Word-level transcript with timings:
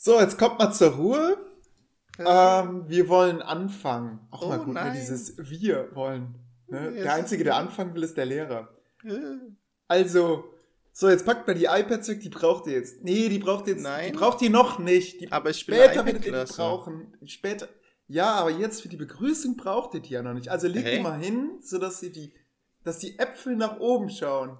So, 0.00 0.20
jetzt 0.20 0.38
kommt 0.38 0.60
mal 0.60 0.72
zur 0.72 0.92
Ruhe. 0.92 1.36
Ähm, 2.20 2.84
wir 2.88 3.08
wollen 3.08 3.42
anfangen. 3.42 4.20
Auch 4.30 4.42
Oh 4.42 4.48
mal 4.48 4.58
gut, 4.58 4.68
ne, 4.68 4.74
nein. 4.74 4.92
dieses 4.94 5.36
Wir 5.38 5.88
wollen. 5.94 6.36
Ne? 6.68 6.92
Der 6.92 7.14
Einzige, 7.14 7.42
der 7.42 7.56
anfangen 7.56 7.94
will, 7.94 8.04
ist 8.04 8.16
der 8.16 8.26
Lehrer. 8.26 8.68
Also, 9.88 10.44
so, 10.92 11.08
jetzt 11.08 11.26
packt 11.26 11.48
mal 11.48 11.54
die 11.54 11.64
iPads 11.64 12.08
weg, 12.08 12.20
die 12.20 12.28
braucht 12.28 12.68
ihr 12.68 12.74
jetzt. 12.74 13.02
Nee, 13.02 13.28
die 13.28 13.40
braucht 13.40 13.66
ihr 13.66 13.74
jetzt. 13.74 13.82
Nein. 13.82 14.12
Die 14.12 14.18
braucht 14.18 14.40
ihr 14.40 14.50
noch 14.50 14.78
nicht. 14.78 15.20
Die, 15.20 15.32
Aber 15.32 15.50
ich 15.50 15.66
bin 15.66 15.74
später 15.74 16.06
werdet 16.06 16.24
ihr 16.24 16.44
die 16.44 16.52
brauchen. 16.52 17.16
Später. 17.24 17.68
Ja, 18.06 18.34
aber 18.34 18.50
jetzt 18.50 18.82
für 18.82 18.88
die 18.88 18.96
Begrüßung 18.96 19.56
braucht 19.56 19.94
ihr 19.94 20.00
die 20.00 20.10
ja 20.10 20.22
noch 20.22 20.34
nicht. 20.34 20.48
Also 20.48 20.68
legt 20.68 20.88
die 20.88 21.00
mal 21.00 21.18
hin, 21.18 21.58
sodass 21.60 21.98
sie 21.98 22.12
die, 22.12 22.32
dass 22.84 23.00
die 23.00 23.18
Äpfel 23.18 23.56
nach 23.56 23.80
oben 23.80 24.10
schauen. 24.10 24.58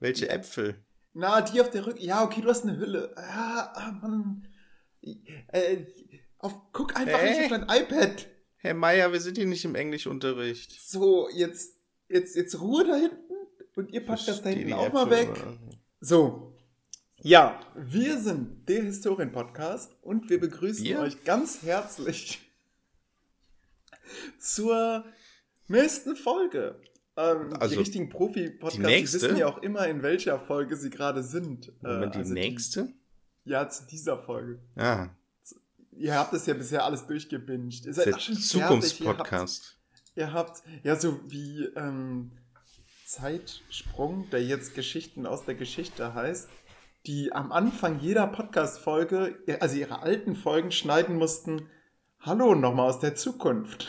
Welche 0.00 0.28
Äpfel? 0.28 0.74
Na, 1.14 1.40
die 1.40 1.60
auf 1.60 1.70
der 1.70 1.86
Rücken. 1.86 2.00
Ja, 2.02 2.24
okay, 2.24 2.40
du 2.40 2.48
hast 2.48 2.64
eine 2.64 2.76
Hülle. 2.76 3.14
Ja, 3.16 3.72
ah, 3.74 3.92
Mann. 4.02 4.48
Äh, 5.02 5.78
auf, 6.38 6.54
guck 6.72 6.96
einfach 6.96 7.20
Hä? 7.20 7.30
nicht 7.30 7.52
auf 7.52 7.66
dein 7.66 7.82
iPad. 7.82 8.28
Herr 8.56 8.74
Meier, 8.74 9.12
wir 9.12 9.20
sind 9.20 9.36
hier 9.38 9.46
nicht 9.46 9.64
im 9.64 9.74
Englischunterricht. 9.74 10.80
So, 10.88 11.28
jetzt, 11.30 11.76
jetzt, 12.08 12.36
jetzt 12.36 12.60
Ruhe 12.60 12.84
da 12.84 12.94
hinten. 12.96 13.16
Und 13.74 13.90
ihr 13.92 14.04
packt 14.04 14.28
das 14.28 14.42
da 14.42 14.50
hinten 14.50 14.68
die 14.68 14.74
auch 14.74 14.92
mal 14.92 15.10
weg. 15.10 15.28
So. 16.00 16.56
Ja, 17.24 17.60
wir 17.76 18.18
sind 18.18 18.68
der 18.68 18.82
Historien-Podcast 18.82 19.96
und 20.02 20.28
wir 20.28 20.38
begrüßen 20.40 20.84
Wir? 20.84 21.00
euch 21.00 21.22
ganz 21.24 21.62
herzlich 21.62 22.40
zur 24.38 25.04
nächsten 25.68 26.16
Folge. 26.16 26.80
Ähm, 27.16 27.50
die 27.50 27.60
Also, 27.60 27.78
richtigen 27.78 28.06
die 28.06 28.10
Profi-Podcasts 28.12 28.78
nächste? 28.78 29.20
wissen 29.22 29.36
ja 29.36 29.46
auch 29.46 29.58
immer, 29.62 29.86
in 29.86 30.02
welcher 30.02 30.38
Folge 30.40 30.76
sie 30.76 30.90
gerade 30.90 31.22
sind. 31.22 31.72
Moment, 31.82 32.06
Äh, 32.06 32.10
die 32.12 32.18
also 32.18 32.34
nächste? 32.34 32.92
Ja, 33.44 33.68
zu 33.68 33.86
dieser 33.86 34.18
Folge. 34.18 34.60
Ah, 34.76 35.08
Ihr 35.92 36.14
habt 36.14 36.32
es 36.32 36.46
ja 36.46 36.54
bisher 36.54 36.84
alles 36.84 37.06
durchgebinged. 37.06 37.84
Ihr 37.84 37.94
seid 37.94 38.06
der. 38.06 38.18
Zukunftspodcast. 38.18 39.78
Ihr 40.14 40.32
habt, 40.32 40.62
ihr 40.66 40.72
habt 40.72 40.84
ja 40.84 40.96
so 40.96 41.20
wie 41.30 41.64
ähm, 41.76 42.32
Zeitsprung, 43.06 44.28
der 44.30 44.42
jetzt 44.42 44.74
Geschichten 44.74 45.26
aus 45.26 45.44
der 45.44 45.54
Geschichte 45.54 46.14
heißt, 46.14 46.48
die 47.06 47.32
am 47.32 47.52
Anfang 47.52 48.00
jeder 48.00 48.26
Podcast-Folge, 48.26 49.38
also 49.60 49.76
ihre 49.76 50.00
alten 50.00 50.34
Folgen 50.34 50.72
schneiden 50.72 51.16
mussten, 51.16 51.68
Hallo 52.20 52.54
nochmal 52.54 52.88
aus 52.88 53.00
der 53.00 53.16
Zukunft. 53.16 53.88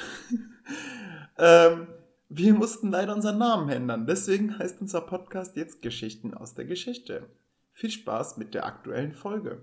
ähm, 1.38 1.88
wir 2.30 2.54
mussten 2.56 2.90
leider 2.90 3.14
unseren 3.14 3.38
Namen 3.38 3.70
ändern. 3.70 4.08
Deswegen 4.08 4.58
heißt 4.58 4.82
unser 4.82 5.02
Podcast 5.02 5.56
jetzt 5.56 5.84
Geschichten 5.84 6.34
aus 6.34 6.56
der 6.56 6.66
Geschichte. 6.66 7.30
Viel 7.74 7.92
Spaß 7.92 8.38
mit 8.38 8.54
der 8.54 8.66
aktuellen 8.66 9.12
Folge. 9.12 9.62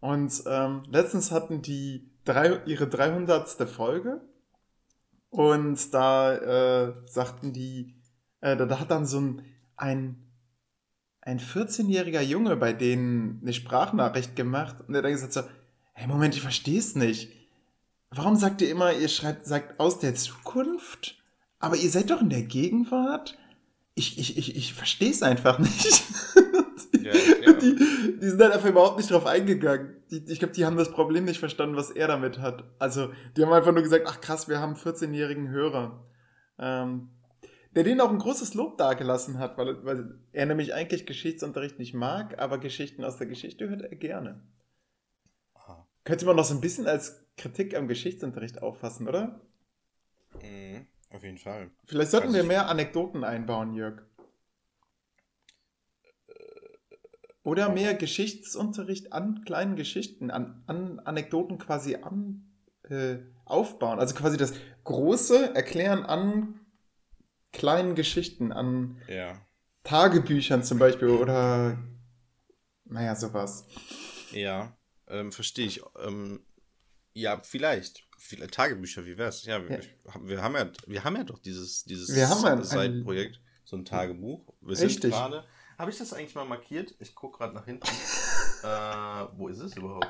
Und 0.00 0.42
ähm, 0.46 0.82
letztens 0.90 1.30
hatten 1.30 1.62
die 1.62 2.10
drei, 2.24 2.60
ihre 2.66 2.86
300. 2.86 3.68
Folge 3.68 4.20
und 5.30 5.92
da 5.92 6.34
äh, 6.34 6.94
sagten 7.06 7.52
die, 7.52 7.94
äh, 8.40 8.56
da, 8.56 8.78
hat 8.78 8.90
dann 8.90 9.06
so 9.06 9.20
ein, 9.20 9.42
ein, 9.76 10.30
ein 11.22 11.40
14-jähriger 11.40 12.20
Junge 12.20 12.56
bei 12.56 12.72
denen 12.72 13.40
eine 13.42 13.52
Sprachnachricht 13.52 14.36
gemacht 14.36 14.76
und 14.80 14.92
der 14.92 14.98
hat 14.98 15.06
dann 15.06 15.12
gesagt 15.12 15.32
so, 15.32 15.42
hey 15.92 16.06
Moment, 16.06 16.34
ich 16.34 16.42
verstehe 16.42 16.78
es 16.78 16.94
nicht. 16.94 17.32
Warum 18.10 18.36
sagt 18.36 18.60
ihr 18.60 18.70
immer, 18.70 18.92
ihr 18.92 19.08
schreibt, 19.08 19.46
sagt 19.46 19.80
aus 19.80 19.98
der 19.98 20.14
Zukunft, 20.14 21.16
aber 21.58 21.76
ihr 21.76 21.90
seid 21.90 22.10
doch 22.10 22.20
in 22.20 22.30
der 22.30 22.42
Gegenwart? 22.42 23.36
Ich, 23.96 24.18
ich, 24.18 24.36
ich, 24.36 24.54
ich 24.54 24.74
verstehe 24.74 25.10
es 25.10 25.22
einfach 25.22 25.58
nicht. 25.58 26.04
Ja, 27.02 27.12
ja. 27.12 27.52
die, 27.60 27.76
die 28.20 28.28
sind 28.28 28.40
halt 28.40 28.52
einfach 28.52 28.68
überhaupt 28.68 28.96
nicht 28.96 29.10
drauf 29.10 29.26
eingegangen. 29.26 29.96
Die, 30.10 30.24
ich 30.28 30.38
glaube, 30.38 30.54
die 30.54 30.64
haben 30.64 30.76
das 30.76 30.90
Problem 30.90 31.24
nicht 31.24 31.38
verstanden, 31.38 31.76
was 31.76 31.90
er 31.90 32.08
damit 32.08 32.38
hat. 32.38 32.64
Also, 32.78 33.12
die 33.36 33.42
haben 33.42 33.52
einfach 33.52 33.72
nur 33.72 33.82
gesagt, 33.82 34.04
ach 34.06 34.20
krass, 34.20 34.48
wir 34.48 34.60
haben 34.60 34.74
einen 34.74 34.82
14-jährigen 34.82 35.48
Hörer. 35.48 36.04
Ähm, 36.58 37.10
der 37.74 37.82
denen 37.82 38.00
auch 38.00 38.10
ein 38.10 38.18
großes 38.18 38.54
Lob 38.54 38.78
dagelassen 38.78 39.38
hat, 39.38 39.58
weil, 39.58 39.84
weil 39.84 40.18
er 40.32 40.46
nämlich 40.46 40.74
eigentlich 40.74 41.06
Geschichtsunterricht 41.06 41.78
nicht 41.78 41.94
mag, 41.94 42.38
aber 42.38 42.58
Geschichten 42.58 43.04
aus 43.04 43.16
der 43.16 43.26
Geschichte 43.26 43.68
hört 43.68 43.82
er 43.82 43.96
gerne. 43.96 44.42
Ah. 45.54 45.84
Könnte 46.04 46.24
man 46.26 46.36
noch 46.36 46.44
so 46.44 46.54
ein 46.54 46.60
bisschen 46.60 46.86
als 46.86 47.26
Kritik 47.36 47.76
am 47.76 47.88
Geschichtsunterricht 47.88 48.62
auffassen, 48.62 49.08
oder? 49.08 49.40
Mhm, 50.40 50.86
auf 51.10 51.24
jeden 51.24 51.38
Fall. 51.38 51.70
Vielleicht 51.84 52.12
sollten 52.12 52.28
Also 52.28 52.38
wir 52.38 52.44
mehr 52.44 52.68
Anekdoten 52.68 53.24
einbauen, 53.24 53.74
Jörg. 53.74 54.02
Oder 57.44 57.68
mehr 57.68 57.94
Geschichtsunterricht 57.94 59.12
an 59.12 59.44
kleinen 59.44 59.76
Geschichten, 59.76 60.30
an, 60.30 60.62
an 60.66 60.98
Anekdoten 61.00 61.58
quasi 61.58 61.96
an, 61.96 62.50
äh, 62.88 63.18
aufbauen. 63.44 63.98
Also 64.00 64.14
quasi 64.14 64.36
das 64.38 64.54
große 64.84 65.54
Erklären 65.54 66.04
an 66.04 66.58
kleinen 67.52 67.94
Geschichten, 67.94 68.50
an 68.50 69.00
Ja. 69.08 69.40
Tagebüchern 69.84 70.64
zum 70.64 70.78
Beispiel 70.78 71.08
oder 71.08 71.78
naja, 72.86 73.14
sowas. 73.14 73.66
Ja, 74.32 74.76
ähm, 75.08 75.30
verstehe 75.30 75.66
ich. 75.66 75.82
Ähm, 76.02 76.40
ja, 77.12 77.40
vielleicht. 77.42 78.08
Viele 78.18 78.46
Tagebücher, 78.46 79.04
wie 79.04 79.18
wär's? 79.18 79.44
Ja, 79.44 79.62
wir, 79.68 79.80
Ja. 79.80 80.14
wir 80.22 80.42
haben 80.42 80.54
ja, 80.54 80.70
wir 80.86 81.04
haben 81.04 81.16
ja 81.16 81.24
doch 81.24 81.38
dieses, 81.38 81.84
dieses 81.84 82.14
Wir 82.16 82.28
haben 82.28 82.42
ein- 82.44 82.64
Seitenprojekt, 82.64 83.40
so 83.64 83.76
ein 83.76 83.84
Tagebuch. 83.84 84.54
Wir 84.62 84.76
sind 84.76 84.86
Richtig. 84.88 85.10
gerade. 85.12 85.44
Habe 85.78 85.90
ich 85.90 85.98
das 85.98 86.12
eigentlich 86.12 86.34
mal 86.34 86.44
markiert? 86.44 86.94
Ich 87.00 87.14
gucke 87.14 87.38
gerade 87.38 87.54
nach 87.54 87.64
hinten. 87.64 87.86
äh, 88.62 89.26
wo 89.36 89.48
ist 89.48 89.58
es 89.60 89.76
überhaupt? 89.76 90.06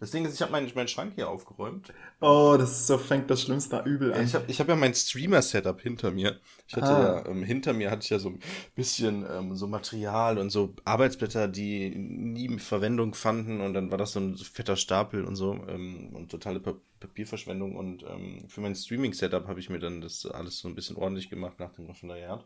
Das 0.00 0.10
Ding 0.10 0.24
ist, 0.26 0.34
ich 0.34 0.42
habe 0.42 0.52
meinen 0.52 0.70
meinen 0.74 0.88
Schrank 0.88 1.12
hier 1.14 1.28
aufgeräumt. 1.28 1.92
Oh, 2.20 2.56
das 2.58 2.72
ist 2.72 2.86
so 2.88 2.98
fängt 2.98 3.30
das 3.30 3.42
Schlimmste 3.42 3.80
Übel 3.86 4.10
Ja, 4.10 4.16
an. 4.16 4.24
ich 4.24 4.34
habe 4.34 4.44
ich 4.48 4.60
hab 4.60 4.68
ja 4.68 4.76
mein 4.76 4.94
Streamer-Setup 4.94 5.80
hinter 5.80 6.10
mir. 6.10 6.40
Ich 6.66 6.74
hatte 6.74 6.86
Ah. 6.88 7.16
ja, 7.24 7.26
ähm, 7.26 7.42
hinter 7.44 7.72
mir 7.72 7.90
hatte 7.90 8.02
ich 8.02 8.10
ja 8.10 8.18
so 8.18 8.30
ein 8.30 8.40
bisschen 8.74 9.24
ähm, 9.30 9.54
so 9.54 9.66
Material 9.68 10.38
und 10.38 10.50
so 10.50 10.74
Arbeitsblätter, 10.84 11.46
die 11.48 11.90
nie 11.96 12.58
Verwendung 12.58 13.14
fanden 13.14 13.60
und 13.60 13.72
dann 13.72 13.90
war 13.90 13.98
das 13.98 14.12
so 14.12 14.20
ein 14.20 14.36
fetter 14.36 14.76
Stapel 14.76 15.24
und 15.24 15.36
so 15.36 15.52
ähm, 15.68 16.10
und 16.12 16.30
totale 16.30 16.60
Pa- 16.60 16.74
Papierverschwendung 17.00 17.76
und 17.76 18.02
ähm, 18.02 18.44
für 18.48 18.60
mein 18.60 18.74
Streaming-Setup 18.74 19.46
habe 19.46 19.60
ich 19.60 19.70
mir 19.70 19.78
dann 19.78 20.00
das 20.00 20.26
alles 20.26 20.58
so 20.58 20.68
ein 20.68 20.74
bisschen 20.74 20.96
ordentlich 20.96 21.30
gemacht 21.30 21.60
nach 21.60 21.72
dem 21.72 21.86
Referendariat. 21.86 22.44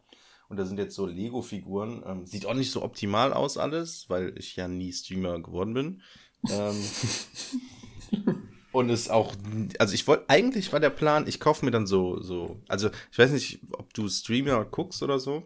Und 0.50 0.56
da 0.56 0.66
sind 0.66 0.78
jetzt 0.78 0.96
so 0.96 1.06
Lego-Figuren. 1.06 2.02
Ähm, 2.04 2.26
sieht 2.26 2.44
auch 2.44 2.54
nicht 2.54 2.72
so 2.72 2.82
optimal 2.82 3.32
aus 3.32 3.56
alles, 3.56 4.10
weil 4.10 4.36
ich 4.36 4.56
ja 4.56 4.66
nie 4.66 4.92
Streamer 4.92 5.40
geworden 5.40 5.74
bin. 5.74 6.02
Ähm, 6.50 6.74
und 8.72 8.90
es 8.90 9.08
auch, 9.08 9.32
also 9.78 9.94
ich 9.94 10.08
wollte, 10.08 10.28
eigentlich 10.28 10.72
war 10.72 10.80
der 10.80 10.90
Plan, 10.90 11.28
ich 11.28 11.38
kaufe 11.38 11.64
mir 11.64 11.70
dann 11.70 11.86
so, 11.86 12.20
so, 12.20 12.60
also 12.66 12.90
ich 13.12 13.18
weiß 13.18 13.30
nicht, 13.30 13.60
ob 13.70 13.94
du 13.94 14.08
Streamer 14.08 14.64
guckst 14.64 15.04
oder 15.04 15.20
so, 15.20 15.44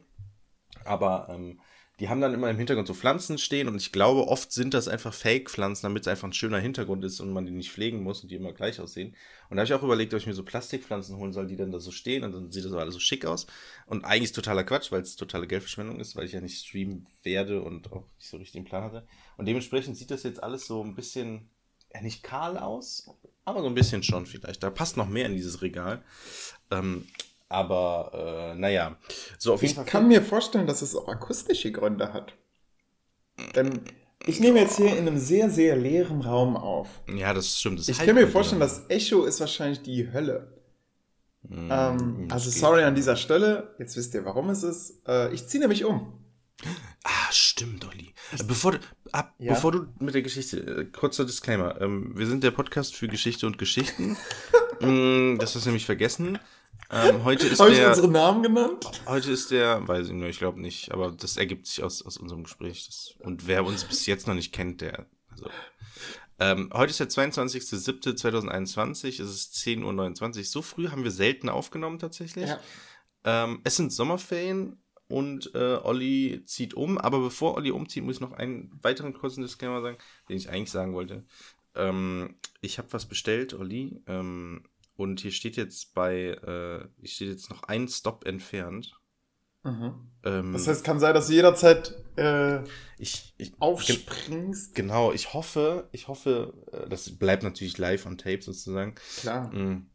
aber 0.87 1.29
ähm, 1.29 1.61
die 2.01 2.09
haben 2.09 2.21
dann 2.21 2.35
immer 2.35 2.51
im 2.51 2.57
Hintergrund 2.57 2.89
so 2.89 2.95
Pflanzen 2.95 3.39
stehen 3.39 3.69
und 3.69 3.77
ich 3.77 3.93
glaube, 3.93 4.27
oft 4.27 4.51
sind 4.51 4.75
das 4.75 4.89
einfach 4.89 5.15
Fake-Pflanzen, 5.15 5.87
damit 5.87 6.03
es 6.03 6.09
einfach 6.09 6.27
ein 6.27 6.33
schöner 6.33 6.59
Hintergrund 6.59 7.05
ist 7.05 7.21
und 7.21 7.33
man 7.33 7.47
die 7.47 7.53
nicht 7.53 7.71
pflegen 7.71 8.03
muss 8.03 8.23
und 8.23 8.31
die 8.31 8.35
immer 8.35 8.53
gleich 8.53 8.81
aussehen. 8.81 9.15
Und 9.49 9.57
da 9.57 9.61
habe 9.61 9.67
ich 9.67 9.75
auch 9.75 9.83
überlegt, 9.85 10.13
ob 10.13 10.19
ich 10.19 10.27
mir 10.27 10.35
so 10.35 10.43
Plastikpflanzen 10.43 11.17
holen 11.17 11.33
soll, 11.33 11.47
die 11.47 11.57
dann 11.57 11.71
da 11.71 11.79
so 11.79 11.93
stehen 11.93 12.25
und 12.25 12.33
dann 12.33 12.51
sieht 12.51 12.65
das 12.65 12.73
alles 12.73 12.95
so 12.95 13.01
schick 13.01 13.25
aus. 13.25 13.47
Und 13.87 14.05
eigentlich 14.05 14.25
ist 14.25 14.35
totaler 14.35 14.65
Quatsch, 14.65 14.91
weil 14.91 15.03
es 15.03 15.15
totale 15.15 15.47
Geldverschwendung 15.47 16.01
ist, 16.01 16.17
weil 16.17 16.27
ich 16.27 16.33
ja 16.33 16.41
nicht 16.41 16.67
streamen 16.67 17.07
werde 17.23 17.63
und 17.63 17.93
auch 17.93 18.07
nicht 18.19 18.29
so 18.29 18.39
richtig 18.39 18.55
den 18.55 18.65
Plan 18.65 18.83
hatte. 18.83 19.07
Und 19.37 19.47
dementsprechend 19.47 19.97
sieht 19.97 20.11
das 20.11 20.25
jetzt 20.25 20.43
alles 20.43 20.67
so 20.67 20.83
ein 20.83 20.97
bisschen, 20.97 21.49
ja 21.95 22.01
nicht 22.03 22.25
kahl 22.25 22.59
aus, 22.59 23.09
aber 23.45 23.61
so 23.61 23.69
ein 23.69 23.75
bisschen 23.75 24.03
schon 24.03 24.27
vielleicht. 24.27 24.65
Da 24.65 24.71
passt 24.71 24.97
noch 24.97 25.09
mehr 25.09 25.27
in 25.27 25.35
dieses 25.35 25.63
Regal. 25.63 26.03
Ähm, 26.73 27.07
aber 27.55 28.53
äh, 28.55 28.59
naja, 28.59 28.97
so 29.39 29.55
auf 29.55 29.63
jeden 29.63 29.71
Ich 29.73 29.77
Fall. 29.77 29.85
kann 29.87 30.09
mir 30.09 30.23
vorstellen, 30.23 30.67
dass 30.67 30.83
es 30.83 30.95
auch 30.95 31.09
akustische 31.09 31.73
Gründe 31.73 32.13
hat. 32.13 32.35
Denn 33.55 33.81
ich 34.27 34.41
nehme 34.41 34.61
jetzt 34.61 34.77
hier 34.77 34.93
in 34.97 35.07
einem 35.07 35.19
sehr, 35.19 35.51
sehr 35.51 35.77
leeren 35.77 36.23
Raum 36.23 36.57
auf. 36.57 36.89
Ja, 37.15 37.35
das 37.35 37.59
stimmt. 37.59 37.79
Das 37.81 37.89
Ich 37.89 37.99
kann 37.99 38.15
mir 38.15 38.29
vorstellen, 38.29 38.61
das 38.61 38.85
Echo 38.89 39.25
ist 39.25 39.41
wahrscheinlich 39.41 39.83
die 39.83 40.13
Hölle. 40.13 40.53
Mm, 41.43 41.71
Ähm, 41.71 42.29
also 42.31 42.49
sorry 42.51 42.85
an 42.85 42.95
dieser 42.95 43.17
Stelle. 43.17 43.75
Jetzt 43.79 43.97
wisst 43.97 44.15
ihr, 44.15 44.25
warum 44.25 44.49
es 44.51 44.63
ist. 44.63 45.03
Äh, 45.07 45.33
ich 45.35 45.47
ziehe 45.47 45.61
nämlich 45.61 45.85
um. 45.85 46.21
Ah, 47.03 47.31
stimmt, 47.33 47.87
Olli. 47.87 48.15
Bevor 48.47 48.73
du, 48.73 48.79
ab, 49.13 49.35
Ja? 49.39 49.53
bevor 49.53 49.73
du 49.73 49.87
mit 49.99 50.15
der 50.15 50.23
Geschichte, 50.23 50.59
äh, 50.61 50.85
kurzer 50.87 51.27
Disclaimer. 51.27 51.79
Ähm, 51.83 52.13
wir 52.17 52.27
sind 52.27 52.43
der 52.45 52.53
Podcast 52.53 52.95
für 52.97 53.09
Geschichte 53.09 53.47
und 53.47 53.59
Geschichten. 53.59 54.17
mm, 54.81 55.37
das 55.39 55.55
hast 55.55 55.65
du 55.67 55.69
nämlich 55.71 55.85
vergessen. 55.85 56.39
Ähm, 56.91 57.25
heute 57.25 57.47
ist 57.47 57.61
Habe 57.61 57.71
ich 57.73 57.79
der, 57.79 57.89
unsere 57.89 58.09
Namen 58.09 58.43
genannt? 58.43 58.91
heute 59.07 59.33
ist 59.33 59.51
der, 59.51 59.87
weiß 59.87 60.09
ich 60.09 60.13
nicht, 60.13 60.31
ich 60.31 60.39
glaube 60.39 60.61
nicht, 60.61 60.93
aber 60.93 61.11
das 61.11 61.37
ergibt 61.37 61.67
sich 61.67 61.83
aus, 61.83 62.03
aus 62.03 62.17
unserem 62.17 62.45
Gespräch. 62.45 62.87
Das, 62.87 63.15
und 63.21 63.47
wer 63.47 63.65
uns 63.65 63.85
bis 63.85 64.07
jetzt 64.07 64.27
noch 64.27 64.35
nicht 64.35 64.53
kennt, 64.53 64.81
der, 64.81 65.07
also. 65.31 65.49
Ähm, 66.39 66.71
heute 66.75 66.91
ist 66.91 67.01
der 67.01 67.09
22.07.2021, 67.09 69.07
es 69.09 69.19
ist 69.21 69.55
10.29 69.55 70.39
Uhr. 70.39 70.45
So 70.45 70.63
früh 70.63 70.89
haben 70.89 71.05
wir 71.05 71.11
selten 71.11 71.49
aufgenommen 71.49 71.99
tatsächlich. 71.99 72.49
Ja. 72.49 72.61
Ähm, 73.25 73.61
es 73.65 73.77
sind 73.77 73.93
Sommerferien 73.93 74.83
und 75.09 75.55
äh, 75.55 75.79
Olli 75.83 76.43
zieht 76.45 76.75
um. 76.75 76.99
Aber 76.99 77.21
bevor 77.21 77.55
Olli 77.55 77.71
umzieht, 77.71 78.05
muss 78.05 78.17
ich 78.17 78.21
noch 78.21 78.33
einen 78.33 78.71
weiteren 78.83 79.15
kurzen 79.15 79.43
Disclaimer 79.43 79.81
sagen, 79.81 79.99
den 80.29 80.37
ich 80.37 80.51
eigentlich 80.51 80.71
sagen 80.71 80.93
wollte. 80.95 81.25
Ähm, 81.75 82.37
ich 82.61 82.79
habe 82.79 82.93
was 82.93 83.07
bestellt, 83.07 83.55
Olli. 83.55 84.03
Ähm, 84.07 84.65
und 84.97 85.21
hier 85.21 85.33
steht 85.33 85.57
jetzt 85.57 85.95
bei, 85.95 86.29
äh, 86.31 86.89
hier 87.01 87.09
steht 87.09 87.29
jetzt 87.29 87.51
noch 87.51 87.65
ein 87.65 87.89
Stop 87.89 88.27
entfernt. 88.27 88.99
Mhm. 89.63 89.95
Ähm, 90.25 90.53
Das 90.53 90.69
heißt, 90.69 90.85
kann 90.85 91.01
sein, 91.01 91.15
dass 91.15 91.29
du 91.29 91.33
jederzeit 91.33 91.95
äh, 92.17 92.63
ich, 92.99 93.35
ich, 93.39 93.53
aufspringst. 93.61 94.75
Genau, 94.75 95.13
ich 95.13 95.33
hoffe, 95.33 95.89
ich 95.93 96.09
hoffe, 96.09 96.53
äh, 96.73 96.89
das 96.89 97.11
bleibt 97.17 97.43
natürlich 97.43 97.79
live 97.79 98.05
on 98.07 98.19
tape 98.19 98.43
sozusagen. 98.43 98.95
Klar. 99.21 99.51
Mm, 99.53 99.87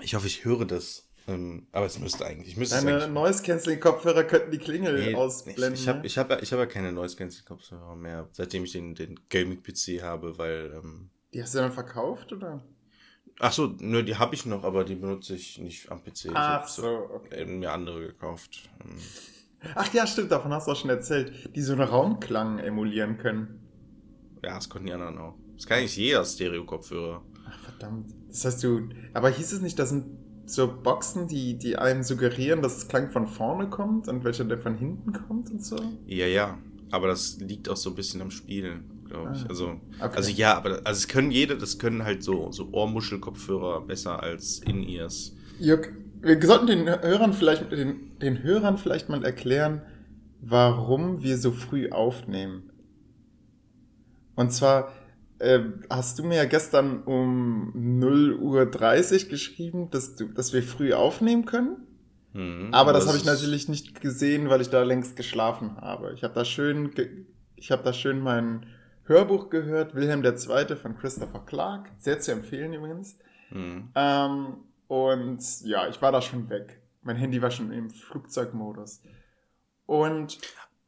Ich 0.00 0.14
hoffe, 0.14 0.26
ich 0.26 0.44
höre 0.44 0.64
das. 0.64 1.08
Ähm, 1.28 1.68
aber 1.70 1.86
es 1.86 2.00
müsste 2.00 2.26
eigentlich. 2.26 2.48
Ich 2.48 2.56
müsste 2.56 2.76
Deine 2.76 2.96
eigentlich. 2.96 3.10
Noise 3.10 3.42
Canceling 3.44 3.78
Kopfhörer 3.78 4.24
könnten 4.24 4.50
die 4.50 4.58
Klingel 4.58 4.94
Nee, 5.10 5.14
ausblenden. 5.14 5.74
ich 5.74 5.82
ich 5.82 5.88
habe 5.88 6.00
ne? 6.00 6.06
ich 6.06 6.18
hab, 6.18 6.30
ja- 6.30 6.40
ich 6.42 6.52
hab 6.52 6.58
ja 6.58 6.66
keine 6.66 6.90
Noise 6.90 7.16
Canceling 7.16 7.44
Kopfhörer 7.46 7.94
mehr, 7.94 8.28
seitdem 8.32 8.64
ich 8.64 8.72
den, 8.72 8.94
den 8.96 9.20
Gaming-PC 9.28 10.02
habe, 10.02 10.36
weil. 10.38 10.72
Ähm, 10.82 11.10
Die 11.32 11.40
hast 11.42 11.54
du 11.54 11.58
dann 11.58 11.70
verkauft, 11.70 12.32
oder? 12.32 12.64
Ach 13.42 13.52
so, 13.52 13.74
nö, 13.80 14.02
die 14.02 14.16
habe 14.16 14.34
ich 14.34 14.46
noch, 14.46 14.64
aber 14.64 14.84
die 14.84 14.94
benutze 14.94 15.34
ich 15.34 15.58
nicht 15.58 15.90
am 15.90 16.02
PC. 16.02 16.30
Ach 16.32 16.66
so, 16.66 16.86
okay. 17.12 17.44
mir 17.44 17.72
andere 17.72 18.06
gekauft. 18.06 18.70
Ähm, 18.84 18.96
Ach 19.74 19.92
ja, 19.92 20.06
stimmt, 20.06 20.32
davon 20.32 20.52
hast 20.52 20.66
du 20.66 20.72
auch 20.72 20.76
schon 20.76 20.90
erzählt. 20.90 21.54
Die 21.54 21.60
so 21.60 21.72
einen 21.72 21.82
Raumklang 21.82 22.58
emulieren 22.58 23.18
können. 23.18 23.60
ja, 24.42 24.54
das 24.54 24.68
konnten 24.68 24.86
die 24.86 24.92
anderen 24.92 25.18
auch. 25.18 25.34
Das 25.56 25.66
kann 25.66 25.78
eigentlich 25.78 25.96
jeder 25.96 26.24
Stereo-Kopfhörer. 26.24 27.22
Ach, 27.48 27.58
verdammt. 27.60 28.12
Das 28.28 28.44
heißt, 28.44 28.64
du. 28.64 28.88
Aber 29.12 29.30
hieß 29.30 29.52
es 29.52 29.60
nicht, 29.60 29.78
das 29.78 29.90
sind 29.90 30.06
so 30.46 30.82
Boxen, 30.82 31.28
die, 31.28 31.58
die 31.58 31.76
einem 31.76 32.02
suggerieren, 32.02 32.62
dass 32.62 32.74
das 32.74 32.88
Klang 32.88 33.10
von 33.10 33.26
vorne 33.26 33.68
kommt 33.68 34.08
und 34.08 34.24
welcher 34.24 34.44
der 34.44 34.58
von 34.58 34.76
hinten 34.76 35.12
kommt 35.12 35.50
und 35.50 35.64
so? 35.64 35.76
Ja, 36.06 36.26
ja. 36.26 36.58
Aber 36.90 37.08
das 37.08 37.38
liegt 37.38 37.68
auch 37.68 37.76
so 37.76 37.90
ein 37.90 37.96
bisschen 37.96 38.20
am 38.20 38.30
Spiel, 38.30 38.82
glaube 39.12 39.32
ich. 39.34 39.42
Ah, 39.44 39.46
Also, 39.48 39.80
okay. 40.00 40.16
also 40.16 40.30
ja, 40.30 40.56
aber 40.56 40.80
also 40.84 40.98
es 40.98 41.08
können 41.08 41.30
jede, 41.30 41.56
das 41.56 41.78
können 41.78 42.04
halt 42.04 42.22
so, 42.22 42.50
so 42.52 42.68
Ohrmuschelkopfhörer 42.72 43.82
besser 43.82 44.22
als 44.22 44.58
In-Ears. 44.60 45.34
Jörg, 45.58 45.88
wir 46.20 46.40
sollten 46.42 46.66
den 46.66 46.86
Hörern 46.88 47.32
vielleicht, 47.32 47.70
den, 47.70 48.18
den 48.18 48.42
Hörern 48.42 48.78
vielleicht 48.78 49.08
mal 49.08 49.24
erklären, 49.24 49.82
warum 50.40 51.22
wir 51.22 51.36
so 51.38 51.52
früh 51.52 51.90
aufnehmen. 51.90 52.70
Und 54.34 54.52
zwar 54.52 54.92
äh, 55.38 55.60
hast 55.90 56.18
du 56.18 56.24
mir 56.24 56.36
ja 56.36 56.44
gestern 56.44 57.02
um 57.02 57.72
0 57.74 58.34
Uhr 58.40 58.66
30 58.66 59.28
geschrieben, 59.28 59.90
dass, 59.90 60.16
du, 60.16 60.26
dass 60.26 60.52
wir 60.52 60.62
früh 60.62 60.92
aufnehmen 60.94 61.44
können. 61.44 61.76
Mhm, 62.32 62.68
Aber 62.72 62.92
das 62.92 63.06
habe 63.06 63.18
ich 63.18 63.24
natürlich 63.24 63.68
nicht 63.68 64.00
gesehen, 64.00 64.48
weil 64.48 64.60
ich 64.62 64.70
da 64.70 64.82
längst 64.82 65.16
geschlafen 65.16 65.76
habe. 65.76 66.12
Ich 66.14 66.24
habe 66.24 66.34
da 66.34 66.44
schön, 66.44 66.90
ich 67.56 67.70
habe 67.70 67.82
da 67.82 67.92
schön 67.92 68.20
mein 68.20 68.66
Hörbuch 69.04 69.50
gehört, 69.50 69.94
Wilhelm 69.94 70.24
II. 70.24 70.76
von 70.76 70.96
Christopher 70.96 71.40
Clark, 71.44 71.90
sehr 71.98 72.20
zu 72.20 72.32
empfehlen 72.32 72.72
übrigens. 72.72 73.18
Mhm. 73.50 73.90
Ähm, 73.94 74.56
und 74.86 75.60
ja, 75.64 75.88
ich 75.88 76.00
war 76.00 76.12
da 76.12 76.22
schon 76.22 76.48
weg. 76.48 76.80
Mein 77.02 77.16
Handy 77.16 77.42
war 77.42 77.50
schon 77.50 77.72
im 77.72 77.90
Flugzeugmodus. 77.90 79.02
Und 79.86 80.38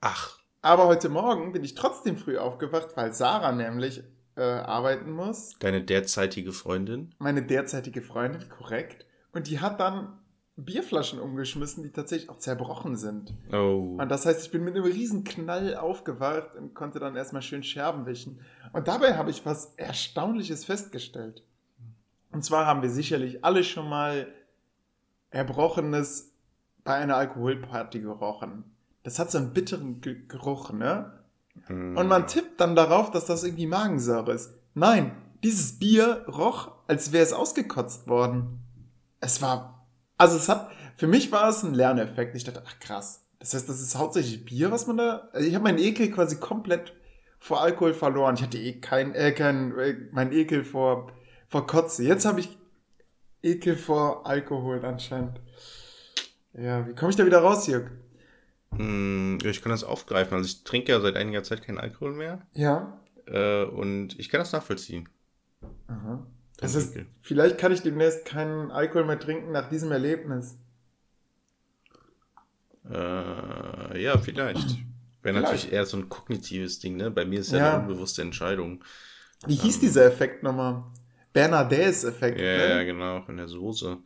Ach, 0.00 0.38
aber 0.62 0.86
heute 0.86 1.08
Morgen 1.08 1.52
bin 1.52 1.64
ich 1.64 1.74
trotzdem 1.74 2.16
früh 2.16 2.38
aufgewacht, 2.38 2.96
weil 2.96 3.12
Sarah 3.12 3.52
nämlich 3.52 4.02
äh, 4.36 4.42
arbeiten 4.42 5.10
muss. 5.12 5.56
deine 5.58 5.82
derzeitige 5.82 6.52
Freundin? 6.52 7.14
Meine 7.18 7.42
derzeitige 7.42 8.02
Freundin, 8.02 8.48
korrekt. 8.48 9.06
Und 9.32 9.48
die 9.48 9.60
hat 9.60 9.80
dann 9.80 10.18
Bierflaschen 10.56 11.18
umgeschmissen, 11.18 11.82
die 11.82 11.90
tatsächlich 11.90 12.30
auch 12.30 12.38
zerbrochen 12.38 12.96
sind. 12.96 13.34
Oh. 13.52 13.96
Und 13.98 14.08
das 14.08 14.24
heißt, 14.24 14.44
ich 14.44 14.52
bin 14.52 14.62
mit 14.62 14.74
einem 14.74 14.84
riesen 14.84 15.24
Knall 15.24 15.76
aufgewacht 15.76 16.54
und 16.56 16.74
konnte 16.74 17.00
dann 17.00 17.16
erstmal 17.16 17.42
schön 17.42 17.64
Scherben 17.64 18.06
wischen. 18.06 18.40
Und 18.72 18.86
dabei 18.86 19.16
habe 19.16 19.30
ich 19.30 19.44
was 19.44 19.74
Erstaunliches 19.76 20.64
festgestellt. 20.64 21.42
Und 22.30 22.44
zwar 22.44 22.66
haben 22.66 22.82
wir 22.82 22.90
sicherlich 22.90 23.44
alle 23.44 23.64
schon 23.64 23.88
mal 23.88 24.28
Erbrochenes 25.30 26.32
bei 26.84 26.94
einer 26.94 27.16
Alkoholparty 27.16 28.00
gerochen. 28.00 28.64
Das 29.02 29.18
hat 29.18 29.30
so 29.30 29.38
einen 29.38 29.52
bitteren 29.52 30.00
Ge 30.00 30.16
Geruch, 30.28 30.72
ne? 30.72 31.12
Hm. 31.66 31.96
Und 31.96 32.08
man 32.08 32.26
tippt 32.26 32.60
dann 32.60 32.76
darauf, 32.76 33.10
dass 33.10 33.26
das 33.26 33.44
irgendwie 33.44 33.66
Magensäure 33.66 34.32
ist. 34.32 34.54
Nein, 34.74 35.12
dieses 35.42 35.78
Bier 35.78 36.24
roch, 36.28 36.72
als 36.86 37.12
wäre 37.12 37.22
es 37.22 37.32
ausgekotzt 37.32 38.08
worden. 38.08 38.60
Es 39.20 39.42
war, 39.42 39.73
also 40.16 40.36
es 40.36 40.48
hat, 40.48 40.70
für 40.96 41.06
mich 41.06 41.32
war 41.32 41.48
es 41.48 41.62
ein 41.62 41.74
Lerneffekt. 41.74 42.36
Ich 42.36 42.44
dachte, 42.44 42.62
ach 42.66 42.78
krass. 42.80 43.24
Das 43.38 43.54
heißt, 43.54 43.68
das 43.68 43.80
ist 43.80 43.96
hauptsächlich 43.96 44.44
Bier, 44.44 44.70
was 44.70 44.86
man 44.86 44.96
da, 44.96 45.28
also 45.32 45.46
ich 45.46 45.54
habe 45.54 45.64
meinen 45.64 45.78
Ekel 45.78 46.10
quasi 46.10 46.36
komplett 46.36 46.94
vor 47.38 47.60
Alkohol 47.60 47.92
verloren. 47.92 48.36
Ich 48.36 48.42
hatte 48.42 48.58
eh 48.58 48.80
kein, 48.80 49.14
äh, 49.14 49.32
kein, 49.32 49.76
äh, 49.78 49.96
mein 50.12 50.32
Ekel 50.32 50.64
vor, 50.64 51.12
vor 51.48 51.66
Kotze. 51.66 52.04
Jetzt 52.04 52.24
habe 52.24 52.40
ich 52.40 52.56
Ekel 53.42 53.76
vor 53.76 54.26
Alkohol 54.26 54.82
anscheinend. 54.84 55.40
Ja, 56.54 56.86
wie 56.86 56.94
komme 56.94 57.10
ich 57.10 57.16
da 57.16 57.26
wieder 57.26 57.40
raus, 57.40 57.66
Jörg? 57.66 57.90
Hm, 58.76 59.38
ich 59.44 59.60
kann 59.60 59.70
das 59.70 59.84
aufgreifen. 59.84 60.34
Also 60.36 60.46
ich 60.46 60.64
trinke 60.64 60.92
ja 60.92 61.00
seit 61.00 61.16
einiger 61.16 61.42
Zeit 61.42 61.62
keinen 61.62 61.78
Alkohol 61.78 62.12
mehr. 62.12 62.46
Ja. 62.54 62.98
Äh, 63.26 63.64
und 63.64 64.18
ich 64.18 64.28
kann 64.28 64.40
das 64.40 64.52
nachvollziehen. 64.52 65.08
Aha. 65.88 66.26
Das 66.58 66.76
Ekel. 66.76 67.06
vielleicht 67.20 67.58
kann 67.58 67.72
ich 67.72 67.82
demnächst 67.82 68.24
keinen 68.24 68.70
Alkohol 68.70 69.04
mehr 69.04 69.18
trinken 69.18 69.52
nach 69.52 69.68
diesem 69.68 69.90
Erlebnis. 69.92 70.56
Äh, 72.90 74.02
ja, 74.02 74.18
vielleicht. 74.18 74.78
Wäre 75.22 75.40
natürlich 75.40 75.72
eher 75.72 75.86
so 75.86 75.96
ein 75.96 76.08
kognitives 76.08 76.80
Ding, 76.80 76.96
ne? 76.96 77.10
Bei 77.10 77.24
mir 77.24 77.40
ist 77.40 77.50
ja, 77.52 77.58
Ja. 77.58 77.74
eine 77.74 77.82
unbewusste 77.88 78.20
Entscheidung. 78.22 78.84
Wie 79.46 79.54
hieß 79.54 79.80
dieser 79.80 80.04
Effekt 80.04 80.42
nochmal? 80.42 80.84
Bernadette-Effekt, 81.32 82.38
Ähm. 82.38 82.44
Ja, 82.44 82.66
ja, 82.68 82.76
ne? 82.76 82.86
genau, 82.86 83.24
in 83.28 83.38
der 83.38 83.48
Soße. 83.48 83.98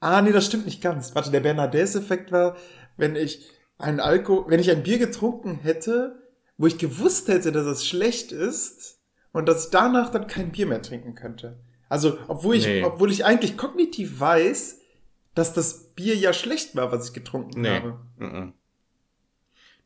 Ah, 0.00 0.20
nee, 0.22 0.32
das 0.32 0.46
stimmt 0.46 0.66
nicht 0.66 0.82
ganz. 0.82 1.14
Warte, 1.14 1.30
der 1.30 1.40
Bernadette-Effekt 1.40 2.32
war, 2.32 2.56
wenn 2.96 3.16
ich 3.16 3.48
ein 3.78 4.00
Alkohol, 4.00 4.44
wenn 4.48 4.60
ich 4.60 4.70
ein 4.70 4.82
Bier 4.82 4.98
getrunken 4.98 5.60
hätte, 5.62 6.20
wo 6.58 6.66
ich 6.66 6.78
gewusst 6.78 7.28
hätte, 7.28 7.52
dass 7.52 7.66
es 7.66 7.86
schlecht 7.86 8.32
ist 8.32 8.93
und 9.34 9.46
dass 9.46 9.66
ich 9.66 9.70
danach 9.70 10.10
dann 10.10 10.26
kein 10.26 10.50
Bier 10.52 10.64
mehr 10.66 10.80
trinken 10.80 11.14
könnte. 11.14 11.58
Also, 11.90 12.18
obwohl 12.28 12.56
ich, 12.56 12.64
Nee. 12.64 12.82
obwohl 12.82 13.12
ich 13.12 13.26
eigentlich 13.26 13.58
kognitiv 13.58 14.18
weiß, 14.18 14.80
dass 15.34 15.52
das 15.52 15.90
Bier 15.94 16.16
ja 16.16 16.32
schlecht 16.32 16.74
war, 16.74 16.90
was 16.90 17.08
ich 17.08 17.12
getrunken 17.12 17.60
Nee. 17.60 17.68
habe. 17.68 18.00
Mhm. 18.16 18.52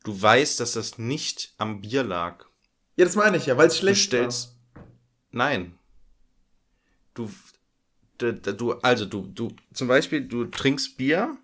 Du 0.05 0.23
weißt, 0.23 0.61
dass 0.61 0.73
das 0.73 0.97
nicht 0.99 1.53
am 1.59 1.81
Bier 1.81 2.05
lag. 2.05 2.45
Ja, 2.97 3.05
das 3.05 3.17
meine 3.17 3.37
ich 3.37 3.47
ja, 3.47 3.57
weil 3.57 3.67
es 3.67 3.75
Du 3.75 3.81
schlecht 3.81 4.03
stellst. 4.05 4.55
Nein. 5.33 5.75
Du. 7.15 7.31
Du, 8.19 8.73
also 8.83 9.05
du, 9.07 9.27
du, 9.33 9.53
zum 9.73 9.87
Beispiel, 9.87 10.27
du 10.27 10.47
trinkst 10.47 10.97
Bier 10.97 11.37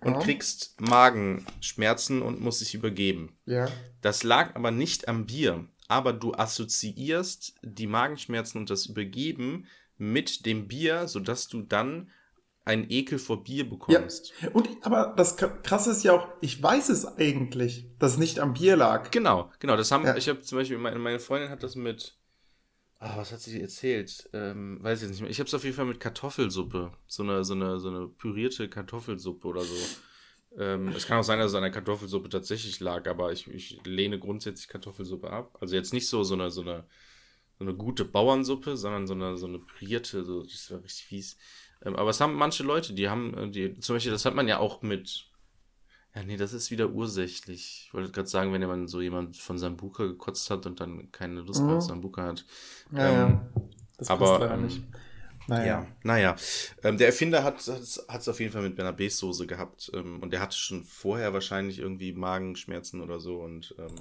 und 0.00 0.14
Ja. 0.14 0.18
kriegst 0.20 0.80
Magenschmerzen 0.80 2.20
und 2.20 2.40
musst 2.40 2.60
dich 2.60 2.74
übergeben. 2.74 3.36
war. 3.46 3.54
Ja. 3.54 3.68
Das 4.02 4.24
lag 4.24 4.56
aber 4.56 4.72
nicht 4.72 5.06
am 5.08 5.26
Bier, 5.26 5.66
aber 5.88 6.12
du 6.12 6.34
assoziierst 6.34 7.54
die 7.62 7.86
Magenschmerzen 7.86 8.58
und 8.58 8.70
das 8.70 8.86
Übergeben 8.86 9.66
mit 9.98 10.44
dem 10.46 10.68
Bier, 10.68 11.08
sodass 11.08 11.48
du 11.48 11.62
dann 11.62 12.10
einen 12.64 12.90
Ekel 12.90 13.18
vor 13.20 13.44
Bier 13.44 13.68
bekommst. 13.68 14.32
Und, 14.52 14.68
aber 14.82 15.14
das 15.16 15.36
Krasse 15.36 15.92
ist 15.92 16.02
ja 16.02 16.12
auch, 16.12 16.28
ich 16.40 16.60
weiß 16.60 16.88
es 16.88 17.06
eigentlich, 17.06 17.86
dass 18.00 18.12
es 18.12 18.18
nicht 18.18 18.40
am 18.40 18.54
Bier 18.54 18.76
lag. 18.76 19.10
Genau, 19.12 19.52
genau. 19.60 19.76
Das 19.76 19.92
haben, 19.92 20.04
Ja. 20.04 20.16
ich 20.16 20.28
habe 20.28 20.40
zum 20.42 20.58
Beispiel, 20.58 20.76
meine, 20.76 20.98
meine 20.98 21.20
Freundin 21.20 21.48
hat 21.50 21.62
das 21.62 21.76
mit, 21.76 22.16
ah, 22.98 23.16
was 23.16 23.30
hat 23.30 23.40
sie 23.40 23.60
erzählt? 23.60 24.28
Ähm, 24.32 24.78
weiß 24.82 24.98
ich 24.98 25.02
jetzt 25.04 25.10
nicht 25.12 25.20
mehr. 25.20 25.30
Ich 25.30 25.38
habe 25.38 25.46
es 25.46 25.54
auf 25.54 25.62
jeden 25.62 25.76
Fall 25.76 25.84
mit 25.84 26.00
Kartoffelsuppe, 26.00 26.92
so 27.06 27.22
eine, 27.22 27.44
so 27.44 27.54
eine, 27.54 27.78
so 27.78 27.88
eine 27.88 28.08
pürierte 28.08 28.68
Kartoffelsuppe 28.68 29.46
oder 29.46 29.62
so. 29.62 29.74
Ähm, 30.58 30.88
es 30.88 31.06
kann 31.06 31.18
auch 31.18 31.22
sein, 31.24 31.38
dass 31.38 31.50
es 31.50 31.54
an 31.54 31.62
der 31.62 31.70
Kartoffelsuppe 31.72 32.28
tatsächlich 32.28 32.80
lag, 32.80 33.06
aber 33.08 33.32
ich, 33.32 33.46
ich 33.48 33.80
lehne 33.84 34.18
grundsätzlich 34.18 34.68
Kartoffelsuppe 34.68 35.30
ab. 35.30 35.56
Also 35.60 35.74
jetzt 35.74 35.92
nicht 35.92 36.08
so, 36.08 36.22
so 36.24 36.34
eine, 36.34 36.50
so 36.50 36.62
eine, 36.62 36.84
so 37.58 37.64
eine 37.64 37.74
gute 37.74 38.04
Bauernsuppe, 38.04 38.76
sondern 38.76 39.06
so 39.06 39.14
eine, 39.14 39.36
so 39.36 39.46
eine 39.46 39.58
pürierte, 39.58 40.24
so, 40.24 40.42
das 40.42 40.70
war 40.70 40.82
richtig 40.82 41.06
fies. 41.06 41.38
Ähm, 41.84 41.96
aber 41.96 42.10
es 42.10 42.20
haben 42.20 42.34
manche 42.34 42.62
Leute, 42.62 42.94
die 42.94 43.08
haben, 43.08 43.34
äh, 43.36 43.50
die, 43.50 43.78
zum 43.80 43.96
Beispiel, 43.96 44.12
das 44.12 44.24
hat 44.24 44.34
man 44.34 44.48
ja 44.48 44.58
auch 44.58 44.82
mit, 44.82 45.26
ja, 46.14 46.22
nee, 46.22 46.36
das 46.38 46.52
ist 46.54 46.70
wieder 46.70 46.90
ursächlich. 46.90 47.84
Ich 47.86 47.94
wollte 47.94 48.10
gerade 48.10 48.28
sagen, 48.28 48.52
wenn 48.52 48.62
jemand 48.62 48.88
so 48.88 49.00
jemand 49.02 49.36
von 49.36 49.58
Sambuka 49.58 50.04
gekotzt 50.06 50.48
hat 50.50 50.64
und 50.66 50.80
dann 50.80 51.12
keine 51.12 51.40
Lust 51.42 51.66
mehr 51.66 51.72
Mhm. 51.72 51.76
auf 51.76 51.84
Sambuka 51.84 52.22
hat. 52.22 52.44
Ja, 52.92 53.26
Ähm, 53.26 53.28
ja. 53.30 53.50
Das 53.98 54.08
aber, 54.10 54.26
passt 54.26 54.40
leider 54.40 54.54
ähm, 54.54 54.64
nicht. 54.64 54.82
Naja. 55.48 55.66
Ja, 55.66 55.86
naja. 56.02 56.36
Ähm, 56.82 56.98
der 56.98 57.08
Erfinder 57.08 57.44
hat 57.44 57.60
es 57.66 58.28
auf 58.28 58.40
jeden 58.40 58.52
Fall 58.52 58.62
mit 58.62 58.78
Bernabé-Soße 58.78 59.46
gehabt. 59.46 59.90
Ähm, 59.94 60.20
und 60.22 60.32
der 60.32 60.40
hatte 60.40 60.56
schon 60.56 60.84
vorher 60.84 61.32
wahrscheinlich 61.32 61.78
irgendwie 61.78 62.12
Magenschmerzen 62.12 63.00
oder 63.00 63.20
so 63.20 63.40
und 63.40 63.74
ähm, 63.78 63.94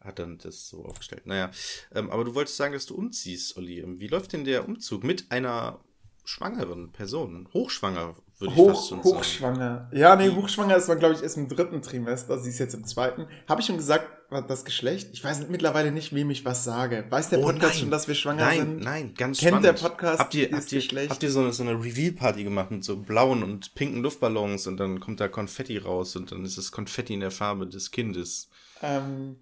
hat 0.00 0.18
dann 0.18 0.38
das 0.38 0.68
so 0.68 0.84
aufgestellt. 0.84 1.26
Naja, 1.26 1.50
ähm, 1.94 2.10
aber 2.10 2.24
du 2.24 2.34
wolltest 2.34 2.56
sagen, 2.56 2.74
dass 2.74 2.86
du 2.86 2.94
umziehst, 2.94 3.56
Olli. 3.56 3.80
Ähm, 3.80 4.00
Wie 4.00 4.08
läuft 4.08 4.32
denn 4.32 4.44
der 4.44 4.68
Umzug 4.68 5.04
mit 5.04 5.30
einer 5.30 5.80
schwangeren 6.24 6.92
Person? 6.92 7.48
Hochschwanger, 7.52 8.16
würde 8.42 8.52
ich 8.52 8.58
Hoch, 8.58 8.68
fast 8.74 8.88
schon 8.90 9.02
sagen. 9.02 9.16
hochschwanger. 9.16 9.88
Ja, 9.92 10.16
nee, 10.16 10.28
hochschwanger 10.28 10.76
ist 10.76 10.88
man, 10.88 10.98
glaube 10.98 11.14
ich, 11.14 11.22
erst 11.22 11.36
im 11.38 11.48
dritten 11.48 11.80
Trimester. 11.80 12.38
Sie 12.38 12.50
ist 12.50 12.58
jetzt 12.58 12.74
im 12.74 12.84
zweiten. 12.84 13.26
Habe 13.48 13.60
ich 13.62 13.66
schon 13.66 13.76
gesagt, 13.78 14.06
was 14.28 14.46
das 14.46 14.64
Geschlecht? 14.64 15.08
Ich 15.12 15.22
weiß 15.24 15.48
mittlerweile 15.48 15.92
nicht, 15.92 16.14
wem 16.14 16.30
ich 16.30 16.44
was 16.44 16.64
sage. 16.64 17.04
Weiß 17.08 17.28
der 17.30 17.38
Oh, 17.40 17.42
Podcast 17.44 17.72
nein. 17.74 17.80
schon, 17.80 17.90
dass 17.90 18.08
wir 18.08 18.14
schwanger 18.14 18.44
Nein, 18.44 18.58
sind? 18.60 18.80
nein, 18.84 19.14
ganz 19.16 19.38
Kennt 19.38 19.48
spannend. 19.50 19.64
der 19.66 19.72
Podcast 19.74 20.18
habt 20.20 20.34
ihr, 20.34 20.50
habt 20.52 20.72
ihr, 20.72 20.78
Geschlecht? 20.80 21.10
habt 21.10 21.22
ihr 21.22 21.30
so 21.30 21.40
eine, 21.40 21.52
so 21.52 21.62
eine 21.62 21.72
Reveal-Party 21.72 22.44
gemacht 22.44 22.70
mit 22.70 22.84
so 22.84 22.96
blauen 22.96 23.42
und 23.42 23.74
pinken 23.74 24.02
Luftballons 24.02 24.66
und 24.66 24.78
dann 24.78 25.00
kommt 25.00 25.20
da 25.20 25.28
Konfetti 25.28 25.78
raus 25.78 26.16
und 26.16 26.32
dann 26.32 26.44
ist 26.44 26.58
das 26.58 26.72
Konfetti 26.72 27.14
in 27.14 27.20
der 27.20 27.30
Farbe 27.30 27.66
des 27.66 27.90
Kindes. 27.90 28.48
Ähm, 28.82 29.36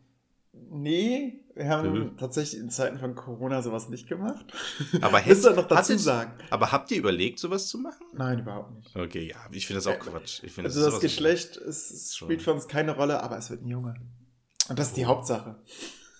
nee, 0.52 1.40
wir 1.60 1.68
haben 1.68 1.92
Mhm. 1.92 2.16
tatsächlich 2.16 2.60
in 2.60 2.70
Zeiten 2.70 2.98
von 2.98 3.14
Corona 3.14 3.62
sowas 3.62 3.88
nicht 3.88 4.08
gemacht. 4.08 4.44
Aber 5.00 5.20
Willst 5.26 5.44
du 5.44 5.50
noch 5.50 5.68
dazu 5.68 5.76
hattet- 5.92 6.00
sagen? 6.00 6.32
Aber 6.50 6.72
habt 6.72 6.90
ihr 6.90 6.98
überlegt, 6.98 7.38
sowas 7.38 7.68
zu 7.68 7.78
machen? 7.78 8.04
Nein, 8.14 8.40
überhaupt 8.40 8.74
nicht. 8.74 8.96
Okay, 8.96 9.28
ja, 9.28 9.36
ich 9.52 9.66
finde 9.66 9.82
das 9.82 9.86
auch 9.86 9.98
Quatsch. 9.98 10.42
Ich 10.42 10.52
finde 10.52 10.68
Also 10.68 10.80
das 10.80 10.90
sowas- 10.90 11.00
Geschlecht 11.02 11.56
es, 11.56 12.14
spielt 12.16 12.42
für 12.42 12.52
uns 12.52 12.66
keine 12.66 12.96
Rolle, 12.96 13.22
aber 13.22 13.38
es 13.38 13.50
wird 13.50 13.62
ein 13.62 13.68
Junge. 13.68 13.94
Und 14.68 14.78
das 14.78 14.88
ist 14.88 14.96
die 14.96 15.06
Hauptsache. 15.06 15.56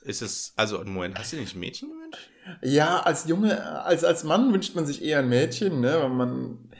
Ist 0.02 0.22
es, 0.22 0.52
also, 0.56 0.82
Moment, 0.84 1.18
hast 1.18 1.32
du 1.32 1.36
nicht 1.36 1.54
ein 1.54 1.60
Mädchen 1.60 1.90
gewünscht? 1.90 2.30
Ja, 2.62 3.00
als 3.00 3.26
Junge, 3.28 3.82
als, 3.84 4.02
als 4.02 4.24
Mann 4.24 4.52
wünscht 4.52 4.74
man 4.74 4.86
sich 4.86 5.02
eher 5.02 5.18
ein 5.18 5.28
Mädchen, 5.28 5.80
ne? 5.80 5.98
Weil 6.00 6.08
man. 6.08 6.70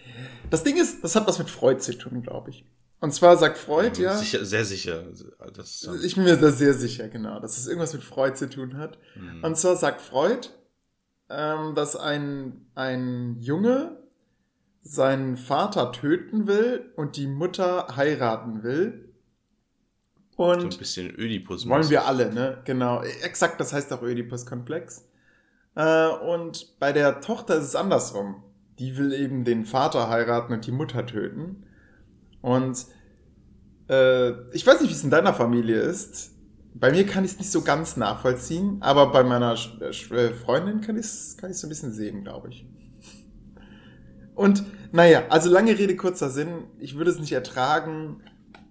Das 0.49 0.65
Ding 0.65 0.77
ist, 0.81 1.05
das 1.05 1.15
hat 1.17 1.27
was 1.29 1.39
mit 1.39 1.49
Freud 1.51 1.81
zu 1.81 1.97
tun, 1.97 2.23
glaube 2.23 2.51
ich. 2.51 2.65
Und 3.01 3.15
zwar 3.15 3.39
sagt 3.39 3.57
Freud, 3.57 4.01
ja. 4.01 4.15
Sicher, 4.17 4.45
sehr 4.45 4.65
sicher. 4.65 5.05
Ich 6.03 6.15
bin 6.17 6.25
mir 6.25 6.37
da 6.37 6.51
sehr 6.51 6.75
sicher, 6.75 7.09
genau, 7.09 7.41
dass 7.41 7.57
es 7.57 7.67
irgendwas 7.67 7.95
mit 7.95 8.05
Freud 8.05 8.35
zu 8.37 8.49
tun 8.49 8.77
hat. 8.77 8.99
Hm. 9.15 9.43
Und 9.43 9.57
zwar 9.57 9.77
sagt 9.77 10.03
Freud, 10.03 10.49
ähm, 11.31 11.75
dass 11.75 11.97
ein, 11.97 12.67
ein 12.75 13.37
Junge 13.41 13.97
seinen 14.83 15.37
Vater 15.39 15.93
töten 15.93 16.47
will 16.47 16.93
und 16.97 17.17
die 17.17 17.27
Mutter 17.27 17.97
heiraten 17.97 18.63
will. 18.63 19.09
so 20.37 20.45
Und 20.45 20.75
ein 20.75 20.79
bisschen 20.79 21.11
Ödipus. 21.19 21.67
wollen 21.69 21.89
wir 21.89 22.07
alle, 22.07 22.33
ne? 22.33 22.59
Genau. 22.65 23.03
Exakt, 23.23 23.61
das 23.61 23.73
heißt 23.73 23.93
auch 23.93 24.03
Oedipus-Komplex. 24.03 25.07
Äh, 25.75 26.09
und 26.09 26.79
bei 26.79 26.93
der 26.93 27.21
Tochter 27.21 27.57
ist 27.57 27.65
es 27.65 27.77
andersrum. 27.77 28.43
Die 28.79 28.97
will 28.99 29.13
eben 29.13 29.45
den 29.45 29.65
Vater 29.65 30.09
heiraten 30.09 30.53
und 30.53 30.67
die 30.67 30.73
Mutter 30.73 31.07
töten. 31.07 31.65
Und 32.43 32.87
äh, 33.89 34.31
ich 34.53 34.67
weiß 34.67 34.81
nicht, 34.81 34.91
wie 34.91 34.95
es 34.95 35.05
in 35.05 35.11
deiner 35.11 35.35
Familie 35.35 35.81
ist. 35.81 36.33
Bei 36.75 36.91
mir 36.93 37.05
kann 37.05 37.25
ich 37.25 37.33
es 37.33 37.39
nicht 37.39 37.51
so 37.51 37.63
ganz 37.63 37.97
nachvollziehen, 37.97 38.79
aber 38.81 39.11
bei 39.11 39.25
meiner 39.25 39.57
Sch 39.57 39.77
Sch 39.91 40.13
äh, 40.13 40.33
Freundin 40.33 40.81
kann 40.81 40.97
ich 40.97 41.07
es 41.07 41.37
kann 41.37 41.51
ich's 41.51 41.61
so 41.61 41.67
ein 41.67 41.71
bisschen 41.71 41.93
sehen, 41.93 42.23
glaube 42.23 42.49
ich. 42.49 42.67
Und 44.35 44.65
naja, 44.93 45.25
also 45.29 45.51
lange 45.51 45.79
Rede, 45.79 45.97
kurzer 45.97 46.31
Sinn. 46.31 46.65
Ich 46.79 46.97
würde 46.97 47.11
es 47.11 47.19
nicht 47.19 47.33
ertragen, 47.33 48.23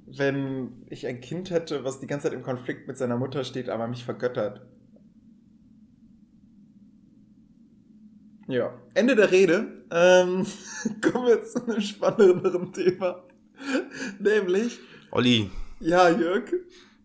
wenn 0.07 0.85
ich 0.89 1.05
ein 1.05 1.21
Kind 1.21 1.51
hätte, 1.51 1.83
was 1.83 1.99
die 1.99 2.07
ganze 2.07 2.27
Zeit 2.27 2.33
im 2.33 2.41
Konflikt 2.43 2.87
mit 2.87 2.97
seiner 2.97 3.17
Mutter 3.17 3.43
steht, 3.43 3.69
aber 3.69 3.87
mich 3.87 4.03
vergöttert. 4.03 4.65
Ja, 8.47 8.73
Ende 8.95 9.15
der 9.15 9.31
Rede. 9.31 9.83
Ähm, 9.91 10.45
kommen 11.01 11.27
wir 11.27 11.43
zu 11.43 11.63
einem 11.67 11.81
spannenderen 11.81 12.73
Thema. 12.73 13.23
Nämlich, 14.19 14.79
Olli, 15.11 15.49
ja, 15.79 16.09
Jörg, 16.09 16.51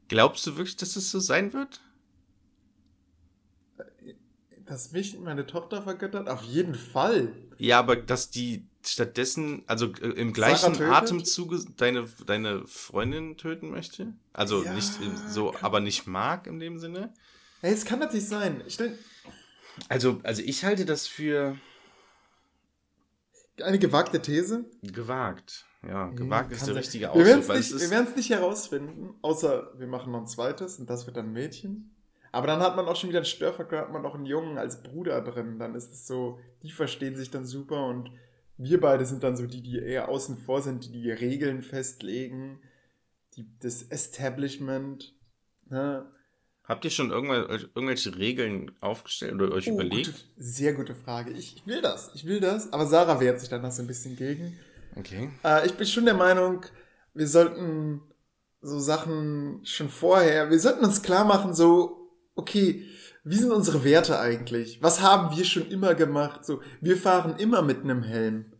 glaubst 0.08 0.46
du 0.46 0.56
wirklich, 0.56 0.76
dass 0.76 0.96
es 0.96 1.10
so 1.10 1.20
sein 1.20 1.52
wird? 1.52 1.80
dass 4.66 4.92
mich 4.92 5.18
meine 5.18 5.46
Tochter 5.46 5.82
vergöttert? 5.82 6.28
Auf 6.28 6.42
jeden 6.42 6.74
Fall. 6.74 7.34
Ja, 7.58 7.78
aber 7.78 7.96
dass 7.96 8.30
die 8.30 8.66
stattdessen, 8.84 9.62
also 9.66 9.86
äh, 10.00 10.08
im 10.12 10.32
gleichen 10.32 10.72
tötet? 10.74 10.90
Atemzuge 10.90 11.62
deine, 11.76 12.06
deine 12.26 12.66
Freundin 12.66 13.36
töten 13.36 13.70
möchte? 13.70 14.14
Also 14.32 14.62
Ja, 14.62 14.72
nicht 14.72 14.98
so, 15.28 15.50
kann- 15.52 15.62
aber 15.64 15.80
nicht 15.80 16.06
mag 16.06 16.46
in 16.46 16.60
dem 16.60 16.78
Sinne? 16.78 17.12
Hey, 17.60 17.72
es 17.74 17.84
kann 17.84 17.98
natürlich 17.98 18.26
sein. 18.26 18.62
Ich 18.66 18.76
denk, 18.78 18.98
Also, 19.88 20.20
also 20.22 20.42
ich 20.42 20.64
halte 20.64 20.86
das 20.86 21.06
für 21.06 21.56
eine 23.62 23.78
gewagte 23.78 24.20
These. 24.20 24.64
gewagt. 24.82 25.66
Ja, 25.88 26.08
Hm, 26.08 26.16
gewagt 26.16 26.52
ist 26.52 26.60
der 26.60 26.66
sein. 26.74 26.76
richtige 26.76 27.06
Wir 27.14 27.24
werden 27.26 27.40
Ausdruck, 27.40 27.56
es 27.56 27.70
nicht, 27.70 27.80
wir 27.80 27.84
ist, 27.86 27.90
werden's 27.90 28.16
nicht 28.16 28.30
herausfinden, 28.30 29.14
außer 29.22 29.72
wir 29.78 29.86
machen 29.86 30.12
noch 30.12 30.20
ein 30.20 30.26
zweites 30.26 30.78
und 30.78 30.88
das 30.90 31.06
wird 31.06 31.16
dann 31.16 31.26
ein 31.26 31.32
Mädchen. 31.32 31.90
Aber 32.32 32.46
dann 32.48 32.60
hat 32.60 32.74
man 32.76 32.86
auch 32.86 32.96
schon 32.96 33.10
wieder 33.10 33.20
einen 33.20 33.26
Störfaktor, 33.26 33.78
hat 33.78 33.92
man 33.92 34.04
auch 34.04 34.14
einen 34.14 34.26
Jungen 34.26 34.58
als 34.58 34.82
Bruder 34.82 35.20
drin. 35.20 35.58
Dann 35.60 35.74
ist 35.76 35.92
es 35.92 36.06
so, 36.06 36.40
die 36.62 36.72
verstehen 36.72 37.14
sich 37.14 37.30
dann 37.30 37.44
super 37.46 37.86
und 37.86 38.10
wir 38.56 38.80
beide 38.80 39.04
sind 39.06 39.22
dann 39.22 39.36
so 39.36 39.46
die, 39.46 39.62
die 39.62 39.78
eher 39.78 40.08
außen 40.08 40.38
vor 40.38 40.60
sind, 40.62 40.84
die 40.86 40.92
die 41.02 41.10
Regeln 41.12 41.62
festlegen, 41.62 42.60
die, 43.36 43.46
das 43.60 43.82
Establishment. 43.84 45.14
Ne? 45.70 46.06
habt 46.64 46.84
ihr 46.84 46.90
schon 46.90 47.10
irgendwel- 47.10 47.68
irgendwelche 47.74 48.16
Regeln 48.16 48.70
aufgestellt 48.80 49.34
oder 49.34 49.52
euch 49.52 49.68
Oh, 49.70 49.74
überlegt? 49.74 50.06
Gute, 50.06 50.18
sehr 50.38 50.72
gute 50.72 50.94
Frage. 50.94 51.30
Ich, 51.30 51.56
ich 51.56 51.66
will 51.66 51.82
das, 51.82 52.10
ich 52.14 52.24
will 52.26 52.40
das. 52.40 52.72
Aber 52.72 52.86
Sarah 52.86 53.20
wehrt 53.20 53.38
sich 53.40 53.48
danach 53.50 53.70
so 53.72 53.82
ein 53.82 53.86
bisschen 53.86 54.16
gegen. 54.16 54.58
Okay. 54.96 55.30
Äh, 55.44 55.66
ich 55.66 55.74
bin 55.74 55.86
schon 55.86 56.04
der 56.04 56.14
Meinung, 56.14 56.64
wir 57.14 57.26
sollten 57.28 58.00
so 58.60 58.78
Sachen 58.78 59.60
schon 59.64 59.88
vorher, 59.88 60.50
wir 60.50 60.58
sollten 60.58 60.84
uns 60.84 61.02
klar 61.02 61.24
machen, 61.24 61.54
so, 61.54 62.10
okay, 62.34 62.84
wie 63.24 63.36
sind 63.36 63.52
unsere 63.52 63.84
Werte 63.84 64.18
eigentlich? 64.18 64.82
Was 64.82 65.00
haben 65.02 65.36
wir 65.36 65.44
schon 65.44 65.66
immer 65.68 65.94
gemacht? 65.94 66.44
So, 66.44 66.60
wir 66.80 66.96
fahren 66.96 67.36
immer 67.38 67.62
mit 67.62 67.82
einem 67.82 68.02
Helm. 68.02 68.52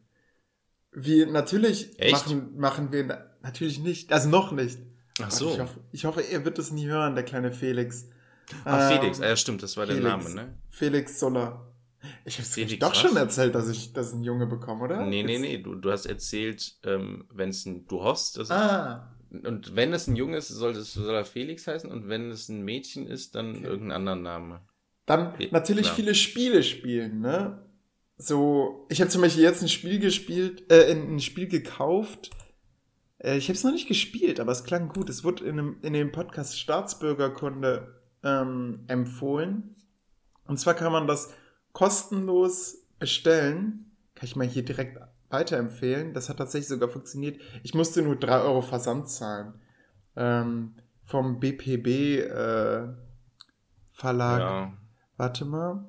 Wir, 0.93 1.27
natürlich 1.27 1.99
Echt? 1.99 2.13
machen, 2.13 2.57
machen 2.57 2.93
wir, 2.93 3.05
na- 3.05 3.25
natürlich 3.43 3.79
nicht, 3.81 4.13
also 4.13 4.29
noch 4.29 4.53
nicht. 4.53 4.79
Ach 5.23 5.31
so. 5.31 5.53
Ich 5.53 5.61
hoffe, 5.61 5.81
ich 5.93 6.05
hoffe, 6.05 6.21
er 6.23 6.45
wird 6.45 6.59
es 6.59 6.71
nie 6.71 6.87
hören, 6.87 7.15
der 7.15 7.25
kleine 7.25 7.53
Felix. 7.53 8.07
Ah, 8.65 8.91
Ähm, 8.93 8.99
Felix, 9.01 9.21
ah, 9.21 9.29
ja, 9.29 9.37
stimmt, 9.37 9.63
das 9.63 9.77
war 9.77 9.87
der 9.87 9.97
Felix. 9.97 10.11
Name, 10.11 10.35
ne? 10.35 10.55
Felix 10.71 11.19
Soller. 11.21 11.67
Ich 12.25 12.39
hab's 12.39 12.55
Felix 12.55 12.79
doch 12.79 12.91
was? 12.91 12.99
schon 12.99 13.17
erzählt, 13.17 13.55
dass 13.55 13.69
ich, 13.69 13.93
dass 13.93 14.09
ich 14.09 14.15
einen 14.15 14.25
Junge 14.25 14.47
bekomme, 14.47 14.85
oder? 14.85 15.05
Nee, 15.05 15.23
nee, 15.23 15.39
nee, 15.39 15.59
du, 15.59 15.75
du 15.75 15.91
hast 15.91 16.07
erzählt, 16.07 16.77
ähm, 16.85 17.27
wenn 17.33 17.51
es 17.51 17.65
ein, 17.67 17.87
du 17.87 18.03
hoffst, 18.03 18.37
dass 18.39 18.51
Ah, 18.51 19.15
Und 19.45 19.75
wenn 19.77 19.93
es 19.93 20.07
ein 20.07 20.17
Junge 20.17 20.37
ist, 20.37 20.49
soll, 20.49 20.73
es, 20.73 20.93
soll 20.95 21.15
er 21.15 21.25
Felix 21.25 21.67
heißen. 21.67 21.91
Und 21.91 22.09
wenn 22.09 22.31
es 22.31 22.49
ein 22.49 22.63
Mädchen 22.65 23.07
ist, 23.07 23.35
dann 23.35 23.57
Okay. 23.57 23.65
irgendeinen 23.65 23.93
anderen 24.09 24.23
Namen. 24.23 24.61
Dann 25.07 25.35
Ja, 25.39 25.49
natürlich 25.51 25.87
klar. 25.87 25.97
viele 25.97 26.15
Spiele 26.15 26.63
spielen, 26.63 27.21
ne? 27.21 27.61
So, 28.17 28.87
ich 28.91 29.01
habe 29.01 29.11
zum 29.11 29.23
Beispiel 29.23 29.43
jetzt 29.43 29.61
ein 29.61 29.69
Spiel 29.69 29.99
gespielt, 29.99 30.71
äh, 30.71 30.93
ein 30.93 31.19
Spiel 31.21 31.49
gekauft. 31.49 32.31
Äh, 33.19 33.37
ich 33.39 33.49
habe 33.49 33.55
es 33.55 33.65
noch 33.65 33.73
nicht 33.73 33.89
gespielt, 33.89 34.39
aber 34.39 34.53
es 34.53 34.63
klang 34.65 34.89
gut. 34.89 35.11
Es 35.11 35.25
wurde 35.25 35.45
in, 35.45 35.59
einem, 35.59 35.77
in 35.83 35.93
dem 35.95 36.13
Podcast 36.13 36.59
Staatsbürgerkunde 36.61 38.01
ähm, 38.23 38.85
empfohlen. 38.87 39.75
Und 40.47 40.59
zwar 40.59 40.75
kann 40.75 40.93
man 40.93 41.07
das 41.07 41.33
kostenlos 41.75 42.79
bestellen. 42.99 43.93
Kann 44.15 44.25
ich 44.25 44.37
mal 44.37 44.47
hier 44.47 44.65
direkt 44.65 44.99
weiterempfehlen. 45.29 46.15
Das 46.15 46.31
hat 46.31 46.39
tatsächlich 46.39 46.69
sogar 46.69 46.89
funktioniert. 46.89 47.39
Ich 47.63 47.75
musste 47.75 48.01
nur 48.01 48.17
3 48.17 48.41
Euro 48.41 48.63
Versand 48.63 49.11
zahlen. 49.11 49.53
Ähm, 50.17 50.77
vom 51.05 51.39
BPB 51.39 51.87
äh, 52.21 52.89
Verlag. 53.93 54.41
Ja. 54.41 54.73
Warte 55.19 55.45
mal. 55.45 55.85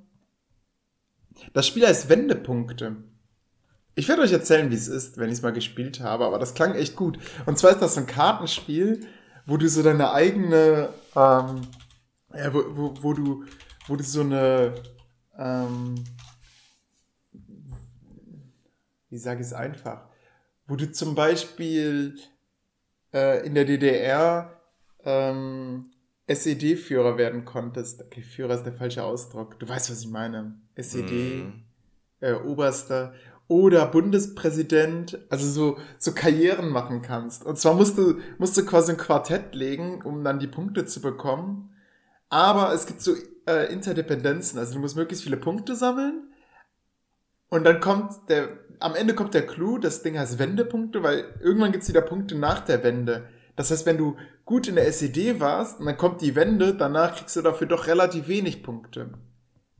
Das 1.53 1.67
Spiel 1.67 1.87
heißt 1.87 2.09
Wendepunkte. 2.09 2.97
Ich 3.95 4.09
werde 4.09 4.23
euch 4.23 4.33
erzählen, 4.33 4.69
wie 4.71 4.75
es 4.75 4.87
ist, 4.87 5.17
wenn 5.17 5.29
ich 5.29 5.35
es 5.35 5.41
mal 5.41 5.53
gespielt 5.53 6.01
habe, 6.01 6.25
aber 6.25 6.37
das 6.37 6.53
klang 6.53 6.75
echt 6.75 6.95
gut. 6.95 7.17
Und 7.45 7.57
zwar 7.57 7.71
ist 7.71 7.81
das 7.81 7.95
so 7.95 8.01
ein 8.01 8.07
Kartenspiel, 8.07 9.07
wo 9.45 9.55
du 9.55 9.69
so 9.69 9.83
deine 9.83 10.11
eigene, 10.11 10.89
ähm, 11.15 11.61
ja, 12.33 12.53
wo, 12.53 12.63
wo, 12.71 12.93
wo 13.01 13.13
du, 13.13 13.45
wo 13.87 13.95
du 13.95 14.03
so 14.03 14.21
eine, 14.21 14.73
ähm, 15.37 15.95
wie 19.09 19.17
sage 19.17 19.41
ich 19.41 19.47
es 19.47 19.53
einfach, 19.53 20.07
wo 20.67 20.75
du 20.75 20.91
zum 20.91 21.15
Beispiel 21.15 22.17
äh, 23.13 23.45
in 23.45 23.53
der 23.55 23.65
DDR 23.65 24.61
ähm, 25.03 25.91
SED-Führer 26.27 27.17
werden 27.17 27.45
konntest. 27.45 28.01
Okay, 28.03 28.23
Führer 28.23 28.55
ist 28.55 28.63
der 28.63 28.73
falsche 28.73 29.03
Ausdruck. 29.03 29.59
Du 29.59 29.69
weißt, 29.69 29.91
was 29.91 30.01
ich 30.01 30.07
meine. 30.09 30.55
SED, 30.75 31.43
Mhm. 31.43 31.63
äh, 32.19 32.33
Oberster 32.33 33.13
oder 33.47 33.85
Bundespräsident, 33.85 35.19
also 35.29 35.47
so, 35.47 35.77
so 35.99 36.13
Karrieren 36.13 36.69
machen 36.69 37.03
kannst. 37.03 37.45
Und 37.45 37.59
zwar 37.59 37.75
musst 37.75 37.95
du, 37.97 38.17
musst 38.39 38.57
du 38.57 38.65
quasi 38.65 38.91
ein 38.93 38.97
Quartett 38.97 39.53
legen, 39.53 40.01
um 40.01 40.23
dann 40.23 40.39
die 40.39 40.47
Punkte 40.47 40.85
zu 40.87 40.99
bekommen. 40.99 41.69
Aber 42.29 42.73
es 42.73 42.87
gibt 42.87 43.01
so 43.01 43.13
äh, 43.47 43.71
Interdependenzen, 43.71 44.59
also 44.59 44.73
du 44.73 44.79
musst 44.79 44.95
möglichst 44.95 45.23
viele 45.23 45.37
Punkte 45.37 45.75
sammeln. 45.75 46.31
Und 47.49 47.63
dann 47.63 47.79
kommt 47.79 48.29
der, 48.29 48.49
am 48.79 48.95
Ende 48.95 49.13
kommt 49.13 49.33
der 49.33 49.45
Clou, 49.45 49.77
das 49.77 50.01
Ding 50.01 50.17
heißt 50.17 50.39
Wendepunkte, 50.39 51.03
weil 51.03 51.25
irgendwann 51.41 51.71
gibt's 51.71 51.89
wieder 51.89 52.01
Punkte 52.01 52.35
nach 52.35 52.61
der 52.61 52.83
Wende. 52.83 53.29
Das 53.55 53.71
heißt, 53.71 53.85
wenn 53.85 53.97
du 53.97 54.17
gut 54.43 54.67
in 54.67 54.75
der 54.75 54.87
SED 54.87 55.39
warst 55.39 55.79
und 55.79 55.85
dann 55.85 55.97
kommt 55.97 56.21
die 56.21 56.35
Wende, 56.35 56.73
danach 56.73 57.15
kriegst 57.15 57.35
du 57.35 57.41
dafür 57.41 57.67
doch 57.67 57.87
relativ 57.87 58.27
wenig 58.27 58.63
Punkte. 58.63 59.13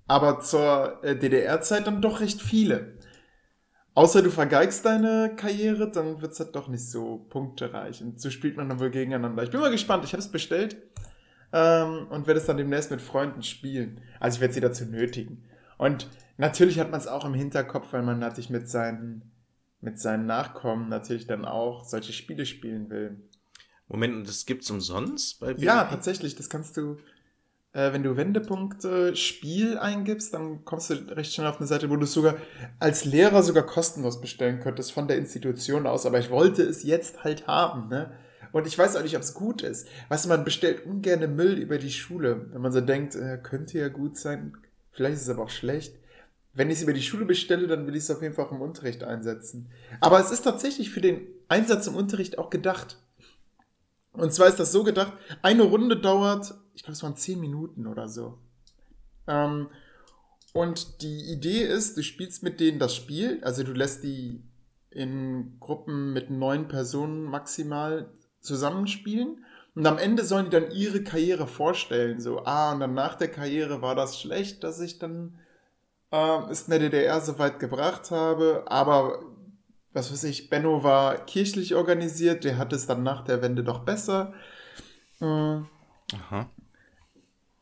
Aber 0.07 0.39
zur 0.39 1.03
äh, 1.03 1.17
DDR-Zeit 1.17 1.87
dann 1.87 2.01
doch 2.01 2.21
recht 2.21 2.41
viele. 2.41 2.97
Außer 3.95 4.21
du 4.21 4.29
vergeigst 4.29 4.85
deine 4.85 5.35
Karriere, 5.35 5.89
dann 5.89 6.21
wird 6.21 6.33
es 6.33 6.39
halt 6.39 6.55
doch 6.55 6.67
nicht 6.67 6.89
so 6.89 7.25
punktereich. 7.29 8.01
Und 8.01 8.21
so 8.21 8.29
spielt 8.29 8.57
man 8.57 8.69
dann 8.69 8.79
wohl 8.79 8.91
gegeneinander. 8.91 9.43
Ich 9.43 9.51
bin 9.51 9.59
mal 9.59 9.71
gespannt, 9.71 10.03
ich 10.05 10.13
habe 10.13 10.21
es 10.21 10.31
bestellt 10.31 10.77
ähm, 11.55 12.07
und 12.09 12.27
werde 12.27 12.41
es 12.41 12.45
dann 12.45 12.57
demnächst 12.57 12.91
mit 12.91 13.01
Freunden 13.01 13.41
spielen. 13.41 14.01
Also 14.19 14.35
ich 14.35 14.41
werde 14.41 14.53
sie 14.53 14.59
dazu 14.59 14.85
nötigen. 14.85 15.45
Und 15.77 16.09
natürlich 16.37 16.79
hat 16.79 16.91
man 16.91 16.99
es 16.99 17.07
auch 17.07 17.23
im 17.23 17.33
Hinterkopf, 17.33 17.93
weil 17.93 18.03
man 18.03 18.19
natürlich 18.19 18.49
mit 18.49 18.69
seinen, 18.69 19.31
mit 19.79 19.97
seinen 19.97 20.25
Nachkommen 20.25 20.89
natürlich 20.89 21.27
dann 21.27 21.45
auch 21.45 21.85
solche 21.85 22.11
Spiele 22.11 22.45
spielen 22.45 22.89
will. 22.89 23.21
Moment, 23.87 24.15
und 24.15 24.27
das 24.27 24.45
gibt's 24.45 24.69
umsonst 24.69 25.39
bei 25.39 25.53
BNP? 25.53 25.63
Ja, 25.63 25.85
tatsächlich. 25.85 26.35
Das 26.35 26.49
kannst 26.49 26.75
du, 26.75 26.97
äh, 27.71 27.93
wenn 27.93 28.03
du 28.03 28.17
Wendepunkte 28.17 29.15
Spiel 29.15 29.77
eingibst, 29.77 30.33
dann 30.33 30.65
kommst 30.65 30.89
du 30.89 30.95
recht 31.15 31.33
schnell 31.33 31.47
auf 31.47 31.57
eine 31.57 31.67
Seite, 31.67 31.89
wo 31.89 31.95
du 31.95 32.03
es 32.03 32.11
sogar 32.11 32.35
als 32.79 33.05
Lehrer 33.05 33.43
sogar 33.43 33.63
kostenlos 33.63 34.19
bestellen 34.19 34.59
könntest 34.59 34.91
von 34.91 35.07
der 35.07 35.17
Institution 35.17 35.87
aus. 35.87 36.05
Aber 36.05 36.19
ich 36.19 36.29
wollte 36.31 36.63
es 36.63 36.83
jetzt 36.83 37.23
halt 37.23 37.47
haben, 37.47 37.87
ne? 37.87 38.11
Und 38.55 38.65
ich 38.67 38.77
weiß 38.77 38.95
auch 38.95 39.03
nicht, 39.03 39.17
ob 39.17 39.21
es 39.21 39.33
gut 39.33 39.63
ist. 39.63 39.85
Weißt 40.07 40.23
du, 40.23 40.29
man 40.29 40.45
bestellt 40.45 40.85
ungern 40.85 41.35
Müll 41.35 41.57
über 41.57 41.77
die 41.77 41.91
Schule, 41.91 42.47
wenn 42.53 42.61
man 42.61 42.71
so 42.71 42.79
denkt, 42.79 43.13
äh, 43.15 43.37
könnte 43.37 43.77
ja 43.77 43.89
gut 43.89 44.17
sein, 44.17 44.55
vielleicht 44.91 45.17
ist 45.17 45.23
es 45.23 45.29
aber 45.29 45.43
auch 45.43 45.49
schlecht. 45.49 45.93
Wenn 46.53 46.69
ich 46.69 46.77
es 46.77 46.83
über 46.83 46.93
die 46.93 47.01
Schule 47.01 47.25
bestelle, 47.25 47.67
dann 47.67 47.85
will 47.85 47.97
ich 47.97 48.03
es 48.03 48.11
auf 48.11 48.21
jeden 48.21 48.33
Fall 48.33 48.45
auch 48.45 48.53
im 48.53 48.61
Unterricht 48.61 49.03
einsetzen. 49.03 49.69
Aber 49.99 50.21
es 50.21 50.31
ist 50.31 50.43
tatsächlich 50.43 50.89
für 50.89 51.01
den 51.01 51.27
Einsatz 51.49 51.87
im 51.87 51.95
Unterricht 51.95 52.37
auch 52.37 52.49
gedacht. 52.49 52.97
Und 54.13 54.33
zwar 54.33 54.47
ist 54.47 54.57
das 54.57 54.71
so 54.71 54.85
gedacht, 54.85 55.11
eine 55.41 55.63
Runde 55.63 55.99
dauert 55.99 56.55
ich 56.75 56.83
glaube, 56.83 56.93
es 56.93 57.03
waren 57.03 57.17
zehn 57.17 57.41
Minuten 57.41 57.87
oder 57.87 58.07
so. 58.07 58.37
Ähm, 59.27 59.67
und 60.53 61.01
die 61.01 61.31
Idee 61.31 61.63
ist, 61.63 61.97
du 61.97 62.03
spielst 62.03 62.41
mit 62.41 62.61
denen 62.61 62.79
das 62.79 62.95
Spiel, 62.95 63.39
also 63.43 63.63
du 63.63 63.73
lässt 63.73 64.03
die 64.03 64.43
in 64.91 65.57
Gruppen 65.59 66.13
mit 66.13 66.29
neun 66.29 66.69
Personen 66.69 67.23
maximal 67.23 68.09
zusammenspielen. 68.45 69.43
Und 69.75 69.85
am 69.85 69.97
Ende 69.97 70.23
sollen 70.23 70.45
die 70.45 70.51
dann 70.51 70.71
ihre 70.71 71.03
Karriere 71.03 71.47
vorstellen. 71.47 72.21
So, 72.21 72.45
ah, 72.45 72.71
und 72.71 72.79
dann 72.79 72.93
nach 72.93 73.15
der 73.15 73.27
Karriere 73.27 73.81
war 73.81 73.95
das 73.95 74.19
schlecht, 74.19 74.63
dass 74.63 74.79
ich 74.79 74.99
dann 74.99 75.37
äh, 76.11 76.49
es 76.49 76.63
in 76.63 76.71
der 76.71 76.79
DDR 76.79 77.19
so 77.19 77.37
weit 77.39 77.59
gebracht 77.59 78.11
habe. 78.11 78.63
Aber, 78.67 79.19
was 79.91 80.11
weiß 80.11 80.23
ich, 80.25 80.49
Benno 80.49 80.83
war 80.83 81.25
kirchlich 81.25 81.75
organisiert, 81.75 82.45
der 82.45 82.57
hat 82.57 82.71
es 82.71 82.87
dann 82.87 83.03
nach 83.03 83.23
der 83.25 83.41
Wende 83.41 83.63
doch 83.63 83.79
besser. 83.79 84.33
Äh, 85.19 85.25
Aha. 85.25 86.49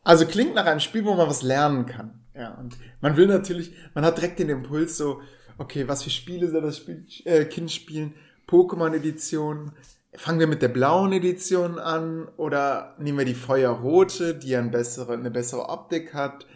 Also 0.04 0.26
klingt 0.26 0.54
nach 0.54 0.66
einem 0.66 0.80
Spiel, 0.80 1.04
wo 1.04 1.14
man 1.14 1.28
was 1.28 1.42
lernen 1.42 1.86
kann. 1.86 2.20
Ja, 2.34 2.54
und 2.54 2.76
man 3.00 3.16
will 3.16 3.26
natürlich, 3.26 3.74
man 3.94 4.04
hat 4.04 4.18
direkt 4.18 4.38
den 4.38 4.50
Impuls 4.50 4.96
so, 4.96 5.20
okay, 5.56 5.88
was 5.88 6.02
für 6.02 6.10
Spiele 6.10 6.50
soll 6.50 6.62
das 6.62 6.78
Spiel, 6.78 7.06
äh, 7.24 7.44
Kind 7.44 7.72
spielen? 7.72 8.14
Pokémon-Edition. 8.46 9.72
Fangen 10.16 10.38
wir 10.38 10.46
mit 10.46 10.62
der 10.62 10.68
blauen 10.68 11.12
Edition 11.12 11.78
an 11.78 12.28
oder 12.36 12.94
nehmen 12.98 13.18
wir 13.18 13.24
die 13.24 13.34
Feuerrote, 13.34 14.34
die 14.34 14.54
ein 14.54 14.70
bessere, 14.70 15.14
eine 15.14 15.30
bessere 15.30 15.68
Optik 15.68 16.14
hat? 16.14 16.46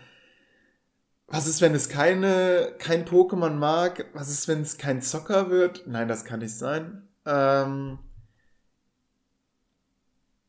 Was 1.26 1.46
ist, 1.46 1.60
wenn 1.60 1.74
es 1.74 1.88
keine, 1.88 2.74
kein 2.78 3.04
Pokémon 3.04 3.50
mag? 3.50 4.06
Was 4.14 4.30
ist, 4.30 4.48
wenn 4.48 4.62
es 4.62 4.78
kein 4.78 5.02
Zocker 5.02 5.50
wird? 5.50 5.86
Nein, 5.86 6.08
das 6.08 6.24
kann 6.24 6.40
nicht 6.40 6.54
sein. 6.54 7.08
Ähm, 7.26 7.98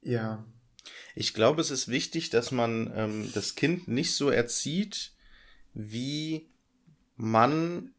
ja. 0.02 0.46
Ich 1.16 1.34
glaube, 1.34 1.62
es 1.62 1.72
ist 1.72 1.90
wichtig, 1.90 2.30
dass 2.30 2.52
man 2.52 2.92
ähm, 2.96 3.30
das 3.34 3.56
Kind 3.56 3.88
nicht 3.88 4.16
so 4.16 4.30
erzieht, 4.30 5.12
wie 5.74 6.48
man 7.18 7.94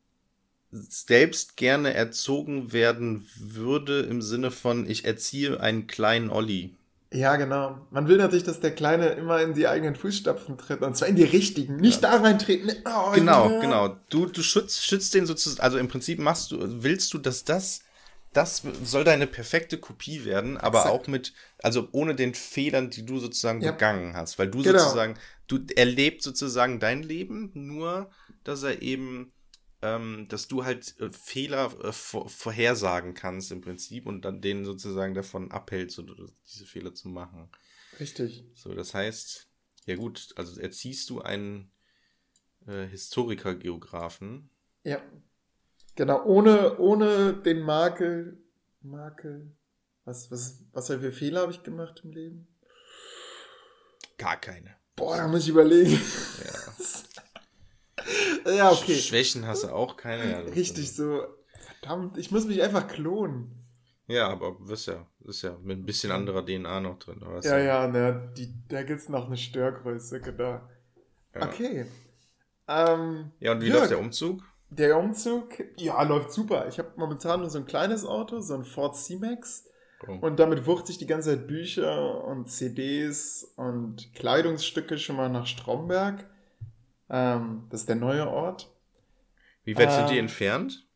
selbst 0.70 1.56
gerne 1.56 1.94
erzogen 1.94 2.72
werden 2.72 3.26
würde 3.38 4.00
im 4.00 4.22
Sinne 4.22 4.50
von, 4.50 4.88
ich 4.88 5.04
erziehe 5.04 5.60
einen 5.60 5.86
kleinen 5.86 6.30
Olli. 6.30 6.76
Ja, 7.12 7.34
genau. 7.34 7.86
Man 7.90 8.06
will 8.06 8.18
natürlich, 8.18 8.44
dass 8.44 8.60
der 8.60 8.72
Kleine 8.72 9.08
immer 9.08 9.42
in 9.42 9.54
die 9.54 9.66
eigenen 9.66 9.96
Fußstapfen 9.96 10.58
tritt. 10.58 10.82
Und 10.82 10.96
zwar 10.96 11.08
in 11.08 11.16
die 11.16 11.24
richtigen. 11.24 11.76
Nicht 11.76 12.02
ja. 12.02 12.10
da 12.10 12.22
reintreten. 12.22 12.70
Oh, 12.84 13.10
genau, 13.12 13.50
ja. 13.50 13.60
genau. 13.60 13.96
Du, 14.10 14.26
du 14.26 14.42
schützt, 14.42 14.86
schützt 14.86 15.12
den 15.14 15.26
sozusagen, 15.26 15.60
also 15.60 15.78
im 15.78 15.88
Prinzip 15.88 16.20
machst 16.20 16.52
du, 16.52 16.58
willst 16.60 17.12
du, 17.12 17.18
dass 17.18 17.44
das 17.44 17.80
das 18.32 18.62
soll 18.84 19.04
deine 19.04 19.26
perfekte 19.26 19.78
Kopie 19.78 20.24
werden, 20.24 20.56
aber 20.56 20.80
Exakt. 20.80 20.94
auch 20.94 21.06
mit, 21.08 21.32
also 21.62 21.88
ohne 21.92 22.14
den 22.14 22.34
Fehlern, 22.34 22.90
die 22.90 23.04
du 23.04 23.18
sozusagen 23.18 23.60
ja. 23.60 23.72
begangen 23.72 24.14
hast. 24.14 24.38
Weil 24.38 24.48
du 24.48 24.62
genau. 24.62 24.78
sozusagen, 24.78 25.16
du 25.48 25.58
erlebst 25.74 26.24
sozusagen 26.24 26.78
dein 26.78 27.02
Leben, 27.02 27.50
nur 27.54 28.10
dass 28.44 28.62
er 28.62 28.82
eben, 28.82 29.32
ähm, 29.82 30.26
dass 30.28 30.48
du 30.48 30.64
halt 30.64 30.98
äh, 31.00 31.10
Fehler 31.10 31.72
äh, 31.82 31.92
vor, 31.92 32.28
vorhersagen 32.28 33.14
kannst 33.14 33.50
im 33.50 33.60
Prinzip 33.60 34.06
und 34.06 34.24
dann 34.24 34.40
denen 34.40 34.64
sozusagen 34.64 35.14
davon 35.14 35.50
abhältst, 35.50 35.98
oder 35.98 36.14
diese 36.46 36.66
Fehler 36.66 36.94
zu 36.94 37.08
machen. 37.08 37.48
Richtig. 37.98 38.44
So, 38.54 38.74
das 38.74 38.94
heißt, 38.94 39.48
ja 39.86 39.96
gut, 39.96 40.30
also 40.36 40.60
erziehst 40.60 41.08
du 41.10 41.20
einen 41.20 41.72
äh, 42.66 42.86
Historiker-Geografen. 42.86 44.50
Ja. 44.84 45.00
Genau, 45.96 46.24
ohne, 46.24 46.78
ohne 46.78 47.34
den 47.34 47.60
Makel. 47.60 48.38
Makel. 48.80 49.52
Was, 50.04 50.30
was, 50.30 50.64
was 50.72 50.88
für 50.88 51.12
Fehler 51.12 51.42
habe 51.42 51.52
ich 51.52 51.62
gemacht 51.62 52.00
im 52.04 52.12
Leben? 52.12 52.48
Gar 54.18 54.40
keine. 54.40 54.76
Boah, 54.96 55.16
da 55.16 55.28
muss 55.28 55.44
ich 55.44 55.48
überlegen. 55.48 56.00
Ja. 56.44 56.74
ja, 58.46 58.70
okay. 58.70 58.94
Schwächen 58.94 59.46
hast 59.46 59.64
du 59.64 59.68
auch 59.68 59.96
keine. 59.96 60.30
Ja, 60.30 60.38
Richtig 60.40 60.92
so. 60.92 61.24
Verdammt, 61.58 62.18
ich 62.18 62.30
muss 62.30 62.46
mich 62.46 62.62
einfach 62.62 62.86
klonen. 62.88 63.60
Ja, 64.06 64.28
aber 64.28 64.56
wirst 64.66 64.88
ja, 64.88 65.06
ist 65.24 65.42
ja 65.42 65.56
mit 65.62 65.78
ein 65.78 65.86
bisschen 65.86 66.10
anderer 66.10 66.44
DNA 66.44 66.80
noch 66.80 66.98
drin. 66.98 67.22
ja, 67.42 67.58
ja, 67.58 67.86
ne, 67.86 68.32
die, 68.36 68.52
da 68.68 68.82
gibt 68.82 69.00
es 69.00 69.08
noch 69.08 69.26
eine 69.26 69.36
Störgröße, 69.36 70.20
genau. 70.20 70.60
Ja. 71.34 71.42
Okay. 71.42 71.86
Ähm, 72.66 73.30
ja, 73.38 73.52
und 73.52 73.60
wie 73.60 73.68
Jörg, 73.68 73.80
läuft 73.80 73.90
der 73.92 74.00
Umzug? 74.00 74.42
Der 74.70 74.98
Umzug, 74.98 75.62
ja, 75.76 76.02
läuft 76.02 76.32
super. 76.32 76.66
Ich 76.68 76.78
habe 76.78 76.90
momentan 76.96 77.40
nur 77.40 77.50
so 77.50 77.58
ein 77.58 77.66
kleines 77.66 78.04
Auto, 78.04 78.40
so 78.40 78.54
ein 78.54 78.64
Ford 78.64 78.96
C-Max. 78.96 79.66
Oh. 80.06 80.12
Und 80.20 80.40
damit 80.40 80.66
wuchte 80.66 80.90
ich 80.92 80.98
die 80.98 81.06
ganze 81.06 81.30
Zeit 81.30 81.46
Bücher 81.46 82.24
und 82.24 82.50
CDs 82.50 83.52
und 83.56 84.12
Kleidungsstücke 84.14 84.98
schon 84.98 85.16
mal 85.16 85.28
nach 85.28 85.46
Stromberg. 85.46 86.26
Ähm, 87.10 87.64
das 87.70 87.80
ist 87.80 87.88
der 87.88 87.96
neue 87.96 88.28
Ort. 88.28 88.72
Wie 89.64 89.76
weit 89.76 89.92
sind 89.92 90.10
die 90.10 90.18
ähm, 90.18 90.24
entfernt? 90.24 90.86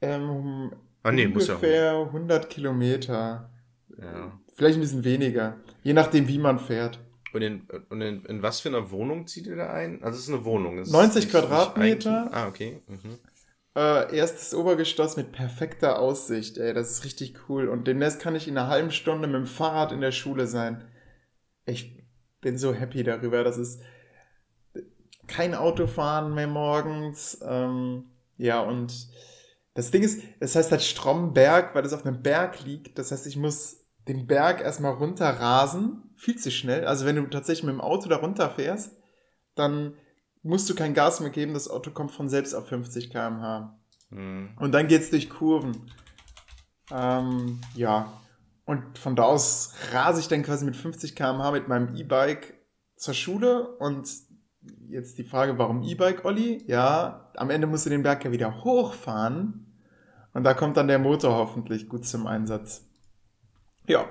Ähm, 0.00 0.72
ah, 1.02 1.12
nee, 1.12 1.26
ungefähr 1.26 1.84
ja 1.94 2.02
100 2.02 2.48
Kilometer. 2.50 3.50
Ja. 4.00 4.38
Vielleicht 4.54 4.78
ein 4.78 4.82
bisschen 4.82 5.04
weniger. 5.04 5.58
Je 5.82 5.92
nachdem, 5.92 6.28
wie 6.28 6.38
man 6.38 6.58
fährt. 6.58 7.00
Und, 7.32 7.42
in, 7.42 7.66
und 7.90 8.00
in, 8.00 8.24
in, 8.24 8.42
was 8.42 8.60
für 8.60 8.68
einer 8.68 8.90
Wohnung 8.90 9.26
zieht 9.26 9.46
ihr 9.46 9.56
da 9.56 9.72
ein? 9.72 10.02
Also 10.02 10.16
es 10.16 10.24
ist 10.24 10.34
eine 10.34 10.44
Wohnung. 10.44 10.78
Es 10.78 10.90
90 10.90 11.30
Quadratmeter. 11.30 12.30
Ah, 12.32 12.48
okay. 12.48 12.80
Mhm. 12.86 13.18
Äh, 13.74 14.16
erstes 14.16 14.54
Obergeschoss 14.54 15.16
mit 15.16 15.32
perfekter 15.32 15.98
Aussicht. 15.98 16.56
Ey, 16.56 16.72
das 16.72 16.90
ist 16.92 17.04
richtig 17.04 17.34
cool. 17.48 17.68
Und 17.68 17.86
demnächst 17.86 18.20
kann 18.20 18.34
ich 18.34 18.48
in 18.48 18.56
einer 18.56 18.68
halben 18.68 18.90
Stunde 18.90 19.28
mit 19.28 19.36
dem 19.36 19.46
Fahrrad 19.46 19.92
in 19.92 20.00
der 20.00 20.12
Schule 20.12 20.46
sein. 20.46 20.84
Ich 21.66 22.02
bin 22.40 22.56
so 22.56 22.72
happy 22.72 23.02
darüber. 23.02 23.44
Das 23.44 23.58
ist 23.58 23.82
kein 25.28 25.54
Autofahren 25.54 26.34
mehr 26.34 26.46
morgens. 26.46 27.38
Ähm, 27.46 28.04
ja, 28.36 28.60
und 28.60 29.08
das 29.74 29.90
Ding 29.90 30.02
ist, 30.02 30.22
es 30.40 30.56
heißt 30.56 30.70
halt 30.70 30.82
Stromberg, 30.82 31.74
weil 31.74 31.84
es 31.84 31.92
auf 31.92 32.06
einem 32.06 32.22
Berg 32.22 32.64
liegt. 32.64 32.98
Das 32.98 33.12
heißt, 33.12 33.26
ich 33.26 33.36
muss 33.36 33.84
den 34.08 34.26
Berg 34.26 34.60
erstmal 34.60 34.92
runterrasen 34.92 36.06
viel 36.16 36.36
zu 36.36 36.50
schnell. 36.50 36.86
Also 36.86 37.04
wenn 37.04 37.16
du 37.16 37.26
tatsächlich 37.26 37.64
mit 37.64 37.74
dem 37.74 37.80
Auto 37.80 38.08
da 38.08 38.16
runterfährst, 38.16 38.96
dann 39.54 39.94
musst 40.42 40.68
du 40.70 40.74
kein 40.74 40.94
Gas 40.94 41.20
mehr 41.20 41.30
geben, 41.30 41.54
das 41.54 41.68
Auto 41.68 41.90
kommt 41.90 42.12
von 42.12 42.28
selbst 42.28 42.54
auf 42.54 42.68
50 42.68 43.10
km/h. 43.10 43.78
Mhm. 44.10 44.50
Und 44.58 44.72
dann 44.72 44.88
geht 44.88 45.02
es 45.02 45.10
durch 45.10 45.28
Kurven. 45.28 45.90
Ähm, 46.90 47.60
ja. 47.74 48.20
Und 48.64 48.98
von 48.98 49.16
da 49.16 49.24
aus 49.24 49.74
rase 49.92 50.20
ich 50.20 50.28
dann 50.28 50.42
quasi 50.42 50.64
mit 50.64 50.76
50 50.76 51.14
km/h 51.14 51.50
mit 51.50 51.68
meinem 51.68 51.94
E-Bike 51.96 52.54
zur 52.96 53.14
Schule. 53.14 53.76
Und 53.76 54.08
jetzt 54.88 55.18
die 55.18 55.24
Frage, 55.24 55.58
warum 55.58 55.82
E-Bike, 55.82 56.24
Olli? 56.24 56.62
Ja, 56.66 57.30
am 57.36 57.50
Ende 57.50 57.66
musst 57.66 57.86
du 57.86 57.90
den 57.90 58.02
Berg 58.02 58.24
ja 58.24 58.32
wieder 58.32 58.64
hochfahren. 58.64 59.66
Und 60.32 60.44
da 60.44 60.54
kommt 60.54 60.76
dann 60.76 60.88
der 60.88 60.98
Motor 60.98 61.34
hoffentlich 61.34 61.88
gut 61.88 62.06
zum 62.06 62.26
Einsatz. 62.26 62.86
Ja, 63.86 64.06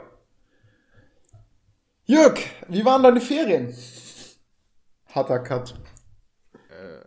Jörg, 2.07 2.39
wie 2.67 2.85
waren 2.85 3.01
deine 3.01 3.19
Ferien? 3.19 3.75
Harter 5.07 5.39
Cut. 5.39 5.73
Äh, 6.69 7.01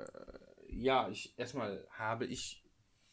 ja, 0.70 1.08
ich 1.08 1.38
erstmal 1.38 1.86
habe 1.92 2.26
ich 2.26 2.64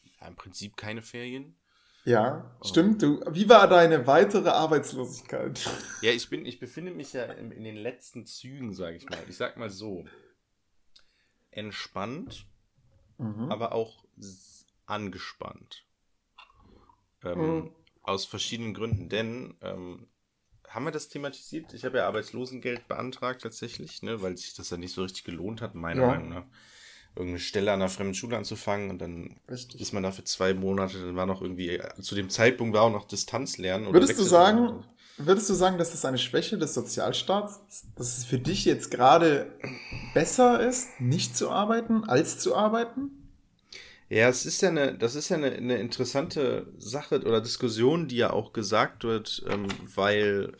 ja, 0.02 0.28
im 0.28 0.36
Prinzip 0.36 0.78
keine 0.78 1.04
Ferien. 1.04 1.56
Ja, 2.04 2.58
oh. 2.60 2.68
stimmt. 2.68 3.04
Du, 3.04 3.22
wie 3.30 3.48
war 3.50 3.68
deine 3.68 4.08
weitere 4.08 4.50
Arbeitslosigkeit? 4.50 5.62
Ja, 6.02 6.10
ich 6.10 6.28
bin, 6.28 6.48
ich 6.48 6.60
befinde 6.60 6.92
mich 6.92 7.14
ja 7.14 7.26
in, 7.26 7.52
in 7.52 7.64
den 7.64 7.78
letzten 7.78 8.26
Zügen, 8.26 8.74
sage 8.74 8.98
ich 8.98 9.08
mal. 9.08 9.20
Ich 9.30 9.38
sag 9.38 9.56
mal 9.58 9.70
so. 9.70 10.06
Entspannt, 11.56 12.46
mhm. 13.18 13.52
aber 13.52 13.72
auch 13.74 14.06
angespannt. 14.86 15.86
Ähm, 17.24 17.40
mhm. 17.40 17.72
Aus 18.04 18.26
verschiedenen 18.26 18.74
Gründen. 18.74 19.10
Denn, 19.10 19.56
ähm, 19.62 20.08
haben 20.68 20.86
wir 20.86 20.92
das 20.92 21.10
thematisiert? 21.10 21.74
Ich 21.74 21.86
habe 21.86 21.98
ja 21.98 22.08
Arbeitslosengeld 22.08 22.88
beantragt 22.88 23.42
tatsächlich, 23.42 24.04
ne, 24.04 24.22
weil 24.22 24.38
sich 24.38 24.54
das 24.54 24.70
ja 24.70 24.78
nicht 24.78 24.94
so 24.94 25.04
richtig 25.04 25.24
gelohnt 25.24 25.62
hat, 25.62 25.74
meiner 25.74 26.02
ja. 26.02 26.08
Meinung 26.08 26.30
nach. 26.30 26.46
Irgendeine 27.16 27.40
Stelle 27.40 27.72
an 27.72 27.82
einer 27.82 27.90
fremden 27.90 28.14
Schule 28.14 28.36
anzufangen 28.36 28.90
und 28.90 29.00
dann 29.00 29.40
richtig. 29.50 29.80
ist 29.80 29.94
man 29.94 30.04
da 30.04 30.12
für 30.12 30.26
zwei 30.26 30.54
Monate, 30.54 31.00
dann 31.00 31.16
war 31.16 31.26
noch 31.26 31.42
irgendwie, 31.42 31.82
zu 32.02 32.14
dem 32.14 32.30
Zeitpunkt 32.30 32.76
war 32.76 32.84
auch 32.84 32.92
noch 32.92 33.08
Distanzlernen. 33.08 33.94
Würdest 33.94 34.20
du 34.20 34.24
sagen, 34.24 34.84
würdest 35.18 35.50
du 35.50 35.54
sagen, 35.54 35.78
dass 35.78 35.92
das 35.92 36.06
eine 36.06 36.18
Schwäche 36.18 36.58
des 36.58 36.74
Sozialstaats 36.74 37.62
ist? 37.70 37.86
Dass 37.96 38.18
es 38.18 38.26
für 38.26 38.40
dich 38.40 38.66
jetzt 38.66 38.92
gerade 38.92 39.48
besser 40.14 40.66
ist, 40.66 41.00
nicht 41.00 41.38
zu 41.38 41.50
arbeiten, 41.50 42.04
als 42.04 42.40
zu 42.40 42.56
arbeiten? 42.56 43.12
Ja, 44.10 44.30
es 44.30 44.46
ist 44.46 44.62
ja 44.62 44.70
eine, 44.70 44.96
das 44.96 45.16
ist 45.16 45.30
ja 45.30 45.38
eine, 45.38 45.52
eine 45.52 45.78
interessante 45.78 46.68
Sache 46.78 47.22
oder 47.22 47.42
Diskussion, 47.42 48.08
die 48.08 48.18
ja 48.18 48.32
auch 48.32 48.54
gesagt 48.54 49.04
wird, 49.04 49.44
ähm, 49.50 49.68
weil 49.96 50.54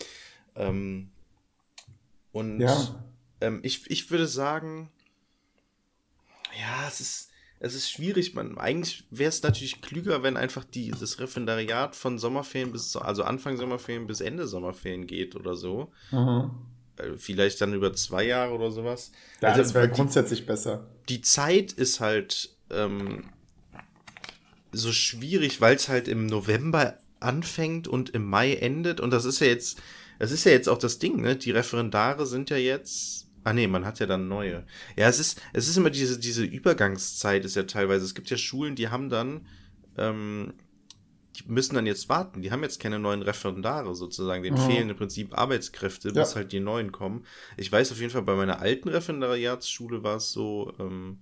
Ähm, 0.55 1.09
und 2.31 2.59
ja. 2.59 3.03
ähm, 3.41 3.61
ich, 3.63 3.89
ich 3.89 4.11
würde 4.11 4.27
sagen, 4.27 4.91
ja, 6.59 6.87
es 6.87 7.01
ist, 7.01 7.31
es 7.59 7.75
ist 7.75 7.89
schwierig. 7.89 8.33
Man, 8.33 8.57
eigentlich 8.57 9.03
wäre 9.09 9.29
es 9.29 9.41
natürlich 9.43 9.81
klüger, 9.81 10.23
wenn 10.23 10.37
einfach 10.37 10.63
die, 10.63 10.91
das 10.91 11.19
Referendariat 11.19 11.95
von 11.95 12.19
Sommerferien 12.19 12.71
bis, 12.71 12.95
also 12.95 13.23
Anfang 13.23 13.57
Sommerferien 13.57 14.07
bis 14.07 14.21
Ende 14.21 14.47
Sommerferien 14.47 15.07
geht 15.07 15.35
oder 15.35 15.55
so. 15.55 15.91
Mhm. 16.11 16.51
Äh, 16.97 17.17
vielleicht 17.17 17.61
dann 17.61 17.73
über 17.73 17.93
zwei 17.93 18.25
Jahre 18.25 18.53
oder 18.53 18.71
sowas. 18.71 19.11
Ja, 19.41 19.49
also, 19.49 19.61
das 19.61 19.73
wäre 19.73 19.89
grundsätzlich 19.89 20.45
besser. 20.45 20.87
Die 21.09 21.21
Zeit 21.21 21.71
ist 21.71 21.99
halt, 21.99 22.49
ähm, 22.69 23.23
so 24.71 24.91
schwierig, 24.91 25.61
weil 25.61 25.75
es 25.75 25.89
halt 25.89 26.07
im 26.07 26.25
November 26.25 26.97
anfängt 27.19 27.87
und 27.87 28.09
im 28.11 28.25
Mai 28.25 28.55
endet. 28.55 28.99
Und 28.99 29.11
das 29.11 29.25
ist 29.25 29.39
ja 29.39 29.47
jetzt, 29.47 29.79
das 30.19 30.31
ist 30.31 30.45
ja 30.45 30.51
jetzt 30.51 30.69
auch 30.69 30.77
das 30.77 30.99
Ding, 30.99 31.21
ne? 31.21 31.35
Die 31.35 31.51
Referendare 31.51 32.25
sind 32.25 32.49
ja 32.49 32.57
jetzt. 32.57 33.26
Ah 33.47 33.53
nee, 33.53 33.67
man 33.67 33.85
hat 33.85 33.99
ja 33.99 34.05
dann 34.05 34.27
neue. 34.27 34.65
Ja, 34.97 35.07
es 35.07 35.19
ist, 35.19 35.41
es 35.53 35.69
ist 35.69 35.77
immer 35.77 35.89
diese, 35.89 36.19
diese 36.19 36.43
Übergangszeit 36.43 37.45
ist 37.45 37.55
ja 37.55 37.63
teilweise. 37.63 38.03
Es 38.03 38.13
gibt 38.13 38.29
ja 38.29 38.35
Schulen, 38.35 38.75
die 38.75 38.89
haben 38.89 39.09
dann, 39.09 39.47
ähm, 39.97 40.53
die 41.33 41.43
müssen 41.47 41.75
dann 41.75 41.85
jetzt 41.85 42.09
warten. 42.09 42.41
Die 42.41 42.51
haben 42.51 42.61
jetzt 42.61 42.81
keine 42.81 42.99
neuen 42.99 43.21
Referendare 43.21 43.95
sozusagen. 43.95 44.43
Den 44.43 44.55
mhm. 44.55 44.69
fehlen 44.69 44.89
im 44.89 44.97
Prinzip 44.97 45.37
Arbeitskräfte, 45.37 46.11
bis 46.11 46.31
ja. 46.31 46.35
halt 46.35 46.51
die 46.51 46.59
neuen 46.59 46.91
kommen. 46.91 47.25
Ich 47.55 47.71
weiß 47.71 47.89
auf 47.93 48.01
jeden 48.01 48.11
Fall, 48.11 48.23
bei 48.23 48.35
meiner 48.35 48.59
alten 48.59 48.89
Referendariatsschule 48.89 50.03
war 50.03 50.17
es 50.17 50.33
so, 50.33 50.73
ähm, 50.77 51.19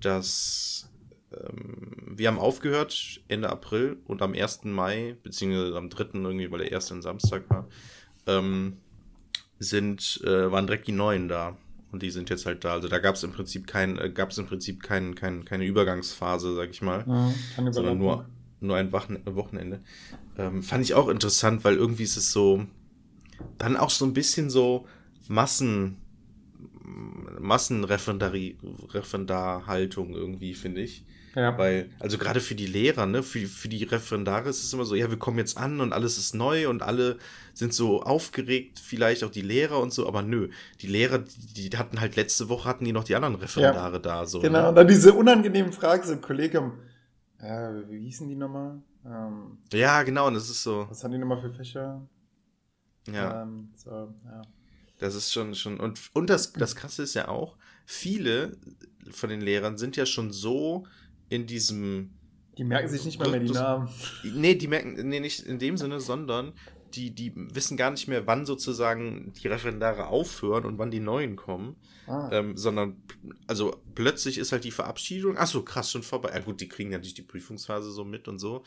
dass 0.00 0.90
ähm, 1.32 2.16
wir 2.16 2.26
haben 2.26 2.40
aufgehört 2.40 3.20
Ende 3.28 3.48
April 3.48 3.98
und 4.08 4.22
am 4.22 4.34
1. 4.34 4.64
Mai, 4.64 5.16
beziehungsweise 5.22 5.76
am 5.76 5.88
3. 5.88 6.18
irgendwie, 6.18 6.50
weil 6.50 6.58
der 6.58 6.72
erste 6.72 6.94
ein 6.94 7.02
Samstag 7.02 7.48
war, 7.48 7.68
ähm, 8.26 8.78
sind, 9.60 10.20
äh, 10.24 10.50
waren 10.50 10.66
direkt 10.66 10.88
die 10.88 10.92
neuen 10.92 11.28
da. 11.28 11.56
Und 11.92 12.02
die 12.02 12.10
sind 12.10 12.30
jetzt 12.30 12.46
halt 12.46 12.64
da. 12.64 12.72
Also 12.72 12.88
da 12.88 12.98
gab 12.98 13.16
es 13.16 13.22
im 13.22 13.32
Prinzip 13.32 13.66
kein, 13.66 13.98
äh, 13.98 14.08
gab 14.10 14.30
es 14.30 14.38
im 14.38 14.46
Prinzip 14.46 14.82
kein, 14.82 15.14
kein, 15.14 15.44
keine 15.44 15.66
Übergangsphase, 15.66 16.54
sag 16.54 16.70
ich 16.70 16.80
mal. 16.82 17.04
Ja, 17.06 17.30
sondern 17.72 17.98
nur, 17.98 18.24
nur 18.60 18.76
ein 18.76 18.92
Wochenende. 18.92 19.80
Ähm, 20.38 20.62
fand 20.62 20.84
ich 20.84 20.94
auch 20.94 21.08
interessant, 21.08 21.64
weil 21.64 21.74
irgendwie 21.76 22.04
ist 22.04 22.16
es 22.16 22.30
so, 22.32 22.64
dann 23.58 23.76
auch 23.76 23.90
so 23.90 24.04
ein 24.04 24.14
bisschen 24.14 24.50
so 24.50 24.86
Massen, 25.28 25.96
Massenreferendarhaltung 27.38 30.14
irgendwie, 30.14 30.54
finde 30.54 30.82
ich. 30.82 31.04
Ja. 31.34 31.56
Weil, 31.56 31.90
also 32.00 32.18
gerade 32.18 32.40
für 32.40 32.54
die 32.54 32.66
Lehrer, 32.66 33.06
ne, 33.06 33.22
für, 33.22 33.46
für 33.46 33.68
die 33.68 33.84
Referendare 33.84 34.48
ist 34.48 34.64
es 34.64 34.72
immer 34.72 34.84
so, 34.84 34.94
ja, 34.94 35.10
wir 35.10 35.18
kommen 35.18 35.38
jetzt 35.38 35.56
an 35.56 35.80
und 35.80 35.92
alles 35.92 36.18
ist 36.18 36.34
neu 36.34 36.68
und 36.68 36.82
alle 36.82 37.18
sind 37.54 37.72
so 37.72 38.02
aufgeregt, 38.02 38.80
vielleicht 38.80 39.22
auch 39.22 39.30
die 39.30 39.42
Lehrer 39.42 39.80
und 39.80 39.92
so, 39.92 40.08
aber 40.08 40.22
nö, 40.22 40.50
die 40.80 40.88
Lehrer, 40.88 41.18
die, 41.18 41.70
die 41.70 41.78
hatten 41.78 42.00
halt 42.00 42.16
letzte 42.16 42.48
Woche 42.48 42.68
hatten 42.68 42.84
die 42.84 42.92
noch 42.92 43.04
die 43.04 43.14
anderen 43.14 43.36
Referendare 43.36 43.94
ja. 43.94 43.98
da, 44.00 44.26
so. 44.26 44.40
Genau, 44.40 44.62
ne? 44.62 44.68
und 44.70 44.74
dann 44.74 44.88
diese 44.88 45.12
unangenehmen 45.12 45.72
Fragen, 45.72 46.02
so 46.02 46.16
Kollegium, 46.16 46.72
äh, 47.38 47.70
wie 47.88 48.00
hießen 48.00 48.28
die 48.28 48.36
nochmal? 48.36 48.82
Ähm, 49.06 49.58
ja, 49.72 50.02
genau, 50.02 50.26
und 50.26 50.34
das 50.34 50.50
ist 50.50 50.62
so. 50.62 50.86
Was 50.90 51.04
haben 51.04 51.12
die 51.12 51.18
nochmal 51.18 51.40
für 51.40 51.50
Fächer? 51.50 52.06
Ja. 53.10 53.42
Ähm, 53.42 53.70
so, 53.76 53.90
ja. 54.24 54.42
Das 54.98 55.14
ist 55.14 55.32
schon, 55.32 55.54
schon, 55.54 55.80
und, 55.80 55.98
und 56.12 56.28
das, 56.28 56.52
das 56.52 56.76
Krasse 56.76 57.02
ist 57.02 57.14
ja 57.14 57.28
auch, 57.28 57.56
viele 57.86 58.58
von 59.10 59.30
den 59.30 59.40
Lehrern 59.40 59.78
sind 59.78 59.96
ja 59.96 60.04
schon 60.04 60.30
so 60.30 60.86
in 61.30 61.46
diesem. 61.46 62.10
Die 62.58 62.64
merken 62.64 62.88
sich 62.88 63.06
nicht 63.06 63.18
mal 63.18 63.30
mehr 63.30 63.40
die 63.40 63.50
Namen. 63.50 63.88
Nee, 64.22 64.54
die 64.54 64.68
merken, 64.68 65.08
nee, 65.08 65.20
nicht 65.20 65.40
in 65.40 65.58
dem 65.58 65.78
Sinne, 65.78 66.00
sondern 66.00 66.52
die, 66.94 67.14
die 67.14 67.32
wissen 67.34 67.76
gar 67.76 67.90
nicht 67.90 68.08
mehr, 68.08 68.26
wann 68.26 68.44
sozusagen 68.44 69.32
die 69.32 69.48
Referendare 69.48 70.08
aufhören 70.08 70.64
und 70.64 70.78
wann 70.78 70.90
die 70.90 71.00
neuen 71.00 71.36
kommen. 71.36 71.76
Ah. 72.06 72.28
Ähm, 72.32 72.56
sondern, 72.56 73.02
also 73.46 73.80
plötzlich 73.94 74.36
ist 74.36 74.52
halt 74.52 74.64
die 74.64 74.72
Verabschiedung. 74.72 75.38
Achso, 75.38 75.62
krass, 75.62 75.90
schon 75.90 76.02
vorbei. 76.02 76.32
Ja, 76.34 76.40
gut, 76.40 76.60
die 76.60 76.68
kriegen 76.68 76.90
natürlich 76.90 77.14
die 77.14 77.22
Prüfungsphase 77.22 77.90
so 77.92 78.04
mit 78.04 78.28
und 78.28 78.40
so. 78.40 78.64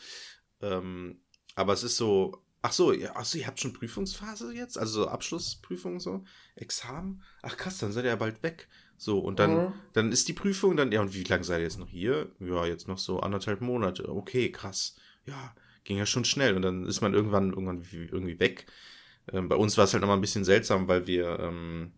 Ähm, 0.60 1.20
aber 1.54 1.74
es 1.74 1.84
ist 1.84 1.96
so, 1.96 2.42
ach 2.62 2.72
so, 2.72 2.92
ja, 2.92 3.12
ach 3.14 3.26
so, 3.26 3.38
ihr 3.38 3.46
habt 3.46 3.60
schon 3.60 3.74
Prüfungsphase 3.74 4.54
jetzt? 4.54 4.78
Also 4.78 5.02
so 5.02 5.08
Abschlussprüfung 5.08 6.00
so? 6.00 6.24
Examen? 6.56 7.22
Ach 7.42 7.56
krass, 7.56 7.78
dann 7.78 7.92
seid 7.92 8.04
ihr 8.04 8.10
ja 8.10 8.16
bald 8.16 8.42
weg. 8.42 8.68
So, 8.96 9.18
und 9.18 9.38
dann, 9.38 9.56
mhm. 9.56 9.72
dann 9.92 10.12
ist 10.12 10.28
die 10.28 10.32
Prüfung 10.32 10.76
dann, 10.76 10.92
ja, 10.92 11.00
und 11.00 11.14
wie 11.14 11.24
lange 11.24 11.44
seid 11.44 11.58
ihr 11.60 11.64
jetzt 11.64 11.78
noch 11.78 11.88
hier? 11.88 12.30
Ja, 12.40 12.64
jetzt 12.64 12.88
noch 12.88 12.98
so 12.98 13.20
anderthalb 13.20 13.60
Monate. 13.60 14.08
Okay, 14.08 14.50
krass. 14.50 14.96
Ja, 15.26 15.54
ging 15.84 15.98
ja 15.98 16.06
schon 16.06 16.24
schnell. 16.24 16.56
Und 16.56 16.62
dann 16.62 16.86
ist 16.86 17.00
man 17.00 17.14
irgendwann, 17.14 17.50
irgendwann 17.50 17.82
irgendwie 17.92 18.40
weg. 18.40 18.66
Ähm, 19.32 19.48
bei 19.48 19.56
uns 19.56 19.76
war 19.76 19.84
es 19.84 19.92
halt 19.92 20.00
nochmal 20.00 20.18
ein 20.18 20.22
bisschen 20.22 20.44
seltsam, 20.44 20.88
weil 20.88 21.06
wir 21.06 21.38
ähm, 21.40 21.92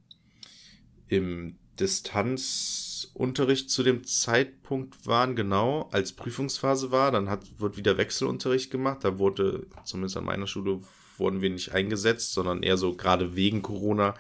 im 1.09 1.59
Distanzunterricht 1.79 3.71
zu 3.71 3.83
dem 3.83 4.05
Zeitpunkt 4.05 5.07
waren, 5.07 5.37
genau, 5.37 5.89
als 5.93 6.13
Prüfungsphase 6.13 6.91
war. 6.91 7.11
Dann 7.11 7.29
hat, 7.29 7.61
wird 7.61 7.77
wieder 7.77 7.99
Wechselunterricht 7.99 8.71
gemacht. 8.71 9.05
Da 9.05 9.19
wurde, 9.19 9.67
zumindest 9.85 10.17
an 10.17 10.25
meiner 10.25 10.47
Schule, 10.47 10.81
wurden 11.19 11.41
wir 11.41 11.51
nicht 11.51 11.73
eingesetzt, 11.73 12.33
sondern 12.33 12.63
eher 12.63 12.77
so 12.77 12.95
gerade 12.95 13.37
wegen 13.37 13.63
Corona, 13.63 14.15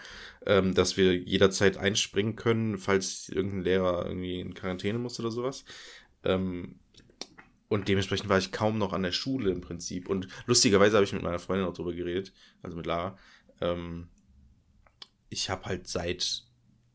ähm, 0.47 0.75
dass 0.75 0.97
wir 0.97 1.17
jederzeit 1.17 1.77
einspringen 1.77 2.37
können, 2.37 2.79
falls 2.79 3.29
irgendein 3.29 3.63
Lehrer 3.63 4.07
irgendwie 4.07 4.41
in 4.41 4.55
Quarantäne 4.55 4.99
muss 4.99 5.21
oder 5.21 5.31
sowas. 5.31 5.65
Ähm, 6.25 6.81
und 7.69 7.89
dementsprechend 7.89 8.29
war 8.29 8.39
ich 8.39 8.53
kaum 8.53 8.79
noch 8.79 8.93
an 8.93 9.03
der 9.03 9.13
Schule 9.13 9.51
im 9.51 9.61
Prinzip. 9.61 10.09
Und 10.09 10.29
lustigerweise 10.47 10.97
habe 10.97 11.05
ich 11.05 11.13
mit 11.13 11.23
meiner 11.23 11.41
Freundin 11.41 11.67
auch 11.67 11.75
drüber 11.75 11.93
geredet, 11.93 12.33
also 12.63 12.77
mit 12.77 12.87
Lara. 12.87 13.19
Ähm, 13.61 14.09
ich 15.29 15.51
habe 15.51 15.65
halt 15.65 15.89
seit 15.89 16.45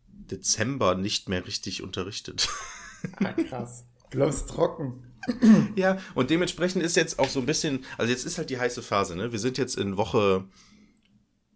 Dezember 0.07 0.95
nicht 0.95 1.29
mehr 1.29 1.45
richtig 1.45 1.81
unterrichtet. 1.81 2.47
Ah, 3.15 3.33
krass. 3.33 3.87
Du 4.11 4.19
läufst 4.19 4.49
trocken. 4.49 5.11
ja, 5.75 5.97
und 6.13 6.29
dementsprechend 6.29 6.83
ist 6.83 6.95
jetzt 6.95 7.17
auch 7.17 7.29
so 7.29 7.39
ein 7.39 7.47
bisschen, 7.47 7.83
also 7.97 8.11
jetzt 8.11 8.25
ist 8.25 8.37
halt 8.37 8.51
die 8.51 8.59
heiße 8.59 8.83
Phase, 8.83 9.15
ne? 9.15 9.31
Wir 9.31 9.39
sind 9.39 9.57
jetzt 9.57 9.75
in 9.75 9.97
Woche, 9.97 10.45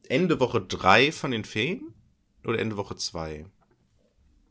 Ende 0.06 0.40
Woche 0.40 0.62
3 0.62 1.12
von 1.12 1.32
den 1.32 1.46
Ferien 1.46 1.94
oder 2.44 2.60
Ende 2.60 2.78
Woche 2.78 2.96
2? 2.96 3.46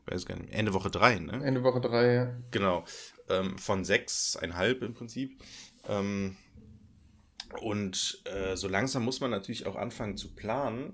Weiß 0.05 0.25
gar 0.25 0.37
nicht. 0.37 0.53
Ende 0.53 0.73
Woche 0.73 0.91
3, 0.91 1.19
ne? 1.19 1.43
Ende 1.43 1.63
Woche 1.63 1.81
3, 1.81 2.13
ja. 2.13 2.35
Genau. 2.51 2.85
Ähm, 3.29 3.57
von 3.57 3.83
6,5 3.83 4.85
im 4.85 4.93
Prinzip. 4.93 5.41
Ähm, 5.87 6.37
und 7.61 8.21
äh, 8.25 8.55
so 8.55 8.67
langsam 8.67 9.03
muss 9.03 9.19
man 9.19 9.31
natürlich 9.31 9.65
auch 9.65 9.75
anfangen 9.75 10.17
zu 10.17 10.35
planen. 10.35 10.93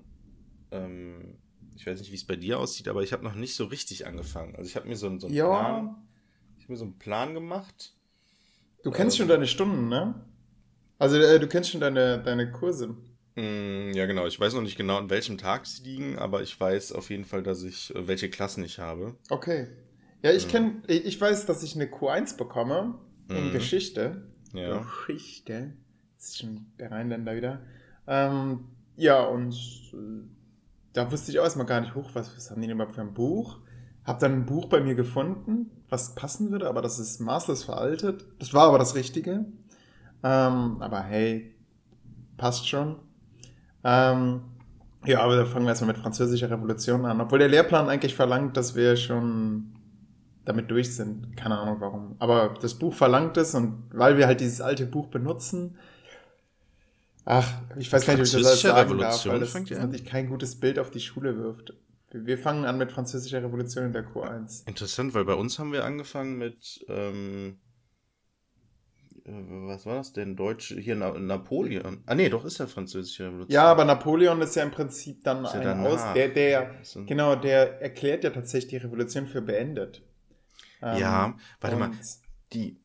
Ähm, 0.72 1.38
ich 1.76 1.86
weiß 1.86 2.00
nicht, 2.00 2.12
wie 2.12 2.16
es 2.16 2.26
bei 2.26 2.36
dir 2.36 2.60
aussieht, 2.60 2.88
aber 2.88 3.04
ich 3.04 3.12
habe 3.12 3.24
noch 3.24 3.36
nicht 3.36 3.56
so 3.56 3.66
richtig 3.66 4.08
angefangen. 4.08 4.56
Also 4.56 4.70
ich 4.70 4.76
habe 4.76 4.88
mir 4.88 4.96
so, 4.96 5.08
so 5.20 5.28
einen 5.28 5.36
ja. 5.36 5.48
Plan, 5.48 5.96
ich 6.60 6.70
mir 6.70 6.78
so 6.78 6.86
einen 6.86 7.00
Plan 7.00 7.34
gemacht 7.34 7.96
Du 8.84 8.92
kennst 8.92 9.16
ähm, 9.16 9.20
schon 9.20 9.28
deine 9.28 9.48
Stunden, 9.48 9.90
ne? 9.90 10.16
Also 10.98 11.18
äh, 11.18 11.40
du 11.40 11.48
kennst 11.48 11.72
schon 11.72 11.82
deine, 11.82 12.22
deine 12.22 12.52
Kurse. 12.52 12.96
Mm, 13.36 13.92
ja, 13.94 14.06
genau. 14.06 14.28
Ich 14.28 14.40
weiß 14.40 14.54
noch 14.54 14.62
nicht 14.62 14.78
genau, 14.78 14.98
an 14.98 15.10
welchem 15.10 15.38
Tag 15.38 15.66
sie 15.66 15.84
liegen, 15.84 16.18
aber 16.18 16.42
ich 16.42 16.60
weiß 16.60 16.92
auf 16.92 17.10
jeden 17.10 17.26
Fall, 17.26 17.44
dass 17.44 17.64
ich, 17.64 17.96
äh, 17.96 18.08
welche 18.08 18.30
Klassen 18.30 18.64
ich 18.64 18.80
habe. 18.80 19.16
Okay. 19.30 19.68
Ja, 20.24 20.32
ich 20.32 20.48
kenne, 20.48 20.82
ich 20.88 21.20
weiß, 21.20 21.46
dass 21.46 21.64
ich 21.64 21.76
eine 21.76 21.86
Q1 21.86 22.38
bekomme 22.38 22.96
in 23.30 23.48
mhm. 23.48 23.52
Geschichte. 23.52 24.28
Ja. 24.54 24.80
Geschichte. 24.80 25.74
Das 26.18 26.30
ist 26.30 26.40
schon 26.40 26.68
der 26.80 26.92
Rheinländer 26.92 27.36
wieder. 27.36 27.62
Ähm, 28.06 28.66
ja, 28.96 29.24
und 29.24 29.54
äh, 29.94 30.28
da 30.94 31.12
wusste 31.12 31.32
ich 31.32 31.40
auch 31.40 31.44
erstmal 31.44 31.66
gar 31.66 31.82
nicht 31.82 31.96
hoch, 31.96 32.12
was, 32.14 32.36
was 32.36 32.52
haben 32.52 32.62
die 32.62 32.68
denn 32.68 32.76
überhaupt 32.76 32.96
für 32.96 33.02
ein 33.02 33.14
Buch? 33.14 33.60
Hab 34.04 34.20
dann 34.20 34.34
ein 34.34 34.46
Buch 34.46 34.68
bei 34.68 34.82
mir 34.82 34.96
gefunden, 34.96 35.72
was 35.90 36.16
passen 36.16 36.52
würde, 36.52 36.68
aber 36.68 36.82
das 36.82 37.00
ist 37.00 37.20
maßlos 37.20 37.64
veraltet. 37.64 38.26
Das 38.40 38.54
war 38.54 38.68
aber 38.68 38.80
das 38.80 38.96
Richtige. 38.96 39.46
Ähm, 40.24 40.82
aber 40.82 41.02
hey, 41.02 41.56
passt 42.38 42.68
schon. 42.68 42.98
Ähm, 43.84 44.42
ja, 45.06 45.22
aber 45.22 45.36
da 45.36 45.46
fangen 45.46 45.66
wir 45.66 45.70
erstmal 45.70 45.94
mit 45.94 46.02
französischer 46.02 46.50
Revolution 46.52 47.06
an. 47.06 47.22
Obwohl 47.22 47.40
der 47.40 47.50
Lehrplan 47.50 47.90
eigentlich 47.90 48.16
verlangt, 48.16 48.56
dass 48.58 48.76
wir 48.76 48.96
schon 48.98 49.76
damit 50.46 50.70
durch 50.72 50.96
sind. 50.96 51.36
Keine 51.38 51.58
Ahnung 51.58 51.78
warum. 51.80 52.16
Aber 52.20 52.54
das 52.62 52.76
Buch 52.76 52.94
verlangt 52.94 53.38
es 53.38 53.56
und 53.56 53.84
weil 53.92 54.18
wir 54.18 54.28
halt 54.28 54.42
dieses 54.42 54.62
alte 54.62 54.86
Buch 54.86 55.08
benutzen, 55.08 55.78
ach, 57.26 57.48
ich 57.78 57.92
weiß 57.92 58.06
gar 58.06 58.14
nicht, 58.14 58.22
ob 58.22 58.26
ich 58.26 58.32
das 58.32 58.46
alles 58.46 58.62
sagen 58.62 58.98
darf, 58.98 59.26
weil 59.26 59.40
das, 59.40 59.54
natürlich 59.54 60.06
kein 60.06 60.28
gutes 60.28 60.60
Bild 60.60 60.80
auf 60.80 60.92
die 60.92 61.00
Schule 61.00 61.38
wirft. 61.38 61.74
Wir 62.14 62.38
fangen 62.38 62.66
an 62.66 62.78
mit 62.78 62.92
französischer 62.92 63.42
Revolution 63.42 63.86
in 63.86 63.94
der 63.94 64.06
Q1. 64.06 64.68
Interessant, 64.68 65.14
weil 65.14 65.24
bei 65.24 65.34
uns 65.34 65.60
haben 65.60 65.72
wir 65.72 65.86
angefangen 65.86 66.38
mit, 66.38 66.84
ähm, 66.90 67.50
äh, 67.50 67.61
was 69.32 69.86
war 69.86 69.96
das 69.96 70.14
denn? 70.14 70.36
Deutsch, 70.36 70.74
hier 70.78 70.96
Na 70.96 71.18
Napoleon. 71.18 72.04
Ah 72.06 72.16
nee, 72.16 72.30
doch 72.30 72.46
ist 72.46 72.58
ja 72.58 72.68
französische 72.68 73.26
Revolution. 73.26 73.52
Ja, 73.52 73.64
aber 73.64 73.86
Napoleon 73.86 74.42
ist 74.42 74.56
ja 74.56 74.64
im 74.64 74.72
Prinzip 74.72 75.24
dann 75.24 75.46
ist 75.46 75.54
ein 75.54 75.86
Aus, 75.86 76.02
der, 76.14 76.30
der, 76.30 76.82
genau, 77.06 77.36
der 77.36 77.82
erklärt 77.82 78.24
ja 78.24 78.30
tatsächlich 78.30 78.70
die 78.72 78.78
Revolution 78.78 79.28
für 79.28 79.42
beendet. 79.42 80.02
Ähm, 80.82 80.98
ja, 81.00 81.38
warte 81.60 81.78
mal, 81.78 81.92
die, 82.54 82.80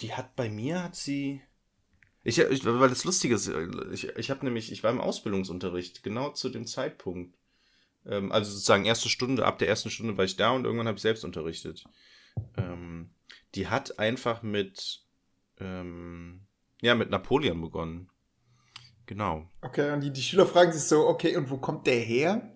die 0.00 0.12
hat 0.12 0.36
bei 0.36 0.48
mir, 0.48 0.82
hat 0.82 0.96
sie, 0.96 1.42
ich, 2.24 2.38
ich 2.38 2.64
weil 2.64 2.88
das 2.88 3.04
Lustige 3.04 3.34
ist, 3.34 3.50
ich, 3.92 4.08
ich 4.16 4.30
habe 4.30 4.44
nämlich, 4.44 4.70
ich 4.70 4.84
war 4.84 4.90
im 4.90 5.00
Ausbildungsunterricht, 5.00 6.02
genau 6.02 6.30
zu 6.30 6.48
dem 6.50 6.66
Zeitpunkt. 6.66 7.36
Ähm, 8.06 8.30
also 8.30 8.50
sozusagen 8.50 8.84
erste 8.84 9.08
Stunde, 9.08 9.44
ab 9.44 9.58
der 9.58 9.68
ersten 9.68 9.90
Stunde 9.90 10.16
war 10.16 10.24
ich 10.24 10.36
da 10.36 10.50
und 10.50 10.64
irgendwann 10.64 10.86
habe 10.86 10.96
ich 10.96 11.02
selbst 11.02 11.24
unterrichtet. 11.24 11.84
Ähm, 12.56 13.10
die 13.54 13.68
hat 13.68 13.98
einfach 13.98 14.42
mit, 14.42 15.01
ähm, 15.64 16.46
ja, 16.80 16.94
mit 16.94 17.10
Napoleon 17.10 17.60
begonnen. 17.60 18.08
Genau. 19.06 19.48
Okay, 19.60 19.92
und 19.92 20.00
die, 20.00 20.12
die 20.12 20.22
Schüler 20.22 20.46
fragen 20.46 20.72
sich 20.72 20.84
so, 20.84 21.06
okay, 21.06 21.36
und 21.36 21.50
wo 21.50 21.58
kommt 21.58 21.86
der 21.86 22.00
her? 22.00 22.52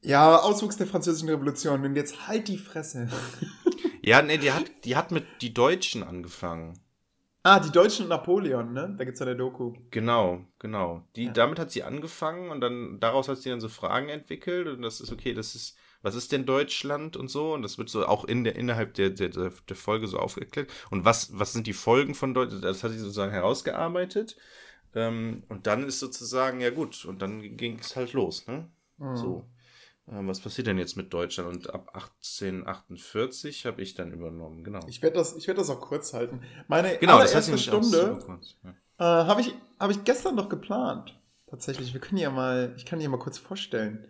Ja, 0.00 0.36
Auswuchs 0.36 0.76
der 0.76 0.86
französischen 0.86 1.28
Revolution. 1.28 1.84
Und 1.84 1.96
jetzt 1.96 2.28
halt 2.28 2.48
die 2.48 2.58
Fresse. 2.58 3.08
ja, 4.02 4.22
nee, 4.22 4.38
die 4.38 4.52
hat, 4.52 4.70
die 4.84 4.96
hat 4.96 5.10
mit 5.10 5.24
die 5.40 5.52
Deutschen 5.52 6.02
angefangen. 6.02 6.78
Ah, 7.42 7.60
die 7.60 7.70
Deutschen 7.70 8.04
und 8.04 8.08
Napoleon, 8.10 8.72
ne? 8.72 8.94
Da 8.96 9.04
gibt's 9.04 9.20
ja 9.20 9.26
eine 9.26 9.36
Doku. 9.36 9.72
Genau, 9.90 10.44
genau. 10.58 11.04
Die, 11.16 11.26
ja. 11.26 11.32
Damit 11.32 11.58
hat 11.58 11.70
sie 11.70 11.82
angefangen 11.82 12.50
und 12.50 12.60
dann 12.60 13.00
daraus 13.00 13.28
hat 13.28 13.38
sie 13.38 13.50
dann 13.50 13.60
so 13.60 13.68
Fragen 13.68 14.08
entwickelt 14.08 14.66
und 14.66 14.82
das 14.82 15.00
ist 15.00 15.12
okay, 15.12 15.34
das 15.34 15.54
ist, 15.54 15.76
was 16.02 16.14
ist 16.14 16.32
denn 16.32 16.46
Deutschland 16.46 17.16
und 17.16 17.28
so 17.28 17.54
und 17.54 17.62
das 17.62 17.78
wird 17.78 17.88
so 17.88 18.06
auch 18.06 18.24
in 18.24 18.44
der, 18.44 18.56
innerhalb 18.56 18.94
der, 18.94 19.10
der, 19.10 19.28
der 19.28 19.76
Folge 19.76 20.06
so 20.06 20.18
aufgeklärt 20.18 20.70
und 20.90 21.04
was, 21.04 21.30
was 21.38 21.52
sind 21.52 21.66
die 21.66 21.72
Folgen 21.72 22.14
von 22.14 22.34
Deutschland, 22.34 22.64
das 22.64 22.84
hat 22.84 22.92
sie 22.92 22.98
sozusagen 22.98 23.32
herausgearbeitet 23.32 24.36
ähm, 24.94 25.42
und 25.48 25.66
dann 25.66 25.86
ist 25.86 26.00
sozusagen, 26.00 26.60
ja 26.60 26.70
gut, 26.70 27.04
und 27.04 27.22
dann 27.22 27.56
ging 27.56 27.78
es 27.78 27.96
halt 27.96 28.12
los, 28.12 28.46
ne? 28.46 28.68
Mhm. 28.98 29.16
So. 29.16 29.44
Ähm, 30.10 30.26
was 30.28 30.40
passiert 30.40 30.66
denn 30.66 30.78
jetzt 30.78 30.96
mit 30.96 31.12
Deutschland? 31.12 31.48
Und 31.48 31.74
ab 31.74 31.90
1848 31.94 33.66
habe 33.66 33.82
ich 33.82 33.94
dann 33.94 34.12
übernommen, 34.12 34.64
genau. 34.64 34.80
Ich 34.88 35.02
werde 35.02 35.16
das, 35.16 35.46
werd 35.46 35.58
das 35.58 35.70
auch 35.70 35.80
kurz 35.80 36.14
halten. 36.14 36.40
Meine 36.66 36.96
genau, 36.98 37.18
allererste 37.18 37.58
Stunde 37.58 38.18
ja. 38.64 38.70
äh, 38.98 39.26
habe 39.26 39.42
ich, 39.42 39.54
hab 39.78 39.90
ich 39.90 40.04
gestern 40.04 40.34
noch 40.34 40.48
geplant. 40.48 41.18
Tatsächlich, 41.46 41.92
wir 41.92 42.00
können 42.00 42.18
ja 42.18 42.30
mal, 42.30 42.74
ich 42.76 42.84
kann 42.84 42.98
dir 42.98 43.08
mal 43.08 43.18
kurz 43.18 43.38
vorstellen. 43.38 44.06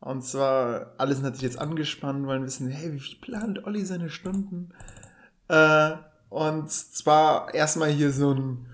Und 0.00 0.22
zwar, 0.22 0.94
alle 0.96 1.14
sind 1.14 1.24
natürlich 1.24 1.42
jetzt 1.42 1.58
angespannt, 1.58 2.26
wollen 2.26 2.44
wissen, 2.44 2.68
hey, 2.68 2.92
wie 2.92 3.14
plant 3.16 3.64
Olli 3.64 3.84
seine 3.84 4.08
Stunden? 4.08 4.72
Äh, 5.48 5.92
und 6.30 6.70
zwar 6.70 7.52
erstmal 7.54 7.90
hier 7.90 8.12
so 8.12 8.32
ein 8.32 8.66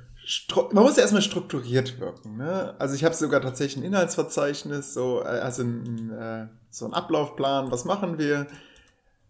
man 0.72 0.82
muss 0.82 0.96
ja 0.96 1.02
erstmal 1.02 1.22
strukturiert 1.22 2.00
wirken. 2.00 2.36
Ne? 2.36 2.74
Also 2.78 2.94
ich 2.94 3.04
habe 3.04 3.14
sogar 3.14 3.40
tatsächlich 3.40 3.82
ein 3.82 3.86
Inhaltsverzeichnis, 3.86 4.92
so, 4.92 5.22
äh, 5.22 5.26
also 5.26 5.62
ein, 5.62 6.10
äh, 6.10 6.48
so 6.68 6.84
ein 6.84 6.94
Ablaufplan, 6.94 7.70
was 7.70 7.84
machen 7.84 8.18
wir? 8.18 8.48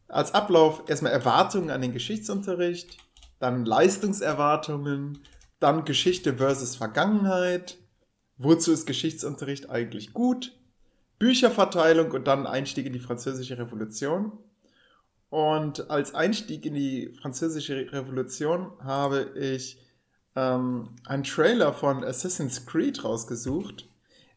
Als 0.09 0.33
Ablauf 0.33 0.85
erstmal 0.87 1.13
Erwartungen 1.13 1.71
an 1.71 1.83
den 1.83 1.93
Geschichtsunterricht, 1.93 2.97
dann 3.39 3.67
Leistungserwartungen, 3.67 5.19
dann 5.61 5.85
Geschichte 5.85 6.39
versus 6.39 6.77
Vergangenheit, 6.77 7.77
wozu 8.39 8.73
ist 8.73 8.87
Geschichtsunterricht 8.87 9.69
eigentlich 9.69 10.15
gut, 10.15 10.53
Bücherverteilung 11.19 12.11
und 12.11 12.27
dann 12.27 12.47
Einstieg 12.47 12.87
in 12.87 12.93
die 12.93 12.99
französische 12.99 13.59
Revolution. 13.59 14.33
Und 15.31 15.91
als 15.91 16.15
Einstieg 16.15 16.65
in 16.67 16.75
die 16.75 17.13
französische 17.21 17.93
Revolution 17.93 18.71
habe 18.83 19.33
ich 19.39 19.79
ähm, 20.37 20.91
einen 21.05 21.25
Trailer 21.25 21.73
von 21.73 22.05
Assassin's 22.05 22.67
Creed 22.67 23.05
rausgesucht. 23.05 23.89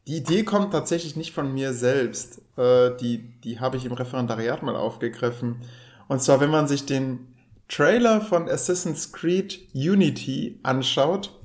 Die 0.07 0.17
Idee 0.17 0.43
kommt 0.43 0.71
tatsächlich 0.71 1.15
nicht 1.15 1.33
von 1.33 1.53
mir 1.53 1.73
selbst. 1.73 2.41
Äh, 2.57 2.95
die 2.97 3.39
die 3.41 3.59
habe 3.59 3.77
ich 3.77 3.85
im 3.85 3.93
Referendariat 3.93 4.63
mal 4.63 4.75
aufgegriffen. 4.75 5.61
Und 6.07 6.21
zwar, 6.21 6.39
wenn 6.39 6.49
man 6.49 6.67
sich 6.67 6.85
den 6.85 7.35
Trailer 7.67 8.21
von 8.21 8.49
Assassin's 8.49 9.11
Creed 9.13 9.59
Unity 9.75 10.59
anschaut, 10.63 11.39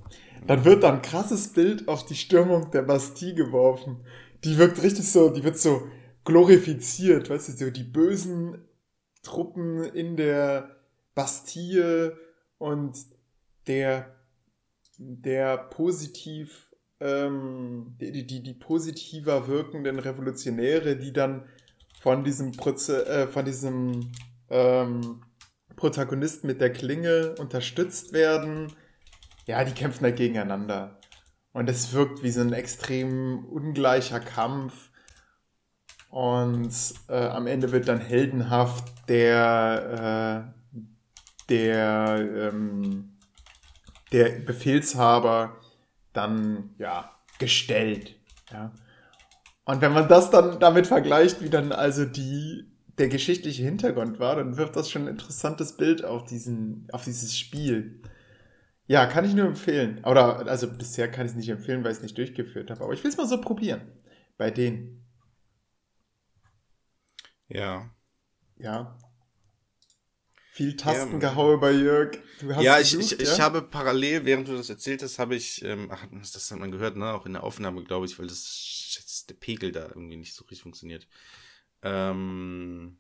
dann 0.47 0.65
wird 0.65 0.83
da 0.83 0.93
ein 0.93 1.03
krasses 1.03 1.49
Bild 1.49 1.89
auf 1.89 2.07
die 2.07 2.15
Stürmung 2.15 2.71
der 2.71 2.83
Bastille 2.83 3.35
geworfen. 3.35 4.01
Die 4.45 4.59
wirkt 4.59 4.83
richtig 4.83 5.11
so, 5.11 5.31
die 5.31 5.43
wird 5.43 5.59
so 5.59 5.89
glorifiziert, 6.25 7.31
weißt 7.31 7.49
du, 7.49 7.53
so 7.53 7.71
die 7.71 7.85
bösen 7.85 8.69
Truppen 9.23 9.83
in 9.83 10.17
der 10.17 10.77
Bastille 11.15 12.19
und 12.59 12.95
der 13.67 14.15
der 14.99 15.59
positiv, 15.59 16.73
ähm, 17.01 17.97
die, 18.01 18.27
die, 18.27 18.43
die 18.43 18.55
positiver 18.55 19.49
wirkenden 19.49 19.99
Revolutionäre, 19.99 20.97
die 20.97 21.13
dann 21.13 21.49
von 22.01 22.25
diesem, 22.25 22.53
Proze 22.53 23.07
äh, 23.07 23.27
von 23.27 23.45
diesem 23.45 24.13
ähm, 24.51 25.23
Protagonisten 25.77 26.47
mit 26.47 26.61
der 26.61 26.73
Klinge 26.73 27.35
unterstützt 27.39 28.13
werden, 28.13 28.73
ja, 29.47 29.65
die 29.65 29.73
kämpfen 29.73 30.05
halt 30.05 30.17
gegeneinander. 30.17 31.01
Und 31.55 31.71
es 31.71 31.93
wirkt 31.93 32.23
wie 32.25 32.33
so 32.33 32.41
ein 32.41 32.53
extrem 32.53 33.45
ungleicher 33.47 34.19
Kampf. 34.19 34.91
Und 36.11 36.75
äh, 37.09 37.29
am 37.29 37.47
Ende 37.47 37.71
wird 37.73 37.89
dann 37.89 38.01
heldenhaft 38.01 38.93
der, 39.09 40.53
äh, 41.49 41.49
der, 41.49 42.51
ähm, 42.53 43.17
der 44.11 44.31
Befehlshaber 44.41 45.61
dann 46.13 46.75
ja 46.79 47.11
gestellt. 47.39 48.17
Ja. 48.53 48.73
Und 49.65 49.81
wenn 49.81 49.93
man 49.93 50.09
das 50.09 50.31
dann 50.31 50.59
damit 50.59 50.89
vergleicht, 50.89 51.41
wie 51.41 51.51
dann 51.51 51.71
also 51.71 52.05
die 52.05 52.67
der 52.99 53.09
geschichtliche 53.09 53.65
Hintergrund 53.65 54.19
war, 54.21 54.37
dann 54.37 54.57
wirft 54.57 54.77
das 54.77 54.91
schon 54.91 55.03
ein 55.03 55.09
interessantes 55.09 55.77
Bild 55.77 56.05
auf 56.05 56.25
diesen 56.25 56.89
auf 56.93 57.05
dieses 57.05 57.37
Spiel. 57.37 58.01
Ja, 58.87 59.07
kann 59.07 59.25
ich 59.25 59.35
nur 59.35 59.47
empfehlen. 59.47 60.05
Oder 60.05 60.47
also 60.47 60.71
bisher 60.71 61.11
kann 61.11 61.27
ich 61.27 61.33
es 61.33 61.37
nicht 61.37 61.49
empfehlen, 61.49 61.83
weil 61.85 61.93
ich 61.93 61.99
es 61.99 62.03
nicht 62.03 62.19
durchgeführt 62.19 62.71
habe. 62.71 62.85
Aber 62.85 62.93
ich 62.93 63.03
will 63.03 63.11
es 63.11 63.17
mal 63.17 63.27
so 63.27 63.41
probieren. 63.41 63.81
Bei 64.37 64.51
denen. 64.51 65.07
Ja. 67.49 67.91
Ja. 68.57 68.99
Viel 70.53 70.77
Tastengehaue 70.77 71.55
ja, 71.55 71.57
bei 71.57 71.73
Jörg. 71.73 72.19
ja, 72.61 72.79
ich, 72.79 72.93
gesucht, 72.93 73.21
ich, 73.21 73.27
ja? 73.27 73.35
ich 73.35 73.41
habe 73.41 73.63
parallel, 73.63 74.25
während 74.25 74.47
du 74.47 74.57
das 74.57 74.71
erzählt 74.71 75.03
hast, 75.03 75.19
habe 75.19 75.35
ich, 75.35 75.65
ähm, 75.65 75.89
ach, 75.91 76.07
das 76.13 76.51
hat 76.51 76.59
man 76.59 76.71
gehört, 76.71 76.97
ne, 76.97 77.13
auch 77.13 77.27
in 77.27 77.33
der 77.33 77.43
Aufnahme, 77.43 77.83
glaube 77.83 78.07
ich, 78.07 78.17
weil 78.19 78.29
das, 78.29 78.95
das, 78.95 79.27
der 79.27 79.35
Pegel 79.35 79.73
da 79.73 79.89
irgendwie 79.89 80.17
nicht 80.17 80.35
so 80.35 80.45
richtig 80.45 80.63
funktioniert. 80.63 81.09
Ähm, 81.83 82.99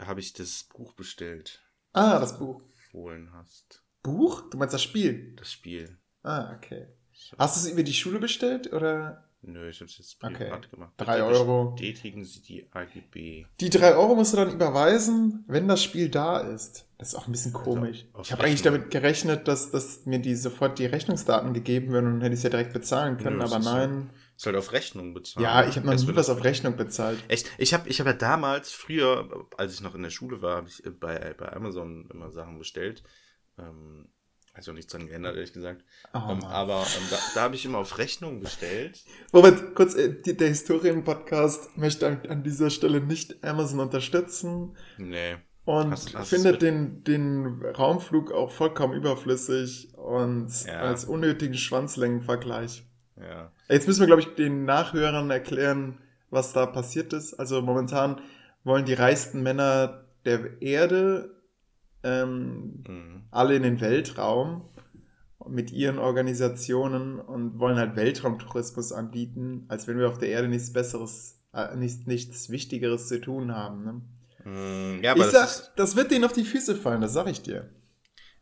habe 0.00 0.20
ich 0.20 0.32
das 0.32 0.64
Buch 0.64 0.94
bestellt. 0.94 1.62
Ah, 1.92 2.18
das 2.18 2.38
Buch. 2.38 2.62
Empfohlen 2.62 3.30
hast. 3.34 3.83
Buch? 4.04 4.42
Du 4.50 4.58
meinst 4.58 4.72
das 4.72 4.82
Spiel? 4.82 5.34
Das 5.34 5.50
Spiel. 5.50 5.98
Ah, 6.22 6.54
okay. 6.54 6.86
Hast 7.38 7.56
du 7.56 7.66
es 7.66 7.72
über 7.72 7.82
die 7.82 7.92
Schule 7.92 8.20
bestellt 8.20 8.72
oder? 8.72 9.24
Nö, 9.42 9.68
ich 9.68 9.80
habe 9.80 9.90
es 9.90 9.98
jetzt 9.98 10.18
privat 10.18 10.40
okay. 10.40 10.68
gemacht. 10.70 10.92
Drei 10.96 11.22
Euro. 11.22 11.72
Bestätigen 11.72 12.24
Sie 12.24 12.40
die 12.40 12.66
AGB. 12.72 13.44
Die 13.60 13.70
drei 13.70 13.94
Euro 13.94 14.14
musst 14.14 14.32
du 14.32 14.38
dann 14.38 14.50
überweisen, 14.50 15.44
wenn 15.48 15.68
das 15.68 15.82
Spiel 15.82 16.08
da 16.08 16.38
ist. 16.38 16.86
Das 16.98 17.08
ist 17.08 17.14
auch 17.14 17.26
ein 17.26 17.32
bisschen 17.32 17.52
komisch. 17.52 18.06
Also 18.12 18.22
ich 18.22 18.32
habe 18.32 18.44
eigentlich 18.44 18.62
damit 18.62 18.90
gerechnet, 18.90 19.48
dass, 19.48 19.70
dass 19.70 20.06
mir 20.06 20.18
die 20.18 20.34
sofort 20.34 20.78
die 20.78 20.86
Rechnungsdaten 20.86 21.52
gegeben 21.52 21.92
werden 21.92 22.06
und 22.06 22.12
dann 22.14 22.22
hätte 22.22 22.34
ich 22.34 22.38
es 22.38 22.44
ja 22.44 22.50
direkt 22.50 22.72
bezahlen 22.72 23.18
können, 23.18 23.38
Nö, 23.38 23.44
aber 23.44 23.58
nein. 23.58 24.10
Ist 24.36 24.46
halt 24.46 24.56
auf 24.56 24.72
Rechnung 24.72 25.14
bezahlt. 25.14 25.44
Ja, 25.44 25.66
ich 25.68 25.76
habe 25.76 25.86
noch 25.86 25.94
nie 25.94 26.16
was 26.16 26.30
auf 26.30 26.42
Rechnung 26.42 26.76
bezahlt. 26.76 27.18
Echt? 27.28 27.50
Ich 27.58 27.74
habe 27.74 27.88
ich 27.88 28.00
hab 28.00 28.06
ja 28.06 28.14
damals, 28.14 28.72
früher, 28.72 29.46
als 29.56 29.74
ich 29.74 29.80
noch 29.80 29.94
in 29.94 30.02
der 30.02 30.10
Schule 30.10 30.42
war, 30.42 30.56
habe 30.56 30.68
ich 30.68 30.82
bei, 30.98 31.34
bei 31.38 31.52
Amazon 31.52 32.08
immer 32.10 32.30
Sachen 32.30 32.58
bestellt. 32.58 33.02
Ähm, 33.58 34.08
Also 34.52 34.72
nichts 34.72 34.92
dran 34.92 35.08
geändert, 35.08 35.34
ehrlich 35.34 35.52
gesagt. 35.52 35.84
Oh, 36.12 36.18
ähm, 36.30 36.44
aber 36.44 36.78
ähm, 36.80 37.02
da, 37.10 37.16
da 37.34 37.40
habe 37.42 37.56
ich 37.56 37.64
immer 37.64 37.78
auf 37.78 37.98
Rechnung 37.98 38.40
gestellt. 38.40 39.04
Robert, 39.32 39.74
kurz, 39.74 39.96
äh, 39.96 40.14
die, 40.14 40.36
der 40.36 40.48
Historien-Podcast 40.48 41.76
möchte 41.76 42.06
an, 42.06 42.20
an, 42.28 42.42
dieser 42.44 42.70
Stelle 42.70 43.00
nicht 43.00 43.42
Amazon 43.44 43.80
unterstützen. 43.80 44.76
Nee. 44.96 45.36
Und 45.64 45.90
hast, 45.90 46.14
hast 46.14 46.28
findet 46.28 46.62
den, 46.62 47.02
den 47.04 47.64
Raumflug 47.64 48.30
auch 48.32 48.52
vollkommen 48.52 48.94
überflüssig 48.94 49.94
und 49.96 50.50
ja. 50.66 50.80
als 50.80 51.04
unnötigen 51.04 51.54
Schwanzlängenvergleich. 51.54 52.84
Ja. 53.16 53.50
Jetzt 53.68 53.86
müssen 53.86 54.00
wir, 54.00 54.06
glaube 54.06 54.22
ich, 54.22 54.34
den 54.34 54.66
Nachhörern 54.66 55.30
erklären, 55.30 56.00
was 56.30 56.52
da 56.52 56.66
passiert 56.66 57.12
ist. 57.12 57.34
Also 57.34 57.62
momentan 57.62 58.20
wollen 58.62 58.84
die 58.84 58.94
reichsten 58.94 59.42
Männer 59.42 60.04
der 60.24 60.62
Erde 60.62 61.34
ähm, 62.04 62.84
mhm. 62.86 63.22
alle 63.30 63.56
in 63.56 63.64
den 63.64 63.80
Weltraum 63.80 64.62
mit 65.48 65.72
ihren 65.72 65.98
Organisationen 65.98 67.18
und 67.18 67.58
wollen 67.58 67.76
halt 67.76 67.96
Weltraumtourismus 67.96 68.92
anbieten, 68.92 69.64
als 69.68 69.86
wenn 69.88 69.98
wir 69.98 70.08
auf 70.08 70.18
der 70.18 70.28
Erde 70.28 70.48
nichts 70.48 70.72
Besseres, 70.72 71.40
äh, 71.52 71.74
nichts, 71.76 72.06
nichts 72.06 72.50
Wichtigeres 72.50 73.08
zu 73.08 73.20
tun 73.20 73.54
haben. 73.54 73.84
Ne? 73.84 74.02
Mhm, 74.44 75.02
ja, 75.02 75.12
aber 75.12 75.26
ich 75.26 75.32
das, 75.32 75.58
sag, 75.58 75.76
das 75.76 75.96
wird 75.96 76.10
denen 76.10 76.24
auf 76.24 76.32
die 76.32 76.44
Füße 76.44 76.76
fallen, 76.76 77.00
das 77.00 77.12
sag 77.12 77.26
ich 77.26 77.42
dir. 77.42 77.70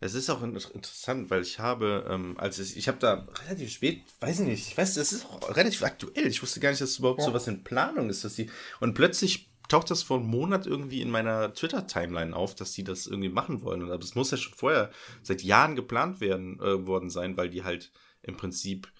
Es 0.00 0.14
ist 0.14 0.28
auch 0.30 0.42
interessant, 0.42 1.30
weil 1.30 1.42
ich 1.42 1.60
habe, 1.60 2.04
ähm, 2.10 2.34
als 2.36 2.58
ich, 2.58 2.76
ich 2.76 2.88
habe 2.88 2.98
da 2.98 3.28
relativ 3.46 3.70
spät, 3.70 4.02
weiß 4.18 4.40
ich 4.40 4.46
nicht, 4.46 4.68
ich 4.68 4.76
weiß, 4.76 4.94
das 4.94 5.12
ist 5.12 5.26
auch 5.26 5.56
relativ 5.56 5.84
aktuell. 5.84 6.26
Ich 6.26 6.42
wusste 6.42 6.58
gar 6.58 6.70
nicht, 6.70 6.80
dass 6.80 6.98
überhaupt 6.98 7.20
ja. 7.20 7.26
sowas 7.26 7.46
in 7.46 7.62
Planung 7.62 8.10
ist, 8.10 8.24
dass 8.24 8.34
die 8.34 8.50
und 8.80 8.94
plötzlich 8.94 9.51
taucht 9.72 9.90
das 9.90 10.02
vor 10.02 10.18
einem 10.18 10.28
Monat 10.28 10.66
irgendwie 10.66 11.00
in 11.00 11.10
meiner 11.10 11.54
Twitter-Timeline 11.54 12.36
auf, 12.36 12.54
dass 12.54 12.72
die 12.72 12.84
das 12.84 13.06
irgendwie 13.06 13.30
machen 13.30 13.62
wollen. 13.62 13.82
Und 13.82 14.02
das 14.02 14.14
muss 14.14 14.30
ja 14.30 14.36
schon 14.36 14.52
vorher 14.52 14.90
seit 15.22 15.42
Jahren 15.42 15.76
geplant 15.76 16.20
werden 16.20 16.60
äh, 16.60 16.86
worden 16.86 17.08
sein, 17.08 17.38
weil 17.38 17.48
die 17.48 17.64
halt 17.64 17.90
im 18.20 18.36
Prinzip 18.36 18.92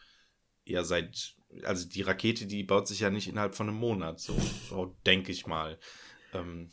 ja 0.65 0.83
seit, 0.83 1.35
also 1.65 1.87
die 1.87 2.01
Rakete, 2.01 2.47
die 2.47 2.63
baut 2.63 2.89
sich 2.89 3.01
ja 3.01 3.11
nicht 3.11 3.29
innerhalb 3.29 3.55
von 3.55 3.69
einem 3.69 3.77
Monat, 3.77 4.19
so, 4.19 4.35
so 4.71 4.97
denke 5.05 5.31
ich 5.31 5.47
mal. 5.47 5.79
Ähm, 6.33 6.71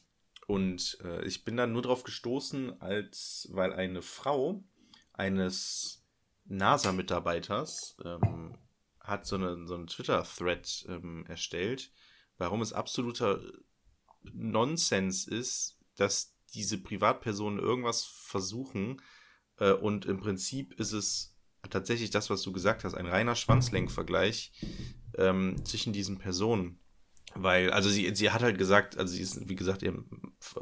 und 0.47 0.97
äh, 1.03 1.25
ich 1.25 1.43
bin 1.43 1.57
dann 1.57 1.73
nur 1.73 1.81
drauf 1.81 2.03
gestoßen, 2.03 2.81
als 2.81 3.49
weil 3.51 3.73
eine 3.73 4.01
Frau 4.01 4.63
eines 5.11 6.05
NASA-Mitarbeiters 6.45 7.97
ähm, 8.05 8.57
hat 9.01 9.25
so, 9.25 9.35
eine, 9.35 9.67
so 9.67 9.75
einen 9.75 9.87
Twitter-Thread 9.87 10.85
ähm, 10.87 11.25
erstellt, 11.27 11.91
warum 12.37 12.61
es 12.61 12.71
absoluter 12.71 13.41
Nonsens 14.23 15.27
ist, 15.27 15.77
dass 15.95 16.35
diese 16.53 16.77
Privatpersonen 16.77 17.59
irgendwas 17.59 18.03
versuchen 18.03 19.01
äh, 19.57 19.71
und 19.71 20.05
im 20.05 20.19
Prinzip 20.19 20.73
ist 20.79 20.93
es 20.93 21.35
tatsächlich 21.69 22.09
das, 22.09 22.29
was 22.29 22.41
du 22.41 22.51
gesagt 22.51 22.83
hast, 22.83 22.95
ein 22.95 23.05
reiner 23.05 23.35
Schwanzlenkvergleich 23.35 24.51
ähm, 25.17 25.63
zwischen 25.65 25.93
diesen 25.93 26.17
Personen. 26.17 26.79
Weil, 27.35 27.71
also 27.71 27.89
sie, 27.89 28.09
sie 28.15 28.31
hat 28.31 28.41
halt 28.41 28.57
gesagt, 28.57 28.97
also 28.97 29.13
sie 29.13 29.21
ist, 29.21 29.47
wie 29.47 29.55
gesagt, 29.55 29.83
ihr 29.83 30.03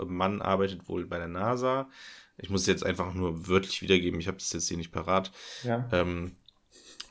Mann 0.06 0.42
arbeitet 0.42 0.90
wohl 0.90 1.06
bei 1.06 1.18
der 1.18 1.30
NASA. 1.30 1.90
Ich 2.38 2.50
muss 2.50 2.62
es 2.62 2.68
jetzt 2.68 2.86
einfach 2.86 3.14
nur 3.14 3.48
wörtlich 3.48 3.82
wiedergeben, 3.82 4.20
ich 4.20 4.28
habe 4.28 4.38
das 4.38 4.52
jetzt 4.52 4.68
hier 4.68 4.78
nicht 4.78 4.92
parat. 4.92 5.32
Ja. 5.64 5.88
Ähm, 5.92 6.36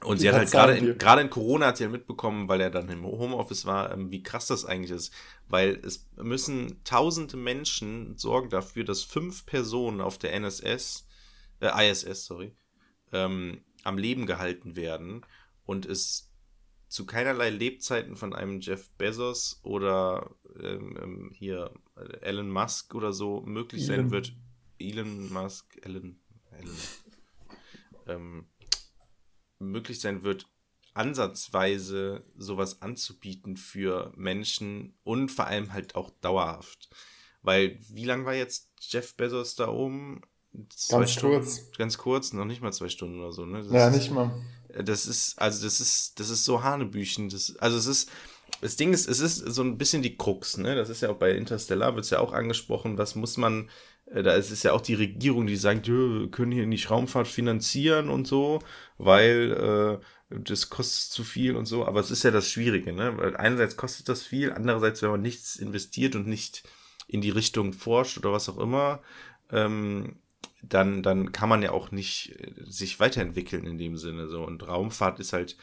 und 0.04 0.18
sie 0.18 0.28
hat 0.28 0.37
halt 0.37 0.50
gerade 0.50 0.76
in, 0.76 0.98
gerade 0.98 1.22
in 1.22 1.30
Corona 1.30 1.66
hat 1.66 1.78
sie 1.78 1.85
ja 1.85 1.90
mitbekommen, 1.90 2.48
weil 2.48 2.61
er 2.61 2.70
dann 2.70 2.88
im 2.90 3.04
Homeoffice 3.04 3.64
war, 3.64 3.92
ähm, 3.92 4.11
wie 4.11 4.22
krass 4.22 4.46
das 4.46 4.64
eigentlich 4.64 4.90
ist. 4.90 5.12
Weil 5.48 5.80
es 5.85 6.09
müssen 6.16 6.82
tausende 6.85 7.37
Menschen 7.37 8.16
sorgen 8.16 8.50
dafür, 8.50 8.85
dass 8.85 9.02
fünf 9.02 9.46
Personen 9.46 10.00
auf 10.00 10.18
der 10.18 10.35
NSS, 10.35 11.09
äh, 11.61 11.90
ISS, 11.90 12.26
sorry, 12.26 12.54
ähm, 13.12 13.62
am 13.85 13.98
Leben 13.98 14.26
gehalten 14.26 14.76
werden 14.76 15.24
und 15.64 15.87
es 15.87 16.30
zu 16.88 17.06
keinerlei 17.06 17.50
Lebzeiten 17.50 18.16
von 18.16 18.32
einem 18.32 18.61
Jeff 18.61 18.90
Bezos 18.90 19.61
oder 19.62 20.30
ähm, 20.61 20.96
ähm 21.02 21.30
hier 21.32 21.72
äh, 21.96 22.20
Elon 22.20 22.50
Musk 22.50 22.94
oder 22.94 23.12
so 23.12 23.40
möglich 23.40 23.88
Elon. 23.88 23.96
sein 23.96 24.11
wird. 24.11 24.32
Elon 24.78 25.32
Musk, 25.32 25.78
Elon, 25.82 26.20
Elon 26.50 26.76
ähm, 28.06 28.46
möglich 29.58 30.00
sein 30.00 30.22
wird, 30.22 30.46
ansatzweise 30.94 32.24
sowas 32.36 32.80
anzubieten 32.80 33.56
für 33.56 34.12
Menschen 34.16 34.94
und 35.04 35.30
vor 35.30 35.46
allem 35.46 35.72
halt 35.72 35.94
auch 35.94 36.10
dauerhaft. 36.20 36.88
Weil 37.42 37.78
wie 37.88 38.04
lang 38.04 38.24
war 38.24 38.34
jetzt 38.34 38.70
Jeff 38.80 39.14
Bezos 39.14 39.54
da 39.54 39.68
oben? 39.68 40.22
Zwei 40.70 41.00
ganz 41.00 41.12
Stunden, 41.12 41.36
kurz. 41.36 41.72
Ganz 41.76 41.98
kurz, 41.98 42.32
noch 42.32 42.46
nicht 42.46 42.62
mal 42.62 42.72
zwei 42.72 42.88
Stunden 42.88 43.20
oder 43.20 43.32
so, 43.32 43.44
ne? 43.44 43.62
Das 43.62 43.72
ja, 43.72 43.88
ist, 43.88 43.96
nicht 43.96 44.10
mal. 44.10 44.32
Das 44.82 45.06
ist, 45.06 45.38
also 45.38 45.64
das 45.64 45.80
ist, 45.80 46.18
das 46.18 46.30
ist 46.30 46.44
so 46.44 46.62
Hanebüchen. 46.62 47.28
Das, 47.28 47.54
also 47.56 47.76
es 47.76 47.86
ist, 47.86 48.10
das 48.62 48.76
Ding 48.76 48.92
ist, 48.92 49.06
es 49.06 49.20
ist 49.20 49.36
so 49.36 49.62
ein 49.62 49.76
bisschen 49.76 50.02
die 50.02 50.16
Krux, 50.16 50.56
ne? 50.56 50.74
Das 50.74 50.88
ist 50.88 51.02
ja 51.02 51.10
auch 51.10 51.18
bei 51.18 51.32
Interstellar, 51.32 51.94
wird 51.94 52.04
es 52.04 52.10
ja 52.10 52.20
auch 52.20 52.32
angesprochen, 52.32 52.96
was 52.96 53.14
muss 53.14 53.36
man 53.36 53.68
da 54.06 54.34
ist 54.34 54.50
es 54.50 54.62
ja 54.62 54.72
auch 54.72 54.80
die 54.80 54.94
Regierung, 54.94 55.46
die 55.46 55.56
sagt, 55.56 55.88
wir 55.88 56.30
können 56.30 56.52
hier 56.52 56.66
nicht 56.66 56.90
Raumfahrt 56.90 57.28
finanzieren 57.28 58.08
und 58.08 58.26
so, 58.26 58.60
weil 58.98 60.00
äh, 60.30 60.38
das 60.38 60.70
kostet 60.70 61.12
zu 61.12 61.24
viel 61.24 61.56
und 61.56 61.66
so. 61.66 61.84
Aber 61.86 62.00
es 62.00 62.10
ist 62.10 62.22
ja 62.22 62.30
das 62.30 62.48
Schwierige, 62.48 62.92
ne? 62.92 63.16
Weil 63.16 63.36
einerseits 63.36 63.76
kostet 63.76 64.08
das 64.08 64.22
viel, 64.22 64.52
andererseits, 64.52 65.02
wenn 65.02 65.10
man 65.10 65.22
nichts 65.22 65.56
investiert 65.56 66.14
und 66.14 66.26
nicht 66.26 66.68
in 67.08 67.20
die 67.20 67.30
Richtung 67.30 67.72
forscht 67.72 68.18
oder 68.18 68.32
was 68.32 68.48
auch 68.48 68.58
immer, 68.58 69.02
ähm, 69.50 70.16
dann, 70.62 71.02
dann 71.02 71.32
kann 71.32 71.48
man 71.48 71.62
ja 71.62 71.72
auch 71.72 71.90
nicht 71.90 72.36
äh, 72.40 72.52
sich 72.64 73.00
weiterentwickeln 73.00 73.66
in 73.66 73.78
dem 73.78 73.96
Sinne. 73.96 74.28
So. 74.28 74.44
Und 74.44 74.66
Raumfahrt 74.66 75.20
ist 75.20 75.32
halt 75.32 75.56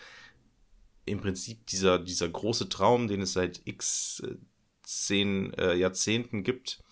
im 1.05 1.19
Prinzip 1.19 1.65
dieser, 1.67 1.99
dieser 1.99 2.29
große 2.29 2.69
Traum, 2.69 3.07
den 3.07 3.21
es 3.21 3.33
seit 3.33 3.61
x 3.65 4.21
äh, 4.25 4.35
zehn 4.83 5.53
äh, 5.53 5.75
Jahrzehnten 5.75 6.43
gibt, 6.43 6.82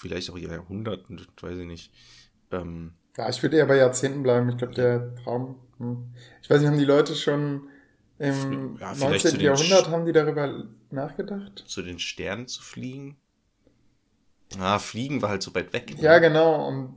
vielleicht 0.00 0.30
auch 0.30 0.38
Jahrhunderten, 0.38 1.20
weiß 1.40 1.58
ich 1.58 1.66
nicht. 1.66 1.92
Ähm, 2.50 2.94
ja, 3.16 3.28
ich 3.28 3.42
würde 3.42 3.58
eher 3.58 3.66
bei 3.66 3.76
Jahrzehnten 3.76 4.22
bleiben. 4.22 4.48
Ich 4.48 4.56
glaube, 4.56 4.74
der 4.74 5.14
Traum. 5.16 5.56
Hm. 5.78 6.14
Ich 6.42 6.48
weiß 6.48 6.60
nicht, 6.60 6.70
haben 6.70 6.78
die 6.78 6.84
Leute 6.84 7.14
schon 7.14 7.68
im 8.18 8.76
ja, 8.78 8.94
19. 8.94 9.40
Jahrhundert 9.40 9.88
haben 9.88 10.06
die 10.06 10.12
darüber 10.12 10.64
nachgedacht? 10.90 11.64
Zu 11.66 11.82
den 11.82 11.98
Sternen 11.98 12.48
zu 12.48 12.62
fliegen? 12.62 13.16
Ah, 14.58 14.78
fliegen 14.78 15.22
war 15.22 15.30
halt 15.30 15.42
so 15.42 15.54
weit 15.54 15.72
weg. 15.72 15.94
Ja, 16.00 16.18
genau. 16.18 16.66
Und 16.66 16.96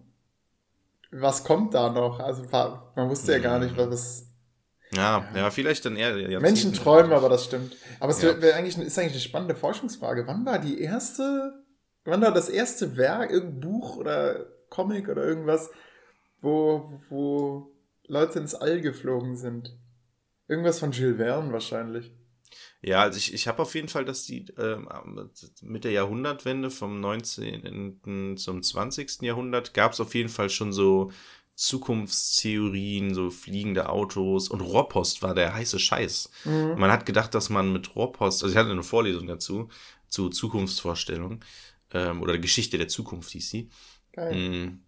was 1.11 1.43
kommt 1.43 1.73
da 1.73 1.91
noch? 1.91 2.19
Also 2.19 2.43
man 2.95 3.09
wusste 3.09 3.33
ja 3.33 3.39
gar 3.39 3.59
nicht, 3.59 3.77
was 3.77 3.87
es. 3.93 4.29
Ja, 4.93 5.27
ja, 5.33 5.41
ja, 5.41 5.49
vielleicht 5.49 5.85
dann 5.85 5.95
eher. 5.95 6.39
Menschen 6.39 6.73
träumen, 6.73 7.13
aber 7.13 7.29
das 7.29 7.45
stimmt. 7.45 7.75
Aber 7.99 8.11
es 8.11 8.21
ja. 8.21 8.39
wäre 8.41 8.55
eigentlich, 8.55 8.77
ist 8.77 8.97
eigentlich 8.99 9.13
eine 9.13 9.21
spannende 9.21 9.55
Forschungsfrage. 9.55 10.27
Wann 10.27 10.45
war 10.45 10.59
die 10.59 10.79
erste 10.79 11.62
wann 12.05 12.21
war 12.21 12.33
das 12.33 12.49
erste 12.49 12.97
Werk, 12.97 13.31
irgendein 13.31 13.59
Buch 13.61 13.97
oder 13.97 14.45
Comic 14.69 15.09
oder 15.09 15.23
irgendwas, 15.23 15.69
wo, 16.41 16.99
wo 17.09 17.71
Leute 18.07 18.39
ins 18.39 18.55
All 18.55 18.81
geflogen 18.81 19.37
sind? 19.37 19.77
Irgendwas 20.47 20.79
von 20.79 20.91
Jules 20.91 21.17
Verne 21.17 21.53
wahrscheinlich. 21.53 22.11
Ja, 22.81 23.01
also 23.01 23.17
ich, 23.17 23.33
ich 23.33 23.47
habe 23.47 23.61
auf 23.61 23.73
jeden 23.75 23.87
Fall, 23.87 24.03
dass 24.03 24.25
die 24.25 24.45
ähm, 24.57 24.89
mit 25.61 25.85
der 25.85 25.91
Jahrhundertwende 25.91 26.69
vom 26.69 26.99
19. 26.99 28.35
zum 28.37 28.61
20. 28.61 29.21
Jahrhundert 29.21 29.73
gab 29.73 29.93
es 29.93 30.01
auf 30.01 30.13
jeden 30.13 30.29
Fall 30.29 30.49
schon 30.49 30.73
so 30.73 31.11
Zukunftstheorien, 31.55 33.13
so 33.13 33.29
fliegende 33.29 33.89
Autos 33.89 34.49
und 34.49 34.61
Rohrpost 34.61 35.21
war 35.21 35.33
der 35.33 35.53
heiße 35.53 35.79
Scheiß. 35.79 36.29
Mhm. 36.45 36.75
Man 36.77 36.91
hat 36.91 37.05
gedacht, 37.05 37.33
dass 37.35 37.49
man 37.49 37.71
mit 37.71 37.95
Rohrpost, 37.95 38.43
also 38.43 38.53
ich 38.53 38.59
hatte 38.59 38.71
eine 38.71 38.83
Vorlesung 38.83 39.27
dazu, 39.27 39.69
zu 40.09 40.29
Zukunftsvorstellungen, 40.29 41.43
ähm, 41.93 42.21
oder 42.21 42.37
Geschichte 42.37 42.77
der 42.77 42.87
Zukunft 42.87 43.31
hieß 43.31 43.49
sie. 43.49 43.69
Geil. 44.11 44.35
Mm. 44.35 44.83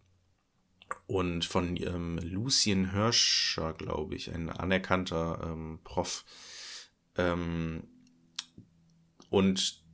Und 1.07 1.45
von 1.45 1.77
ähm, 1.77 2.19
Lucien 2.21 2.91
Hirscher, 2.91 3.73
glaube 3.73 4.15
ich, 4.15 4.33
ein 4.33 4.49
anerkannter 4.49 5.39
ähm, 5.43 5.79
Prof. 5.83 6.25
Ähm, 7.17 7.87
und 9.29 9.84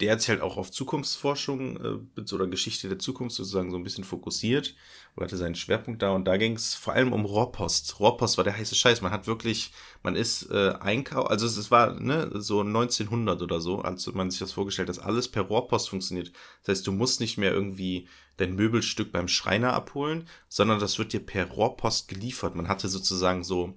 der 0.00 0.12
hat 0.12 0.20
sich 0.20 0.28
halt 0.28 0.42
auch 0.42 0.56
auf 0.56 0.70
Zukunftsforschung 0.70 2.04
äh, 2.16 2.34
oder 2.34 2.46
Geschichte 2.46 2.88
der 2.88 2.98
Zukunft 2.98 3.36
sozusagen 3.36 3.70
so 3.70 3.76
ein 3.76 3.82
bisschen 3.82 4.04
fokussiert 4.04 4.74
oder 5.16 5.24
hatte 5.24 5.36
seinen 5.36 5.54
Schwerpunkt 5.54 6.02
da 6.02 6.10
und 6.10 6.26
da 6.26 6.36
ging 6.36 6.54
es 6.54 6.74
vor 6.74 6.92
allem 6.92 7.12
um 7.12 7.24
Rohrpost. 7.24 7.98
Rohrpost 8.00 8.36
war 8.36 8.44
der 8.44 8.56
heiße 8.56 8.74
Scheiß. 8.74 9.00
Man 9.00 9.12
hat 9.12 9.26
wirklich, 9.26 9.72
man 10.02 10.16
ist 10.16 10.50
äh, 10.50 10.74
Einkauf, 10.80 11.30
also 11.30 11.46
es, 11.46 11.56
es 11.56 11.70
war 11.70 11.98
ne, 11.98 12.30
so 12.34 12.60
1900 12.60 13.40
oder 13.40 13.60
so, 13.60 13.80
als 13.80 14.06
man 14.12 14.30
sich 14.30 14.40
das 14.40 14.52
vorgestellt, 14.52 14.88
dass 14.88 14.98
alles 14.98 15.28
per 15.28 15.42
Rohrpost 15.42 15.88
funktioniert. 15.88 16.32
Das 16.62 16.78
heißt, 16.78 16.86
du 16.86 16.92
musst 16.92 17.20
nicht 17.20 17.38
mehr 17.38 17.52
irgendwie 17.52 18.08
dein 18.36 18.54
Möbelstück 18.54 19.12
beim 19.12 19.28
Schreiner 19.28 19.72
abholen, 19.72 20.28
sondern 20.48 20.78
das 20.78 20.98
wird 20.98 21.12
dir 21.12 21.20
per 21.20 21.46
Rohrpost 21.50 22.08
geliefert. 22.08 22.54
Man 22.54 22.68
hatte 22.68 22.88
sozusagen 22.88 23.44
so 23.44 23.76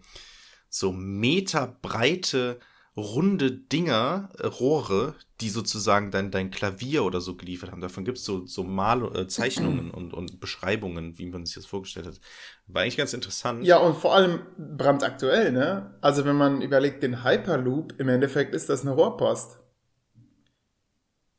so 0.70 0.92
meterbreite 0.92 2.60
runde 2.98 3.52
Dinger, 3.52 4.30
äh, 4.38 4.48
Rohre, 4.48 5.16
die 5.42 5.50
sozusagen 5.50 6.12
dein, 6.12 6.32
dein 6.32 6.52
Klavier 6.52 7.04
oder 7.04 7.22
so 7.22 7.36
geliefert 7.36 7.72
haben. 7.72 7.82
Davon 7.82 8.04
gibt 8.04 8.18
es 8.18 8.26
so, 8.26 8.46
so 8.46 8.64
Mal 8.64 9.16
äh, 9.16 9.28
Zeichnungen 9.28 9.92
und, 9.94 10.14
und 10.14 10.40
Beschreibungen, 10.40 11.18
wie 11.18 11.28
man 11.28 11.46
sich 11.46 11.56
das 11.56 11.66
vorgestellt 11.66 12.08
hat. 12.08 12.20
War 12.68 12.82
eigentlich 12.82 12.98
ganz 12.98 13.14
interessant. 13.14 13.66
Ja, 13.66 13.78
und 13.78 13.96
vor 13.96 14.16
allem 14.16 14.42
brandaktuell, 14.58 15.52
ne? 15.52 15.98
Also 16.02 16.26
wenn 16.26 16.36
man 16.36 16.62
überlegt, 16.62 17.04
den 17.04 17.24
Hyperloop, 17.24 18.00
im 18.00 18.10
Endeffekt 18.10 18.54
ist 18.54 18.70
das 18.70 18.82
eine 18.82 18.92
Rohrpost. 18.92 19.60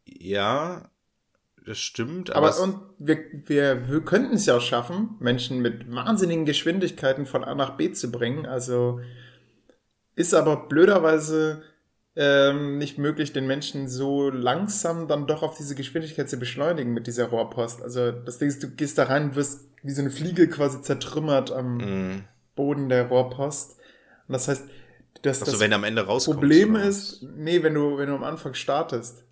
Ja, 0.06 0.90
das 1.66 1.78
stimmt. 1.78 2.34
Aber, 2.34 2.48
aber 2.48 2.62
und 2.62 2.76
wir, 2.98 3.18
wir, 3.46 3.88
wir 3.88 4.00
könnten 4.00 4.34
es 4.34 4.46
ja 4.46 4.56
auch 4.56 4.60
schaffen, 4.62 5.16
Menschen 5.20 5.60
mit 5.60 5.92
wahnsinnigen 5.92 6.44
Geschwindigkeiten 6.44 7.26
von 7.26 7.44
A 7.44 7.54
nach 7.54 7.76
B 7.76 7.92
zu 7.92 8.10
bringen. 8.10 8.46
Also 8.46 9.00
ist 10.20 10.34
aber 10.34 10.68
blöderweise 10.68 11.62
ähm, 12.16 12.78
nicht 12.78 12.98
möglich, 12.98 13.32
den 13.32 13.46
Menschen 13.46 13.88
so 13.88 14.30
langsam 14.30 15.08
dann 15.08 15.26
doch 15.26 15.42
auf 15.42 15.56
diese 15.56 15.74
Geschwindigkeit 15.74 16.28
zu 16.28 16.38
beschleunigen 16.38 16.92
mit 16.92 17.06
dieser 17.06 17.26
Rohrpost. 17.26 17.82
Also 17.82 18.12
das 18.12 18.38
Ding 18.38 18.48
ist, 18.48 18.62
du 18.62 18.70
gehst 18.70 18.98
da 18.98 19.04
rein, 19.04 19.34
wirst 19.34 19.68
wie 19.82 19.92
so 19.92 20.02
eine 20.02 20.10
Fliege 20.10 20.48
quasi 20.48 20.82
zertrümmert 20.82 21.50
am 21.50 21.76
mm. 21.78 22.24
Boden 22.54 22.88
der 22.88 23.08
Rohrpost. 23.08 23.78
Und 24.28 24.32
das 24.32 24.48
heißt, 24.48 24.64
dass 25.22 25.40
also, 25.40 25.52
das 25.52 25.60
wenn 25.60 25.72
am 25.72 25.84
Ende 25.84 26.04
Problem 26.04 26.76
ist, 26.76 27.22
nee, 27.22 27.62
wenn 27.62 27.74
du, 27.74 27.98
wenn 27.98 28.08
du 28.08 28.14
am 28.14 28.24
Anfang 28.24 28.54
startest. 28.54 29.24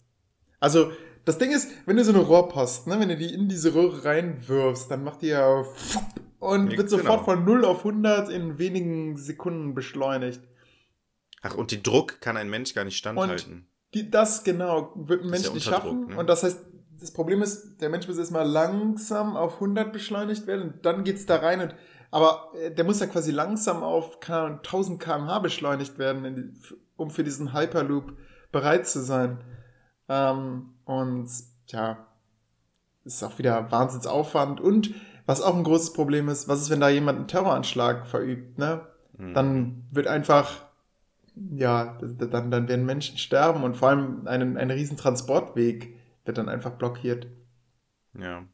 Also 0.61 0.93
das 1.25 1.39
Ding 1.39 1.51
ist, 1.51 1.71
wenn 1.85 1.97
du 1.97 2.05
so 2.05 2.13
eine 2.13 2.23
Rohrpost, 2.23 2.87
ne, 2.87 2.99
wenn 2.99 3.09
du 3.09 3.17
die 3.17 3.35
in 3.35 3.49
diese 3.49 3.75
Röhre 3.75 4.05
reinwirfst, 4.05 4.91
dann 4.91 5.05
macht 5.05 5.23
die 5.23 5.29
ja 5.29 5.65
und 6.39 6.77
wird 6.77 6.89
sofort 6.89 7.25
genau. 7.27 7.37
von 7.37 7.45
0 7.45 7.65
auf 7.65 7.79
100 7.79 8.31
in 8.31 8.59
wenigen 8.59 9.17
Sekunden 9.17 9.75
beschleunigt. 9.75 10.41
Ach, 11.43 11.55
und 11.55 11.71
den 11.71 11.83
Druck 11.83 12.21
kann 12.21 12.37
ein 12.37 12.51
Mensch 12.51 12.75
gar 12.75 12.85
nicht 12.85 12.97
standhalten. 12.97 13.53
Und 13.53 13.67
die, 13.95 14.11
das 14.11 14.45
genau, 14.45 14.93
wird 14.97 15.23
ein 15.23 15.31
Mensch 15.31 15.47
ja 15.47 15.53
nicht 15.53 15.65
schaffen. 15.65 16.09
Ne? 16.09 16.17
Und 16.17 16.29
das 16.29 16.43
heißt, 16.43 16.61
das 17.01 17.13
Problem 17.13 17.43
ist, 17.43 17.81
der 17.81 17.89
Mensch 17.89 18.09
muss 18.09 18.19
erstmal 18.19 18.47
langsam 18.47 19.37
auf 19.37 19.55
100 19.55 19.93
beschleunigt 19.93 20.47
werden 20.47 20.63
und 20.63 20.87
dann 20.87 21.05
geht's 21.05 21.27
da 21.27 21.37
rein 21.37 21.61
und 21.61 21.75
aber 22.11 22.53
äh, 22.55 22.71
der 22.71 22.85
muss 22.85 23.01
ja 23.01 23.07
quasi 23.07 23.31
langsam 23.31 23.83
auf 23.83 24.19
1000 24.21 25.01
km/h 25.01 25.39
beschleunigt 25.41 25.99
werden, 25.99 26.59
um 26.97 27.11
für 27.11 27.25
diesen 27.25 27.53
Hyperloop 27.53 28.17
bereit 28.51 28.87
zu 28.87 29.03
sein. 29.03 29.45
Ähm, 30.09 30.75
und 30.85 31.29
ja, 31.67 32.07
ist 33.05 33.23
auch 33.23 33.39
wieder 33.39 33.71
Wahnsinnsaufwand. 33.71 34.61
Und 34.61 34.95
was 35.27 35.43
auch 35.43 35.55
ein 35.55 35.65
großes 35.65 35.93
Problem 35.93 36.29
ist, 36.29 36.49
was 36.49 36.63
ist, 36.63 36.71
wenn 36.71 36.81
da 36.81 36.89
jemand 36.89 37.19
einen 37.19 37.29
Terroranschlag 37.29 38.07
verübt, 38.07 38.59
ne? 38.59 38.87
Mhm. 39.17 39.35
Dann 39.35 39.89
wird 39.91 40.07
einfach, 40.07 40.68
ja, 41.55 41.99
dann, 42.01 42.51
dann 42.51 42.69
werden 42.69 42.87
Menschen 42.87 43.19
sterben 43.19 43.63
und 43.65 43.77
vor 43.77 43.91
allem 43.91 44.27
ein, 44.27 44.57
ein 44.57 44.71
riesen 44.71 44.97
Transportweg 44.97 45.95
wird 46.25 46.39
dann 46.39 46.49
einfach 46.49 46.73
blockiert. 46.73 47.27
Ja. 48.19 48.45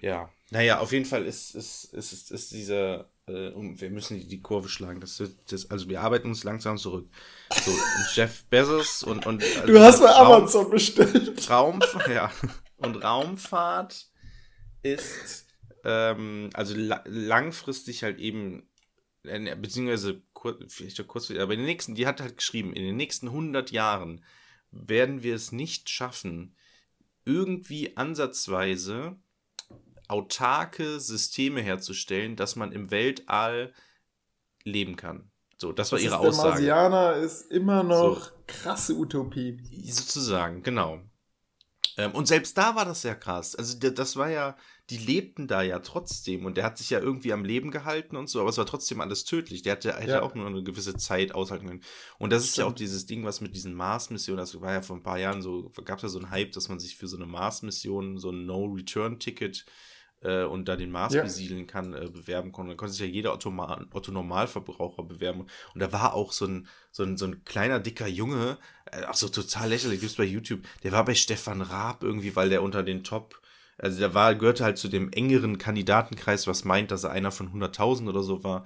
Ja. 0.00 0.30
Naja, 0.50 0.78
auf 0.78 0.92
jeden 0.92 1.04
Fall 1.04 1.24
ist, 1.24 1.54
ist, 1.54 1.92
ist, 1.92 2.12
ist, 2.12 2.30
ist 2.30 2.52
dieser 2.52 3.10
äh, 3.28 3.52
wir 3.54 3.90
müssen 3.90 4.28
die, 4.28 4.42
Kurve 4.42 4.68
schlagen. 4.68 5.00
Das, 5.00 5.22
das, 5.48 5.70
also 5.70 5.88
wir 5.88 6.00
arbeiten 6.00 6.28
uns 6.28 6.44
langsam 6.44 6.78
zurück. 6.78 7.08
So, 7.52 7.70
und 7.70 8.06
Jeff 8.14 8.44
Bezos 8.44 9.02
und. 9.02 9.26
und 9.26 9.42
also 9.42 9.66
du 9.66 9.80
hast 9.80 10.00
bei 10.00 10.10
Raum, 10.10 10.32
Amazon 10.32 10.70
bestellt. 10.70 11.50
Raum, 11.50 11.80
ja. 12.08 12.30
Und 12.78 12.96
Raumfahrt 12.96 14.06
ist 14.82 15.46
ähm, 15.84 16.50
also 16.54 16.74
la 16.76 17.02
langfristig 17.06 18.02
halt 18.02 18.18
eben, 18.18 18.68
beziehungsweise 19.60 20.22
kur 20.32 20.58
vielleicht 20.68 21.06
kurz, 21.06 21.30
aber 21.30 21.52
in 21.54 21.60
den 21.60 21.66
nächsten, 21.66 21.94
die 21.94 22.06
hat 22.06 22.20
halt 22.20 22.36
geschrieben, 22.36 22.72
in 22.72 22.82
den 22.82 22.96
nächsten 22.96 23.28
100 23.28 23.70
Jahren 23.70 24.24
werden 24.70 25.22
wir 25.22 25.34
es 25.34 25.52
nicht 25.52 25.88
schaffen, 25.90 26.54
irgendwie 27.24 27.96
ansatzweise 27.96 29.16
autarke 30.08 31.00
Systeme 31.00 31.60
herzustellen, 31.60 32.36
dass 32.36 32.56
man 32.56 32.72
im 32.72 32.90
Weltall 32.90 33.74
leben 34.64 34.96
kann. 34.96 35.30
So, 35.58 35.72
das 35.72 35.92
war 35.92 35.98
das 35.98 36.04
ihre 36.04 36.18
Aussage. 36.18 36.50
Marsianer 36.50 37.14
ist 37.16 37.50
immer 37.50 37.82
noch 37.82 38.24
so. 38.24 38.30
krasse 38.46 38.94
Utopie. 38.94 39.58
Sozusagen, 39.90 40.62
genau. 40.62 41.00
Ähm, 41.96 42.12
und 42.12 42.26
selbst 42.26 42.56
da 42.56 42.74
war 42.76 42.84
das 42.84 43.02
ja 43.02 43.14
krass. 43.14 43.56
Also 43.56 43.76
das 43.78 44.16
war 44.16 44.30
ja, 44.30 44.56
die 44.90 44.96
lebten 44.96 45.46
da 45.48 45.60
ja 45.60 45.80
trotzdem 45.80 46.46
und 46.46 46.56
der 46.56 46.64
hat 46.64 46.78
sich 46.78 46.88
ja 46.90 46.98
irgendwie 46.98 47.32
am 47.32 47.44
Leben 47.44 47.70
gehalten 47.70 48.16
und 48.16 48.28
so, 48.28 48.40
aber 48.40 48.48
es 48.48 48.56
war 48.56 48.64
trotzdem 48.64 49.00
alles 49.02 49.24
tödlich. 49.24 49.62
Der 49.62 49.72
hatte, 49.72 49.94
hätte 49.94 50.10
ja. 50.10 50.22
auch 50.22 50.34
nur 50.34 50.46
eine 50.46 50.62
gewisse 50.62 50.96
Zeit 50.96 51.34
aushalten 51.34 51.66
können. 51.66 51.82
Und 52.18 52.32
das 52.32 52.44
Stimmt. 52.44 52.50
ist 52.50 52.56
ja 52.56 52.66
auch 52.66 52.72
dieses 52.74 53.06
Ding, 53.06 53.24
was 53.24 53.42
mit 53.42 53.54
diesen 53.54 53.74
Mars-Missionen, 53.74 54.38
das 54.38 54.58
war 54.60 54.72
ja 54.72 54.82
vor 54.82 54.96
ein 54.96 55.02
paar 55.02 55.18
Jahren 55.18 55.42
so, 55.42 55.70
gab 55.84 55.98
es 55.98 56.04
ja 56.04 56.08
so 56.08 56.18
einen 56.18 56.30
Hype, 56.30 56.52
dass 56.52 56.70
man 56.70 56.78
sich 56.78 56.96
für 56.96 57.06
so 57.06 57.16
eine 57.16 57.26
Mars-Mission 57.26 58.16
so 58.18 58.30
ein 58.30 58.46
No-Return-Ticket 58.46 59.66
äh, 60.22 60.44
und 60.44 60.68
da 60.68 60.76
den 60.76 60.90
Mars 60.90 61.12
ja. 61.12 61.22
besiedeln 61.22 61.66
kann, 61.66 61.92
äh, 61.92 62.08
bewerben 62.10 62.52
konnte. 62.52 62.72
Da 62.72 62.76
konnte 62.76 62.92
sich 62.92 63.00
ja 63.00 63.12
jeder 63.12 63.34
Otto, 63.34 63.52
Otto 63.92 64.10
Normalverbraucher 64.10 65.02
bewerben. 65.02 65.46
Und 65.74 65.80
da 65.80 65.92
war 65.92 66.14
auch 66.14 66.32
so 66.32 66.46
ein, 66.46 66.66
so 66.90 67.02
ein, 67.02 67.16
so 67.16 67.26
ein 67.26 67.44
kleiner, 67.44 67.78
dicker 67.78 68.08
Junge, 68.08 68.58
äh, 68.86 69.04
auch 69.04 69.14
so 69.14 69.28
total 69.28 69.68
lächerlich, 69.68 70.00
gibt's 70.00 70.16
bei 70.16 70.24
YouTube, 70.24 70.62
der 70.82 70.92
war 70.92 71.04
bei 71.04 71.14
Stefan 71.14 71.62
Raab 71.62 72.02
irgendwie, 72.02 72.34
weil 72.36 72.48
der 72.48 72.62
unter 72.62 72.82
den 72.82 73.04
Top, 73.04 73.40
also 73.78 73.98
der 73.98 74.14
war, 74.14 74.34
gehörte 74.34 74.64
halt 74.64 74.78
zu 74.78 74.88
dem 74.88 75.10
engeren 75.12 75.58
Kandidatenkreis, 75.58 76.46
was 76.46 76.64
meint, 76.64 76.90
dass 76.90 77.04
er 77.04 77.10
einer 77.10 77.30
von 77.30 77.52
100.000 77.52 78.08
oder 78.08 78.22
so 78.22 78.44
war. 78.44 78.64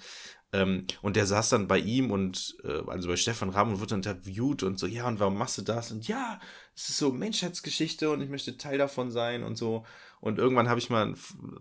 Ähm, 0.54 0.86
und 1.00 1.16
der 1.16 1.26
saß 1.26 1.48
dann 1.50 1.66
bei 1.66 1.78
ihm 1.78 2.10
und, 2.10 2.56
äh, 2.64 2.82
also 2.86 3.08
bei 3.08 3.16
Stefan 3.16 3.50
Raab 3.50 3.68
und 3.68 3.90
dann 3.90 4.00
interviewt 4.00 4.62
und 4.62 4.78
so, 4.78 4.86
ja, 4.86 5.06
und 5.08 5.18
warum 5.18 5.38
machst 5.38 5.56
du 5.58 5.62
das? 5.62 5.92
Und 5.92 6.06
ja, 6.08 6.40
es 6.74 6.90
ist 6.90 6.98
so 6.98 7.10
Menschheitsgeschichte 7.10 8.10
und 8.10 8.20
ich 8.20 8.28
möchte 8.28 8.56
Teil 8.58 8.76
davon 8.76 9.10
sein 9.10 9.44
und 9.44 9.56
so. 9.56 9.84
Und 10.20 10.38
irgendwann 10.38 10.68
habe 10.68 10.78
ich 10.78 10.88
mal, 10.88 11.14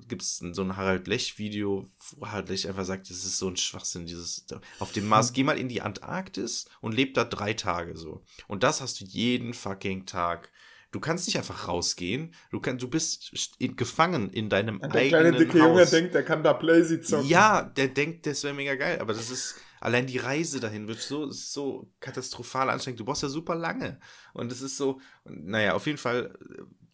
gibt 0.08 0.22
es 0.22 0.38
so 0.38 0.62
ein 0.62 0.78
Harald 0.78 1.08
Lech-Video, 1.08 1.90
wo 2.18 2.28
Harald 2.28 2.50
Lech 2.50 2.68
einfach 2.68 2.86
sagt, 2.86 3.10
das 3.10 3.18
ist 3.18 3.38
so 3.38 3.48
ein 3.48 3.58
Schwachsinn, 3.58 4.06
dieses, 4.06 4.46
auf 4.80 4.92
dem 4.92 5.08
Mars, 5.08 5.34
geh 5.34 5.44
mal 5.44 5.58
in 5.58 5.68
die 5.68 5.82
Antarktis 5.82 6.66
und 6.80 6.94
leb 6.94 7.14
da 7.16 7.24
drei 7.24 7.54
Tage 7.54 7.98
so. 7.98 8.24
Und 8.48 8.64
das 8.64 8.82
hast 8.82 9.02
du 9.02 9.06
jeden 9.06 9.54
fucking 9.54 10.06
Tag. 10.06 10.52
Du 10.92 11.00
kannst 11.00 11.26
nicht 11.26 11.38
einfach 11.38 11.70
rausgehen. 11.70 12.34
Du, 12.52 12.60
kann, 12.60 12.78
du 12.78 12.90
bist 12.90 13.56
in, 13.60 13.78
gefangen 13.78 14.30
in 14.30 14.50
deinem 14.50 14.80
der 14.80 14.92
eigenen 14.92 15.10
kleine 15.10 15.38
dicke 15.38 15.62
Haus. 15.62 15.68
Junge 15.68 15.86
denkt, 15.86 16.14
der 16.14 16.24
kann 16.24 16.44
da 16.44 16.54
Playsy 16.54 17.02
zocken. 17.02 17.28
Ja, 17.28 17.64
der 17.64 17.88
denkt, 17.88 18.28
das 18.28 18.44
wäre 18.44 18.54
mega 18.54 18.76
geil. 18.76 19.00
Aber 19.00 19.14
das 19.14 19.32
ist, 19.32 19.56
allein 19.80 20.06
die 20.06 20.18
Reise 20.18 20.60
dahin 20.60 20.90
wird 20.90 21.00
so, 21.00 21.32
so 21.32 21.90
katastrophal 22.02 22.70
anstrengend. 22.70 23.00
Du 23.00 23.06
brauchst 23.06 23.24
ja 23.24 23.30
super 23.30 23.56
lange. 23.56 24.00
Und 24.34 24.52
es 24.52 24.62
ist 24.62 24.76
so, 24.76 25.00
naja, 25.24 25.76
auf 25.76 25.86
jeden 25.86 25.98
Fall 25.98 26.38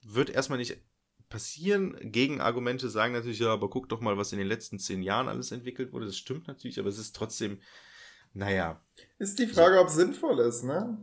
wird 0.04 0.30
erstmal 0.30 0.60
nicht 0.60 0.78
passieren. 1.30 1.98
Gegenargumente 2.00 2.90
sagen 2.90 3.14
natürlich, 3.14 3.40
ja, 3.40 3.52
aber 3.52 3.70
guck 3.70 3.90
doch 3.90 4.00
mal, 4.00 4.16
was 4.18 4.32
in 4.32 4.38
den 4.38 4.48
letzten 4.48 4.78
zehn 4.78 5.02
Jahren 5.02 5.28
alles 5.28 5.52
entwickelt 5.52 5.92
wurde. 5.92 6.06
Das 6.06 6.18
stimmt 6.18 6.48
natürlich, 6.48 6.80
aber 6.80 6.90
es 6.90 7.00
ist 7.00 7.16
trotzdem, 7.16 7.60
naja. 8.34 8.80
Ist 9.18 9.40
die 9.40 9.48
Frage, 9.48 9.76
so. 9.76 9.82
ob 9.82 9.88
es 9.88 9.96
sinnvoll 9.96 10.40
ist, 10.40 10.64
ne? 10.64 10.98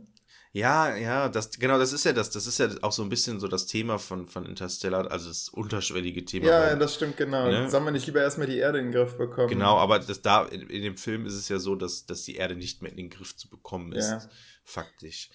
Ja, 0.55 0.95
ja, 0.95 1.27
das, 1.27 1.51
genau, 1.51 1.77
das 1.77 1.91
ist 1.91 2.05
ja 2.05 2.13
das, 2.13 2.29
das 2.29 2.47
ist 2.47 2.59
ja 2.59 2.69
auch 2.81 2.93
so 2.93 3.03
ein 3.03 3.09
bisschen 3.09 3.41
so 3.41 3.49
das 3.49 3.65
Thema 3.65 3.99
von, 3.99 4.25
von 4.25 4.45
Interstellar, 4.45 5.11
also 5.11 5.27
das 5.27 5.49
unterschwellige 5.49 6.23
Thema. 6.23 6.45
Ja, 6.45 6.69
ja 6.69 6.75
das 6.77 6.95
stimmt, 6.95 7.17
genau. 7.17 7.49
Ne? 7.49 7.69
Sollen 7.69 7.83
wir 7.83 7.91
nicht 7.91 8.07
lieber 8.07 8.21
erstmal 8.21 8.47
die 8.47 8.59
Erde 8.59 8.79
in 8.79 8.85
den 8.85 8.93
Griff 8.93 9.17
bekommen? 9.17 9.49
Genau, 9.49 9.75
aber 9.75 9.99
das 9.99 10.21
da, 10.21 10.45
in, 10.45 10.61
in, 10.69 10.81
dem 10.81 10.95
Film 10.95 11.25
ist 11.25 11.33
es 11.33 11.49
ja 11.49 11.59
so, 11.59 11.75
dass, 11.75 12.05
dass 12.05 12.23
die 12.23 12.37
Erde 12.37 12.55
nicht 12.55 12.81
mehr 12.81 12.89
in 12.89 12.95
den 12.95 13.09
Griff 13.09 13.35
zu 13.35 13.49
bekommen 13.49 13.91
ist, 13.91 14.09
ja. 14.09 14.21
faktisch. 14.63 15.29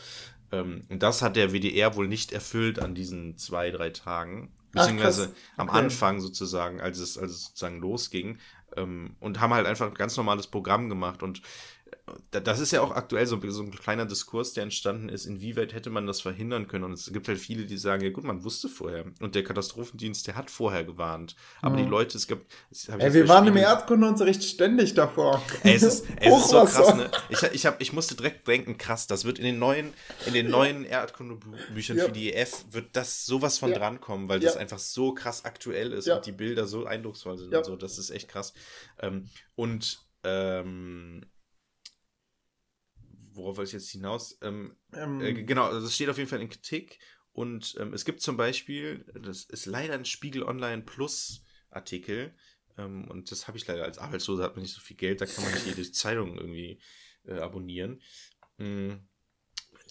Ähm, 0.51 0.81
und 0.89 1.03
das 1.03 1.21
hat 1.21 1.35
der 1.35 1.53
WDR 1.53 1.95
wohl 1.95 2.07
nicht 2.07 2.31
erfüllt 2.31 2.79
an 2.79 2.95
diesen 2.95 3.37
zwei, 3.37 3.69
drei 3.69 3.91
Tagen. 3.91 4.51
Beziehungsweise 4.75 5.33
Ach, 5.53 5.59
am 5.59 5.69
Anfang 5.69 6.19
sozusagen, 6.21 6.81
als 6.81 6.99
es, 6.99 7.17
als 7.17 7.31
es 7.31 7.43
sozusagen 7.45 7.79
losging. 7.79 8.39
Ähm, 8.75 9.15
und 9.19 9.39
haben 9.39 9.53
halt 9.53 9.67
einfach 9.67 9.87
ein 9.87 9.93
ganz 9.93 10.17
normales 10.17 10.47
Programm 10.47 10.89
gemacht. 10.89 11.23
Und 11.23 11.41
das 12.29 12.59
ist 12.59 12.71
ja 12.71 12.81
auch 12.81 12.91
aktuell 12.91 13.25
so, 13.25 13.39
so, 13.49 13.63
ein 13.63 13.71
kleiner 13.71 14.05
Diskurs, 14.05 14.53
der 14.53 14.63
entstanden 14.63 15.09
ist, 15.09 15.25
inwieweit 15.25 15.73
hätte 15.73 15.89
man 15.89 16.05
das 16.05 16.21
verhindern 16.21 16.67
können. 16.67 16.83
Und 16.83 16.93
es 16.93 17.11
gibt 17.11 17.27
halt 17.27 17.39
viele, 17.39 17.65
die 17.65 17.77
sagen, 17.77 18.03
ja 18.03 18.11
gut, 18.11 18.23
man 18.23 18.43
wusste 18.43 18.69
vorher. 18.69 19.05
Und 19.21 19.33
der 19.33 19.43
Katastrophendienst, 19.43 20.27
der 20.27 20.35
hat 20.35 20.51
vorher 20.51 20.83
gewarnt. 20.83 21.35
Aber 21.61 21.75
mhm. 21.77 21.83
die 21.83 21.89
Leute, 21.89 22.17
es 22.17 22.27
gibt... 22.27 22.45
Ey, 22.99 23.13
wir 23.13 23.27
waren 23.27 23.47
im 23.47 23.57
Erdkundeunterricht 23.57 24.43
ständig 24.43 24.93
davor. 24.93 25.41
Ey, 25.63 25.73
es 25.73 25.83
ist, 25.83 26.05
es 26.17 26.37
ist 26.37 26.49
so 26.49 26.63
krass, 26.63 26.95
ne? 26.95 27.09
Ich, 27.29 27.41
ich, 27.41 27.65
hab, 27.65 27.81
ich 27.81 27.91
musste 27.91 28.15
direkt 28.15 28.47
denken, 28.47 28.77
krass, 28.77 29.07
das 29.07 29.25
wird 29.25 29.39
in 29.39 29.45
den 29.45 29.57
neuen, 29.57 29.91
in 30.27 30.33
den 30.33 30.49
neuen 30.51 30.85
Erdkundebüchern 30.85 31.97
ja. 31.97 32.05
für 32.05 32.11
die 32.11 32.33
EF, 32.33 32.65
wird 32.69 32.95
das 32.95 33.25
sowas 33.25 33.57
von 33.57 33.71
ja. 33.71 33.79
drankommen, 33.79 34.29
weil 34.29 34.43
ja. 34.43 34.49
das 34.49 34.57
einfach 34.57 34.79
so 34.79 35.13
krass 35.15 35.43
aktuell 35.43 35.91
ist 35.91 36.07
und 36.07 36.25
die 36.25 36.31
Bilder 36.31 36.67
so 36.67 36.85
eindrucksvoll 36.85 37.37
sind 37.37 37.55
und 37.55 37.65
so. 37.65 37.75
Das 37.75 37.97
ist 37.97 38.11
echt 38.11 38.27
krass. 38.27 38.53
Ähm, 38.99 39.27
und 39.55 40.05
ähm, 40.23 41.25
worauf 43.35 43.57
wollte 43.57 43.69
ich 43.69 43.73
jetzt 43.73 43.89
hinaus? 43.89 44.37
Ähm, 44.41 44.75
ähm, 44.93 45.21
äh, 45.21 45.33
genau, 45.33 45.65
also 45.65 45.85
es 45.85 45.95
steht 45.95 46.09
auf 46.09 46.17
jeden 46.17 46.29
Fall 46.29 46.41
in 46.41 46.49
Kritik. 46.49 46.99
Und 47.31 47.75
ähm, 47.79 47.93
es 47.93 48.05
gibt 48.05 48.21
zum 48.21 48.37
Beispiel, 48.37 49.05
das 49.21 49.43
ist 49.43 49.65
leider 49.65 49.93
ein 49.93 50.05
Spiegel 50.05 50.43
Online 50.43 50.83
Plus 50.83 51.43
Artikel. 51.69 52.33
Ähm, 52.77 53.09
und 53.09 53.31
das 53.31 53.47
habe 53.47 53.57
ich 53.57 53.67
leider 53.67 53.83
als 53.83 53.97
Arbeitsloser, 53.97 54.43
hat 54.43 54.55
man 54.55 54.63
nicht 54.63 54.73
so 54.73 54.81
viel 54.81 54.97
Geld, 54.97 55.21
da 55.21 55.25
kann 55.25 55.43
man 55.43 55.53
nicht 55.53 55.65
jede 55.65 55.91
Zeitung 55.91 56.37
irgendwie 56.37 56.81
äh, 57.25 57.39
abonnieren. 57.39 58.01
Mhm. 58.57 59.07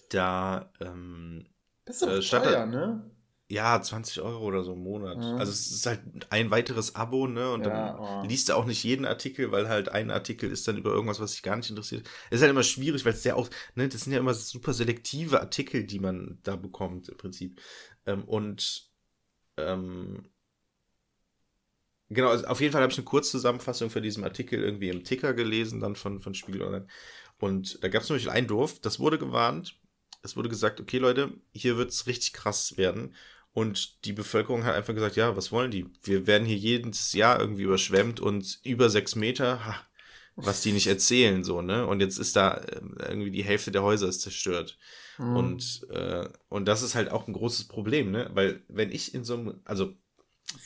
Da 0.09 0.71
ähm, 0.79 1.47
das 1.85 2.01
ist 2.01 2.33
äh, 2.33 2.39
teuer, 2.41 2.65
ne? 2.65 3.14
Ja, 3.47 3.79
20 3.79 4.21
Euro 4.21 4.43
oder 4.43 4.63
so 4.63 4.73
im 4.73 4.81
Monat. 4.81 5.17
Mhm. 5.17 5.37
Also 5.37 5.51
es 5.51 5.69
ist 5.69 5.85
halt 5.85 6.01
ein 6.31 6.49
weiteres 6.49 6.95
Abo, 6.95 7.27
ne? 7.27 7.51
Und 7.51 7.63
ja, 7.65 7.93
dann 7.93 7.99
oh. 7.99 8.27
liest 8.27 8.49
du 8.49 8.55
auch 8.55 8.65
nicht 8.65 8.83
jeden 8.83 9.05
Artikel, 9.05 9.51
weil 9.51 9.69
halt 9.69 9.89
ein 9.89 10.09
Artikel 10.09 10.49
ist 10.49 10.67
dann 10.67 10.77
über 10.77 10.89
irgendwas, 10.89 11.19
was 11.19 11.33
dich 11.33 11.43
gar 11.43 11.55
nicht 11.55 11.69
interessiert. 11.69 12.09
Es 12.31 12.37
ist 12.37 12.41
halt 12.41 12.49
immer 12.49 12.63
schwierig, 12.63 13.05
weil 13.05 13.13
es 13.13 13.21
sehr 13.21 13.37
auch, 13.37 13.47
ne, 13.75 13.87
das 13.87 14.01
sind 14.01 14.13
ja 14.13 14.19
immer 14.19 14.33
super 14.33 14.73
selektive 14.73 15.41
Artikel, 15.41 15.83
die 15.83 15.99
man 15.99 16.39
da 16.41 16.55
bekommt, 16.55 17.07
im 17.09 17.17
Prinzip. 17.17 17.61
Ähm, 18.07 18.23
und 18.23 18.89
ähm, 19.57 20.23
genau, 22.09 22.29
also 22.29 22.45
auf 22.45 22.61
jeden 22.61 22.73
Fall 22.73 22.81
habe 22.81 22.91
ich 22.91 22.97
eine 22.97 23.05
Kurzzusammenfassung 23.05 23.91
von 23.91 24.01
diesem 24.01 24.23
Artikel 24.23 24.59
irgendwie 24.63 24.89
im 24.89 25.03
Ticker 25.03 25.35
gelesen, 25.35 25.81
dann 25.81 25.95
von, 25.95 26.19
von 26.19 26.33
Spiegel 26.33 26.63
Online. 26.63 26.87
Und 27.37 27.83
da 27.83 27.89
gab 27.89 28.01
es 28.01 28.09
nämlich 28.09 28.29
ein 28.29 28.47
Dorf, 28.47 28.79
das 28.79 28.99
wurde 28.99 29.19
gewarnt. 29.19 29.79
Es 30.23 30.35
wurde 30.35 30.49
gesagt, 30.49 30.79
okay, 30.79 30.97
Leute, 30.97 31.33
hier 31.53 31.77
wird 31.77 31.91
es 31.91 32.07
richtig 32.07 32.33
krass 32.33 32.77
werden. 32.77 33.13
Und 33.55 34.03
die 34.03 34.11
Bevölkerung 34.11 34.65
hat 34.65 34.75
einfach 34.75 34.93
gesagt, 34.93 35.15
ja, 35.15 35.37
was 35.37 35.49
wollen 35.53 35.71
die? 35.71 35.85
Wir 36.03 36.27
werden 36.27 36.45
hier 36.45 36.57
jedes 36.57 37.13
Jahr 37.13 37.39
irgendwie 37.39 37.63
überschwemmt 37.63 38.19
und 38.19 38.59
über 38.63 38.89
sechs 38.89 39.15
Meter, 39.15 39.65
ha, 39.65 39.75
was 40.35 40.61
die 40.61 40.73
nicht 40.73 40.87
erzählen, 40.87 41.41
so, 41.45 41.61
ne? 41.61 41.87
Und 41.87 42.01
jetzt 42.01 42.17
ist 42.17 42.35
da 42.35 42.55
äh, 42.55 42.81
irgendwie 43.07 43.31
die 43.31 43.45
Hälfte 43.45 43.71
der 43.71 43.81
Häuser 43.81 44.09
ist 44.09 44.19
zerstört. 44.19 44.77
Mhm. 45.17 45.37
Und, 45.37 45.87
äh, 45.89 46.27
und 46.49 46.67
das 46.67 46.81
ist 46.81 46.95
halt 46.95 47.09
auch 47.09 47.29
ein 47.29 47.33
großes 47.33 47.69
Problem, 47.69 48.11
ne? 48.11 48.29
Weil 48.33 48.61
wenn 48.67 48.91
ich 48.91 49.15
in 49.15 49.23
so 49.23 49.35
einem, 49.35 49.61
also. 49.63 49.93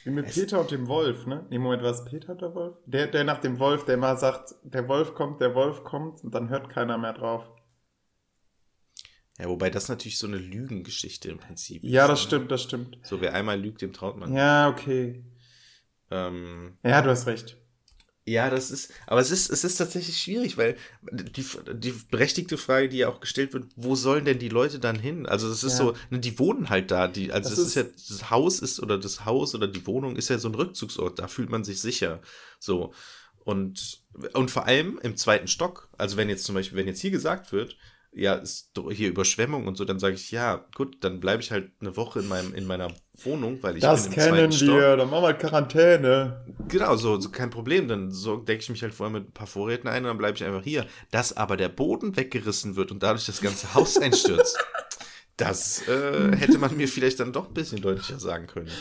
Wie 0.04 0.10
mit 0.10 0.26
Peter 0.26 0.60
und 0.60 0.72
dem 0.72 0.88
Wolf, 0.88 1.28
ne? 1.28 1.46
Im 1.52 1.62
Moment 1.62 1.84
war 1.84 1.92
es 1.92 2.04
Peter 2.06 2.34
der 2.34 2.56
Wolf? 2.56 2.76
Der, 2.88 3.06
der 3.06 3.24
nach 3.24 3.40
dem 3.40 3.60
Wolf, 3.60 3.86
der 3.86 3.96
immer 3.96 4.18
sagt, 4.18 4.56
der 4.64 4.88
Wolf 4.88 5.14
kommt, 5.14 5.42
der 5.42 5.54
Wolf 5.54 5.84
kommt 5.84 6.24
und 6.24 6.34
dann 6.34 6.50
hört 6.50 6.70
keiner 6.70 6.98
mehr 6.98 7.14
drauf. 7.14 7.52
Ja, 9.40 9.48
wobei 9.48 9.70
das 9.70 9.88
natürlich 9.88 10.18
so 10.18 10.28
eine 10.28 10.38
Lügengeschichte 10.38 11.30
im 11.30 11.38
Prinzip 11.38 11.84
Ja, 11.84 12.04
ist, 12.04 12.10
das 12.10 12.20
ne? 12.20 12.28
stimmt, 12.28 12.52
das 12.52 12.64
stimmt. 12.64 12.98
So, 13.04 13.22
wer 13.22 13.34
einmal 13.34 13.60
lügt, 13.60 13.82
dem 13.82 13.94
traut 13.94 14.18
man. 14.18 14.36
Ja, 14.36 14.70
okay. 14.70 15.24
Ähm, 16.12 16.78
ja, 16.84 17.02
du 17.02 17.10
hast 17.10 17.26
recht. 17.26 17.56
Ja, 18.26 18.50
das 18.50 18.70
ist, 18.70 18.94
aber 19.08 19.22
es 19.22 19.32
ist, 19.32 19.50
es 19.50 19.64
ist 19.64 19.78
tatsächlich 19.78 20.18
schwierig, 20.18 20.58
weil 20.58 20.76
die, 21.12 21.44
die 21.74 21.94
berechtigte 22.12 22.58
Frage, 22.58 22.90
die 22.90 22.98
ja 22.98 23.10
auch 23.10 23.22
gestellt 23.22 23.54
wird, 23.54 23.72
wo 23.76 23.96
sollen 23.96 24.26
denn 24.26 24.38
die 24.38 24.50
Leute 24.50 24.78
dann 24.78 25.00
hin? 25.00 25.26
Also 25.26 25.50
es 25.50 25.64
ist 25.64 25.80
ja. 25.80 25.86
so, 25.86 25.94
ne, 26.12 26.20
die 26.20 26.38
wohnen 26.38 26.70
halt 26.70 26.92
da, 26.92 27.08
die, 27.08 27.32
also 27.32 27.50
das, 27.50 27.58
das 27.58 27.68
ist, 27.68 27.76
ist, 27.76 28.10
ja, 28.10 28.16
das 28.18 28.30
Haus 28.30 28.60
ist, 28.60 28.82
oder 28.82 29.00
das 29.00 29.26
Haus 29.26 29.56
oder 29.56 29.68
die 29.68 29.88
Wohnung 29.88 30.16
ist 30.16 30.30
ja 30.30 30.38
so 30.38 30.50
ein 30.50 30.54
Rückzugsort, 30.56 31.18
da 31.18 31.28
fühlt 31.28 31.50
man 31.50 31.64
sich 31.64 31.82
sicher. 31.82 32.22
So. 32.60 32.94
Und, 33.40 34.04
und 34.34 34.52
vor 34.52 34.68
allem 34.68 35.00
im 35.02 35.16
zweiten 35.16 35.48
Stock, 35.48 35.90
also 35.98 36.18
wenn 36.18 36.30
jetzt 36.30 36.44
zum 36.44 36.54
Beispiel, 36.54 36.78
wenn 36.78 36.88
jetzt 36.88 37.02
hier 37.02 37.12
gesagt 37.12 37.52
wird, 37.52 37.78
ja, 38.12 38.34
ist 38.34 38.72
hier 38.92 39.10
Überschwemmung 39.10 39.68
und 39.68 39.76
so, 39.76 39.86
dann 39.86 40.00
sage 40.00 40.16
ich, 40.16 40.32
ja, 40.32 40.66
gut, 40.76 40.98
dann 41.04 41.20
bleibe 41.20 41.42
ich 41.42 41.52
halt 41.52 41.72
eine 41.80 41.96
Woche 41.96 42.20
in, 42.20 42.28
meinem, 42.28 42.54
in 42.56 42.66
meiner 42.66 42.92
Wohnung, 43.24 43.60
weil 43.62 43.76
ich 43.76 43.82
das 43.82 44.04
bin 44.04 44.14
im 44.14 44.20
kennen 44.20 44.52
zweiten 44.52 44.74
wir, 44.74 44.98
dann 44.98 45.10
machen 45.10 45.24
wir 45.24 45.34
Quarantäne. 45.34 46.46
Genau, 46.68 46.96
so, 46.96 47.20
so 47.20 47.30
kein 47.30 47.50
Problem, 47.50 47.88
dann 47.88 48.12
so 48.12 48.38
decke 48.38 48.62
ich 48.62 48.70
mich 48.70 48.82
halt 48.82 48.94
vorher 48.94 49.14
mit 49.14 49.30
ein 49.30 49.34
paar 49.34 49.48
Vorräten 49.48 49.88
ein 49.88 50.04
und 50.04 50.10
dann 50.10 50.18
bleibe 50.18 50.38
ich 50.38 50.44
einfach 50.44 50.64
hier. 50.64 50.86
Dass 51.12 51.38
aber 51.38 51.56
der 51.56 51.70
Boden 51.70 52.16
weggerissen 52.16 52.76
wird 52.76 52.92
und 52.92 53.04
dadurch 53.04 53.26
das 53.26 53.42
ganze 53.42 53.74
Haus 53.74 53.98
einstürzt, 54.02 54.58
das 55.38 55.88
äh, 55.88 56.36
hätte 56.36 56.58
man 56.58 56.76
mir 56.76 56.88
vielleicht 56.88 57.20
dann 57.20 57.32
doch 57.32 57.48
ein 57.48 57.54
bisschen 57.54 57.82
deutlicher 57.82 58.20
sagen 58.20 58.48
können. 58.48 58.72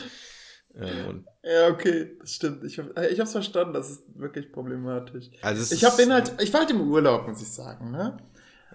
Ähm, 0.74 1.26
ja, 1.43 1.68
okay, 1.68 2.16
das 2.20 2.35
stimmt. 2.35 2.64
Ich 2.64 2.79
habe 2.79 3.09
ich 3.09 3.18
hab's 3.18 3.33
verstanden, 3.33 3.72
das 3.72 3.91
ist 3.91 4.03
wirklich 4.14 4.53
problematisch. 4.53 5.31
Also 5.43 5.74
ich 5.74 5.85
habe 5.85 6.12
halt, 6.12 6.35
ich 6.41 6.53
war 6.53 6.61
halt 6.61 6.70
im 6.70 6.81
Urlaub, 6.81 7.26
muss 7.26 7.43
ich 7.43 7.49
sagen, 7.49 7.91
ne? 7.91 8.16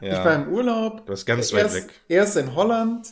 Ja. 0.01 0.19
Ich 0.19 0.25
war 0.25 0.35
im 0.35 0.51
Urlaub. 0.51 1.05
Du 1.05 1.11
bist 1.13 1.25
ganz 1.25 1.53
weit 1.53 1.73
weg. 1.73 1.89
Erst 2.07 2.37
in 2.37 2.55
Holland, 2.55 3.07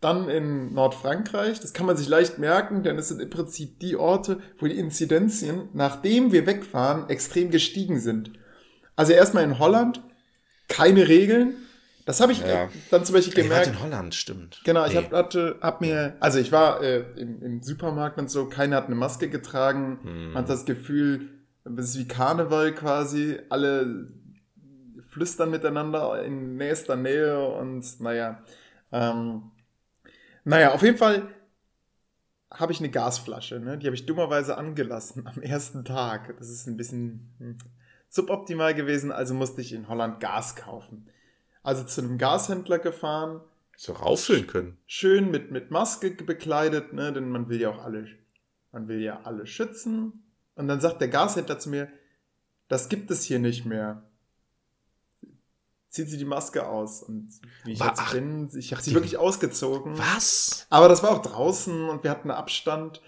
dann 0.00 0.28
in 0.28 0.74
Nordfrankreich. 0.74 1.60
Das 1.60 1.72
kann 1.72 1.86
man 1.86 1.96
sich 1.96 2.08
leicht 2.08 2.38
merken, 2.38 2.82
denn 2.82 2.98
es 2.98 3.08
sind 3.08 3.20
im 3.20 3.30
Prinzip 3.30 3.78
die 3.80 3.96
Orte, 3.96 4.40
wo 4.58 4.66
die 4.66 4.78
Inzidenzien, 4.78 5.68
nachdem 5.72 6.32
wir 6.32 6.46
wegfahren, 6.46 7.08
extrem 7.08 7.50
gestiegen 7.50 8.00
sind. 8.00 8.32
Also 8.96 9.12
erstmal 9.12 9.44
in 9.44 9.58
Holland, 9.58 10.02
keine 10.68 11.08
Regeln. 11.08 11.54
Das 12.04 12.20
habe 12.20 12.32
ich 12.32 12.40
ja. 12.40 12.68
dann 12.90 13.04
zum 13.04 13.14
Beispiel 13.14 13.44
gemerkt. 13.44 13.68
in 13.68 13.80
Holland, 13.80 14.14
stimmt. 14.14 14.60
Genau, 14.64 14.84
ich 14.86 14.96
hab, 14.96 15.12
hatte, 15.12 15.58
hab 15.60 15.80
mir, 15.80 16.16
also 16.18 16.40
ich 16.40 16.50
war 16.50 16.82
äh, 16.82 17.04
im, 17.16 17.40
im, 17.42 17.62
Supermarkt 17.62 18.18
und 18.18 18.28
so, 18.28 18.48
keiner 18.48 18.76
hat 18.76 18.86
eine 18.86 18.96
Maske 18.96 19.28
getragen. 19.28 20.00
Hm. 20.02 20.32
Man 20.32 20.42
hat 20.42 20.50
das 20.50 20.64
Gefühl, 20.64 21.28
es 21.64 21.90
ist 21.90 21.98
wie 21.98 22.08
Karneval 22.08 22.74
quasi. 22.74 23.38
Alle 23.50 24.08
flüstern 25.12 25.50
miteinander 25.50 26.24
in 26.24 26.56
nächster 26.56 26.96
Nähe 26.96 27.46
und 27.46 28.00
naja. 28.00 28.42
Ähm, 28.90 29.50
naja, 30.44 30.72
auf 30.72 30.82
jeden 30.82 30.96
Fall 30.96 31.28
habe 32.50 32.72
ich 32.72 32.80
eine 32.80 32.90
Gasflasche, 32.90 33.60
ne? 33.60 33.78
die 33.78 33.86
habe 33.86 33.94
ich 33.94 34.06
dummerweise 34.06 34.56
angelassen 34.56 35.26
am 35.26 35.42
ersten 35.42 35.84
Tag. 35.84 36.34
Das 36.38 36.48
ist 36.48 36.66
ein 36.66 36.78
bisschen 36.78 37.34
hm, 37.38 37.58
suboptimal 38.08 38.74
gewesen, 38.74 39.12
also 39.12 39.34
musste 39.34 39.60
ich 39.60 39.74
in 39.74 39.88
Holland 39.88 40.18
Gas 40.20 40.56
kaufen. 40.56 41.10
Also 41.62 41.84
zu 41.84 42.00
einem 42.00 42.16
Gashändler 42.16 42.78
gefahren. 42.78 43.42
So 43.76 43.92
rauffüllen 43.92 44.46
können. 44.46 44.78
Schön 44.86 45.30
mit, 45.30 45.50
mit 45.50 45.70
Maske 45.70 46.10
bekleidet, 46.10 46.94
ne? 46.94 47.12
denn 47.12 47.28
man 47.28 47.48
will 47.50 47.60
ja 47.60 47.68
auch 47.68 47.84
alle, 47.84 48.06
man 48.70 48.88
will 48.88 49.00
ja 49.00 49.20
alle 49.24 49.46
schützen. 49.46 50.24
Und 50.54 50.68
dann 50.68 50.80
sagt 50.80 51.02
der 51.02 51.08
Gashändler 51.08 51.58
zu 51.58 51.68
mir, 51.68 51.88
das 52.68 52.88
gibt 52.88 53.10
es 53.10 53.24
hier 53.24 53.38
nicht 53.38 53.66
mehr 53.66 54.02
zieht 55.92 56.08
sie 56.08 56.16
die 56.16 56.24
Maske 56.24 56.66
aus. 56.66 57.02
Und 57.02 57.28
wie 57.64 57.72
ich 57.72 57.80
War, 57.80 57.88
jetzt 57.88 58.12
bin, 58.12 58.50
ich 58.56 58.72
habe 58.72 58.82
sie 58.82 58.94
wirklich 58.94 59.18
ausgezogen. 59.18 59.96
Was? 59.98 60.66
Aber 60.70 60.88
das 60.88 61.02
war 61.02 61.10
auch 61.10 61.22
draußen 61.22 61.88
und 61.90 62.02
wir 62.02 62.10
hatten 62.10 62.30
Abstand. 62.30 63.02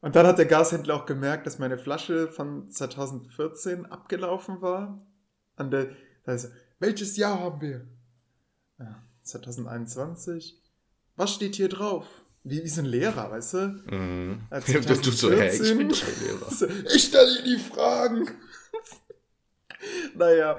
Und 0.00 0.14
dann 0.14 0.26
hat 0.26 0.38
der 0.38 0.46
Gashändler 0.46 0.94
auch 0.94 1.04
gemerkt, 1.04 1.46
dass 1.46 1.58
meine 1.58 1.78
Flasche 1.78 2.28
von 2.28 2.70
2014 2.70 3.86
abgelaufen 3.86 4.62
war. 4.62 5.04
An 5.56 5.70
der, 5.70 5.90
da 6.24 6.32
ist, 6.32 6.52
welches 6.78 7.16
Jahr 7.16 7.40
haben 7.40 7.60
wir? 7.60 7.86
Ja. 8.78 9.02
2021. 9.24 10.62
Was 11.16 11.34
steht 11.34 11.56
hier 11.56 11.68
drauf? 11.68 12.06
Wie, 12.44 12.62
wie 12.62 12.68
so 12.68 12.82
ein 12.82 12.86
Lehrer, 12.86 13.32
weißt 13.32 13.54
du? 13.54 13.58
Mhm. 13.90 14.40
Du, 14.64 14.94
du 14.94 15.10
so, 15.10 15.30
hey, 15.32 15.50
ich 15.50 15.76
bin 15.76 15.90
2014. 15.90 15.90
doch 15.90 16.06
ein 16.06 16.68
Lehrer. 16.68 16.84
Ich 16.94 17.02
stelle 17.02 17.36
dir 17.36 17.42
die 17.42 17.58
Fragen. 17.58 18.30
naja, 20.14 20.56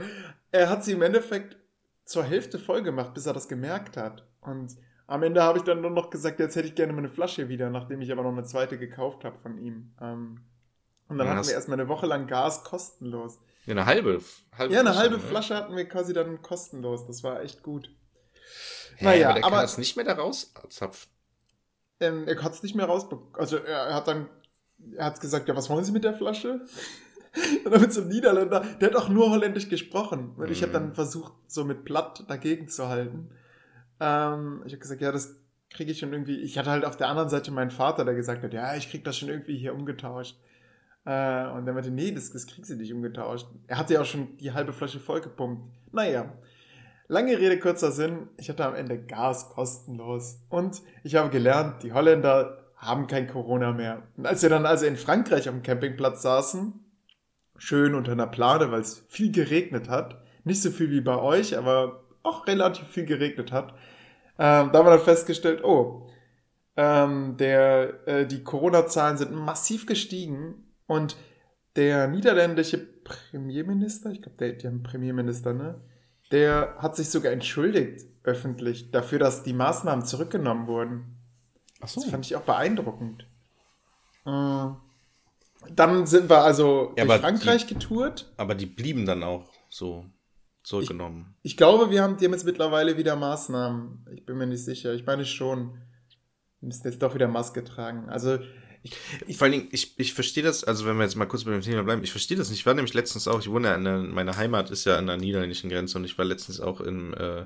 er 0.52 0.70
hat 0.70 0.84
sie 0.84 0.93
im 0.93 1.02
Endeffekt 1.02 1.58
zur 2.06 2.24
Hälfte 2.24 2.60
voll 2.60 2.82
gemacht, 2.84 3.14
bis 3.14 3.26
er 3.26 3.34
das 3.34 3.47
gemerkt 3.47 3.97
hat. 3.97 4.26
Und 4.41 4.76
am 5.08 5.24
Ende 5.24 5.43
habe 5.43 5.58
ich 5.60 5.64
dann 5.64 5.82
nur 5.82 5.91
noch 5.91 6.10
gesagt, 6.10 6.39
jetzt 6.39 6.56
hätte 6.56 6.68
ich 6.68 6.76
gerne 6.76 6.93
meine 6.93 7.10
Flasche 7.10 7.49
wieder, 7.49 7.70
nachdem 7.70 8.02
ich 8.02 8.12
aber 8.12 8.24
noch 8.24 8.32
eine 8.32 8.43
zweite 8.43 8.78
gekauft 8.78 9.24
habe 9.24 9.38
von 9.38 9.58
ihm. 9.58 9.93
Ähm, 10.02 10.41
und 11.08 11.18
dann 11.18 11.28
Ja, 11.28 11.36
hatten 11.36 11.47
wir 11.47 11.54
erstmal 11.54 11.80
eine 11.80 11.89
Woche 11.89 12.06
lang 12.06 12.28
Gas 12.28 12.64
kostenlos. 12.64 13.39
Ja, 13.66 13.72
eine 13.74 13.86
halbe. 13.86 14.22
halbe 14.58 14.74
Ja, 14.74 14.80
eine 14.80 14.95
halbe 14.95 15.16
ne? 15.16 15.22
Flasche 15.22 15.56
hatten 15.56 15.76
wir 15.76 15.88
quasi 15.88 16.14
dann 16.14 16.41
kostenlos. 16.41 17.06
Das 17.06 17.24
war 17.24 17.41
echt 17.41 17.62
gut. 17.64 17.91
Hä, 18.95 19.06
Naja, 19.06 19.30
aber 19.30 19.34
der 19.36 19.45
aber- 19.45 19.56
kann 19.58 19.64
das 19.66 19.78
nicht 19.78 19.95
mehr 19.95 20.06
da 20.06 20.14
rauszapfen. 20.14 21.12
Ähm, 21.99 22.28
er 22.28 22.41
hat 22.41 22.54
es 22.54 22.64
nicht 22.64 22.76
mehr 22.76 22.86
rausbekommen. 22.88 23.36
Also 23.36 23.58
er, 23.58 23.78
er 23.88 23.93
hat 23.93 24.08
dann, 24.08 24.28
er 24.95 25.06
hat 25.06 25.20
gesagt, 25.22 25.47
ja, 25.47 25.56
was 25.56 25.70
wollen 25.70 25.84
Sie 25.84 25.91
mit 25.91 26.04
der 26.04 26.14
Flasche? 26.16 26.62
Und 27.65 27.71
dann 27.71 27.82
mit 27.82 27.93
so 27.93 28.01
einem 28.01 28.09
Niederländer, 28.09 28.63
der 28.79 28.89
hat 28.89 28.95
auch 28.95 29.09
nur 29.09 29.29
Holländisch 29.32 29.69
gesprochen. 29.69 30.34
Und 30.38 30.51
ich 30.51 30.61
habe 30.61 30.71
Mhm. 30.71 30.73
dann 30.73 30.93
versucht, 30.93 31.34
so 31.47 31.63
mit 31.63 31.86
Platt 31.86 32.25
dagegen 32.27 32.67
zu 32.67 32.88
halten. 32.89 33.29
Ähm, 33.99 34.61
ich 34.65 34.73
habe 34.73 34.79
gesagt, 34.82 35.01
ja, 35.01 35.11
das 35.11 35.36
kriege 35.69 35.91
ich 35.91 35.99
schon 35.99 36.11
irgendwie. 36.11 36.38
Ich 36.41 36.57
hatte 36.57 36.69
halt 36.71 36.84
auf 36.84 36.97
der 36.97 37.07
anderen 37.07 37.29
Seite 37.29 37.51
meinen 37.51 37.71
Vater, 37.71 38.03
der 38.03 38.15
gesagt 38.15 38.43
hat, 38.43 38.53
ja, 38.53 38.75
ich 38.75 38.89
krieg 38.89 39.03
das 39.05 39.17
schon 39.17 39.29
irgendwie 39.29 39.57
hier 39.57 39.73
umgetauscht. 39.73 40.38
Äh, 41.05 41.47
und 41.47 41.65
der 41.65 41.73
meinte, 41.73 41.89
nee, 41.91 42.11
das, 42.11 42.32
das 42.32 42.45
kriegst 42.47 42.69
du 42.69 42.75
nicht 42.75 42.93
umgetauscht. 42.93 43.47
Er 43.67 43.77
hatte 43.77 43.93
ja 43.93 44.01
auch 44.01 44.05
schon 44.05 44.38
die 44.38 44.51
halbe 44.51 44.73
Flasche 44.73 44.99
vollgepumpt. 44.99 45.63
Naja, 45.93 46.34
lange 47.07 47.38
Rede, 47.38 47.57
kurzer 47.59 47.91
Sinn. 47.91 48.27
Ich 48.38 48.49
hatte 48.49 48.65
am 48.65 48.75
Ende 48.75 48.99
Gas 48.99 49.49
kostenlos. 49.49 50.41
Und 50.49 50.82
ich 51.03 51.15
habe 51.15 51.29
gelernt, 51.29 51.82
die 51.84 51.93
Holländer 51.93 52.57
haben 52.75 53.07
kein 53.07 53.27
Corona 53.27 53.71
mehr. 53.71 54.03
Und 54.17 54.25
als 54.27 54.41
wir 54.41 54.49
dann 54.49 54.65
also 54.65 54.86
in 54.86 54.97
Frankreich 54.97 55.45
dem 55.45 55.63
Campingplatz 55.63 56.21
saßen, 56.23 56.73
schön 57.62 57.93
unter 57.93 58.14
einer 58.14 58.26
Plane, 58.26 58.72
weil 58.72 58.82
es 58.82 59.05
viel 59.07 59.32
geregnet 59.32 59.88
hat, 59.88 60.20
nicht 60.43 60.64
so 60.64 60.72
viel 60.72 60.89
wie 60.89 61.01
bei 61.01 61.16
euch, 61.16 61.55
aber 61.55 62.03
auch 62.24 62.47
relativ 62.47 62.88
viel 62.88 63.05
geregnet 63.05 63.51
hat, 63.51 63.74
ähm, 64.39 64.72
da 64.72 64.80
haben 64.80 64.88
wir 64.88 64.97
dann 64.97 64.99
festgestellt, 64.99 65.64
oh, 65.64 66.09
ähm, 66.76 67.38
der, 67.38 68.07
äh, 68.07 68.26
die 68.26 68.43
Corona-Zahlen 68.43 69.18
sind 69.18 69.32
massiv 69.32 69.86
gestiegen 69.86 70.74
und 70.88 71.18
der 71.76 72.07
niederländische 72.07 72.80
Premierminister, 72.80 74.09
ich 74.09 74.24
glaube, 74.24 74.53
die 74.53 74.66
haben 74.66 74.76
einen 74.76 74.84
Premierminister, 74.84 75.53
ne? 75.53 75.82
Der 76.32 76.78
hat 76.80 76.95
sich 76.95 77.09
sogar 77.09 77.32
entschuldigt 77.32 78.07
öffentlich 78.24 78.89
dafür, 78.89 79.20
dass 79.20 79.43
die 79.43 79.53
Maßnahmen 79.53 80.05
zurückgenommen 80.05 80.66
wurden. 80.66 81.18
Ach 81.80 81.93
Das 81.93 82.05
fand 82.05 82.26
ich 82.26 82.36
auch 82.36 82.41
beeindruckend. 82.41 83.28
Äh, 84.26 84.70
Dann 85.70 86.05
sind 86.07 86.30
wir 86.30 86.39
also 86.39 86.93
Ja, 86.97 87.05
durch 87.05 87.20
Frankreich 87.20 87.68
getourt. 87.68 88.32
Aber 88.38 88.55
die 88.55 88.66
blieben 88.66 89.05
dann 89.05 89.24
auch 89.24 89.49
so 89.70 90.05
zurückgenommen. 90.64 91.36
Ich 91.43 91.57
glaube, 91.57 91.89
wir 91.89 92.01
haben, 92.03 92.18
die 92.18 92.26
haben 92.26 92.34
jetzt 92.34 92.45
mittlerweile 92.45 92.97
wieder 92.97 93.16
Maßnahmen. 93.16 94.07
Ich 94.14 94.26
bin 94.26 94.38
mir 94.38 94.47
nicht 94.47 94.64
sicher. 94.64 94.93
Ich 94.93 95.05
meine 95.05 95.26
schon. 95.26 95.78
Wir 96.59 96.68
müssen 96.68 96.88
jetzt 96.88 97.01
doch 97.01 97.16
wieder 97.16 97.28
Maske 97.28 97.64
tragen. 97.64 98.09
Also, 98.09 98.38
ich, 98.84 99.38
Vor 99.38 99.45
allen 99.45 99.51
Dingen, 99.51 99.68
ich, 99.72 99.99
ich 99.99 100.14
verstehe 100.14 100.43
das, 100.43 100.64
also 100.64 100.86
wenn 100.86 100.97
wir 100.97 101.03
jetzt 101.03 101.16
mal 101.16 101.28
kurz 101.28 101.43
bei 101.43 101.51
dem 101.51 101.62
Thema 101.62 101.84
bleiben, 101.84 102.03
ich 102.03 102.12
verstehe 102.12 102.38
das 102.38 102.49
nicht. 102.49 102.59
Ich 102.59 102.66
war 102.66 102.74
nämlich 102.74 102.93
letztens 102.93 103.28
auch, 103.28 103.39
ich 103.39 103.49
wohne 103.49 103.68
ja 103.68 103.76
an 103.76 103.84
der, 103.84 103.97
meine 103.97 104.38
Heimat 104.38 104.72
ist 104.72 104.86
ja 104.86 104.97
an 104.97 105.05
der 105.05 105.18
niederländischen 105.18 105.70
Grenze 105.70 105.97
und 105.97 106.03
ich 106.03 106.18
war 106.18 106.26
letztens 106.26 106.59
auch 106.59 106.82
in, 106.82 107.14
äh, 107.14 107.45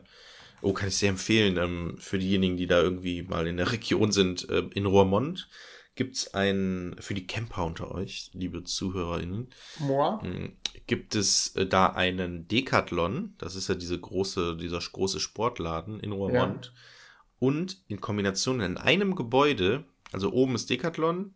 oh, 0.61 0.72
kann 0.72 0.88
ich 0.88 0.97
sehr 0.97 1.09
empfehlen, 1.09 1.57
ähm, 1.57 1.95
für 1.99 2.18
diejenigen, 2.18 2.55
die 2.55 2.68
da 2.68 2.82
irgendwie 2.82 3.24
mal 3.24 3.47
in 3.47 3.57
der 3.57 3.72
Region 3.72 4.11
sind, 4.13 4.49
äh, 4.49 4.63
in 4.74 4.86
Roermond 4.86 5.49
gibt's 5.95 6.33
ein, 6.33 6.95
für 6.99 7.13
die 7.13 7.25
Camper 7.25 7.65
unter 7.65 7.91
euch, 7.91 8.29
liebe 8.33 8.63
ZuhörerInnen, 8.63 9.49
moi. 9.79 10.19
mh, 10.21 10.49
gibt 10.87 11.15
es 11.15 11.55
äh, 11.55 11.65
da 11.65 11.87
einen 11.87 12.47
Decathlon, 12.47 13.33
das 13.37 13.55
ist 13.55 13.69
ja 13.69 13.75
diese 13.75 13.99
große, 13.99 14.57
dieser 14.57 14.79
große 14.79 15.19
Sportladen 15.19 15.99
in 15.99 16.11
Roermond. 16.11 16.73
Und 17.39 17.83
in 17.87 18.01
Kombination 18.01 18.61
in 18.61 18.77
einem 18.77 19.15
Gebäude, 19.15 19.85
also 20.11 20.31
oben 20.31 20.55
ist 20.55 20.69
Decathlon, 20.69 21.33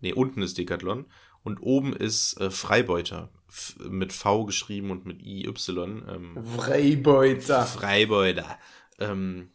nee, 0.00 0.12
unten 0.12 0.42
ist 0.42 0.58
Decathlon 0.58 1.06
und 1.42 1.60
oben 1.60 1.94
ist 1.94 2.40
äh, 2.40 2.50
Freibeuter. 2.50 3.30
F 3.48 3.76
mit 3.88 4.12
V 4.12 4.46
geschrieben 4.46 4.90
und 4.90 5.06
mit 5.06 5.22
IY. 5.22 5.54
Ähm, 5.68 6.44
Freibeuter. 6.56 7.64
Freibeuter. 7.64 8.58
Ähm, 8.98 9.50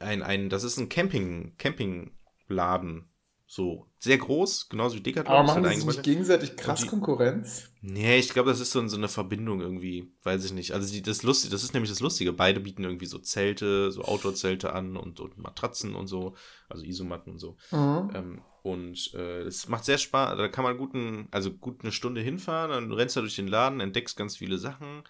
ein, 0.00 0.22
ein, 0.22 0.48
das 0.48 0.64
ist 0.64 0.78
ein 0.78 0.88
Camping, 0.88 1.54
Campingladen. 1.58 3.08
So, 3.48 3.86
sehr 4.00 4.18
groß, 4.18 4.68
genauso 4.68 4.96
wie 4.96 5.00
Decathlon. 5.00 5.32
Aber 5.36 5.46
machen 5.46 5.64
halt 5.64 5.76
ein 5.76 5.88
sich 5.88 6.02
gegenseitig 6.02 6.56
krass 6.56 6.80
die- 6.80 6.88
Konkurrenz? 6.88 7.70
Nee, 7.80 8.18
ich 8.18 8.30
glaube, 8.30 8.50
das 8.50 8.58
ist 8.58 8.72
so, 8.72 8.86
so 8.88 8.96
eine 8.96 9.06
Verbindung 9.06 9.60
irgendwie, 9.60 10.12
weiß 10.24 10.44
ich 10.44 10.52
nicht. 10.52 10.72
Also 10.72 10.92
die, 10.92 11.00
das 11.00 11.22
lustig, 11.22 11.50
das 11.52 11.62
ist 11.62 11.72
nämlich 11.72 11.90
das 11.90 12.00
Lustige. 12.00 12.32
Beide 12.32 12.58
bieten 12.58 12.82
irgendwie 12.82 13.06
so 13.06 13.18
Zelte, 13.18 13.92
so 13.92 14.02
Outdoor-Zelte 14.02 14.72
an 14.72 14.96
und, 14.96 15.20
und 15.20 15.38
Matratzen 15.38 15.94
und 15.94 16.08
so, 16.08 16.34
also 16.68 16.82
Isomatten 16.84 17.34
und 17.34 17.38
so. 17.38 17.56
Mhm. 17.70 18.10
Ähm, 18.14 18.42
und 18.62 19.14
äh, 19.14 19.42
es 19.42 19.68
macht 19.68 19.84
sehr 19.84 19.98
Spaß. 19.98 20.36
Da 20.36 20.48
kann 20.48 20.64
man 20.64 20.76
guten, 20.76 21.28
also 21.30 21.52
gut 21.52 21.82
eine 21.82 21.92
Stunde 21.92 22.20
hinfahren, 22.20 22.72
dann 22.72 22.92
rennst 22.92 23.14
du 23.14 23.20
durch 23.20 23.36
den 23.36 23.46
Laden, 23.46 23.78
entdeckst 23.78 24.16
ganz 24.16 24.36
viele 24.36 24.58
Sachen 24.58 25.04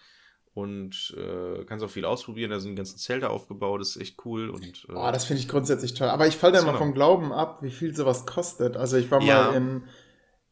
und 0.57 1.15
äh, 1.15 1.63
kannst 1.65 1.85
auch 1.85 1.89
viel 1.89 2.03
ausprobieren. 2.05 2.49
Da 2.49 2.59
sind 2.59 2.71
die 2.71 2.75
ganzen 2.77 2.97
Zelte 2.97 3.29
aufgebaut, 3.29 3.79
das 3.79 3.89
ist 3.95 4.01
echt 4.01 4.25
cool. 4.25 4.49
Und 4.49 4.63
äh, 4.89 4.93
Oh, 4.95 5.11
das 5.11 5.25
finde 5.25 5.41
ich 5.41 5.47
grundsätzlich 5.47 5.93
toll. 5.93 6.07
Aber 6.09 6.25
ich 6.25 6.35
falle 6.35 6.53
da 6.53 6.63
mal 6.63 6.71
ne? 6.71 6.77
vom 6.79 6.93
Glauben 6.93 7.31
ab, 7.31 7.61
wie 7.61 7.69
viel 7.69 7.95
sowas 7.95 8.25
kostet. 8.25 8.75
Also 8.75 8.97
ich 8.97 9.11
war 9.11 9.21
Ja. 9.21 9.51
mal 9.51 9.55
in, 9.55 9.83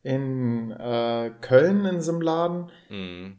in 0.03 0.71
äh, 0.71 1.31
Köln 1.41 1.85
in 1.85 2.01
so 2.01 2.11
einem 2.11 2.21
Laden. 2.21 2.71
mh, 2.89 3.31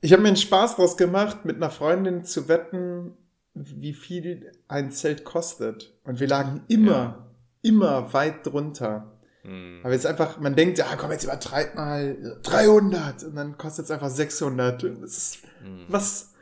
Ich 0.00 0.12
habe 0.12 0.22
mir 0.22 0.28
einen 0.28 0.36
Spaß 0.36 0.76
draus 0.76 0.96
gemacht, 0.96 1.44
mit 1.44 1.56
einer 1.56 1.70
Freundin 1.70 2.24
zu 2.24 2.48
wetten, 2.48 3.16
wie 3.54 3.92
viel 3.92 4.50
ein 4.66 4.90
Zelt 4.90 5.24
kostet. 5.24 5.94
Und 6.04 6.18
wir 6.20 6.26
lagen 6.28 6.62
immer, 6.68 6.90
Ja. 6.90 7.30
immer 7.62 8.12
weit 8.12 8.44
drunter. 8.46 9.17
Mh. 9.42 9.80
Aber 9.84 9.92
jetzt 9.92 10.06
einfach, 10.06 10.38
man 10.38 10.54
denkt, 10.56 10.78
ja, 10.78 10.96
komm, 10.96 11.10
jetzt 11.12 11.24
übertreib 11.24 11.74
mal 11.74 12.38
300 12.42 13.24
und 13.24 13.36
dann 13.36 13.56
kostet 13.58 13.86
es 13.86 13.90
einfach 13.90 14.10
600. 14.10 14.84
Und 14.84 15.02
Das 15.02 15.16
ist, 15.16 15.44
mh. 15.62 15.84
was, 15.88 16.34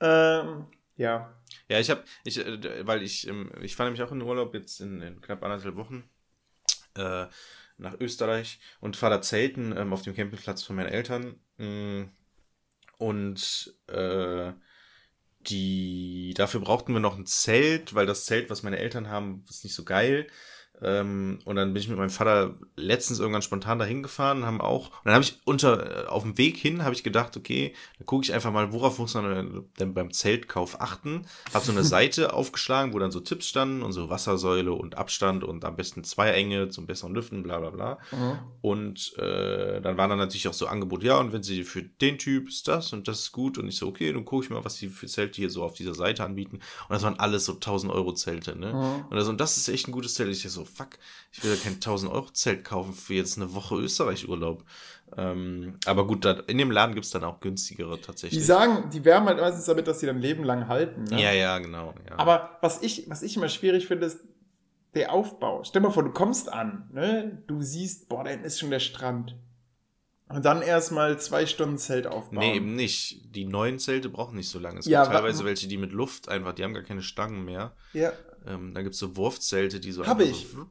ähm, 0.00 0.66
ja. 0.96 1.34
Ja, 1.68 1.78
ich 1.80 1.90
habe, 1.90 2.02
ich, 2.24 2.38
äh, 2.44 2.86
weil 2.86 3.02
ich, 3.02 3.26
ähm, 3.28 3.50
ich 3.62 3.76
fahre 3.76 3.90
nämlich 3.90 4.02
auch 4.02 4.12
in 4.12 4.22
Urlaub 4.22 4.54
jetzt 4.54 4.80
in, 4.80 5.00
in 5.02 5.20
knapp 5.20 5.42
anderthalb 5.42 5.76
Wochen 5.76 6.08
äh, 6.96 7.26
nach 7.78 7.94
Österreich 8.00 8.60
und 8.80 8.96
fahre 8.96 9.14
da 9.16 9.22
zelten 9.22 9.76
ähm, 9.76 9.92
auf 9.92 10.02
dem 10.02 10.14
Campingplatz 10.14 10.62
von 10.62 10.76
meinen 10.76 10.88
Eltern. 10.88 11.36
Mm, 11.58 12.04
Und 12.98 13.74
äh, 13.88 14.52
die, 15.40 16.34
dafür 16.36 16.60
brauchten 16.60 16.92
wir 16.92 17.00
noch 17.00 17.16
ein 17.16 17.26
Zelt, 17.26 17.94
weil 17.94 18.06
das 18.06 18.24
Zelt, 18.26 18.50
was 18.50 18.62
meine 18.62 18.78
Eltern 18.78 19.08
haben, 19.08 19.44
ist 19.48 19.64
nicht 19.64 19.74
so 19.74 19.84
geil. 19.84 20.26
Ähm, 20.82 21.38
und 21.44 21.56
dann 21.56 21.72
bin 21.72 21.82
ich 21.82 21.88
mit 21.88 21.98
meinem 21.98 22.10
Vater 22.10 22.54
letztens 22.76 23.18
irgendwann 23.18 23.42
spontan 23.42 23.78
dahin 23.78 24.02
gefahren, 24.02 24.44
haben 24.44 24.60
auch, 24.60 24.86
und 24.86 25.06
dann 25.06 25.14
habe 25.14 25.24
ich 25.24 25.38
unter, 25.44 26.04
äh, 26.04 26.06
auf 26.06 26.22
dem 26.22 26.38
Weg 26.38 26.56
hin, 26.56 26.84
habe 26.84 26.94
ich 26.94 27.02
gedacht, 27.02 27.36
okay, 27.36 27.74
dann 27.98 28.06
gucke 28.06 28.24
ich 28.24 28.32
einfach 28.32 28.52
mal, 28.52 28.72
worauf 28.72 28.98
muss 28.98 29.14
man 29.14 29.64
denn 29.78 29.94
beim 29.94 30.12
Zeltkauf 30.12 30.80
achten. 30.80 31.26
Habe 31.52 31.64
so 31.64 31.72
eine 31.72 31.84
Seite 31.84 32.32
aufgeschlagen, 32.32 32.92
wo 32.92 32.98
dann 32.98 33.10
so 33.10 33.20
Tipps 33.20 33.48
standen 33.48 33.82
und 33.82 33.92
so 33.92 34.10
Wassersäule 34.10 34.72
und 34.72 34.96
Abstand 34.96 35.44
und 35.44 35.64
am 35.64 35.76
besten 35.76 36.04
zwei 36.04 36.30
Enge 36.30 36.68
zum 36.68 36.86
besseren 36.86 37.14
Lüften, 37.14 37.42
bla 37.42 37.58
bla 37.58 37.70
bla. 37.70 37.98
Mhm. 38.12 38.38
Und 38.60 39.18
äh, 39.18 39.80
dann 39.80 39.96
waren 39.96 40.10
dann 40.10 40.18
natürlich 40.18 40.48
auch 40.48 40.52
so 40.52 40.66
Angebote, 40.66 41.06
ja, 41.06 41.18
und 41.18 41.32
wenn 41.32 41.42
sie 41.42 41.64
für 41.64 41.82
den 41.82 42.18
Typ 42.18 42.48
ist 42.48 42.68
das 42.68 42.92
und 42.92 43.08
das 43.08 43.20
ist 43.20 43.32
gut. 43.32 43.58
Und 43.58 43.68
ich 43.68 43.76
so, 43.76 43.88
okay, 43.88 44.12
dann 44.12 44.24
gucke 44.24 44.44
ich 44.44 44.50
mal, 44.50 44.64
was 44.64 44.76
die 44.76 44.88
für 44.88 45.06
Zelte 45.06 45.36
hier 45.36 45.50
so 45.50 45.62
auf 45.62 45.74
dieser 45.74 45.94
Seite 45.94 46.24
anbieten. 46.24 46.56
Und 46.56 46.90
das 46.90 47.02
waren 47.02 47.18
alles 47.18 47.44
so 47.44 47.54
1000 47.54 47.92
Euro 47.92 48.12
Zelte, 48.12 48.56
ne? 48.56 48.72
Mhm. 48.72 49.06
Und, 49.10 49.16
also, 49.16 49.30
und 49.30 49.40
das 49.40 49.56
ist 49.56 49.68
echt 49.68 49.88
ein 49.88 49.92
gutes 49.92 50.14
Zelt. 50.14 50.28
Ich 50.28 50.42
so, 50.42 50.67
fuck, 50.68 50.98
ich 51.32 51.42
will 51.42 51.50
ja 51.52 51.56
kein 51.56 51.74
1000 51.74 52.12
Euro 52.12 52.30
Zelt 52.30 52.64
kaufen 52.64 52.92
für 52.92 53.14
jetzt 53.14 53.36
eine 53.36 53.54
Woche 53.54 53.76
Österreich-Urlaub. 53.76 54.64
Ähm, 55.16 55.74
aber 55.86 56.06
gut, 56.06 56.24
da, 56.24 56.32
in 56.46 56.58
dem 56.58 56.70
Laden 56.70 56.94
gibt's 56.94 57.10
dann 57.10 57.24
auch 57.24 57.40
günstigere 57.40 57.96
Die 57.96 58.02
tatsächlich. 58.02 58.44
sagen, 58.44 58.90
die 58.90 59.04
wärmen 59.04 59.28
halt 59.28 59.40
meistens 59.40 59.64
damit, 59.64 59.86
dass 59.86 60.00
sie 60.00 60.06
dann 60.06 60.20
Leben 60.20 60.44
lang 60.44 60.68
halten. 60.68 61.04
Ne? 61.04 61.20
ja, 61.20 61.32
ja, 61.32 61.58
genau. 61.58 61.94
Ja. 62.08 62.18
Aber 62.18 62.58
was 62.60 62.82
ich, 62.82 63.08
was 63.08 63.22
ich 63.22 63.36
immer 63.36 63.48
schwierig 63.48 63.86
finde, 63.86 64.06
ist 64.06 64.20
der 64.94 65.12
Aufbau. 65.12 65.64
Stell 65.64 65.80
dir 65.80 65.88
mal 65.88 65.94
vor, 65.94 66.02
du 66.02 66.12
kommst 66.12 66.52
an, 66.52 66.88
ne? 66.92 67.42
Du 67.46 67.62
siehst, 67.62 68.08
boah, 68.08 68.24
da 68.24 68.30
hinten 68.30 68.46
ist 68.46 68.58
schon 68.58 68.70
der 68.70 68.80
Strand. 68.80 69.36
Und 70.28 70.44
dann 70.44 70.60
erstmal 70.62 71.18
zwei 71.18 71.46
Stunden 71.46 71.78
Zelt 71.78 72.06
aufbauen. 72.06 72.38
Nee, 72.40 72.56
eben 72.56 72.74
nicht. 72.74 73.34
Die 73.34 73.46
neuen 73.46 73.78
Zelte 73.78 74.08
brauchen 74.10 74.36
nicht 74.36 74.50
so 74.50 74.58
lange. 74.58 74.78
Es 74.80 74.86
Ja, 74.86 75.02
gibt 75.02 75.14
teilweise 75.14 75.44
welche, 75.44 75.68
die 75.68 75.78
mit 75.78 75.92
Luft 75.92 76.28
einfach, 76.28 76.52
die 76.52 76.64
haben 76.64 76.74
gar 76.74 76.82
keine 76.82 77.02
Stangen 77.02 77.44
mehr. 77.44 77.74
Ja, 77.94 78.12
Ähm, 78.46 78.72
dann 78.74 78.84
gibt's 78.84 78.98
so 78.98 79.16
Wurfzelte, 79.16 79.80
die 79.80 79.90
so 79.92 80.06
Hab 80.06 80.20
ich. 80.20 80.46
So, 80.52 80.66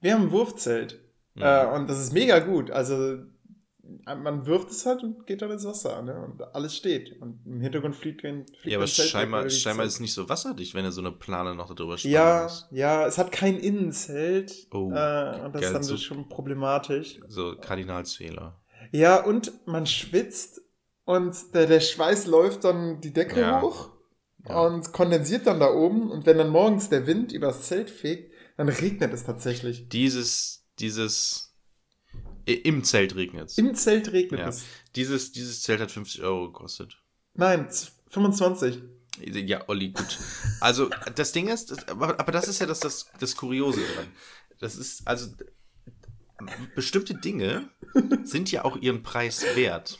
wir 0.00 0.14
haben 0.14 0.22
ein 0.22 0.30
Wurfzelt. 0.30 1.00
Mhm. 1.34 1.42
Äh, 1.42 1.66
und 1.66 1.90
das 1.90 1.98
ist 2.00 2.12
mega 2.12 2.38
gut. 2.38 2.70
Also, 2.70 3.18
man 4.06 4.46
wirft 4.46 4.70
es 4.70 4.86
halt 4.86 5.02
und 5.02 5.26
geht 5.26 5.42
dann 5.42 5.50
ins 5.50 5.64
Wasser, 5.64 6.00
ne? 6.02 6.14
Und 6.24 6.42
alles 6.54 6.76
steht. 6.76 7.20
Und 7.20 7.44
im 7.44 7.60
Hintergrund 7.60 7.96
fliegt, 7.96 8.20
fliegt 8.20 8.50
Ja, 8.64 8.78
aber 8.78 8.86
scheinbar, 8.86 9.50
scheinbar 9.50 9.86
ist 9.86 9.94
es 9.94 10.00
nicht 10.00 10.14
so 10.14 10.28
wasserdicht, 10.28 10.74
wenn 10.74 10.84
er 10.84 10.92
so 10.92 11.00
eine 11.00 11.10
Plane 11.12 11.54
noch 11.54 11.74
darüber 11.74 11.98
spannen 11.98 12.14
Ja, 12.14 12.42
muss. 12.44 12.68
ja, 12.70 13.06
es 13.06 13.18
hat 13.18 13.32
kein 13.32 13.58
Innenzelt. 13.58 14.68
Oh, 14.72 14.90
äh, 14.92 15.40
und 15.44 15.54
das 15.54 15.62
ist 15.62 15.72
dann 15.72 15.82
so, 15.82 15.96
schon 15.96 16.28
problematisch. 16.28 17.18
So 17.28 17.56
Kardinalsfehler. 17.60 18.60
Ja, 18.90 19.22
und 19.22 19.66
man 19.66 19.86
schwitzt 19.86 20.60
und 21.04 21.54
der, 21.54 21.66
der 21.66 21.80
Schweiß 21.80 22.26
läuft 22.26 22.64
dann 22.64 23.00
die 23.00 23.12
Decke 23.12 23.40
ja. 23.40 23.62
hoch 23.62 23.90
ja. 24.48 24.60
und 24.60 24.92
kondensiert 24.92 25.46
dann 25.46 25.60
da 25.60 25.72
oben. 25.72 26.10
Und 26.10 26.26
wenn 26.26 26.38
dann 26.38 26.50
morgens 26.50 26.88
der 26.88 27.06
Wind 27.06 27.32
übers 27.32 27.62
Zelt 27.62 27.90
fegt, 27.90 28.32
dann 28.56 28.68
regnet 28.68 29.12
es 29.12 29.24
tatsächlich. 29.24 29.88
Dieses, 29.88 30.66
dieses 30.78 31.54
im 32.44 32.84
Zelt 32.84 33.14
regnet 33.14 33.50
es. 33.50 33.58
Im 33.58 33.74
Zelt 33.74 34.12
regnet 34.12 34.40
ja. 34.40 34.48
es. 34.48 34.64
Dieses, 34.96 35.32
dieses 35.32 35.62
Zelt 35.62 35.80
hat 35.80 35.90
50 35.90 36.22
Euro 36.22 36.46
gekostet. 36.46 36.98
Nein, 37.34 37.68
25. 38.08 38.82
Ja, 39.20 39.68
Olli, 39.68 39.90
gut. 39.90 40.18
Also, 40.60 40.90
das 41.14 41.32
Ding 41.32 41.48
ist, 41.48 41.88
aber, 41.90 42.32
das 42.32 42.48
ist 42.48 42.60
ja 42.60 42.66
das, 42.66 42.80
das, 42.80 43.06
das 43.20 43.36
Kuriose 43.36 43.80
dran. 43.80 44.08
Das 44.58 44.76
ist, 44.76 45.06
also, 45.06 45.28
bestimmte 46.74 47.14
Dinge 47.14 47.68
sind 48.24 48.50
ja 48.50 48.64
auch 48.64 48.76
ihren 48.76 49.02
Preis 49.02 49.44
wert. 49.54 49.98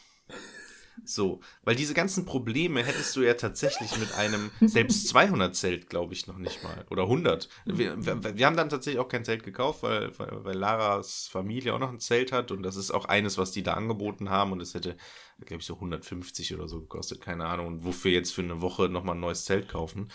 So, 1.05 1.41
weil 1.64 1.74
diese 1.74 1.95
ganzen 1.95 2.24
Probleme 2.24 2.85
hättest 2.85 3.16
du 3.16 3.22
ja 3.22 3.35
tatsächlich 3.35 3.99
mit 3.99 4.14
einem 4.14 4.51
selbst 4.61 5.09
200 5.09 5.55
Zelt, 5.55 5.89
glaube 5.89 6.14
ich, 6.14 6.26
noch 6.26 6.39
nicht 6.39 6.62
mal. 6.62 6.85
Oder 6.91 7.05
100. 7.05 7.49
Wir, 7.64 8.05
wir, 8.05 8.37
wir, 8.37 8.47
haben 8.47 8.57
dann 8.57 8.68
tatsächlich 8.68 9.01
auch 9.01 9.09
kein 9.09 9.24
Zelt 9.24 9.43
gekauft, 9.43 9.83
weil, 9.83 10.16
weil, 10.18 10.45
weil, 10.45 10.57
Laras 10.57 11.28
Familie 11.30 11.74
auch 11.74 11.80
noch 11.80 11.89
ein 11.89 11.99
Zelt 11.99 12.30
hat 12.30 12.53
und 12.53 12.62
das 12.62 12.76
ist 12.76 12.93
auch 12.93 13.07
eines, 13.07 13.37
was 13.37 13.51
die 13.51 13.62
da 13.62 13.74
angeboten 13.74 14.30
haben 14.30 14.53
und 14.53 14.61
es 14.61 14.74
hätte, 14.74 14.97
glaube 15.45 15.61
ich, 15.61 15.66
so 15.66 15.74
150 15.74 16.55
oder 16.55 16.68
so 16.68 16.80
gekostet, 16.80 17.20
keine 17.20 17.47
Ahnung. 17.47 17.66
Und 17.66 17.85
wofür 17.85 18.12
jetzt 18.12 18.33
für 18.33 18.43
eine 18.43 18.61
Woche 18.61 18.89
nochmal 18.89 19.16
ein 19.16 19.20
neues 19.20 19.45
Zelt 19.45 19.68
kaufen. 19.68 20.09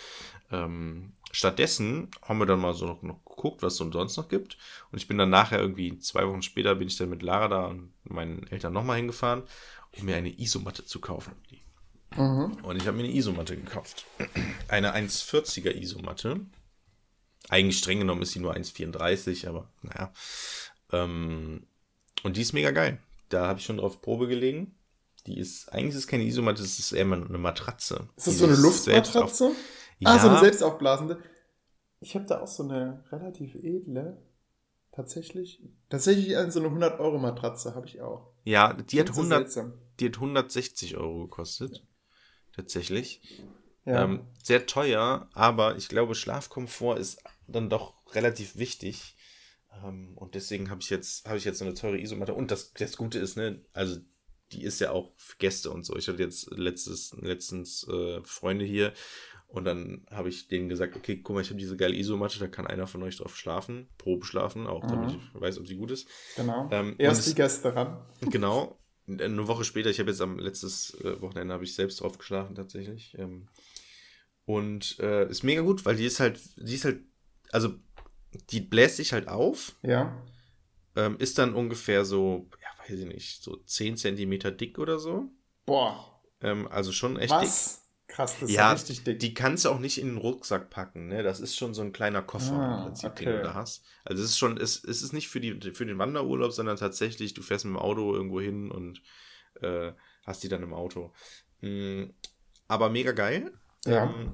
Ähm, 0.51 1.13
stattdessen 1.31 2.09
haben 2.21 2.39
wir 2.39 2.45
dann 2.45 2.59
mal 2.59 2.73
so 2.73 2.85
noch, 2.85 3.01
noch 3.01 3.23
geguckt, 3.25 3.61
was 3.61 3.73
es 3.73 3.79
sonst 3.79 4.17
noch 4.17 4.29
gibt. 4.29 4.57
Und 4.91 4.97
ich 4.97 5.07
bin 5.07 5.17
dann 5.17 5.29
nachher 5.29 5.59
irgendwie 5.59 5.99
zwei 5.99 6.27
Wochen 6.27 6.41
später 6.41 6.75
bin 6.75 6.87
ich 6.87 6.97
dann 6.97 7.09
mit 7.09 7.21
Lara 7.21 7.47
da 7.47 7.65
und 7.67 7.91
meinen 8.03 8.47
Eltern 8.47 8.73
nochmal 8.73 8.97
hingefahren 8.97 9.43
um 9.99 10.05
mir 10.05 10.15
eine 10.15 10.39
Isomatte 10.39 10.85
zu 10.85 10.99
kaufen. 10.99 11.33
Mhm. 12.15 12.57
Und 12.63 12.77
ich 12.77 12.87
habe 12.87 12.97
mir 12.97 13.03
eine 13.03 13.13
Isomatte 13.13 13.55
gekauft. 13.55 14.05
Eine 14.67 14.95
1,40er 14.95 15.75
Isomatte. 15.75 16.41
Eigentlich 17.49 17.77
streng 17.77 17.99
genommen 17.99 18.21
ist 18.21 18.31
sie 18.31 18.39
nur 18.39 18.55
1,34, 18.55 19.47
aber 19.47 19.69
naja. 19.81 20.11
Ähm, 20.91 21.67
und 22.23 22.37
die 22.37 22.41
ist 22.41 22.53
mega 22.53 22.71
geil. 22.71 22.99
Da 23.29 23.47
habe 23.47 23.59
ich 23.59 23.65
schon 23.65 23.77
drauf 23.77 24.01
Probe 24.01 24.27
gelegen. 24.27 24.75
Die 25.25 25.37
ist, 25.37 25.71
eigentlich 25.73 25.89
ist 25.89 26.03
es 26.03 26.07
keine 26.07 26.23
Isomatte, 26.23 26.63
es 26.63 26.79
ist 26.79 26.93
eher 26.93 27.05
eine 27.05 27.37
Matratze. 27.37 28.07
Ist 28.15 28.27
das 28.27 28.37
so 28.37 28.45
eine 28.45 28.55
Luftmatratze? 28.55 29.51
Ja. 29.99 30.09
Ah, 30.09 30.19
so 30.19 30.29
eine 30.29 30.39
selbstaufblasende. 30.39 31.21
Ich 31.99 32.15
habe 32.15 32.25
da 32.25 32.41
auch 32.41 32.47
so 32.47 32.63
eine 32.63 33.03
relativ 33.11 33.55
edle. 33.55 34.21
Tatsächlich. 34.91 35.61
Tatsächlich 35.89 36.35
so 36.51 36.59
eine 36.59 36.69
100-Euro-Matratze 36.69 37.75
habe 37.75 37.85
ich 37.85 38.01
auch. 38.01 38.33
Ja, 38.45 38.73
die 38.73 38.99
hat, 38.99 39.09
100, 39.09 39.55
die 39.99 40.05
hat 40.07 40.15
160 40.15 40.97
Euro 40.97 41.27
gekostet. 41.27 41.85
Tatsächlich. 42.55 43.21
Ja. 43.85 44.03
Ähm, 44.03 44.25
sehr 44.41 44.65
teuer, 44.65 45.29
aber 45.33 45.77
ich 45.77 45.87
glaube, 45.87 46.15
Schlafkomfort 46.15 46.97
ist 46.97 47.23
dann 47.47 47.69
doch 47.69 47.93
relativ 48.15 48.57
wichtig. 48.57 49.15
Ähm, 49.83 50.17
und 50.17 50.35
deswegen 50.35 50.69
habe 50.69 50.81
ich 50.81 50.89
jetzt, 50.89 51.27
habe 51.27 51.37
ich 51.37 51.45
jetzt 51.45 51.59
so 51.59 51.65
eine 51.65 51.75
teure 51.75 51.99
Isomatte. 51.99 52.33
Und 52.33 52.51
das, 52.51 52.73
das 52.73 52.97
Gute 52.97 53.19
ist, 53.19 53.37
ne, 53.37 53.63
also 53.73 53.99
die 54.51 54.63
ist 54.63 54.79
ja 54.79 54.91
auch 54.91 55.13
für 55.17 55.37
Gäste 55.37 55.69
und 55.69 55.83
so. 55.83 55.95
Ich 55.95 56.07
hatte 56.07 56.23
jetzt 56.23 56.49
letztes, 56.51 57.15
letztens 57.19 57.87
äh, 57.87 58.21
Freunde 58.23 58.65
hier 58.65 58.93
und 59.47 59.63
dann 59.63 60.05
habe 60.11 60.29
ich 60.29 60.49
denen 60.49 60.67
gesagt, 60.67 60.95
okay, 60.95 61.21
guck 61.21 61.35
mal, 61.35 61.41
ich 61.41 61.49
habe 61.49 61.59
diese 61.59 61.77
geile 61.77 61.95
Isomatte, 61.95 62.37
da 62.37 62.47
kann 62.47 62.67
einer 62.67 62.85
von 62.85 63.01
euch 63.03 63.17
drauf 63.17 63.37
schlafen, 63.37 63.87
Probe 63.97 64.25
schlafen, 64.25 64.67
auch 64.67 64.85
damit 64.85 65.11
mhm. 65.11 65.21
ich 65.33 65.41
weiß, 65.41 65.59
ob 65.59 65.67
sie 65.67 65.77
gut 65.77 65.91
ist. 65.91 66.07
Genau. 66.35 66.67
Ähm, 66.71 66.95
Erst 66.97 67.27
die 67.27 67.35
Gäste 67.35 67.75
ran. 67.75 68.05
Genau. 68.29 68.77
Eine 69.07 69.47
Woche 69.47 69.63
später, 69.63 69.89
ich 69.89 69.99
habe 69.99 70.09
jetzt 70.09 70.19
am 70.19 70.37
letztes 70.37 70.93
äh, 70.95 71.21
Wochenende 71.21 71.53
habe 71.53 71.63
ich 71.63 71.73
selbst 71.73 72.01
drauf 72.01 72.17
geschlafen 72.17 72.55
tatsächlich. 72.55 73.15
Ähm, 73.17 73.47
und 74.43 74.99
äh, 74.99 75.29
ist 75.29 75.43
mega 75.43 75.61
gut, 75.61 75.85
weil 75.85 75.95
die 75.95 76.05
ist 76.05 76.19
halt, 76.19 76.41
die 76.57 76.75
ist 76.75 76.83
halt, 76.83 76.99
also 77.51 77.73
die 78.49 78.59
bläst 78.59 78.97
sich 78.97 79.13
halt 79.13 79.29
auf. 79.29 79.75
Ja. 79.81 80.21
Ähm, 80.97 81.15
ist 81.19 81.37
dann 81.37 81.53
ungefähr 81.53 82.03
so, 82.03 82.49
ja, 82.61 82.67
weiß 82.83 82.99
ich 82.99 83.05
nicht, 83.05 83.43
so 83.43 83.55
10 83.55 83.95
Zentimeter 83.95 84.51
dick 84.51 84.77
oder 84.77 84.99
so. 84.99 85.31
Boah. 85.65 86.21
Ähm, 86.41 86.67
also 86.67 86.91
schon 86.91 87.17
echt 87.17 87.31
Was? 87.31 87.77
dick. 87.77 87.86
Krass, 88.17 88.35
das 88.39 88.49
ja, 88.49 88.73
ist 88.73 88.79
richtig 88.79 89.03
dick. 89.03 89.19
Die 89.19 89.35
kannst 89.35 89.63
du 89.63 89.69
auch 89.69 89.77
nicht 89.77 90.01
in 90.01 90.07
den 90.07 90.17
Rucksack 90.17 90.71
packen, 90.71 91.07
ne? 91.07 91.21
Das 91.21 91.39
ist 91.39 91.55
schon 91.55 91.75
so 91.75 91.83
ein 91.83 91.93
kleiner 91.93 92.23
Koffer 92.23 92.53
ah, 92.53 92.77
im 92.77 92.83
Prinzip, 92.85 93.11
okay. 93.11 93.25
den 93.25 93.35
du 93.35 93.43
da 93.43 93.53
hast. 93.53 93.85
Also 94.05 94.23
es 94.23 94.31
ist 94.31 94.39
schon, 94.39 94.57
es, 94.57 94.83
es 94.83 95.03
ist 95.03 95.13
nicht 95.13 95.27
für, 95.27 95.39
die, 95.39 95.71
für 95.71 95.85
den 95.85 95.99
Wanderurlaub, 95.99 96.51
sondern 96.51 96.77
tatsächlich, 96.77 97.35
du 97.35 97.43
fährst 97.43 97.65
mit 97.65 97.75
dem 97.75 97.79
Auto 97.79 98.15
irgendwo 98.15 98.41
hin 98.41 98.71
und 98.71 99.03
äh, 99.61 99.91
hast 100.25 100.43
die 100.43 100.49
dann 100.49 100.63
im 100.63 100.73
Auto. 100.73 101.13
Mhm, 101.61 102.11
aber 102.67 102.89
mega 102.89 103.11
geil. 103.11 103.53
Ja. 103.85 104.05
Ähm, 104.05 104.33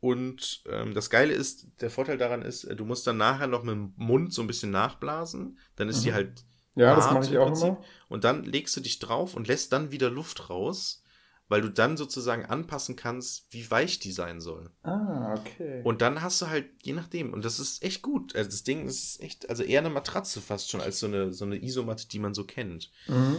und 0.00 0.64
ähm, 0.68 0.92
das 0.92 1.08
Geile 1.08 1.34
ist, 1.34 1.68
der 1.82 1.90
Vorteil 1.90 2.18
daran 2.18 2.42
ist, 2.42 2.64
äh, 2.64 2.74
du 2.74 2.84
musst 2.84 3.06
dann 3.06 3.18
nachher 3.18 3.46
noch 3.46 3.62
mit 3.62 3.76
dem 3.76 3.92
Mund 3.94 4.34
so 4.34 4.42
ein 4.42 4.48
bisschen 4.48 4.72
nachblasen. 4.72 5.60
Dann 5.76 5.88
ist 5.88 6.00
mhm. 6.00 6.02
die 6.02 6.12
halt. 6.14 6.44
Ja, 6.74 6.96
das 6.96 7.12
mache 7.12 7.26
ich 7.26 7.38
auch 7.38 7.52
immer. 7.52 7.80
Und 8.08 8.24
dann 8.24 8.42
legst 8.42 8.76
du 8.76 8.80
dich 8.80 8.98
drauf 8.98 9.34
und 9.34 9.46
lässt 9.46 9.72
dann 9.72 9.92
wieder 9.92 10.10
Luft 10.10 10.50
raus 10.50 11.03
weil 11.48 11.60
du 11.60 11.68
dann 11.68 11.96
sozusagen 11.96 12.46
anpassen 12.46 12.96
kannst, 12.96 13.46
wie 13.50 13.70
weich 13.70 13.98
die 13.98 14.12
sein 14.12 14.40
soll. 14.40 14.70
Ah, 14.82 15.34
okay. 15.34 15.82
Und 15.84 16.00
dann 16.00 16.22
hast 16.22 16.40
du 16.40 16.48
halt, 16.48 16.66
je 16.82 16.92
nachdem, 16.92 17.32
und 17.32 17.44
das 17.44 17.58
ist 17.58 17.82
echt 17.82 18.02
gut. 18.02 18.34
Also 18.34 18.50
das 18.50 18.64
Ding 18.64 18.86
ist 18.86 19.20
echt, 19.20 19.48
also 19.50 19.62
eher 19.62 19.80
eine 19.80 19.90
Matratze 19.90 20.40
fast 20.40 20.70
schon 20.70 20.80
als 20.80 20.98
so 20.98 21.06
eine, 21.06 21.32
so 21.32 21.44
eine 21.44 21.62
Isomatte, 21.62 22.08
die 22.08 22.18
man 22.18 22.34
so 22.34 22.44
kennt. 22.44 22.90
Mhm. 23.08 23.36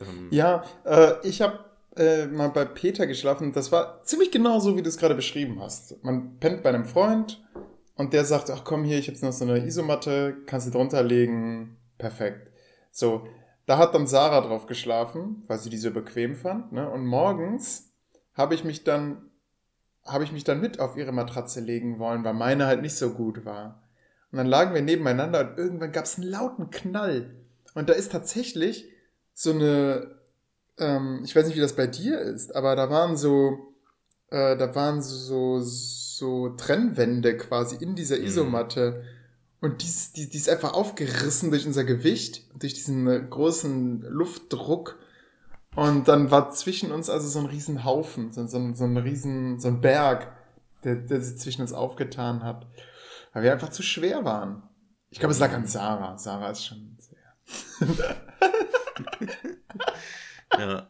Ähm, 0.00 0.28
ja, 0.30 0.64
äh, 0.84 1.14
ich 1.26 1.40
habe 1.40 1.64
äh, 1.96 2.26
mal 2.26 2.50
bei 2.50 2.64
Peter 2.66 3.06
geschlafen. 3.06 3.52
Das 3.52 3.72
war 3.72 4.02
ziemlich 4.04 4.30
genau 4.30 4.60
so, 4.60 4.76
wie 4.76 4.82
du 4.82 4.88
es 4.88 4.98
gerade 4.98 5.14
beschrieben 5.14 5.60
hast. 5.60 6.02
Man 6.04 6.38
pennt 6.38 6.62
bei 6.62 6.68
einem 6.68 6.84
Freund 6.84 7.42
und 7.94 8.12
der 8.12 8.24
sagt, 8.24 8.50
ach 8.50 8.64
komm 8.64 8.84
hier, 8.84 8.98
ich 8.98 9.08
habe 9.08 9.18
noch 9.24 9.32
so 9.32 9.44
eine 9.44 9.64
Isomatte, 9.66 10.36
kannst 10.46 10.66
du 10.66 10.70
drunter 10.70 11.02
legen. 11.02 11.78
Perfekt. 11.96 12.50
So, 12.90 13.26
da 13.66 13.78
hat 13.78 13.94
dann 13.94 14.06
Sarah 14.06 14.40
drauf 14.40 14.66
geschlafen, 14.66 15.42
weil 15.46 15.58
sie 15.58 15.70
die 15.70 15.76
so 15.76 15.90
bequem 15.90 16.36
fand. 16.36 16.72
Ne? 16.72 16.88
Und 16.88 17.04
morgens 17.04 17.92
habe 18.34 18.54
ich 18.54 18.64
mich 18.64 18.84
dann 18.84 19.30
habe 20.06 20.24
ich 20.24 20.32
mich 20.32 20.44
dann 20.44 20.60
mit 20.60 20.78
auf 20.78 20.96
ihre 20.96 21.12
Matratze 21.12 21.60
legen 21.60 21.98
wollen, 21.98 22.24
weil 22.24 22.34
meine 22.34 22.66
halt 22.66 22.80
nicht 22.80 22.96
so 22.96 23.10
gut 23.10 23.44
war. 23.44 23.82
Und 24.30 24.38
dann 24.38 24.46
lagen 24.46 24.74
wir 24.74 24.82
nebeneinander 24.82 25.40
und 25.40 25.58
irgendwann 25.58 25.92
gab 25.92 26.04
es 26.04 26.16
einen 26.16 26.28
lauten 26.28 26.70
Knall. 26.70 27.34
Und 27.74 27.88
da 27.88 27.92
ist 27.92 28.12
tatsächlich 28.12 28.88
so 29.34 29.52
eine, 29.52 30.16
ähm, 30.78 31.22
ich 31.24 31.34
weiß 31.34 31.46
nicht, 31.46 31.56
wie 31.56 31.60
das 31.60 31.74
bei 31.74 31.86
dir 31.86 32.20
ist, 32.20 32.54
aber 32.54 32.76
da 32.76 32.88
waren 32.90 33.16
so, 33.16 33.74
äh, 34.30 34.56
da 34.56 34.74
waren 34.74 35.02
so, 35.02 35.60
so 35.60 36.50
Trennwände 36.50 37.36
quasi 37.36 37.76
in 37.82 37.94
dieser 37.94 38.18
mhm. 38.18 38.24
Isomatte. 38.24 39.02
Und 39.60 39.82
die, 39.82 39.90
die, 40.14 40.28
die 40.28 40.36
ist 40.36 40.48
einfach 40.48 40.74
aufgerissen 40.74 41.50
durch 41.50 41.66
unser 41.66 41.84
Gewicht, 41.84 42.44
durch 42.60 42.74
diesen 42.74 43.06
äh, 43.06 43.20
großen 43.20 44.02
Luftdruck. 44.02 44.98
Und 45.74 46.08
dann 46.08 46.30
war 46.30 46.50
zwischen 46.50 46.92
uns 46.92 47.10
also 47.10 47.28
so 47.28 47.38
ein 47.38 47.46
riesen 47.46 47.84
Haufen, 47.84 48.32
so, 48.32 48.46
so, 48.46 48.74
so 48.74 48.84
ein 48.84 48.96
riesen, 48.96 49.58
so 49.58 49.68
ein 49.68 49.80
Berg, 49.80 50.32
der, 50.84 50.96
der 50.96 51.20
sich 51.20 51.38
zwischen 51.38 51.62
uns 51.62 51.72
aufgetan 51.72 52.42
hat. 52.42 52.66
Weil 53.32 53.42
wir 53.42 53.52
einfach 53.52 53.70
zu 53.70 53.82
schwer 53.82 54.24
waren. 54.24 54.62
Ich 55.10 55.18
glaube, 55.18 55.32
es 55.32 55.38
lag 55.38 55.52
an 55.52 55.66
Sarah. 55.66 56.18
Sarah 56.18 56.50
ist 56.50 56.64
schon 56.64 56.96
sehr. 56.98 57.16
ja. 60.58 60.86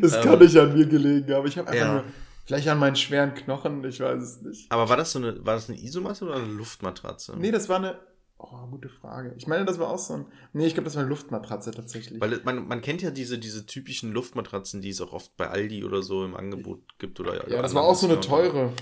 Es 0.00 0.14
ähm, 0.14 0.22
kann 0.22 0.38
nicht 0.38 0.56
an 0.56 0.76
mir 0.76 0.86
gelegen, 0.86 1.32
aber 1.32 1.46
ich 1.46 1.58
habe 1.58 1.68
einfach 1.68 1.86
ja. 1.86 1.92
nur 1.94 2.04
Vielleicht 2.46 2.68
an 2.68 2.78
meinen 2.78 2.94
schweren 2.94 3.34
Knochen, 3.34 3.82
ich 3.84 3.98
weiß 3.98 4.22
es 4.22 4.42
nicht. 4.42 4.70
Aber 4.70 4.88
war 4.88 4.96
das 4.96 5.12
so 5.12 5.18
eine, 5.18 5.44
war 5.44 5.54
das 5.54 5.68
eine 5.68 5.78
Isomatte 5.78 6.24
oder 6.24 6.36
eine 6.36 6.46
Luftmatratze? 6.46 7.34
Nee, 7.36 7.50
das 7.50 7.68
war 7.68 7.78
eine, 7.78 7.98
oh, 8.38 8.66
gute 8.70 8.88
Frage. 8.88 9.34
Ich 9.36 9.48
meine, 9.48 9.64
das 9.64 9.80
war 9.80 9.90
auch 9.90 9.98
so 9.98 10.14
ein, 10.14 10.26
nee, 10.52 10.64
ich 10.64 10.74
glaube, 10.74 10.84
das 10.84 10.94
war 10.94 11.02
eine 11.02 11.08
Luftmatratze 11.08 11.72
tatsächlich. 11.72 12.20
Weil 12.20 12.40
man, 12.44 12.68
man 12.68 12.82
kennt 12.82 13.02
ja 13.02 13.10
diese, 13.10 13.38
diese 13.38 13.66
typischen 13.66 14.12
Luftmatratzen, 14.12 14.80
die 14.80 14.90
es 14.90 15.00
auch 15.00 15.12
oft 15.12 15.36
bei 15.36 15.48
Aldi 15.48 15.82
oder 15.82 16.02
so 16.02 16.24
im 16.24 16.36
Angebot 16.36 16.80
gibt 17.00 17.18
oder. 17.18 17.50
Ja, 17.50 17.62
das 17.62 17.74
war 17.74 17.82
auch 17.82 17.96
so 17.96 18.06
eine 18.06 18.20
teure. 18.20 18.72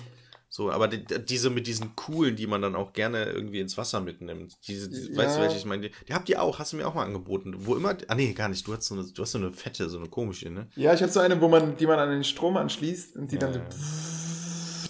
So, 0.54 0.70
aber 0.70 0.86
die, 0.86 1.04
diese 1.24 1.50
mit 1.50 1.66
diesen 1.66 1.96
coolen, 1.96 2.36
die 2.36 2.46
man 2.46 2.62
dann 2.62 2.76
auch 2.76 2.92
gerne 2.92 3.24
irgendwie 3.24 3.58
ins 3.58 3.76
Wasser 3.76 4.00
mitnimmt. 4.00 4.54
Diese, 4.68 4.88
die, 4.88 5.10
ja. 5.10 5.16
weißt 5.16 5.36
du, 5.36 5.40
welche 5.40 5.56
ich 5.56 5.64
meine? 5.64 5.88
Die, 5.88 5.90
die, 6.06 6.14
habt 6.14 6.28
ihr 6.28 6.40
auch, 6.40 6.60
hast 6.60 6.72
du 6.72 6.76
mir 6.76 6.86
auch 6.86 6.94
mal 6.94 7.02
angeboten. 7.02 7.56
Wo 7.58 7.74
immer, 7.74 7.96
ah 8.06 8.14
nee, 8.14 8.32
gar 8.34 8.48
nicht, 8.48 8.64
du 8.64 8.72
hast 8.72 8.86
so 8.86 8.94
eine, 8.94 9.02
du 9.02 9.20
hast 9.20 9.32
so 9.32 9.38
eine 9.38 9.50
fette, 9.50 9.88
so 9.88 9.98
eine 9.98 10.08
komische, 10.08 10.50
ne? 10.50 10.68
Ja, 10.76 10.94
ich 10.94 11.02
habe 11.02 11.10
so 11.10 11.18
eine, 11.18 11.40
wo 11.40 11.48
man, 11.48 11.76
die 11.76 11.88
man 11.88 11.98
an 11.98 12.08
den 12.08 12.22
Strom 12.22 12.56
anschließt 12.56 13.16
und 13.16 13.32
die 13.32 13.34
ja, 13.34 13.40
dann 13.40 13.52
so 13.52 13.58
ja. 13.58 13.64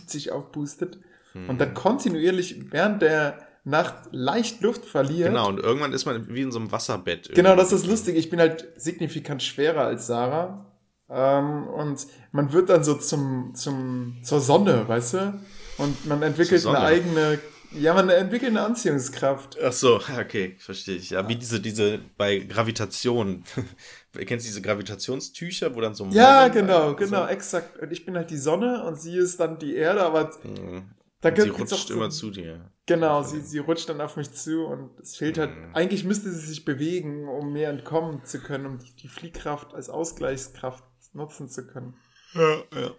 sich 0.06 0.32
aufboostet. 0.32 0.98
Hm. 1.32 1.48
Und 1.48 1.58
dann 1.58 1.72
kontinuierlich 1.72 2.70
während 2.70 3.00
der, 3.00 3.38
Nacht 3.66 4.10
leicht 4.10 4.60
Luft 4.60 4.84
verliert. 4.84 5.28
Genau, 5.30 5.48
und 5.48 5.58
irgendwann 5.58 5.94
ist 5.94 6.04
man 6.04 6.28
wie 6.28 6.42
in 6.42 6.52
so 6.52 6.58
einem 6.58 6.70
Wasserbett. 6.70 7.30
Genau, 7.34 7.52
irgendwie. 7.52 7.62
das 7.62 7.72
ist 7.72 7.86
lustig. 7.86 8.16
Ich 8.16 8.28
bin 8.28 8.38
halt 8.38 8.68
signifikant 8.76 9.42
schwerer 9.42 9.86
als 9.86 10.06
Sarah. 10.06 10.66
Ähm, 11.08 11.68
und 11.68 12.06
man 12.32 12.52
wird 12.52 12.70
dann 12.70 12.82
so 12.82 12.94
zum, 12.94 13.54
zum, 13.54 14.18
zur 14.22 14.40
Sonne, 14.40 14.88
weißt 14.88 15.14
du? 15.14 15.40
Und 15.78 16.06
man 16.06 16.22
entwickelt 16.22 16.60
Zur 16.62 16.76
eine 16.76 16.84
eigene, 16.86 17.40
ja, 17.72 17.92
man 17.94 18.08
entwickelt 18.08 18.50
eine 18.50 18.62
Anziehungskraft. 18.62 19.58
Ach 19.62 19.72
so, 19.72 19.96
okay, 19.96 20.54
verstehe 20.58 20.96
ich. 20.96 21.10
Ja, 21.10 21.28
wie 21.28 21.36
diese, 21.36 21.60
diese 21.60 21.98
bei 22.16 22.38
Gravitation. 22.38 23.42
Kennst 24.12 24.46
du 24.46 24.48
diese 24.48 24.62
Gravitationstücher, 24.62 25.74
wo 25.74 25.80
dann 25.80 25.94
so 25.94 26.06
Ja, 26.10 26.36
Moment- 26.48 26.54
genau, 26.54 26.88
so- 26.90 26.96
genau, 26.96 27.26
exakt. 27.26 27.78
Und 27.80 27.90
ich 27.92 28.06
bin 28.06 28.16
halt 28.16 28.30
die 28.30 28.36
Sonne 28.38 28.84
und 28.84 29.00
sie 29.00 29.16
ist 29.16 29.40
dann 29.40 29.58
die 29.58 29.74
Erde, 29.74 30.02
aber 30.04 30.30
Mhm. 30.44 30.90
da 31.20 31.30
Und 31.30 31.40
sie 31.40 31.48
rutscht 31.48 31.90
immer 31.90 32.10
so, 32.10 32.26
zu 32.28 32.30
dir. 32.30 32.70
Genau, 32.86 33.22
sie, 33.24 33.40
sie 33.40 33.58
rutscht 33.58 33.88
dann 33.88 34.00
auf 34.00 34.16
mich 34.16 34.30
zu 34.30 34.66
und 34.66 35.00
es 35.00 35.16
fehlt 35.16 35.38
halt, 35.38 35.50
Mhm. 35.50 35.74
eigentlich 35.74 36.04
müsste 36.04 36.30
sie 36.30 36.46
sich 36.46 36.64
bewegen, 36.64 37.26
um 37.28 37.52
mir 37.52 37.68
entkommen 37.70 38.24
zu 38.24 38.38
können, 38.38 38.66
um 38.66 38.78
die, 38.78 38.94
die 38.94 39.08
Fliehkraft 39.08 39.74
als 39.74 39.88
Ausgleichskraft 39.88 40.84
nutzen 41.12 41.48
zu 41.48 41.66
können. 41.66 41.94
Ja, 42.34 42.62
ja. 42.78 42.90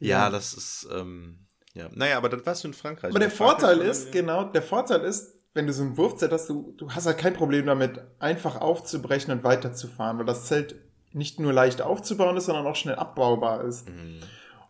Ja, 0.00 0.30
das 0.30 0.52
ist, 0.52 0.88
ähm, 0.92 1.45
ja. 1.76 1.88
Naja, 1.92 2.16
aber 2.16 2.28
dann 2.28 2.44
warst 2.46 2.64
du 2.64 2.68
in 2.68 2.74
Frankreich. 2.74 3.10
Aber 3.10 3.18
der 3.18 3.30
Vorteil 3.30 3.80
ist, 3.80 4.10
genau, 4.10 4.44
der 4.44 4.62
Vorteil 4.62 5.02
ist, 5.02 5.36
wenn 5.52 5.66
du 5.66 5.72
so 5.72 5.82
ein 5.82 5.96
Wurfzelt 5.96 6.32
hast, 6.32 6.48
du, 6.48 6.74
du 6.76 6.90
hast 6.90 7.06
halt 7.06 7.18
kein 7.18 7.34
Problem 7.34 7.66
damit, 7.66 8.00
einfach 8.18 8.60
aufzubrechen 8.60 9.32
und 9.32 9.44
weiterzufahren, 9.44 10.18
weil 10.18 10.24
das 10.24 10.46
Zelt 10.46 10.76
nicht 11.12 11.38
nur 11.38 11.52
leicht 11.52 11.82
aufzubauen 11.82 12.36
ist, 12.36 12.46
sondern 12.46 12.66
auch 12.66 12.76
schnell 12.76 12.96
abbaubar 12.96 13.64
ist. 13.64 13.88
Mhm. 13.88 14.20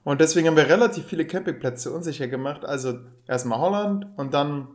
Und 0.05 0.21
deswegen 0.21 0.47
haben 0.47 0.57
wir 0.57 0.69
relativ 0.69 1.07
viele 1.07 1.27
Campingplätze 1.27 1.91
unsicher 1.93 2.29
gemacht. 2.29 2.65
Also 2.65 3.01
erstmal 3.27 3.59
Holland 3.59 4.07
und 4.17 4.35
dann 4.35 4.69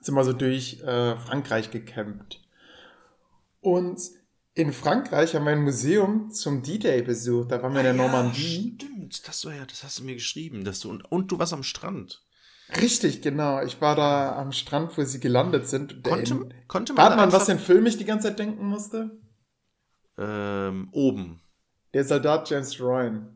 sind 0.00 0.14
wir 0.14 0.24
so 0.24 0.32
durch 0.32 0.82
äh, 0.82 1.16
Frankreich 1.16 1.70
gecampt. 1.70 2.42
Und 3.60 4.00
in 4.56 4.72
Frankreich 4.72 5.34
haben 5.34 5.44
wir 5.44 5.52
ein 5.52 5.62
Museum 5.62 6.30
zum 6.30 6.62
D-Day 6.62 7.02
besucht. 7.02 7.52
Da 7.52 7.62
waren 7.62 7.72
wir 7.74 7.80
in 7.80 7.84
der 7.84 7.92
Ah, 7.92 7.96
ja, 7.96 8.02
Normandie. 8.02 8.74
Stimmt, 8.80 9.28
das 9.28 9.44
war 9.44 9.54
ja, 9.54 9.64
das 9.66 9.84
hast 9.84 9.98
du 10.00 10.04
mir 10.04 10.14
geschrieben, 10.14 10.64
dass 10.64 10.80
du 10.80 10.90
und, 10.90 11.04
und 11.12 11.30
du 11.30 11.38
warst 11.38 11.52
am 11.52 11.62
Strand. 11.62 12.24
Richtig, 12.80 13.22
genau. 13.22 13.62
Ich 13.62 13.80
war 13.80 13.94
da 13.94 14.34
am 14.36 14.50
Strand, 14.52 14.96
wo 14.98 15.04
sie 15.04 15.20
gelandet 15.20 15.68
sind. 15.68 16.04
Der 16.04 16.12
Konnte, 16.14 16.34
in- 16.34 16.54
konnte 16.66 16.94
man 16.94 17.04
Warte 17.04 17.16
mal, 17.16 17.32
was 17.32 17.46
den 17.46 17.60
Film 17.60 17.86
ich 17.86 17.96
die 17.98 18.04
ganze 18.04 18.28
Zeit 18.28 18.38
denken 18.40 18.66
musste? 18.66 19.20
ähm, 20.18 20.88
oben. 20.92 21.40
Der 21.94 22.04
Soldat 22.04 22.48
James 22.50 22.80
Ryan. 22.80 23.28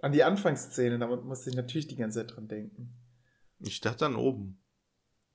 An 0.00 0.12
die 0.12 0.22
Anfangsszene, 0.22 0.98
da 0.98 1.06
musste 1.08 1.50
ich 1.50 1.56
natürlich 1.56 1.88
die 1.88 1.96
ganze 1.96 2.20
Zeit 2.20 2.36
dran 2.36 2.46
denken. 2.46 2.92
Ich 3.60 3.80
dachte 3.80 4.00
dann 4.04 4.14
oben. 4.14 4.60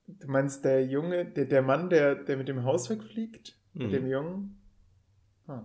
Du 0.07 0.27
meinst 0.27 0.65
der 0.65 0.85
Junge, 0.85 1.25
der, 1.25 1.45
der 1.45 1.61
Mann, 1.61 1.89
der, 1.89 2.15
der 2.15 2.37
mit 2.37 2.47
dem 2.47 2.63
Haus 2.63 2.89
wegfliegt? 2.89 3.57
Mit 3.73 3.83
Hm. 3.87 3.91
dem 3.91 4.07
Jungen? 4.07 4.61
Ah. 5.47 5.63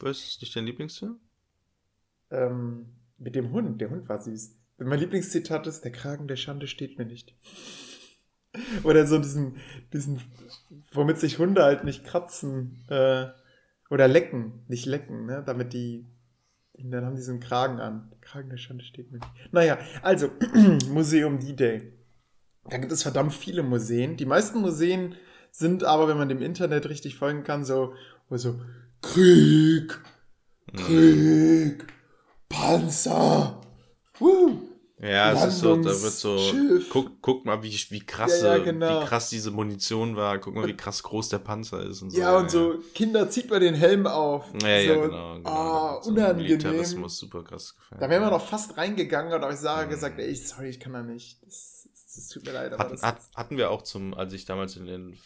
Was 0.00 0.24
ist 0.24 0.40
nicht 0.42 0.54
dein 0.54 0.66
Lieblingsfilm? 0.66 1.18
Ähm, 2.30 2.86
mit 3.18 3.34
dem 3.34 3.52
Hund. 3.52 3.80
Der 3.80 3.90
Hund 3.90 4.08
war 4.08 4.20
süß. 4.20 4.56
Mein 4.78 4.98
Lieblingszitat 5.00 5.66
ist, 5.66 5.84
der 5.84 5.92
Kragen 5.92 6.28
der 6.28 6.36
Schande 6.36 6.66
steht 6.68 6.98
mir 6.98 7.04
nicht. 7.06 7.34
Oder 8.84 9.06
so 9.06 9.18
diesen, 9.18 9.56
diesen, 9.92 10.20
womit 10.92 11.18
sich 11.18 11.38
Hunde 11.38 11.62
halt 11.64 11.84
nicht 11.84 12.04
kratzen, 12.04 12.84
äh, 12.88 13.26
oder 13.90 14.06
lecken, 14.08 14.64
nicht 14.68 14.84
lecken, 14.86 15.26
ne, 15.26 15.42
damit 15.46 15.72
die, 15.72 16.06
dann 16.74 17.04
haben 17.04 17.16
die 17.16 17.22
so 17.22 17.30
einen 17.32 17.40
Kragen 17.40 17.80
an. 17.80 18.08
Der 18.10 18.18
Kragen 18.18 18.50
der 18.50 18.58
Schande 18.58 18.84
steht 18.84 19.10
mir 19.10 19.18
nicht. 19.18 19.30
Naja, 19.52 19.78
also, 20.02 20.30
Museum 20.90 21.38
D-Day. 21.40 21.92
Da 22.70 22.76
gibt 22.78 22.92
es 22.92 23.02
verdammt 23.02 23.32
viele 23.34 23.62
Museen. 23.62 24.16
Die 24.16 24.26
meisten 24.26 24.60
Museen 24.60 25.14
sind 25.50 25.84
aber, 25.84 26.08
wenn 26.08 26.18
man 26.18 26.28
dem 26.28 26.42
Internet 26.42 26.88
richtig 26.88 27.16
folgen 27.16 27.42
kann, 27.44 27.64
so, 27.64 27.94
so, 28.30 28.60
Krieg, 29.00 29.98
Krieg, 30.76 31.86
Panzer, 32.48 33.60
Woo. 34.18 34.58
Ja, 35.00 35.32
es 35.32 35.44
ist 35.54 35.60
so, 35.60 35.76
da 35.76 35.84
wird 35.84 36.12
so, 36.12 36.36
guck, 36.90 37.22
guck 37.22 37.44
mal, 37.44 37.62
wie, 37.62 37.70
wie 37.90 38.00
krass, 38.00 38.40
Ja, 38.40 38.56
ja, 38.56 38.64
genau. 38.64 39.00
wie 39.00 39.06
krass 39.06 39.30
diese 39.30 39.52
Munition 39.52 40.16
war, 40.16 40.38
guck 40.38 40.56
mal, 40.56 40.66
wie 40.66 40.76
krass 40.76 41.04
groß 41.04 41.28
der 41.28 41.38
Panzer 41.38 41.84
ist 41.86 42.02
und 42.02 42.10
so. 42.10 42.18
Ja, 42.18 42.36
und 42.36 42.50
so, 42.50 42.74
Kinder, 42.94 43.30
zieht 43.30 43.48
mal 43.48 43.60
den 43.60 43.74
Helm 43.76 44.08
auf. 44.08 44.46
Ja, 44.60 44.68
ja, 44.68 44.94
so, 44.94 45.00
genau. 45.02 45.34
genau. 45.36 45.48
Ah, 45.48 46.00
so 46.02 46.10
unangenehm. 46.10 46.42
Militarismus, 46.48 47.16
super 47.16 47.44
krass 47.44 47.76
gefallen. 47.76 48.00
Da 48.00 48.10
wären 48.10 48.22
wir 48.24 48.30
noch 48.30 48.44
fast 48.44 48.76
reingegangen 48.76 49.32
und 49.32 49.40
habe 49.40 49.52
ich 49.52 49.60
Sarah 49.60 49.86
Mhm. 49.86 49.90
gesagt, 49.90 50.18
ey, 50.18 50.34
sorry, 50.34 50.68
ich 50.70 50.80
kann 50.80 50.92
da 50.92 51.02
nicht. 51.04 51.46
Das, 51.46 51.77
das 52.18 52.28
tut 52.28 52.44
mir 52.44 52.52
leid, 52.52 52.72
aber 52.72 52.84
Hatten, 52.84 52.92
das 52.92 53.02
hat, 53.02 53.20
hatten 53.34 53.56
wir 53.56 53.70
auch 53.70 53.82
zum, 53.82 54.14
als 54.14 54.32
ich 54.32 54.44
damals 54.44 54.76
in 54.76 54.86
den 54.86 55.18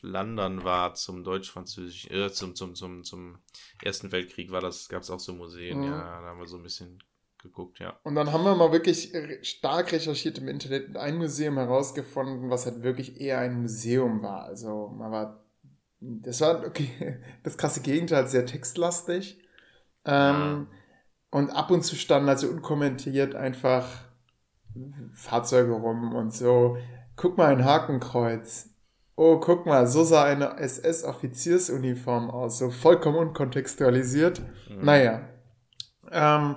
Flandern 0.00 0.64
war, 0.64 0.94
zum 0.94 1.22
deutsch-französischen, 1.22 2.10
äh, 2.10 2.32
zum, 2.32 2.54
zum, 2.56 2.74
zum, 2.74 3.04
zum 3.04 3.38
Ersten 3.82 4.10
Weltkrieg 4.10 4.50
war 4.50 4.60
das, 4.60 4.88
gab 4.88 5.02
es 5.02 5.10
auch 5.10 5.20
so 5.20 5.32
Museen, 5.32 5.78
Mhm. 5.78 5.84
ja, 5.84 6.20
da 6.20 6.26
haben 6.28 6.40
wir 6.40 6.46
so 6.48 6.56
ein 6.56 6.62
bisschen 6.62 7.02
geguckt, 7.38 7.78
ja. 7.78 7.98
Und 8.02 8.14
dann 8.14 8.32
haben 8.32 8.44
wir 8.44 8.54
mal 8.54 8.72
wirklich 8.72 9.12
stark 9.42 9.92
recherchiert 9.92 10.38
im 10.38 10.48
Internet 10.48 10.88
und 10.88 10.96
ein 10.96 11.16
Museum 11.18 11.56
herausgefunden, 11.56 12.50
was 12.50 12.66
halt 12.66 12.82
wirklich 12.82 13.20
eher 13.20 13.38
ein 13.38 13.60
Museum 13.62 14.22
war. 14.22 14.44
Also 14.44 14.88
man 14.88 15.10
war, 15.12 15.44
das 16.00 16.40
war 16.40 16.64
okay, 16.66 17.20
das 17.44 17.56
krasse 17.56 17.80
Gegenteil, 17.80 18.26
sehr 18.28 18.46
textlastig. 18.46 19.38
Ähm, 20.04 20.66
Und 21.30 21.50
ab 21.50 21.70
und 21.70 21.82
zu 21.82 21.96
standen 21.96 22.28
also 22.28 22.48
unkommentiert 22.48 23.34
einfach 23.34 23.88
Fahrzeuge 25.14 25.72
rum 25.72 26.14
und 26.14 26.32
so. 26.32 26.76
Guck 27.16 27.36
mal 27.38 27.52
ein 27.52 27.64
Hakenkreuz. 27.64 28.70
Oh, 29.14 29.38
guck 29.38 29.66
mal, 29.66 29.86
so 29.86 30.04
sah 30.04 30.24
eine 30.24 30.58
SS-Offiziersuniform 30.58 32.30
aus, 32.30 32.58
so 32.58 32.70
vollkommen 32.70 33.18
unkontextualisiert. 33.18 34.40
Mhm. 34.70 34.84
Naja. 34.84 35.28
Ähm, 36.10 36.56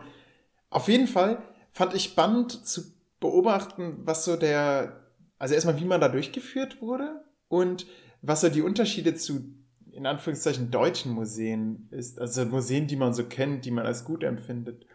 auf 0.69 0.87
jeden 0.87 1.07
Fall 1.07 1.43
fand 1.69 1.93
ich 1.93 2.03
spannend 2.03 2.65
zu 2.65 2.81
beobachten, 3.19 3.99
was 4.05 4.25
so 4.25 4.37
der, 4.37 5.11
also 5.37 5.53
erstmal, 5.53 5.79
wie 5.79 5.85
man 5.85 6.01
da 6.01 6.09
durchgeführt 6.09 6.81
wurde 6.81 7.25
und 7.49 7.85
was 8.21 8.41
so 8.41 8.49
die 8.49 8.61
Unterschiede 8.61 9.15
zu, 9.15 9.53
in 9.91 10.05
Anführungszeichen, 10.05 10.71
deutschen 10.71 11.13
Museen 11.13 11.87
ist. 11.91 12.19
Also 12.19 12.45
Museen, 12.45 12.87
die 12.87 12.95
man 12.95 13.13
so 13.13 13.25
kennt, 13.25 13.65
die 13.65 13.71
man 13.71 13.85
als 13.85 14.05
gut 14.05 14.23
empfindet. 14.23 14.85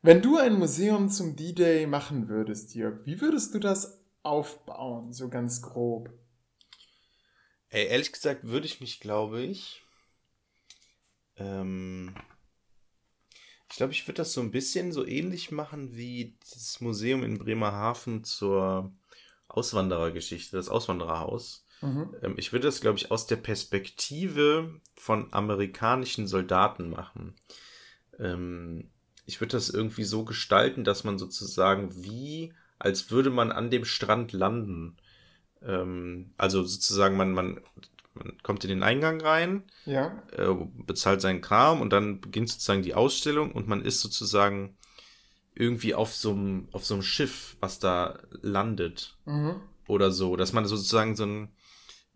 Wenn 0.00 0.22
du 0.22 0.36
ein 0.36 0.58
Museum 0.58 1.08
zum 1.08 1.34
D-Day 1.34 1.86
machen 1.86 2.28
würdest, 2.28 2.74
Jörg, 2.74 3.04
wie 3.04 3.20
würdest 3.20 3.54
du 3.54 3.58
das 3.58 4.00
aufbauen, 4.22 5.12
so 5.12 5.28
ganz 5.28 5.60
grob? 5.60 6.10
Ey, 7.70 7.86
ehrlich 7.86 8.12
gesagt 8.12 8.44
würde 8.44 8.66
ich 8.66 8.80
mich, 8.80 9.00
glaube 9.00 9.42
ich, 9.42 9.82
ähm, 11.36 12.14
ich 13.70 13.76
glaube, 13.76 13.92
ich 13.92 14.06
würde 14.06 14.18
das 14.18 14.32
so 14.32 14.40
ein 14.40 14.50
bisschen 14.50 14.92
so 14.92 15.06
ähnlich 15.06 15.50
machen 15.50 15.94
wie 15.94 16.36
das 16.40 16.80
Museum 16.80 17.22
in 17.22 17.38
Bremerhaven 17.38 18.24
zur 18.24 18.92
Auswanderergeschichte, 19.48 20.56
das 20.56 20.68
Auswandererhaus. 20.68 21.66
Mhm. 21.82 22.14
Ähm, 22.22 22.34
ich 22.38 22.52
würde 22.52 22.68
das, 22.68 22.80
glaube 22.80 22.98
ich, 22.98 23.10
aus 23.10 23.26
der 23.26 23.36
Perspektive 23.36 24.80
von 24.96 25.32
amerikanischen 25.32 26.26
Soldaten 26.26 26.88
machen. 26.88 27.34
Ähm, 28.18 28.90
ich 29.28 29.42
würde 29.42 29.52
das 29.52 29.68
irgendwie 29.68 30.04
so 30.04 30.24
gestalten, 30.24 30.84
dass 30.84 31.04
man 31.04 31.18
sozusagen 31.18 32.02
wie, 32.02 32.54
als 32.78 33.10
würde 33.10 33.28
man 33.28 33.52
an 33.52 33.70
dem 33.70 33.84
Strand 33.84 34.32
landen. 34.32 34.96
Ähm, 35.62 36.32
also 36.38 36.64
sozusagen, 36.64 37.18
man, 37.18 37.32
man, 37.34 37.60
man 38.14 38.38
kommt 38.42 38.64
in 38.64 38.70
den 38.70 38.82
Eingang 38.82 39.20
rein, 39.20 39.64
Ja. 39.84 40.22
äh, 40.32 40.54
bezahlt 40.86 41.20
seinen 41.20 41.42
Kram 41.42 41.82
und 41.82 41.90
dann 41.90 42.22
beginnt 42.22 42.48
sozusagen 42.48 42.82
die 42.82 42.94
Ausstellung 42.94 43.52
und 43.52 43.68
man 43.68 43.82
ist 43.84 44.00
sozusagen 44.00 44.78
irgendwie 45.54 45.94
auf 45.94 46.14
so 46.14 46.30
einem, 46.30 46.68
auf 46.72 46.86
so 46.86 46.94
einem 46.94 47.02
Schiff, 47.02 47.58
was 47.60 47.78
da 47.80 48.18
landet 48.40 49.18
Mhm. 49.26 49.56
oder 49.86 50.10
so, 50.10 50.36
dass 50.36 50.54
man 50.54 50.64
sozusagen 50.64 51.16
so 51.16 51.26
ein 51.26 51.48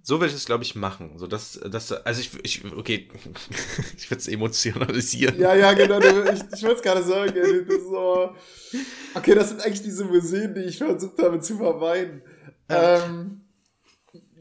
so 0.05 0.21
werde 0.21 0.33
ich 0.33 0.37
es, 0.37 0.47
glaube 0.47 0.65
ich, 0.65 0.75
machen. 0.75 1.17
So, 1.17 1.27
dass, 1.27 1.61
dass, 1.61 1.93
also 1.93 2.21
ich, 2.21 2.31
ich 2.43 2.73
okay, 2.77 3.09
ich 3.97 4.11
werde 4.11 4.21
es 4.21 4.29
emotionalisieren. 4.29 5.39
Ja, 5.39 5.55
ja, 5.55 5.73
genau. 5.75 6.01
Ich 6.01 6.43
ich 6.55 6.63
wollte 6.63 6.77
es 6.77 6.83
gerade 6.83 7.03
sagen. 7.03 7.35
Das 7.69 7.83
so, 7.83 8.35
okay, 9.15 9.35
das 9.35 9.51
sind 9.51 9.63
eigentlich 9.63 9.83
diese 9.83 10.05
Museen, 10.05 10.55
die 10.55 10.63
ich 10.63 10.79
versucht 10.79 11.19
habe 11.19 11.39
zu 11.41 11.57
vermeiden. 11.57 12.23
Ja. 12.69 13.05
Ähm, 13.05 13.43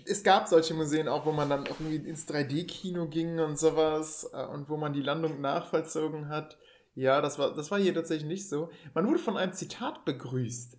es 0.06 0.24
gab 0.24 0.48
solche 0.48 0.74
Museen 0.74 1.08
auch, 1.08 1.26
wo 1.26 1.32
man 1.32 1.50
dann 1.50 1.68
auch 1.68 1.80
irgendwie 1.80 2.10
ins 2.10 2.28
3D-Kino 2.28 3.08
ging 3.08 3.40
und 3.40 3.60
sowas 3.60 4.30
äh, 4.34 4.46
und 4.46 4.68
wo 4.68 4.78
man 4.78 4.94
die 4.94 5.02
Landung 5.02 5.42
nachvollzogen 5.42 6.30
hat. 6.30 6.58
Ja, 6.96 7.22
das 7.22 7.40
war, 7.40 7.56
das 7.56 7.72
war 7.72 7.80
hier 7.80 7.94
tatsächlich 7.94 8.28
nicht 8.28 8.50
so. 8.50 8.70
Man 8.94 9.08
wurde 9.08 9.20
von 9.20 9.38
einem 9.38 9.54
Zitat 9.54 10.06
begrüßt. 10.06 10.78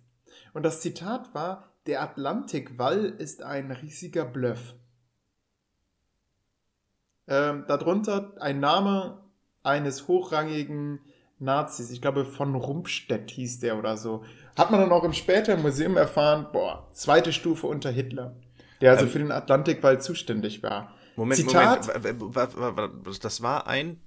Und 0.53 0.63
das 0.63 0.81
Zitat 0.81 1.33
war, 1.33 1.72
der 1.85 2.01
Atlantikwall 2.01 3.05
ist 3.05 3.43
ein 3.43 3.71
riesiger 3.71 4.25
Bluff. 4.25 4.75
Ähm, 7.27 7.65
darunter 7.67 8.33
ein 8.39 8.59
Name 8.59 9.21
eines 9.63 10.07
hochrangigen 10.07 10.99
Nazis. 11.39 11.91
Ich 11.91 12.01
glaube, 12.01 12.25
von 12.25 12.55
Rumpstedt 12.55 13.31
hieß 13.31 13.59
der 13.59 13.77
oder 13.77 13.97
so. 13.97 14.23
Hat 14.57 14.71
man 14.71 14.81
dann 14.81 14.91
auch 14.91 15.03
im 15.03 15.13
späteren 15.13 15.61
Museum 15.61 15.97
erfahren, 15.97 16.47
boah, 16.51 16.89
zweite 16.91 17.33
Stufe 17.33 17.67
unter 17.67 17.89
Hitler. 17.91 18.35
Der 18.81 18.91
also 18.91 19.05
ähm, 19.05 19.11
für 19.11 19.19
den 19.19 19.31
Atlantikwall 19.31 20.01
zuständig 20.01 20.63
war. 20.63 20.93
Moment, 21.15 21.39
Zitat, 21.39 21.87
Moment, 22.03 23.23
das 23.23 23.41
war 23.41 23.67
ein, 23.67 23.99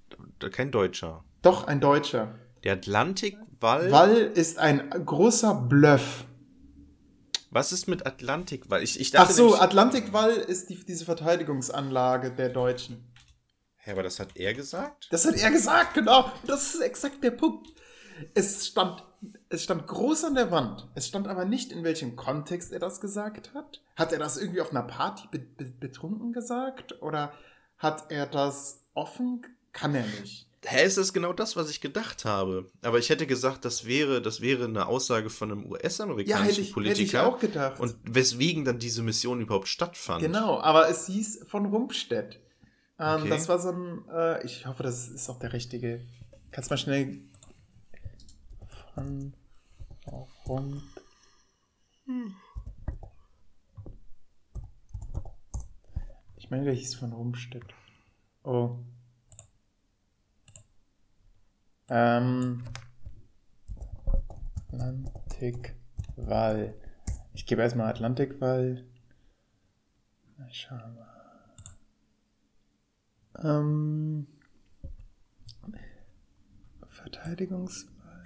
kein 0.50 0.70
Deutscher. 0.70 1.24
Doch, 1.42 1.66
ein 1.66 1.80
Deutscher. 1.80 2.34
Der 2.64 2.74
Atlantikwall. 2.74 3.90
Wall 3.92 4.16
ist 4.16 4.58
ein 4.58 4.90
großer 4.90 5.54
Bluff. 5.54 6.24
Was 7.56 7.72
ist 7.72 7.86
mit 7.88 8.04
Atlantikwall? 8.04 8.82
Ich, 8.82 9.00
ich 9.00 9.12
dachte 9.12 9.30
Ach 9.30 9.34
so, 9.34 9.58
Atlantikwall 9.58 10.32
ist 10.32 10.68
die, 10.68 10.76
diese 10.84 11.06
Verteidigungsanlage 11.06 12.30
der 12.30 12.50
Deutschen. 12.50 13.10
Hä, 13.76 13.92
aber 13.92 14.02
das 14.02 14.20
hat 14.20 14.36
er 14.36 14.52
gesagt? 14.52 15.08
Das 15.10 15.24
hat 15.24 15.36
er 15.36 15.50
gesagt, 15.50 15.94
genau. 15.94 16.30
Das 16.46 16.74
ist 16.74 16.82
exakt 16.82 17.24
der 17.24 17.30
Punkt. 17.30 17.68
Es 18.34 18.66
stand, 18.66 19.02
es 19.48 19.62
stand 19.62 19.86
groß 19.86 20.24
an 20.24 20.34
der 20.34 20.50
Wand. 20.50 20.86
Es 20.96 21.06
stand 21.08 21.28
aber 21.28 21.46
nicht, 21.46 21.72
in 21.72 21.82
welchem 21.82 22.14
Kontext 22.14 22.72
er 22.72 22.78
das 22.78 23.00
gesagt 23.00 23.54
hat. 23.54 23.80
Hat 23.96 24.12
er 24.12 24.18
das 24.18 24.36
irgendwie 24.36 24.60
auf 24.60 24.72
einer 24.72 24.82
Party 24.82 25.26
be 25.30 25.38
be 25.38 25.64
betrunken 25.64 26.34
gesagt? 26.34 27.00
Oder 27.00 27.32
hat 27.78 28.10
er 28.10 28.26
das 28.26 28.82
offen? 28.92 29.46
Kann 29.72 29.94
er 29.94 30.04
nicht. 30.04 30.46
Hä, 30.68 30.84
ist 30.84 30.98
das 30.98 31.12
genau 31.12 31.32
das, 31.32 31.54
was 31.54 31.70
ich 31.70 31.80
gedacht 31.80 32.24
habe? 32.24 32.66
Aber 32.82 32.98
ich 32.98 33.08
hätte 33.08 33.26
gesagt, 33.28 33.64
das 33.64 33.86
wäre, 33.86 34.20
das 34.20 34.40
wäre 34.40 34.64
eine 34.64 34.86
Aussage 34.86 35.30
von 35.30 35.52
einem 35.52 35.70
US-amerikanischen 35.70 36.64
ja, 36.64 36.72
Politiker. 36.72 36.88
Hätte 36.90 37.02
ich 37.02 37.18
auch 37.18 37.38
gedacht. 37.38 37.78
Und 37.78 37.96
weswegen 38.02 38.64
dann 38.64 38.80
diese 38.80 39.02
Mission 39.02 39.40
überhaupt 39.40 39.68
stattfand. 39.68 40.22
Genau, 40.22 40.60
aber 40.60 40.88
es 40.88 41.06
hieß 41.06 41.44
von 41.46 41.66
Rumpstedt. 41.66 42.40
Ähm, 42.98 43.20
okay. 43.20 43.28
Das 43.28 43.48
war 43.48 43.60
so 43.60 43.70
ein, 43.70 44.04
äh, 44.12 44.44
ich 44.44 44.66
hoffe, 44.66 44.82
das 44.82 45.08
ist 45.08 45.28
auch 45.30 45.38
der 45.38 45.52
richtige. 45.52 46.04
Kannst 46.50 46.70
mal 46.70 46.78
schnell 46.78 47.20
von 48.94 49.34
Rump. 50.48 50.82
Ich 56.36 56.50
meine, 56.50 56.64
der 56.64 56.74
hieß 56.74 56.96
von 56.96 57.12
Rumstedt. 57.12 57.74
Oh. 58.42 58.78
Ähm. 61.88 62.64
Atlantikwall. 64.72 66.74
Ich 67.34 67.46
gebe 67.46 67.62
erstmal 67.62 67.88
Atlantikwall. 67.88 68.84
Schauen 70.50 70.96
wir. 70.96 71.16
Ähm, 73.42 74.26
Verteidigungswahl. 76.88 78.24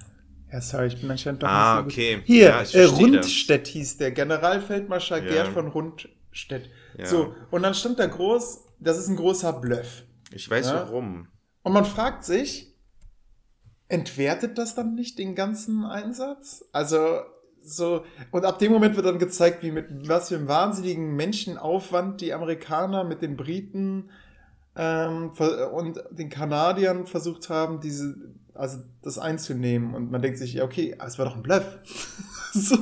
Ja, 0.52 0.60
sorry, 0.60 0.86
ich 0.86 1.00
bin 1.00 1.10
anscheinend 1.10 1.42
doch 1.42 1.48
ah, 1.48 1.82
nicht 1.82 1.94
so 1.94 2.00
okay. 2.00 2.16
Gut. 2.16 2.24
Hier, 2.26 2.48
ja, 2.48 2.62
äh, 2.62 2.84
Rundstedt 2.84 3.66
das. 3.66 3.72
hieß 3.72 3.96
der, 3.98 4.10
Generalfeldmarschall 4.12 5.24
ja. 5.24 5.30
Gerd 5.30 5.48
von 5.48 5.68
Rundstedt. 5.68 6.70
Ja. 6.98 7.06
So, 7.06 7.34
und 7.50 7.62
dann 7.62 7.74
stand 7.74 7.98
da 7.98 8.06
groß, 8.06 8.66
das 8.78 8.98
ist 8.98 9.08
ein 9.08 9.16
großer 9.16 9.52
Bluff. 9.54 10.04
Ich 10.32 10.48
weiß 10.48 10.66
ja? 10.66 10.74
warum. 10.74 11.28
Und 11.62 11.72
man 11.72 11.84
fragt 11.84 12.24
sich, 12.24 12.69
entwertet 13.90 14.56
das 14.56 14.74
dann 14.74 14.94
nicht 14.94 15.18
den 15.18 15.34
ganzen 15.34 15.84
Einsatz? 15.84 16.64
Also, 16.72 17.20
so, 17.62 18.04
und 18.30 18.44
ab 18.44 18.58
dem 18.58 18.72
Moment 18.72 18.96
wird 18.96 19.06
dann 19.06 19.18
gezeigt, 19.18 19.62
wie 19.62 19.72
mit 19.72 20.08
was 20.08 20.28
für 20.28 20.36
einem 20.36 20.48
wahnsinnigen 20.48 21.14
Menschenaufwand 21.16 22.20
die 22.20 22.32
Amerikaner 22.32 23.04
mit 23.04 23.20
den 23.20 23.36
Briten 23.36 24.10
ähm, 24.76 25.32
und 25.74 26.02
den 26.10 26.30
Kanadiern 26.30 27.06
versucht 27.06 27.50
haben, 27.50 27.80
diese, 27.80 28.14
also 28.54 28.78
das 29.02 29.18
einzunehmen. 29.18 29.94
Und 29.94 30.10
man 30.10 30.22
denkt 30.22 30.38
sich, 30.38 30.54
ja, 30.54 30.64
okay, 30.64 30.96
es 31.04 31.18
war 31.18 31.26
doch 31.26 31.36
ein 31.36 31.42
Bluff. 31.42 31.80
so, 32.52 32.76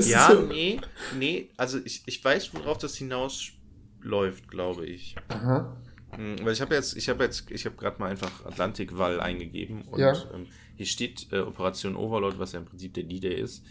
ja, 0.00 0.30
so. 0.32 0.40
nee, 0.40 0.80
nee, 1.18 1.50
also 1.56 1.78
ich, 1.84 2.02
ich 2.06 2.24
weiß, 2.24 2.54
worauf 2.54 2.78
das 2.78 2.96
hinausläuft, 2.96 4.48
glaube 4.48 4.86
ich. 4.86 5.14
Aha. 5.28 5.76
Hm, 6.16 6.36
weil 6.44 6.52
ich 6.52 6.60
habe 6.60 6.74
jetzt, 6.74 6.96
ich 6.96 7.08
habe 7.08 7.24
jetzt, 7.24 7.50
ich 7.50 7.64
habe 7.64 7.76
gerade 7.76 7.98
mal 7.98 8.10
einfach 8.10 8.44
Atlantikwall 8.44 9.20
eingegeben 9.20 9.82
und 9.82 10.00
ja. 10.00 10.12
ähm, 10.32 10.46
hier 10.76 10.86
steht 10.86 11.32
äh, 11.32 11.38
Operation 11.38 11.96
Overlord, 11.96 12.38
was 12.38 12.52
ja 12.52 12.60
im 12.60 12.66
Prinzip 12.66 12.94
der 12.94 13.04
D-Day 13.04 13.40
ist, 13.40 13.64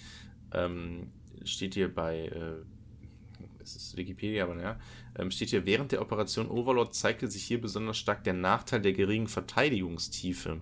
ähm, 0.53 1.11
steht 1.43 1.75
hier 1.75 1.93
bei, 1.93 2.25
äh, 2.25 2.63
es 3.61 3.75
ist 3.75 3.97
Wikipedia, 3.97 4.43
aber 4.43 4.55
naja, 4.55 4.79
steht 5.29 5.49
hier, 5.49 5.65
während 5.65 5.91
der 5.91 6.01
Operation 6.01 6.49
Overlord 6.49 6.95
zeigte 6.95 7.27
sich 7.27 7.43
hier 7.43 7.61
besonders 7.61 7.97
stark 7.97 8.23
der 8.23 8.33
Nachteil 8.33 8.81
der 8.81 8.93
geringen 8.93 9.27
Verteidigungstiefe. 9.27 10.61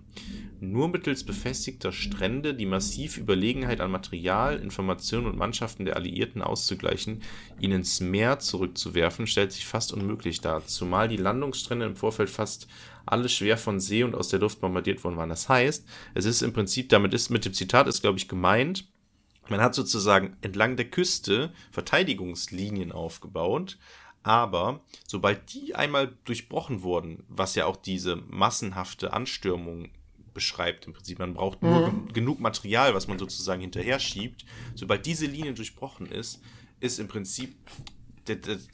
Nur 0.60 0.88
mittels 0.88 1.24
befestigter 1.24 1.92
Strände 1.92 2.54
die 2.54 2.66
massive 2.66 3.20
Überlegenheit 3.20 3.80
an 3.80 3.90
Material, 3.90 4.58
Informationen 4.58 5.26
und 5.26 5.36
Mannschaften 5.36 5.84
der 5.84 5.96
Alliierten 5.96 6.42
auszugleichen, 6.42 7.22
ihnen 7.60 7.80
ins 7.80 8.00
Meer 8.00 8.38
zurückzuwerfen, 8.38 9.26
stellt 9.26 9.52
sich 9.52 9.66
fast 9.66 9.92
unmöglich 9.92 10.40
dar, 10.40 10.66
zumal 10.66 11.08
die 11.08 11.16
Landungsstrände 11.16 11.86
im 11.86 11.96
Vorfeld 11.96 12.30
fast 12.30 12.66
alle 13.06 13.28
schwer 13.28 13.56
von 13.56 13.80
See 13.80 14.04
und 14.04 14.14
aus 14.14 14.28
der 14.28 14.40
Luft 14.40 14.60
bombardiert 14.60 15.02
worden 15.04 15.16
waren. 15.16 15.30
Das 15.30 15.48
heißt, 15.48 15.86
es 16.14 16.24
ist 16.24 16.42
im 16.42 16.52
Prinzip, 16.52 16.88
damit 16.88 17.14
ist 17.14 17.30
mit 17.30 17.44
dem 17.44 17.54
Zitat 17.54 17.86
ist, 17.86 18.02
glaube 18.02 18.18
ich, 18.18 18.28
gemeint, 18.28 18.88
man 19.50 19.60
hat 19.60 19.74
sozusagen 19.74 20.36
entlang 20.42 20.76
der 20.76 20.88
Küste 20.88 21.52
Verteidigungslinien 21.72 22.92
aufgebaut, 22.92 23.78
aber 24.22 24.80
sobald 25.06 25.52
die 25.52 25.74
einmal 25.74 26.14
durchbrochen 26.24 26.82
wurden, 26.82 27.24
was 27.28 27.54
ja 27.54 27.66
auch 27.66 27.76
diese 27.76 28.16
massenhafte 28.16 29.12
Anstürmung 29.12 29.90
beschreibt 30.34 30.86
im 30.86 30.92
Prinzip, 30.92 31.18
man 31.18 31.34
braucht 31.34 31.62
nur 31.62 31.90
mhm. 31.90 32.12
genug 32.12 32.40
Material, 32.40 32.94
was 32.94 33.08
man 33.08 33.18
sozusagen 33.18 33.60
hinterher 33.60 33.98
schiebt, 33.98 34.44
sobald 34.74 35.06
diese 35.06 35.26
Linie 35.26 35.54
durchbrochen 35.54 36.06
ist, 36.06 36.40
ist 36.80 36.98
im 36.98 37.08
Prinzip 37.08 37.54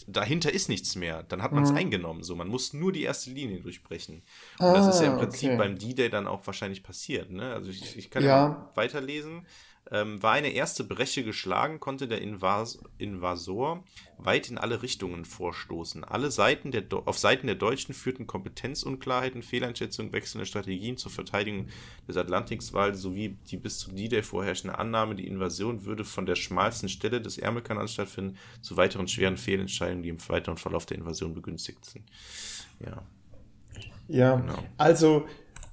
dahinter 0.06 0.52
ist 0.52 0.68
nichts 0.68 0.96
mehr. 0.96 1.22
Dann 1.22 1.42
hat 1.42 1.52
man 1.52 1.64
es 1.64 1.70
mhm. 1.70 1.76
eingenommen. 1.76 2.22
So, 2.22 2.36
man 2.36 2.48
muss 2.48 2.72
nur 2.72 2.92
die 2.92 3.02
erste 3.02 3.30
Linie 3.30 3.60
durchbrechen. 3.60 4.22
Und 4.58 4.66
ah, 4.66 4.74
das 4.74 4.94
ist 4.94 5.00
ja 5.00 5.06
im 5.06 5.14
ah, 5.14 5.18
Prinzip 5.18 5.50
okay. 5.50 5.58
beim 5.58 5.78
D-Day 5.78 6.10
dann 6.10 6.26
auch 6.26 6.46
wahrscheinlich 6.46 6.82
passiert. 6.82 7.30
Ne? 7.30 7.52
Also 7.54 7.70
ich, 7.70 7.96
ich 7.96 8.10
kann 8.10 8.22
ja, 8.22 8.28
ja 8.28 8.70
weiterlesen. 8.74 9.46
Ähm, 9.92 10.20
war 10.20 10.32
eine 10.32 10.48
erste 10.48 10.82
Breche 10.82 11.22
geschlagen, 11.22 11.78
konnte 11.78 12.08
der 12.08 12.20
Invas 12.20 12.80
Invasor 12.98 13.84
weit 14.18 14.50
in 14.50 14.58
alle 14.58 14.82
Richtungen 14.82 15.24
vorstoßen. 15.24 16.02
Alle 16.02 16.32
Seiten 16.32 16.72
der 16.72 16.82
auf 17.04 17.18
Seiten 17.18 17.46
der 17.46 17.54
Deutschen 17.54 17.94
führten 17.94 18.26
Kompetenzunklarheiten, 18.26 19.42
Fehleinschätzungen, 19.42 20.12
wechselnde 20.12 20.44
Strategien 20.46 20.96
zur 20.96 21.12
Verteidigung 21.12 21.68
des 22.08 22.16
Atlantikwaldes 22.16 23.00
sowie 23.00 23.36
die 23.48 23.56
bis 23.56 23.78
zum 23.78 23.94
D-Day 23.94 24.24
vorherrschende 24.24 24.76
Annahme, 24.76 25.14
die 25.14 25.28
Invasion 25.28 25.84
würde 25.84 26.04
von 26.04 26.26
der 26.26 26.34
schmalsten 26.34 26.88
Stelle 26.88 27.20
des 27.20 27.38
Ärmelkanals 27.38 27.92
stattfinden, 27.92 28.38
zu 28.62 28.76
weiteren 28.76 29.06
schweren 29.06 29.36
Fehlentscheidungen, 29.36 30.02
die 30.02 30.08
im 30.08 30.28
weiteren 30.28 30.56
Verlauf 30.56 30.86
der 30.86 30.98
Invasion 30.98 31.32
begünstigt 31.32 31.84
sind. 31.84 32.04
Ja. 32.80 33.02
Ja, 34.08 34.36
genau. 34.36 34.58
also 34.78 35.26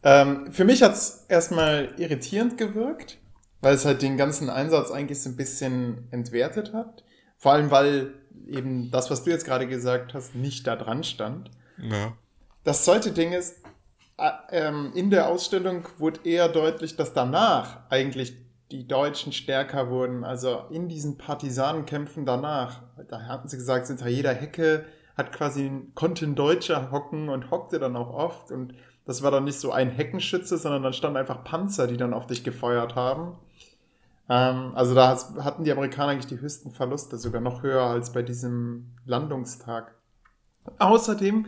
ähm, 0.03 0.51
für 0.51 0.65
mich 0.65 0.83
hat 0.83 0.93
es 0.93 1.25
erstmal 1.29 1.93
irritierend 1.97 2.57
gewirkt 2.57 3.17
weil 3.63 3.75
es 3.75 3.85
halt 3.85 4.01
den 4.01 4.17
ganzen 4.17 4.49
Einsatz 4.49 4.91
eigentlich 4.91 5.21
so 5.21 5.29
ein 5.29 5.37
bisschen 5.37 6.09
entwertet 6.11 6.73
hat. 6.73 7.05
Vor 7.37 7.53
allem, 7.53 7.71
weil 7.71 8.13
eben 8.45 8.91
das, 8.91 9.09
was 9.09 9.23
du 9.23 9.29
jetzt 9.29 9.45
gerade 9.45 9.67
gesagt 9.67 10.13
hast, 10.13 10.35
nicht 10.35 10.67
da 10.67 10.75
dran 10.75 11.05
stand. 11.05 11.49
Ja. 11.77 12.11
Das 12.65 12.83
zweite 12.83 13.11
Ding 13.11 13.31
ist, 13.31 13.63
äh, 14.17 14.31
ähm, 14.51 14.91
in 14.95 15.09
der 15.09 15.29
Ausstellung 15.29 15.85
wurde 15.97 16.19
eher 16.25 16.49
deutlich, 16.49 16.97
dass 16.97 17.13
danach 17.13 17.89
eigentlich 17.89 18.33
die 18.71 18.85
Deutschen 18.85 19.31
stärker 19.31 19.89
wurden. 19.89 20.25
Also 20.25 20.63
in 20.69 20.89
diesen 20.89 21.17
Partisanenkämpfen 21.17 22.25
danach, 22.25 22.81
da 23.07 23.27
hatten 23.27 23.47
sie 23.47 23.57
gesagt, 23.57 23.87
hinter 23.87 24.09
jeder 24.09 24.33
Hecke 24.33 24.83
hat 25.15 25.31
quasi, 25.31 25.71
konnte 25.95 26.25
ein 26.25 26.35
Deutscher 26.35 26.91
hocken 26.91 27.29
und 27.29 27.49
hockte 27.49 27.79
dann 27.79 27.95
auch 27.95 28.13
oft. 28.13 28.51
Und 28.51 28.73
das 29.05 29.23
war 29.23 29.31
dann 29.31 29.45
nicht 29.45 29.59
so 29.59 29.71
ein 29.71 29.89
Heckenschütze, 29.89 30.57
sondern 30.57 30.83
dann 30.83 30.93
standen 30.93 31.17
einfach 31.17 31.45
Panzer, 31.45 31.87
die 31.87 31.97
dann 31.97 32.13
auf 32.13 32.27
dich 32.27 32.43
gefeuert 32.43 32.95
haben. 32.95 33.37
Ähm, 34.29 34.71
also 34.75 34.95
da 34.95 35.17
hatten 35.43 35.63
die 35.63 35.71
Amerikaner 35.71 36.11
eigentlich 36.11 36.27
die 36.27 36.39
höchsten 36.39 36.71
Verluste, 36.71 37.17
sogar 37.17 37.41
noch 37.41 37.63
höher 37.63 37.83
als 37.83 38.13
bei 38.13 38.21
diesem 38.21 38.93
Landungstag. 39.05 39.95
Außerdem 40.79 41.47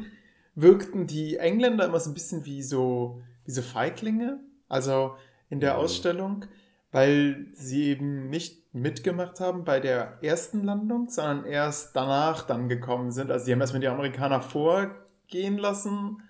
wirkten 0.56 1.08
die 1.08 1.38
Engländer 1.38 1.86
immer 1.86 2.00
so 2.00 2.10
ein 2.10 2.14
bisschen 2.14 2.46
wie 2.46 2.64
so, 2.64 3.22
wie 3.46 3.52
so 3.52 3.62
Feiglinge, 3.62 4.40
also 4.68 5.16
in 5.50 5.60
der 5.60 5.74
mhm. 5.74 5.80
Ausstellung, 5.80 6.46
weil 6.92 7.48
sie 7.54 7.90
eben 7.90 8.30
nicht 8.30 8.74
mitgemacht 8.74 9.40
haben 9.40 9.64
bei 9.64 9.80
der 9.80 10.18
ersten 10.22 10.64
Landung, 10.64 11.10
sondern 11.10 11.46
erst 11.46 11.96
danach 11.96 12.44
dann 12.44 12.68
gekommen 12.68 13.12
sind. 13.12 13.32
Also 13.32 13.46
die 13.46 13.54
haben 13.54 13.62
erstmal 13.62 13.82
die 13.82 13.88
Amerikaner 13.88 14.42
vorgehen 14.42 15.58
lassen, 15.58 16.22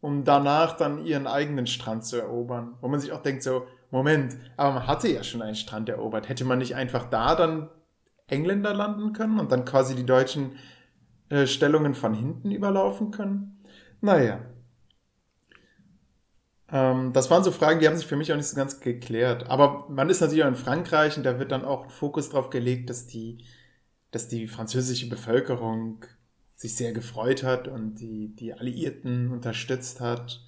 um 0.00 0.24
danach 0.24 0.76
dann 0.76 1.04
ihren 1.04 1.26
eigenen 1.26 1.66
Strand 1.66 2.04
zu 2.04 2.18
erobern. 2.18 2.74
Wo 2.80 2.88
man 2.88 3.00
sich 3.00 3.12
auch 3.12 3.22
denkt 3.22 3.42
so, 3.42 3.66
Moment, 3.94 4.36
aber 4.56 4.72
man 4.74 4.86
hatte 4.88 5.06
ja 5.06 5.22
schon 5.22 5.40
einen 5.40 5.54
Strand 5.54 5.88
erobert. 5.88 6.28
Hätte 6.28 6.44
man 6.44 6.58
nicht 6.58 6.74
einfach 6.74 7.08
da 7.10 7.36
dann 7.36 7.70
Engländer 8.26 8.74
landen 8.74 9.12
können 9.12 9.38
und 9.38 9.52
dann 9.52 9.64
quasi 9.64 9.94
die 9.94 10.04
deutschen 10.04 10.56
äh, 11.28 11.46
Stellungen 11.46 11.94
von 11.94 12.12
hinten 12.12 12.50
überlaufen 12.50 13.12
können? 13.12 13.62
Naja. 14.00 14.40
Ähm, 16.72 17.12
das 17.12 17.30
waren 17.30 17.44
so 17.44 17.52
Fragen, 17.52 17.78
die 17.78 17.86
haben 17.86 17.96
sich 17.96 18.08
für 18.08 18.16
mich 18.16 18.32
auch 18.32 18.36
nicht 18.36 18.48
so 18.48 18.56
ganz 18.56 18.80
geklärt. 18.80 19.48
Aber 19.48 19.86
man 19.88 20.10
ist 20.10 20.20
natürlich 20.20 20.42
auch 20.42 20.48
in 20.48 20.56
Frankreich 20.56 21.16
und 21.16 21.22
da 21.22 21.38
wird 21.38 21.52
dann 21.52 21.64
auch 21.64 21.88
Fokus 21.92 22.30
drauf 22.30 22.50
gelegt, 22.50 22.90
dass 22.90 23.06
die, 23.06 23.44
dass 24.10 24.26
die 24.26 24.48
französische 24.48 25.08
Bevölkerung 25.08 26.04
sich 26.56 26.74
sehr 26.74 26.92
gefreut 26.92 27.44
hat 27.44 27.68
und 27.68 28.00
die, 28.00 28.34
die 28.34 28.54
Alliierten 28.54 29.30
unterstützt 29.30 30.00
hat 30.00 30.40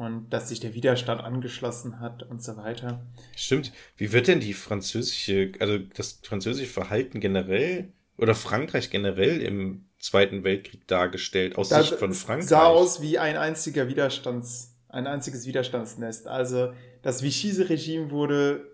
und 0.00 0.30
dass 0.30 0.48
sich 0.48 0.60
der 0.60 0.72
Widerstand 0.72 1.20
angeschlossen 1.20 2.00
hat 2.00 2.22
und 2.22 2.42
so 2.42 2.56
weiter. 2.56 3.04
Stimmt. 3.36 3.70
Wie 3.98 4.12
wird 4.14 4.28
denn 4.28 4.40
die 4.40 4.54
französische, 4.54 5.52
also 5.60 5.76
das 5.76 6.20
französische 6.22 6.70
Verhalten 6.70 7.20
generell 7.20 7.92
oder 8.16 8.34
Frankreich 8.34 8.88
generell 8.88 9.42
im 9.42 9.84
Zweiten 9.98 10.42
Weltkrieg 10.42 10.88
dargestellt 10.88 11.58
aus 11.58 11.68
das 11.68 11.88
Sicht 11.88 11.98
von 11.98 12.14
Frankreich? 12.14 12.48
Sah 12.48 12.64
aus 12.64 13.02
wie 13.02 13.18
ein 13.18 13.36
einziger 13.36 13.88
Widerstands, 13.88 14.74
ein 14.88 15.06
einziges 15.06 15.46
Widerstandsnest. 15.46 16.26
Also 16.26 16.72
das 17.02 17.22
Vichy-Regime 17.22 18.10
wurde 18.10 18.68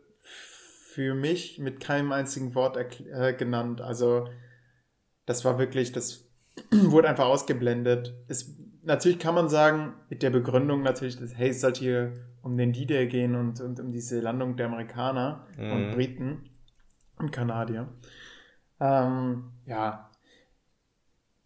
für 0.92 1.12
mich 1.14 1.58
mit 1.58 1.80
keinem 1.80 2.12
einzigen 2.12 2.54
Wort 2.54 2.76
äh, 2.76 3.34
genannt. 3.34 3.80
Also 3.80 4.28
das 5.24 5.44
war 5.44 5.58
wirklich, 5.58 5.90
das 5.90 6.28
wurde 6.70 7.08
einfach 7.08 7.26
ausgeblendet. 7.26 8.14
Es, 8.28 8.54
natürlich 8.86 9.18
kann 9.18 9.34
man 9.34 9.48
sagen, 9.48 9.94
mit 10.08 10.22
der 10.22 10.30
Begründung 10.30 10.82
natürlich, 10.82 11.18
dass, 11.18 11.36
hey, 11.36 11.50
es 11.50 11.60
sollte 11.60 11.80
hier 11.80 12.12
um 12.42 12.56
den 12.56 12.72
D-Day 12.72 13.08
gehen 13.08 13.34
und, 13.34 13.60
und 13.60 13.80
um 13.80 13.92
diese 13.92 14.20
Landung 14.20 14.56
der 14.56 14.66
Amerikaner 14.66 15.46
mhm. 15.58 15.72
und 15.72 15.90
Briten 15.92 16.50
und 17.18 17.32
Kanadier. 17.32 17.88
Ähm, 18.80 19.52
ja. 19.66 20.10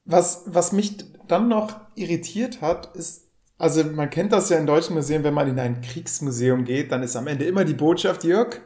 Was, 0.05 0.45
was 0.47 0.73
mich 0.73 0.99
dann 1.27 1.49
noch 1.49 1.81
irritiert 1.95 2.61
hat, 2.61 2.95
ist, 2.97 3.31
also 3.59 3.85
man 3.85 4.11
kennt 4.11 4.33
das 4.33 4.51
ja 4.51 4.59
in 4.59 4.67
deutschen 4.67 4.95
Museen, 4.95 5.25
wenn 5.25 5.35
man 5.35 5.49
in 5.49 5.59
ein 5.59 5.81
Kriegsmuseum 5.81 6.65
geht, 6.65 6.93
dann 6.93 7.03
ist 7.03 7.17
am 7.17 7.27
Ende 7.27 7.45
immer 7.45 7.65
die 7.65 7.75
Botschaft, 7.75 8.25
Jörg, 8.25 8.61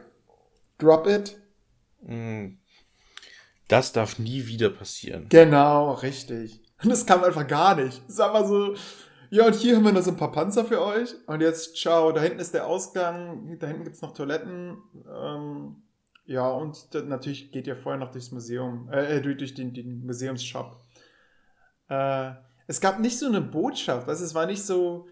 drop 0.77 1.07
it. 1.07 1.39
Mhm. 2.01 2.59
Das 3.67 3.93
darf 3.93 4.19
nie 4.19 4.45
wieder 4.47 4.69
passieren. 4.69 5.27
Genau, 5.29 5.93
richtig. 5.93 6.64
Und 6.85 6.89
das 6.91 7.05
kam 7.05 7.23
einfach 7.23 7.47
gar 7.47 7.75
nicht. 7.75 8.01
Es 8.07 8.13
ist 8.13 8.19
einfach 8.21 8.45
so, 8.45 8.75
ja, 9.29 9.47
und 9.47 9.55
hier 9.55 9.75
haben 9.75 9.83
wir 9.83 9.91
noch 9.91 10.01
so 10.01 10.11
ein 10.11 10.17
paar 10.17 10.31
Panzer 10.31 10.65
für 10.65 10.81
euch. 10.81 11.15
Und 11.27 11.41
jetzt, 11.41 11.75
ciao, 11.75 12.11
da 12.11 12.21
hinten 12.21 12.39
ist 12.39 12.53
der 12.53 12.67
Ausgang, 12.67 13.57
da 13.59 13.67
hinten 13.67 13.83
gibt's 13.83 14.01
noch 14.01 14.13
Toiletten. 14.13 14.77
Ähm, 15.13 15.83
ja, 16.25 16.47
und 16.47 16.87
natürlich 17.07 17.51
geht 17.51 17.67
ihr 17.67 17.75
vorher 17.75 17.99
noch 17.99 18.11
durchs 18.11 18.31
Museum, 18.31 18.89
äh, 18.91 19.17
äh, 19.17 19.21
durch, 19.21 19.37
durch 19.37 19.53
den, 19.53 19.73
den 19.73 20.05
Museumsshop. 20.05 20.79
Äh, 21.89 22.31
es 22.67 22.81
gab 22.81 22.99
nicht 22.99 23.19
so 23.19 23.27
eine 23.27 23.41
Botschaft, 23.41 24.09
also 24.09 24.23
es 24.23 24.33
war 24.33 24.47
nicht 24.47 24.63
so, 24.63 25.07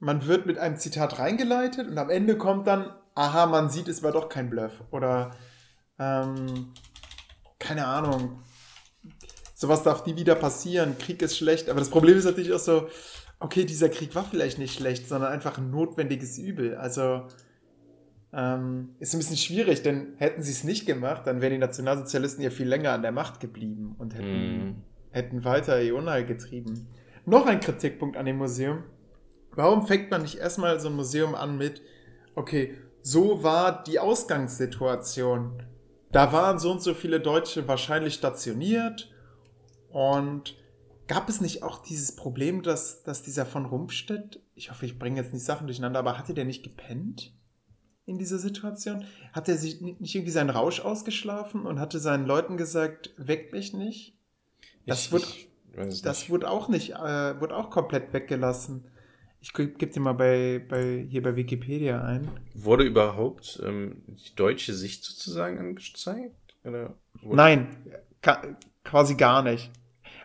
man 0.00 0.26
wird 0.26 0.46
mit 0.46 0.58
einem 0.58 0.76
Zitat 0.76 1.18
reingeleitet 1.18 1.88
und 1.88 1.98
am 1.98 2.10
Ende 2.10 2.36
kommt 2.36 2.66
dann, 2.66 2.92
aha, 3.14 3.46
man 3.46 3.70
sieht, 3.70 3.88
es 3.88 4.02
war 4.02 4.12
doch 4.12 4.28
kein 4.28 4.50
Bluff. 4.50 4.82
Oder 4.90 5.30
ähm, 5.98 6.72
keine 7.58 7.86
Ahnung, 7.86 8.42
sowas 9.58 9.82
darf 9.82 10.06
nie 10.06 10.14
wieder 10.14 10.36
passieren, 10.36 10.96
Krieg 10.98 11.20
ist 11.20 11.36
schlecht, 11.36 11.68
aber 11.68 11.80
das 11.80 11.90
Problem 11.90 12.16
ist 12.16 12.26
natürlich 12.26 12.52
auch 12.52 12.60
so, 12.60 12.86
okay, 13.40 13.64
dieser 13.64 13.88
Krieg 13.88 14.14
war 14.14 14.22
vielleicht 14.22 14.56
nicht 14.56 14.72
schlecht, 14.72 15.08
sondern 15.08 15.32
einfach 15.32 15.58
ein 15.58 15.72
notwendiges 15.72 16.38
Übel. 16.38 16.76
Also 16.76 17.24
ähm, 18.32 18.90
ist 19.00 19.14
ein 19.14 19.18
bisschen 19.18 19.36
schwierig, 19.36 19.82
denn 19.82 20.14
hätten 20.18 20.42
sie 20.42 20.52
es 20.52 20.62
nicht 20.62 20.86
gemacht, 20.86 21.22
dann 21.26 21.40
wären 21.40 21.54
die 21.54 21.58
Nationalsozialisten 21.58 22.44
ja 22.44 22.50
viel 22.50 22.68
länger 22.68 22.92
an 22.92 23.02
der 23.02 23.10
Macht 23.10 23.40
geblieben 23.40 23.96
und 23.98 24.14
hätten, 24.14 24.68
mm. 24.68 24.82
hätten 25.10 25.44
weiter 25.44 25.82
ihr 25.82 25.96
Unheil 25.96 26.24
getrieben. 26.24 26.86
Noch 27.26 27.46
ein 27.46 27.58
Kritikpunkt 27.58 28.16
an 28.16 28.26
dem 28.26 28.36
Museum. 28.36 28.84
Warum 29.56 29.88
fängt 29.88 30.08
man 30.08 30.22
nicht 30.22 30.38
erstmal 30.38 30.78
so 30.78 30.88
ein 30.88 30.94
Museum 30.94 31.34
an 31.34 31.58
mit, 31.58 31.82
okay, 32.36 32.74
so 33.02 33.42
war 33.42 33.82
die 33.82 33.98
Ausgangssituation 33.98 35.64
da 36.10 36.32
waren 36.32 36.58
so 36.58 36.70
und 36.70 36.82
so 36.82 36.94
viele 36.94 37.20
Deutsche 37.20 37.68
wahrscheinlich 37.68 38.14
stationiert 38.14 39.10
und 39.90 40.56
gab 41.06 41.28
es 41.28 41.40
nicht 41.40 41.62
auch 41.62 41.82
dieses 41.82 42.14
Problem, 42.14 42.62
dass, 42.62 43.02
dass 43.02 43.22
dieser 43.22 43.46
von 43.46 43.66
Rumpstedt, 43.66 44.40
ich 44.54 44.70
hoffe, 44.70 44.86
ich 44.86 44.98
bringe 44.98 45.20
jetzt 45.20 45.32
nicht 45.32 45.44
Sachen 45.44 45.66
durcheinander, 45.66 45.98
aber 45.98 46.18
hatte 46.18 46.34
der 46.34 46.44
nicht 46.44 46.62
gepennt 46.62 47.32
in 48.06 48.18
dieser 48.18 48.38
Situation? 48.38 49.04
Hat 49.32 49.48
er 49.48 49.56
sich 49.56 49.80
nicht 49.80 50.14
irgendwie 50.14 50.32
seinen 50.32 50.50
Rausch 50.50 50.80
ausgeschlafen 50.80 51.66
und 51.66 51.80
hatte 51.80 51.98
seinen 51.98 52.26
Leuten 52.26 52.56
gesagt, 52.56 53.14
weckt 53.16 53.52
mich 53.52 53.72
nicht? 53.72 54.14
Das, 54.86 55.06
ich, 55.06 55.12
wird, 55.12 55.92
ich 55.92 56.02
das 56.02 56.30
wurde 56.30 56.50
auch 56.50 56.68
nicht, 56.68 56.92
äh, 56.92 57.40
wurde 57.40 57.56
auch 57.56 57.70
komplett 57.70 58.12
weggelassen. 58.12 58.86
Ich 59.40 59.52
gebe 59.52 59.86
dir 59.86 60.00
mal 60.00 60.14
bei, 60.14 60.64
bei, 60.68 61.06
hier 61.08 61.22
bei 61.22 61.36
Wikipedia 61.36 62.02
ein. 62.02 62.28
Wurde 62.54 62.84
überhaupt 62.84 63.62
ähm, 63.64 64.02
die 64.08 64.34
deutsche 64.34 64.74
Sicht 64.74 65.04
sozusagen 65.04 65.58
angezeigt? 65.58 66.34
Nein, 67.22 67.76
quasi 68.82 69.14
gar 69.14 69.42
nicht. 69.42 69.70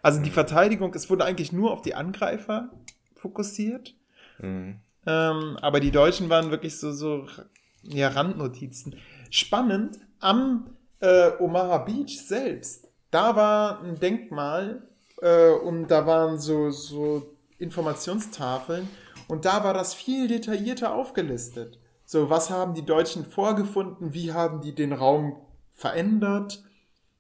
Also 0.04 0.20
die 0.20 0.28
hm. 0.28 0.34
Verteidigung, 0.34 0.94
es 0.94 1.10
wurde 1.10 1.26
eigentlich 1.26 1.52
nur 1.52 1.72
auf 1.72 1.82
die 1.82 1.96
Angreifer 1.96 2.70
fokussiert. 3.16 3.96
Mhm. 4.40 4.82
Ähm, 5.06 5.58
aber 5.62 5.80
die 5.80 5.92
Deutschen 5.92 6.30
waren 6.30 6.52
wirklich 6.52 6.78
so, 6.80 6.92
so 6.92 7.26
ja, 7.84 8.10
Randnotizen. 8.10 8.98
Spannend, 9.30 10.00
am 10.20 10.76
äh, 11.00 11.32
Omaha 11.40 11.80
Beach 11.80 12.22
selbst, 12.26 12.90
da 13.12 13.36
war 13.36 13.82
ein 13.82 14.00
Denkmal 14.00 14.88
äh, 15.22 15.52
und 15.52 15.88
da 15.88 16.06
waren 16.06 16.38
so, 16.38 16.70
so 16.70 17.36
Informationstafeln 17.58 18.88
und 19.28 19.46
da 19.46 19.64
war 19.64 19.74
das 19.74 19.94
viel 19.94 20.28
detaillierter 20.28 20.94
aufgelistet. 20.94 21.80
So, 22.06 22.30
was 22.30 22.50
haben 22.50 22.74
die 22.74 22.86
Deutschen 22.86 23.26
vorgefunden? 23.26 24.14
Wie 24.14 24.34
haben 24.34 24.62
die 24.62 24.76
den 24.76 24.94
Raum 24.94 25.38
verändert? 25.72 26.64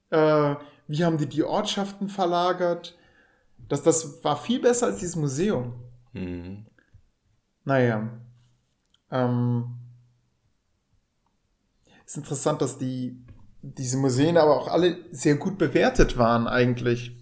Äh, 0.09 0.55
wie 0.87 1.03
haben 1.03 1.17
die 1.17 1.27
die 1.27 1.43
Ortschaften 1.43 2.09
verlagert? 2.09 2.97
Das, 3.69 3.83
das 3.83 4.23
war 4.23 4.37
viel 4.37 4.59
besser 4.59 4.87
als 4.87 4.99
dieses 4.99 5.15
Museum. 5.15 5.73
Mhm. 6.13 6.65
Naja. 7.65 8.09
Ähm, 9.11 9.75
ist 12.05 12.17
interessant, 12.17 12.61
dass 12.61 12.77
die, 12.77 13.15
diese 13.61 13.97
Museen 13.97 14.37
aber 14.37 14.57
auch 14.57 14.67
alle 14.67 14.97
sehr 15.11 15.35
gut 15.35 15.57
bewertet 15.57 16.17
waren 16.17 16.47
eigentlich 16.47 17.17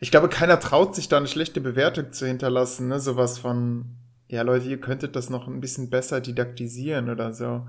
ich 0.00 0.10
glaube, 0.10 0.28
keiner 0.28 0.60
traut 0.60 0.94
sich 0.94 1.08
da 1.08 1.16
eine 1.16 1.26
schlechte 1.26 1.60
Bewertung 1.60 2.12
zu 2.12 2.26
hinterlassen, 2.26 2.88
ne? 2.88 3.00
Sowas 3.00 3.38
von, 3.38 3.96
ja 4.28 4.42
Leute, 4.42 4.68
ihr 4.68 4.80
könntet 4.80 5.16
das 5.16 5.28
noch 5.28 5.48
ein 5.48 5.60
bisschen 5.60 5.90
besser 5.90 6.20
didaktisieren 6.20 7.10
oder 7.10 7.32
so. 7.32 7.66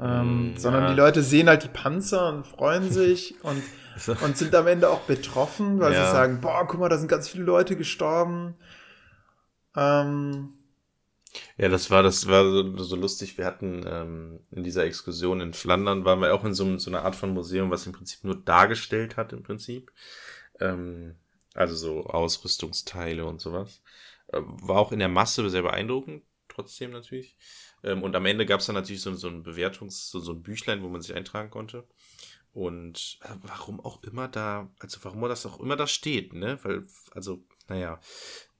Ähm, 0.00 0.52
mm, 0.52 0.56
sondern 0.56 0.88
die 0.88 0.96
Leute 0.96 1.22
sehen 1.22 1.48
halt 1.48 1.64
die 1.64 1.68
Panzer 1.68 2.28
und 2.28 2.46
freuen 2.46 2.90
sich 2.90 3.34
und, 3.42 3.62
so. 3.96 4.16
und 4.24 4.36
sind 4.36 4.54
am 4.54 4.66
Ende 4.66 4.88
auch 4.88 5.00
betroffen, 5.00 5.80
weil 5.80 5.92
ja. 5.92 6.06
sie 6.06 6.12
sagen, 6.12 6.40
boah, 6.40 6.66
guck 6.66 6.80
mal, 6.80 6.88
da 6.88 6.98
sind 6.98 7.08
ganz 7.08 7.28
viele 7.28 7.44
Leute 7.44 7.76
gestorben. 7.76 8.54
Ähm, 9.76 10.54
ja, 11.56 11.68
das 11.68 11.90
war, 11.90 12.02
das 12.02 12.26
war 12.26 12.44
so, 12.44 12.76
so 12.78 12.96
lustig. 12.96 13.38
Wir 13.38 13.46
hatten 13.46 13.84
ähm, 13.86 14.40
in 14.50 14.64
dieser 14.64 14.84
Exkursion 14.84 15.40
in 15.40 15.54
Flandern 15.54 16.04
waren 16.04 16.20
wir 16.20 16.34
auch 16.34 16.44
in 16.44 16.54
so, 16.54 16.76
so 16.78 16.90
einer 16.90 17.04
Art 17.04 17.16
von 17.16 17.32
Museum, 17.32 17.70
was 17.70 17.86
im 17.86 17.92
Prinzip 17.92 18.24
nur 18.24 18.36
dargestellt 18.36 19.16
hat, 19.16 19.32
im 19.32 19.42
Prinzip. 19.42 19.92
Ähm, 20.60 21.16
also 21.54 21.74
so 21.74 22.04
Ausrüstungsteile 22.06 23.24
und 23.24 23.40
sowas. 23.40 23.82
Äh, 24.28 24.40
war 24.42 24.78
auch 24.78 24.92
in 24.92 24.98
der 24.98 25.08
Masse 25.08 25.48
sehr 25.50 25.62
beeindruckend, 25.62 26.22
trotzdem 26.48 26.90
natürlich. 26.90 27.36
Ähm, 27.82 28.02
und 28.02 28.14
am 28.16 28.26
Ende 28.26 28.46
gab 28.46 28.60
es 28.60 28.66
dann 28.66 28.74
natürlich 28.74 29.02
so, 29.02 29.14
so 29.14 29.28
ein 29.28 29.42
Bewertungs-, 29.42 30.10
so, 30.10 30.20
so 30.20 30.32
ein 30.32 30.42
Büchlein, 30.42 30.82
wo 30.82 30.88
man 30.88 31.00
sich 31.02 31.14
eintragen 31.14 31.50
konnte. 31.50 31.84
Und 32.52 33.18
äh, 33.22 33.34
warum 33.42 33.80
auch 33.80 34.02
immer 34.02 34.28
da, 34.28 34.70
also 34.78 34.98
warum 35.02 35.22
das 35.22 35.46
auch 35.46 35.60
immer 35.60 35.76
da 35.76 35.86
steht, 35.86 36.32
ne? 36.34 36.58
Weil, 36.62 36.84
also, 37.12 37.42
naja, 37.68 38.00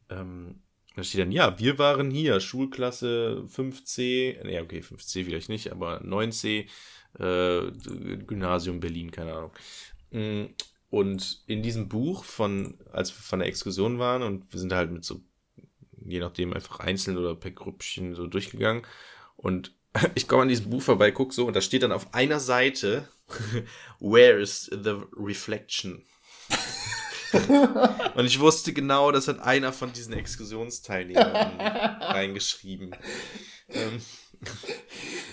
ähm, 0.08 0.62
da 0.94 1.02
steht 1.02 1.20
dann, 1.22 1.32
ja, 1.32 1.58
wir 1.58 1.78
waren 1.78 2.10
hier, 2.10 2.40
Schulklasse 2.40 3.44
5C, 3.48 4.44
ne, 4.44 4.62
okay, 4.62 4.80
5C 4.80 5.24
vielleicht 5.24 5.48
nicht, 5.48 5.72
aber 5.72 6.02
9C, 6.02 6.66
äh, 7.18 7.70
Gymnasium 8.26 8.80
Berlin, 8.80 9.10
keine 9.10 9.34
Ahnung. 9.34 9.52
Mm, 10.10 10.44
und 10.90 11.42
in 11.46 11.62
diesem 11.62 11.88
Buch 11.88 12.24
von, 12.24 12.78
als 12.92 13.10
wir 13.10 13.22
von 13.22 13.38
der 13.38 13.48
Exkursion 13.48 13.98
waren 13.98 14.22
und 14.22 14.52
wir 14.52 14.60
sind 14.60 14.72
halt 14.72 14.90
mit 14.90 15.04
so, 15.04 15.22
je 16.06 16.20
nachdem 16.20 16.52
einfach 16.52 16.80
einzeln 16.80 17.16
oder 17.16 17.34
per 17.34 17.50
Grüppchen 17.50 18.14
so 18.14 18.26
durchgegangen 18.26 18.82
und 19.36 19.74
ich 20.14 20.28
komme 20.28 20.42
an 20.42 20.48
diesem 20.48 20.70
Buch 20.70 20.82
vorbei, 20.82 21.10
guck 21.10 21.32
so 21.32 21.46
und 21.46 21.54
da 21.54 21.60
steht 21.60 21.82
dann 21.82 21.92
auf 21.92 22.14
einer 22.14 22.40
Seite, 22.40 23.08
Where 24.00 24.40
is 24.40 24.70
the 24.72 24.96
reflection? 25.16 26.04
und 28.14 28.26
ich 28.26 28.40
wusste 28.40 28.72
genau, 28.72 29.10
das 29.10 29.28
hat 29.28 29.40
einer 29.40 29.72
von 29.72 29.92
diesen 29.92 30.12
Exkursionsteilnehmern 30.12 31.60
reingeschrieben. 31.60 32.94
Ähm, 33.68 34.02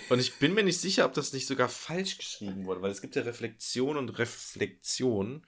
und 0.10 0.20
ich 0.20 0.36
bin 0.36 0.54
mir 0.54 0.64
nicht 0.64 0.80
sicher, 0.80 1.06
ob 1.06 1.14
das 1.14 1.34
nicht 1.34 1.48
sogar 1.48 1.68
falsch 1.68 2.18
geschrieben 2.18 2.66
wurde, 2.66 2.82
weil 2.82 2.92
es 2.92 3.02
gibt 3.02 3.16
ja 3.16 3.24
Reflexion 3.24 3.98
und 3.98 4.18
Reflexion. 4.18 5.46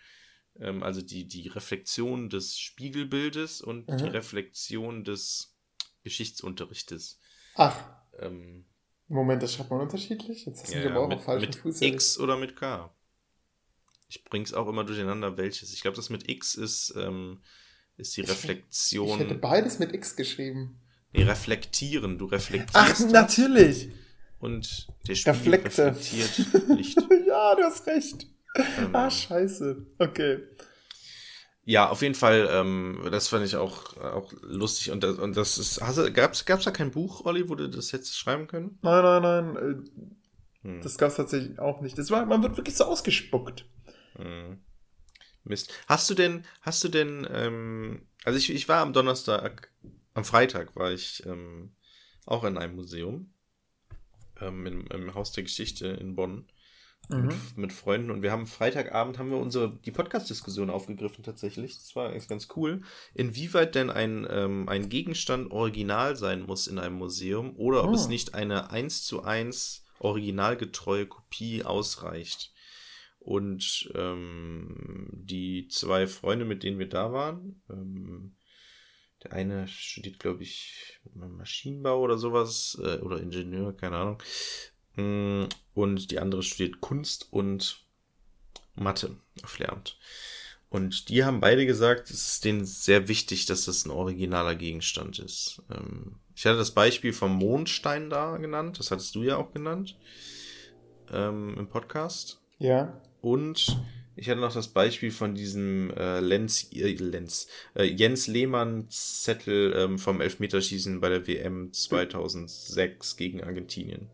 Ähm, 0.60 0.84
also 0.84 1.02
die, 1.02 1.28
die 1.28 1.48
Reflexion 1.48 2.30
des 2.30 2.60
Spiegelbildes 2.60 3.61
und 3.61 3.90
mhm. 3.90 3.98
die 3.98 4.07
Reflexion 4.07 5.03
des 5.03 5.56
Geschichtsunterrichtes. 6.03 7.19
Ach. 7.56 7.76
Ähm, 8.19 8.65
Moment, 9.07 9.44
das 9.44 9.53
schreibt 9.53 9.72
man 9.72 9.82
unterschiedlich? 9.82 10.45
Jetzt 10.45 10.64
hast 10.64 10.73
du 10.73 10.80
ja, 10.84 10.90
aber 10.90 11.02
auch 11.02 11.10
mit, 11.10 11.19
falschen 11.19 11.45
mit 11.48 11.56
Fuß 11.56 11.82
X 11.82 12.18
oder 12.18 12.38
mit 12.38 12.56
K. 12.56 12.94
Ich 14.07 14.23
bring's 14.26 14.53
auch 14.53 14.68
immer 14.68 14.84
durcheinander, 14.84 15.38
welches. 15.38 15.73
Ich 15.73 15.82
glaube, 15.82 15.95
das 15.98 16.10
mit 16.10 16.30
X 16.30 16.56
ist, 16.56 16.94
ähm, 16.98 17.41
ist 17.98 18.15
die 18.18 18.22
Ich- 18.22 18.30
Reflexion. 18.30 19.10
Ich 19.10 19.26
hätte 19.26 19.36
beides 19.36 19.80
mit 19.80 19.94
X 19.94 20.15
geschrieben. 20.15 20.80
nee, 21.14 21.23
reflektieren. 21.23 22.18
Du 22.18 22.28
Ach, 22.28 22.32
reflektierst. 22.34 22.73
das 23.03 23.11
natürlich. 23.11 23.90
Und 24.40 24.88
der 25.07 25.15
Spiegel 25.15 25.34
Reflekte. 25.56 25.86
reflektiert 25.88 26.68
Licht. 26.69 26.98
ja, 27.28 27.56
du 27.56 27.64
hast 27.64 27.86
recht. 27.88 28.28
Ähm, 28.56 28.95
Ah, 28.95 29.10
scheiße. 29.10 29.86
Okay. 29.99 30.40
Ja, 31.64 31.90
auf 31.90 32.02
jeden 32.02 32.15
Fall, 32.15 32.49
ähm, 32.52 33.07
das 33.11 33.28
fand 33.28 33.45
ich 33.45 33.56
auch, 33.56 33.95
auch 33.98 34.34
lustig 34.41 34.91
und 34.91 35.03
das, 35.03 35.18
und 35.19 35.38
das 35.38 35.57
ist, 35.57 35.80
hast 35.82 35.99
du, 35.99 36.11
gab's, 36.11 36.45
gab's 36.45 36.65
da 36.65 36.72
kein 36.72 36.91
Buch, 36.91 37.23
Olli, 37.26 37.48
wo 37.49 37.56
du 37.56 37.69
das 37.69 37.91
jetzt 37.91 38.18
schreiben 38.18 38.48
können? 38.48 38.80
Nein, 38.82 39.03
nein, 39.03 39.22
nein. 39.22 39.56
äh, 39.56 40.02
Hm. 40.64 40.82
Das 40.82 40.98
gab 40.98 41.10
es 41.10 41.15
tatsächlich 41.15 41.60
auch 41.60 41.82
nicht. 41.82 41.98
Das 41.98 42.11
war, 42.11 42.26
man 42.26 42.44
wird 42.44 42.57
wirklich 42.57 42.76
so 42.76 42.86
ausgespuckt. 42.86 43.65
Hm. 44.15 44.60
Mist. 45.44 45.73
Hast 45.88 46.10
du 46.10 46.14
denn, 46.14 46.45
hast 46.61 46.84
du 46.84 46.90
denn, 46.90 47.28
ähm, 47.32 48.07
also 48.23 48.38
ich, 48.38 48.52
ich 48.52 48.69
war 48.69 48.82
am 48.82 48.94
Donnerstag, 48.94 49.72
am 50.14 50.23
Freitag 50.23 50.76
war 50.76 50.91
ich 50.91 51.26
ähm, 51.26 51.76
auch 52.26 52.44
in 52.44 52.57
einem 52.60 52.76
Museum, 52.76 53.34
ähm, 54.40 54.68
im, 54.68 54.88
im 54.88 55.14
Haus 55.15 55.32
der 55.32 55.44
Geschichte 55.44 55.88
in 55.88 56.15
Bonn. 56.15 56.48
Mhm. 57.10 57.26
mit, 57.28 57.57
mit 57.57 57.73
Freunden 57.73 58.11
und 58.11 58.22
wir 58.22 58.32
haben 58.32 58.48
Freitagabend 58.48 59.18
haben 59.18 59.32
wir 59.32 59.38
unsere 59.38 59.78
die 59.86 59.91
Podcast-Diskussion 59.91 60.69
aufgegriffen 60.69 61.23
tatsächlich. 61.23 61.73
Das 61.78 61.95
war 61.95 62.10
eigentlich 62.10 62.28
ganz 62.30 62.48
cool. 62.56 62.82
Inwieweit 63.14 63.76
denn 63.76 63.90
ein, 63.90 64.26
ähm, 64.30 64.69
ein 64.69 64.88
Gegenstand 64.90 65.52
original 65.52 66.15
sein 66.15 66.44
muss 66.44 66.68
in 66.68 66.80
einem 66.80 66.95
Museum 66.95 67.56
oder 67.57 67.84
ob 67.84 67.90
Oh. 67.90 67.95
es 67.95 68.07
nicht 68.07 68.34
eine 68.34 68.69
1 68.72 69.03
zu 69.03 69.23
1 69.23 69.86
originalgetreue 69.99 71.06
Kopie 71.07 71.64
ausreicht. 71.64 72.53
Und 73.19 73.91
ähm, 73.94 75.10
die 75.11 75.68
zwei 75.68 76.07
Freunde, 76.07 76.44
mit 76.45 76.64
denen 76.64 76.80
wir 76.80 76.90
da 76.90 77.11
waren, 77.14 77.61
ähm, 77.69 78.36
der 79.23 79.34
eine 79.34 79.68
studiert, 79.68 80.18
glaube 80.18 80.41
ich, 80.41 80.99
Maschinenbau 81.14 82.02
oder 82.02 82.18
sowas, 82.18 82.82
äh, 82.84 82.98
oder 82.98 83.19
Ingenieur, 83.22 83.78
keine 83.78 83.98
Ahnung. 83.98 84.23
Mm, 84.96 85.44
Und 85.74 86.12
die 86.12 86.20
andere 86.20 86.44
studiert 86.44 86.82
Kunst 86.82 87.28
und 87.32 87.84
Mathe 88.76 89.16
auf 89.44 89.58
Lehramt. 89.60 89.98
Und 90.70 91.10
die 91.10 91.24
haben 91.26 91.42
beide 91.42 91.66
gesagt, 91.66 92.10
es 92.10 92.32
ist 92.32 92.46
denen 92.46 92.66
sehr 92.66 93.08
wichtig, 93.10 93.46
dass 93.46 93.66
das 93.66 93.86
ein 93.86 93.92
originaler 93.92 94.56
Gegenstand 94.56 95.20
ist. 95.20 95.62
Ähm, 95.70 96.16
Ich 96.36 96.46
hatte 96.46 96.58
das 96.58 96.72
Beispiel 96.72 97.14
vom 97.14 97.36
Mondstein 97.36 98.10
da 98.10 98.38
genannt, 98.38 98.80
das 98.80 98.90
hattest 98.92 99.14
du 99.16 99.24
ja 99.24 99.36
auch 99.38 99.54
genannt 99.54 99.98
ähm, 101.12 101.56
im 101.58 101.68
Podcast. 101.68 102.40
Ja. 102.58 103.02
Und 103.22 103.78
ich 104.16 104.30
hatte 104.30 104.40
noch 104.40 104.54
das 104.54 104.70
Beispiel 104.70 105.12
von 105.12 105.36
diesem 105.36 105.92
äh, 105.92 106.20
Lenz, 106.22 106.70
äh, 106.74 106.94
Lenz, 106.94 107.48
äh, 107.76 107.84
Jens 107.84 108.28
Lehmann 108.28 108.88
Zettel 108.90 109.74
ähm, 109.76 110.00
vom 110.00 110.22
Elfmeterschießen 110.22 111.02
bei 111.02 111.10
der 111.10 111.28
WM 111.28 111.74
2006 111.74 113.18
gegen 113.18 113.44
Argentinien. 113.44 114.10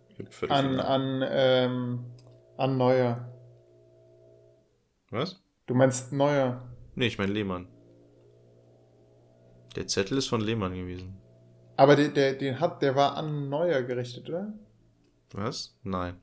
An, 0.49 0.79
an, 0.79 1.23
ähm, 1.29 2.05
an 2.57 2.77
Neuer. 2.77 3.31
Was? 5.11 5.41
Du 5.67 5.75
meinst 5.75 6.11
Neuer. 6.11 6.67
Nee, 6.95 7.07
ich 7.07 7.17
meine 7.17 7.33
Lehmann. 7.33 7.67
Der 9.75 9.87
Zettel 9.87 10.17
ist 10.17 10.27
von 10.27 10.41
Lehmann 10.41 10.73
gewesen. 10.73 11.17
Aber 11.75 11.95
der, 11.95 12.09
der, 12.09 12.33
den 12.33 12.59
hat, 12.59 12.81
der 12.81 12.95
war 12.95 13.15
an 13.15 13.49
Neuer 13.49 13.83
gerichtet, 13.83 14.27
oder? 14.27 14.53
Was? 15.31 15.77
Nein. 15.83 16.15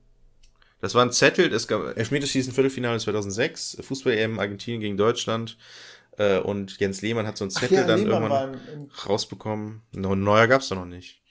Das 0.81 0.95
war 0.95 1.03
ein 1.03 1.13
Zettel, 1.13 1.53
es 1.53 1.69
gab 1.69 1.97
Elfmeterschießen 1.97 2.53
Viertelfinale 2.53 2.99
2006, 2.99 3.79
Fußball-EM 3.81 4.39
Argentinien 4.39 4.81
gegen 4.81 4.97
Deutschland. 4.97 5.57
Äh, 6.19 6.39
und 6.41 6.79
Jens 6.79 7.01
Lehmann 7.01 7.27
hat 7.27 7.39
so 7.39 7.45
einen 7.45 7.51
Zettel 7.51 7.79
ja, 7.79 7.87
dann 7.87 8.01
Lehmann 8.01 8.23
irgendwann 8.23 8.55
im, 8.55 8.83
im, 8.83 8.91
rausbekommen. 9.09 9.83
No, 9.93 10.15
Neuer 10.15 10.47
gab's 10.47 10.69
da 10.69 10.75
noch 10.75 10.85
nicht. 10.85 11.23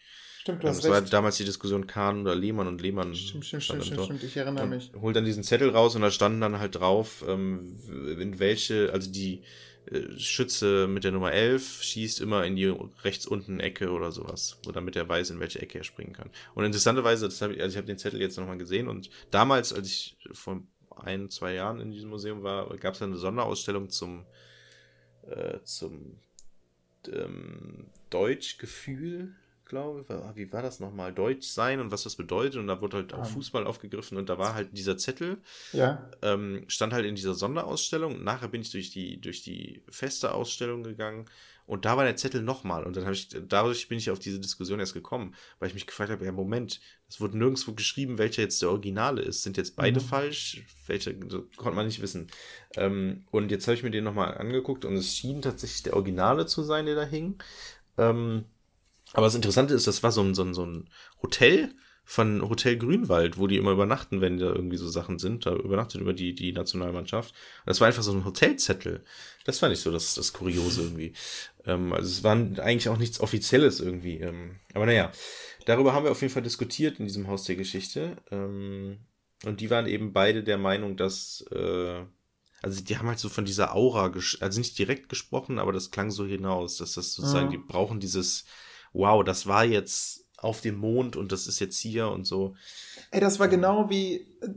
Stimmt, 0.44 0.62
du 0.62 0.68
Das 0.68 0.80
hast 0.80 0.90
war 0.90 1.02
recht. 1.02 1.14
damals 1.14 1.38
die 1.38 1.46
Diskussion 1.46 1.88
Kahn 1.88 2.20
oder 2.20 2.36
Lehmann 2.36 2.68
und 2.68 2.82
Lehmann. 2.82 3.16
Stimmt, 3.16 3.46
stimmt, 3.46 3.64
stimmt, 3.64 3.80
im 3.80 3.86
stimmt, 3.86 4.04
stimmt, 4.04 4.24
ich 4.24 4.36
erinnere 4.36 4.68
mich. 4.68 4.94
Und 4.94 5.00
holt 5.00 5.16
dann 5.16 5.24
diesen 5.24 5.42
Zettel 5.42 5.70
raus 5.70 5.96
und 5.96 6.02
da 6.02 6.12
standen 6.12 6.42
dann 6.42 6.60
halt 6.60 6.76
drauf, 6.76 7.24
ähm, 7.26 7.78
in 8.20 8.40
welche, 8.40 8.92
also 8.92 9.10
die 9.10 9.42
äh, 9.86 10.02
Schütze 10.20 10.88
mit 10.90 11.06
der 11.06 11.14
Nummer 11.14 11.32
11 11.32 11.82
schießt 11.82 12.20
immer 12.20 12.44
in 12.44 12.58
die 12.58 12.66
rechts 13.04 13.26
unten 13.26 13.62
Ecke 13.62 13.92
oder 13.92 14.12
sowas, 14.12 14.60
wo 14.66 14.74
damit 14.74 14.98
er 14.98 15.08
weiß, 15.08 15.30
in 15.30 15.40
welche 15.40 15.62
Ecke 15.62 15.78
er 15.78 15.86
springen 15.86 16.12
kann. 16.12 16.30
Und 16.56 16.66
interessanterweise, 16.66 17.24
das 17.24 17.42
hab 17.42 17.52
ich, 17.52 17.62
also 17.62 17.72
ich 17.72 17.78
habe 17.78 17.88
den 17.88 17.98
Zettel 17.98 18.20
jetzt 18.20 18.38
nochmal 18.38 18.58
gesehen 18.58 18.90
und 18.90 19.10
damals, 19.32 19.72
als 19.72 19.88
ich 19.88 20.18
vor 20.34 20.62
ein, 20.98 21.30
zwei 21.30 21.54
Jahren 21.54 21.80
in 21.80 21.92
diesem 21.92 22.10
Museum 22.10 22.44
war, 22.44 22.68
gab 22.76 22.96
es 22.96 23.02
eine 23.02 23.16
Sonderausstellung 23.16 23.90
zum, 23.90 24.26
äh, 25.26 25.60
zum 25.64 26.20
ähm, 27.08 27.86
Deutschgefühl, 28.10 29.36
glaube 29.74 30.02
ich. 30.02 30.10
War- 30.10 30.36
Wie 30.36 30.52
war 30.54 30.62
das 30.62 30.80
nochmal? 30.80 31.12
Deutsch 31.14 31.48
sein 31.48 31.80
und 31.80 31.92
was 31.92 32.04
das 32.04 32.16
bedeutet. 32.16 32.56
Und 32.58 32.68
da 32.68 32.80
wurde 32.82 32.98
halt 32.98 33.14
auch 33.14 33.20
Ah. 33.20 33.24
Fußball 33.26 33.66
aufgegriffen 33.68 34.18
und 34.18 34.30
da 34.30 34.38
war 34.38 34.54
halt 34.56 34.70
dieser 34.78 34.98
Zettel, 34.98 35.38
Ja. 35.74 36.10
ähm, 36.22 36.64
stand 36.68 36.94
halt 36.94 37.06
in 37.06 37.16
dieser 37.16 37.34
Sonderausstellung. 37.34 38.24
Nachher 38.24 38.48
bin 38.48 38.62
ich 38.62 38.72
durch 38.72 38.92
die, 38.92 39.20
durch 39.20 39.42
die 39.44 39.82
feste 39.90 40.34
Ausstellung 40.34 40.84
gegangen 40.84 41.26
und 41.66 41.86
da 41.86 41.96
war 41.98 42.04
der 42.04 42.16
Zettel 42.18 42.42
nochmal. 42.42 42.84
Und 42.84 42.96
dann 42.98 43.04
habe 43.06 43.14
ich, 43.16 43.30
dadurch 43.48 43.88
bin 43.88 43.98
ich 43.98 44.12
auf 44.12 44.20
diese 44.20 44.40
Diskussion 44.40 44.80
erst 44.80 44.94
gekommen, 44.94 45.34
weil 45.60 45.70
ich 45.70 45.74
mich 45.74 45.88
gefragt 45.88 46.12
habe, 46.12 46.26
ja, 46.26 46.32
Moment, 46.34 46.82
es 47.08 47.22
wurde 47.22 47.38
nirgendwo 47.38 47.72
geschrieben, 47.74 48.18
welcher 48.18 48.42
jetzt 48.42 48.62
der 48.62 48.70
Originale 48.70 49.22
ist. 49.22 49.44
Sind 49.44 49.56
jetzt 49.58 49.76
beide 49.78 50.00
Mhm. 50.02 50.04
falsch? 50.04 50.64
Welcher, 50.88 51.14
konnte 51.14 51.76
man 51.76 51.86
nicht 51.86 52.02
wissen. 52.02 52.28
Ähm, 52.76 53.24
und 53.32 53.50
jetzt 53.50 53.66
habe 53.68 53.76
ich 53.76 53.84
mir 53.84 53.92
den 53.92 54.04
nochmal 54.04 54.38
angeguckt 54.38 54.84
und 54.84 54.96
es 54.96 55.16
schien 55.16 55.42
tatsächlich 55.42 55.84
der 55.84 55.94
Originale 55.96 56.46
zu 56.48 56.64
sein, 56.64 56.86
der 56.86 56.96
da 56.96 57.04
hing. 57.06 57.38
Ähm, 57.98 58.46
aber 59.14 59.28
das 59.28 59.36
Interessante 59.36 59.74
ist, 59.74 59.88
das 59.88 60.04
war 60.04 60.12
so 60.12 60.22
ein, 60.22 60.34
so 60.36 60.44
ein, 60.44 60.54
so 60.54 60.66
ein 60.66 60.90
Hotel 61.22 61.74
von 62.06 62.42
Hotel 62.50 62.78
Grünwald, 62.78 63.38
wo 63.38 63.48
die 63.48 63.56
immer 63.56 63.72
übernachten, 63.72 64.20
wenn 64.20 64.38
da 64.38 64.48
irgendwie 64.48 64.76
so 64.76 64.90
Sachen 64.90 65.20
sind. 65.20 65.46
Da 65.46 65.56
übernachtet 65.56 66.02
über 66.02 66.12
die, 66.12 66.36
die 66.36 66.52
Nationalmannschaft. 66.52 67.32
Und 67.32 67.70
das 67.70 67.80
war 67.80 67.88
einfach 67.88 68.04
so 68.04 68.12
ein 68.12 68.26
Hotelzettel. 68.26 69.06
Das 69.46 69.60
fand 69.60 69.74
ich 69.74 69.80
so 69.80 69.90
das, 69.90 70.14
das 70.16 70.34
Kuriose 70.34 70.82
irgendwie. 70.82 71.14
Ähm, 71.66 71.94
also 71.94 72.10
es 72.10 72.24
war 72.24 72.34
eigentlich 72.34 72.90
auch 72.90 72.98
nichts 72.98 73.22
Offizielles 73.22 73.80
irgendwie. 73.80 74.18
Ähm, 74.18 74.60
aber 74.74 74.86
naja, 74.86 75.14
darüber 75.66 75.94
haben 75.94 76.04
wir 76.04 76.12
auf 76.12 76.22
jeden 76.22 76.34
Fall 76.34 76.44
diskutiert 76.44 77.00
in 77.00 77.06
diesem 77.06 77.28
Haus 77.28 77.46
der 77.46 77.56
Geschichte. 77.56 78.18
Ähm, 78.32 79.00
und 79.46 79.62
die 79.62 79.70
waren 79.70 79.88
eben 79.88 80.12
beide 80.12 80.44
der 80.44 80.58
Meinung, 80.58 80.98
dass 80.98 81.46
äh, 81.52 82.04
also 82.62 82.82
die 82.82 82.98
haben 82.98 83.08
halt 83.08 83.20
so 83.20 83.28
von 83.30 83.46
dieser 83.46 83.76
Aura, 83.76 84.12
also 84.40 84.60
nicht 84.60 84.78
direkt 84.78 85.10
gesprochen, 85.10 85.60
aber 85.60 85.74
das 85.74 85.92
klang 85.92 86.12
so 86.12 86.26
hinaus, 86.26 86.78
dass 86.78 86.94
das 86.94 87.14
sozusagen, 87.14 87.48
Mhm. 87.48 87.52
die 87.52 87.58
brauchen 87.58 88.00
dieses, 88.00 88.46
wow, 88.94 89.24
das 89.24 89.48
war 89.48 89.66
jetzt 89.66 90.26
auf 90.38 90.62
dem 90.62 90.78
Mond 90.78 91.16
und 91.16 91.32
das 91.32 91.48
ist 91.48 91.60
jetzt 91.60 91.80
hier 91.80 92.10
und 92.10 92.26
so. 92.26 92.56
Ey, 93.12 93.20
das 93.20 93.40
war 93.40 93.48
genau 93.48 93.90
wie 93.90 94.16
äh, 94.16 94.50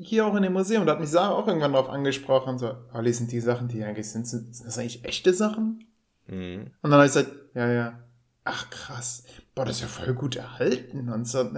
hier 0.00 0.26
auch 0.26 0.34
in 0.34 0.42
dem 0.42 0.52
Museum. 0.52 0.86
Da 0.86 0.92
hat 0.92 1.00
mich 1.00 1.10
Sarah 1.10 1.34
auch 1.34 1.46
irgendwann 1.46 1.72
drauf 1.72 1.88
angesprochen. 1.88 2.58
So, 2.58 2.74
Ali, 2.92 3.12
sind 3.12 3.30
die 3.30 3.40
Sachen, 3.40 3.68
die 3.68 3.84
eigentlich 3.84 4.10
sind, 4.10 4.26
sind 4.26 4.54
sind 4.54 4.66
das 4.66 4.78
eigentlich 4.78 5.04
echte 5.04 5.34
Sachen? 5.34 5.86
Mhm. 6.26 6.70
Und 6.82 6.90
dann 6.90 6.94
habe 6.94 7.06
ich 7.06 7.12
gesagt, 7.12 7.32
ja, 7.54 7.70
ja. 7.70 8.00
Ach, 8.44 8.68
krass. 8.70 9.24
Boah, 9.54 9.64
das 9.64 9.76
ist 9.76 9.82
ja 9.82 9.88
voll 9.88 10.12
gut 10.14 10.36
erhalten. 10.36 11.08
Und 11.08 11.26
so, 11.26 11.40
und 11.40 11.54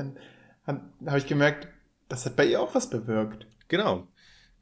dann 0.67 0.81
habe 1.07 1.19
ich 1.19 1.27
gemerkt, 1.27 1.69
das 2.09 2.27
hat 2.27 2.37
bei 2.37 2.47
ihr 2.47 2.61
auch 2.61 2.75
was 2.75 2.91
bewirkt. 2.91 3.47
Genau. 3.69 4.07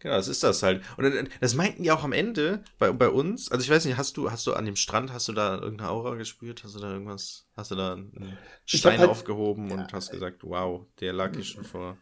Genau, 0.05 0.17
das 0.17 0.29
ist 0.29 0.43
das 0.43 0.63
halt. 0.63 0.83
Und 0.99 1.31
das 1.41 1.55
meinten 1.55 1.83
die 1.83 1.91
auch 1.91 2.05
am 2.05 2.13
Ende 2.13 2.63
bei, 2.79 2.93
bei 2.93 3.09
uns. 3.09 3.51
Also 3.51 3.65
ich 3.65 3.71
weiß 3.71 3.87
nicht, 3.87 3.97
hast 3.97 4.19
du, 4.19 4.31
hast 4.31 4.47
du 4.47 4.53
an 4.53 4.67
dem 4.67 4.77
Strand, 4.77 5.11
hast 5.15 5.29
du 5.29 5.33
da 5.33 5.55
irgendeine 5.55 5.89
Aura 5.89 6.15
gespürt? 6.17 6.63
Hast 6.63 6.75
du 6.77 6.81
da 6.81 6.93
irgendwas, 6.93 7.47
hast 7.57 7.71
du 7.71 7.75
da 7.75 7.95
einen 7.95 8.37
Stein 8.67 8.99
halt- 8.99 9.09
aufgehoben 9.09 9.73
und 9.73 9.95
hast 9.95 10.11
gesagt, 10.11 10.45
wow, 10.45 10.85
der 11.01 11.15
lag 11.15 11.33
hier 11.35 11.43
schon 11.43 11.65
vor, 11.65 11.97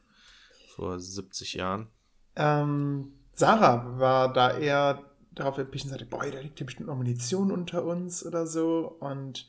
vor 0.75 0.99
70 0.99 1.55
Jahren. 1.55 1.87
Ähm, 2.35 3.13
Sarah 3.35 3.97
war 4.01 4.33
da 4.33 4.59
eher 4.59 5.05
darauf 5.31 5.57
erpicht 5.59 5.85
und 5.85 5.91
sagte, 5.93 6.07
boah, 6.07 6.29
da 6.29 6.41
liegt 6.41 6.59
hier 6.59 6.67
bestimmt 6.67 6.89
noch 6.89 6.97
Munition 6.97 7.53
unter 7.53 7.85
uns 7.85 8.27
oder 8.27 8.49
so. 8.49 8.97
Und 8.99 9.47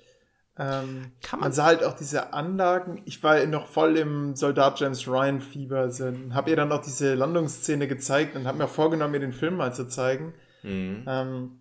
ähm, 0.57 1.11
Kann 1.21 1.39
man 1.39 1.47
man- 1.47 1.51
sah 1.53 1.65
halt 1.65 1.83
auch 1.83 1.93
diese 1.95 2.33
Anlagen. 2.33 3.01
Ich 3.05 3.23
war 3.23 3.43
noch 3.45 3.67
voll 3.67 3.97
im 3.97 4.35
Soldat 4.35 4.79
James 4.79 5.07
Ryan 5.07 5.41
Fieber. 5.41 5.89
So, 5.91 6.11
habe 6.31 6.49
ihr 6.51 6.55
dann 6.55 6.71
auch 6.71 6.81
diese 6.81 7.15
Landungsszene 7.15 7.87
gezeigt 7.87 8.35
und 8.35 8.45
habe 8.47 8.57
mir 8.59 8.65
auch 8.65 8.69
vorgenommen, 8.69 9.11
mir 9.13 9.19
den 9.19 9.33
Film 9.33 9.57
mal 9.57 9.73
zu 9.73 9.87
zeigen. 9.87 10.33
Mhm. 10.61 11.05
Ähm, 11.07 11.59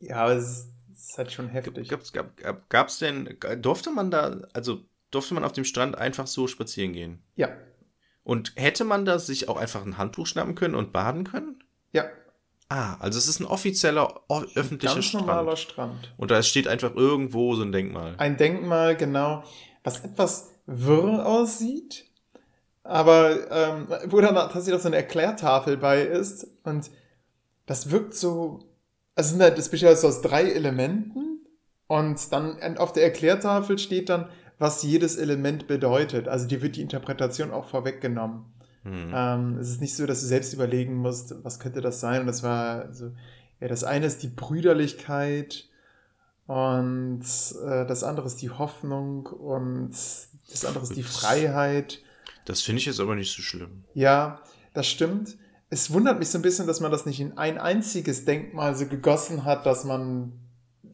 ja, 0.00 0.16
aber 0.16 0.32
es 0.34 0.70
ist, 0.92 1.18
halt 1.18 1.32
schon 1.32 1.48
heftig. 1.48 1.88
Gab's, 1.88 2.12
gab, 2.12 2.36
gab, 2.38 2.68
gab's 2.70 2.98
denn, 2.98 3.36
durfte 3.60 3.90
man 3.90 4.10
da, 4.10 4.38
also 4.54 4.80
durfte 5.10 5.34
man 5.34 5.44
auf 5.44 5.52
dem 5.52 5.64
Strand 5.64 5.96
einfach 5.96 6.26
so 6.26 6.46
spazieren 6.48 6.92
gehen? 6.92 7.22
Ja, 7.36 7.50
Und 8.24 8.52
hätte 8.56 8.84
man 8.84 9.04
da 9.04 9.18
sich 9.18 9.48
auch 9.48 9.56
einfach 9.58 9.84
ein 9.84 9.98
Handtuch 9.98 10.26
schnappen 10.26 10.54
können 10.54 10.74
und 10.74 10.92
baden 10.92 11.24
können? 11.24 11.62
ja. 11.92 12.04
Ah, 12.74 12.96
also 12.98 13.20
es 13.20 13.28
ist 13.28 13.38
ein 13.38 13.46
offizieller 13.46 14.22
öffentlicher 14.56 14.94
Ganz 14.94 15.04
Strand. 15.04 15.26
normaler 15.28 15.56
Strand. 15.56 16.12
Und 16.16 16.32
da 16.32 16.42
steht 16.42 16.66
einfach 16.66 16.92
irgendwo 16.96 17.54
so 17.54 17.62
ein 17.62 17.70
Denkmal. 17.70 18.16
Ein 18.18 18.36
Denkmal, 18.36 18.96
genau, 18.96 19.44
was 19.84 20.00
etwas 20.04 20.50
wirr 20.66 21.24
aussieht, 21.24 22.04
aber 22.82 23.48
ähm, 23.52 23.86
wo 24.06 24.20
dann 24.20 24.34
tatsächlich 24.34 24.74
auch 24.74 24.80
so 24.80 24.88
eine 24.88 24.96
Erklärtafel 24.96 25.76
bei 25.76 26.02
ist. 26.02 26.48
Und 26.64 26.90
das 27.66 27.92
wirkt 27.92 28.14
so. 28.14 28.64
Also 29.14 29.38
das 29.38 29.68
besteht 29.68 29.90
also 29.90 30.08
aus 30.08 30.20
drei 30.20 30.50
Elementen. 30.50 31.46
Und 31.86 32.32
dann 32.32 32.76
auf 32.78 32.92
der 32.92 33.04
Erklärtafel 33.04 33.78
steht 33.78 34.08
dann, 34.08 34.30
was 34.58 34.82
jedes 34.82 35.14
Element 35.14 35.68
bedeutet. 35.68 36.26
Also 36.26 36.48
dir 36.48 36.60
wird 36.60 36.74
die 36.74 36.82
Interpretation 36.82 37.52
auch 37.52 37.66
vorweggenommen. 37.66 38.46
Hm. 38.84 39.10
Ähm, 39.14 39.58
es 39.58 39.70
ist 39.70 39.80
nicht 39.80 39.96
so, 39.96 40.06
dass 40.06 40.20
du 40.20 40.26
selbst 40.26 40.52
überlegen 40.52 40.94
musst, 40.94 41.34
was 41.44 41.58
könnte 41.58 41.80
das 41.80 42.00
sein. 42.00 42.20
Und 42.20 42.26
das 42.26 42.42
war, 42.42 42.82
also, 42.82 43.12
ja, 43.60 43.68
das 43.68 43.82
eine 43.84 44.06
ist 44.06 44.22
die 44.22 44.28
Brüderlichkeit 44.28 45.68
und 46.46 47.22
äh, 47.66 47.86
das 47.86 48.04
andere 48.04 48.26
ist 48.26 48.42
die 48.42 48.50
Hoffnung 48.50 49.26
und 49.26 49.90
das 49.90 50.64
andere 50.66 50.84
ist 50.84 50.96
die 50.96 51.02
Freiheit. 51.02 52.00
Das 52.44 52.60
finde 52.60 52.80
ich 52.80 52.86
jetzt 52.86 53.00
aber 53.00 53.14
nicht 53.14 53.34
so 53.34 53.40
schlimm. 53.42 53.84
Ja, 53.94 54.40
das 54.74 54.86
stimmt. 54.86 55.36
Es 55.70 55.90
wundert 55.92 56.18
mich 56.18 56.28
so 56.28 56.38
ein 56.38 56.42
bisschen, 56.42 56.66
dass 56.66 56.80
man 56.80 56.90
das 56.90 57.06
nicht 57.06 57.18
in 57.20 57.38
ein 57.38 57.56
einziges 57.58 58.26
Denkmal 58.26 58.76
so 58.76 58.86
gegossen 58.86 59.44
hat, 59.44 59.64
dass 59.64 59.84
man, 59.84 60.32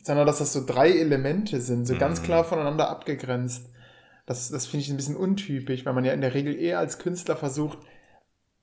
sondern 0.04 0.26
dass 0.26 0.38
das 0.38 0.52
so 0.52 0.64
drei 0.64 0.90
Elemente 0.92 1.60
sind, 1.60 1.86
so 1.86 1.96
ganz 1.96 2.20
Mhm. 2.20 2.24
klar 2.24 2.44
voneinander 2.44 2.88
abgegrenzt. 2.88 3.66
Das, 4.30 4.48
das 4.48 4.64
finde 4.64 4.84
ich 4.84 4.90
ein 4.90 4.96
bisschen 4.96 5.16
untypisch, 5.16 5.84
weil 5.84 5.92
man 5.92 6.04
ja 6.04 6.12
in 6.12 6.20
der 6.20 6.34
Regel 6.34 6.54
eher 6.54 6.78
als 6.78 7.00
Künstler 7.00 7.34
versucht, 7.36 7.78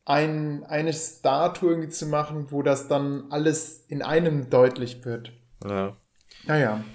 ein, 0.06 0.64
eine 0.64 0.94
Statue 0.94 1.72
irgendwie 1.72 1.90
zu 1.90 2.06
machen, 2.06 2.52
wo 2.52 2.64
das 2.64 2.88
dann 2.88 3.30
alles 3.32 3.84
in 3.90 4.02
einem 4.02 4.50
deutlich 4.50 5.04
wird. 5.04 5.34
Ja. 5.66 5.98
Naja, 6.46 6.86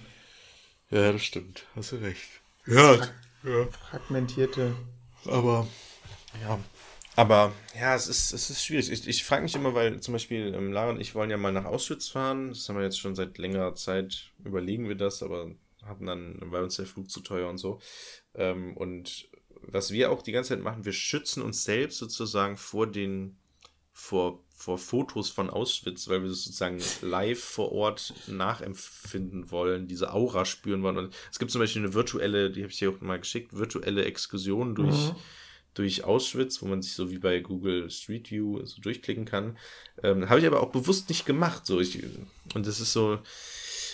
Ja, 0.88 1.12
das 1.12 1.22
stimmt. 1.22 1.66
Hast 1.76 1.92
du 1.92 1.96
recht. 1.96 2.26
Ja, 2.66 2.94
ja. 2.94 3.66
fragmentierte. 3.90 4.74
Aber, 5.26 5.66
ja. 6.40 6.58
Aber, 7.14 7.52
ja, 7.78 7.94
es 7.94 8.08
ist, 8.08 8.32
es 8.32 8.48
ist 8.48 8.64
schwierig. 8.64 8.90
Ich, 8.90 9.06
ich 9.06 9.22
frage 9.22 9.42
mich 9.42 9.54
immer, 9.54 9.74
weil 9.74 10.00
zum 10.00 10.12
Beispiel 10.12 10.54
ähm, 10.54 10.72
Lara 10.72 10.92
und 10.92 11.00
ich 11.02 11.14
wollen 11.14 11.28
ja 11.28 11.36
mal 11.36 11.52
nach 11.52 11.66
Auschwitz 11.66 12.08
fahren. 12.08 12.48
Das 12.48 12.66
haben 12.70 12.76
wir 12.76 12.84
jetzt 12.84 12.98
schon 12.98 13.14
seit 13.14 13.36
längerer 13.36 13.74
Zeit, 13.74 14.30
überlegen 14.42 14.88
wir 14.88 14.96
das, 14.96 15.22
aber 15.22 15.50
hatten 15.84 16.06
dann, 16.06 16.38
weil 16.46 16.62
uns 16.62 16.76
der 16.76 16.86
Flug 16.86 17.10
zu 17.10 17.20
teuer 17.20 17.48
und 17.50 17.58
so. 17.58 17.80
Ähm, 18.34 18.76
und 18.76 19.28
was 19.62 19.90
wir 19.92 20.10
auch 20.10 20.22
die 20.22 20.32
ganze 20.32 20.50
Zeit 20.50 20.62
machen, 20.62 20.84
wir 20.84 20.92
schützen 20.92 21.42
uns 21.42 21.64
selbst 21.64 21.98
sozusagen 21.98 22.56
vor 22.56 22.86
den, 22.86 23.36
vor, 23.92 24.42
vor 24.56 24.78
Fotos 24.78 25.28
von 25.30 25.50
Auschwitz, 25.50 26.08
weil 26.08 26.22
wir 26.22 26.28
das 26.28 26.44
sozusagen 26.44 26.80
live 27.02 27.42
vor 27.42 27.72
Ort 27.72 28.14
nachempfinden 28.26 29.50
wollen, 29.50 29.86
diese 29.88 30.12
Aura 30.12 30.44
spüren 30.44 30.82
wollen. 30.82 30.98
Und 30.98 31.14
es 31.30 31.38
gibt 31.38 31.50
zum 31.50 31.60
Beispiel 31.60 31.82
eine 31.82 31.94
virtuelle, 31.94 32.50
die 32.50 32.62
habe 32.62 32.72
ich 32.72 32.78
dir 32.78 32.90
auch 32.90 33.00
mal 33.00 33.18
geschickt, 33.18 33.56
virtuelle 33.56 34.04
Exkursion 34.04 34.74
durch, 34.74 35.08
Mhm. 35.08 35.16
durch 35.74 36.04
Auschwitz, 36.04 36.60
wo 36.62 36.66
man 36.66 36.82
sich 36.82 36.94
so 36.94 37.10
wie 37.10 37.18
bei 37.18 37.40
Google 37.40 37.90
Street 37.90 38.30
View 38.30 38.64
so 38.64 38.80
durchklicken 38.80 39.24
kann. 39.24 39.56
Ähm, 40.02 40.28
habe 40.28 40.40
ich 40.40 40.46
aber 40.46 40.60
auch 40.60 40.70
bewusst 40.70 41.08
nicht 41.08 41.24
gemacht. 41.26 41.66
So. 41.66 41.80
Ich, 41.80 42.02
und 42.54 42.66
das 42.66 42.80
ist 42.80 42.92
so 42.92 43.18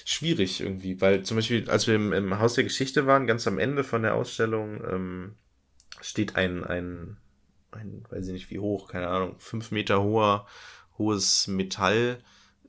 schwierig 0.08 0.62
irgendwie, 0.62 1.02
weil 1.02 1.22
zum 1.22 1.36
Beispiel, 1.36 1.68
als 1.68 1.86
wir 1.86 1.94
im, 1.94 2.14
im 2.14 2.38
Haus 2.38 2.54
der 2.54 2.64
Geschichte 2.64 3.06
waren, 3.06 3.26
ganz 3.26 3.46
am 3.46 3.58
Ende 3.58 3.84
von 3.84 4.00
der 4.00 4.14
Ausstellung, 4.14 4.82
ähm, 4.90 5.34
steht 6.00 6.34
ein, 6.34 6.64
ein, 6.64 7.18
ein, 7.72 8.06
weiß 8.08 8.28
ich 8.28 8.32
nicht 8.32 8.50
wie 8.50 8.58
hoch, 8.58 8.88
keine 8.88 9.08
Ahnung, 9.08 9.34
fünf 9.38 9.70
Meter 9.70 10.02
hoher, 10.02 10.46
hohes 10.96 11.46
Metall, 11.46 12.20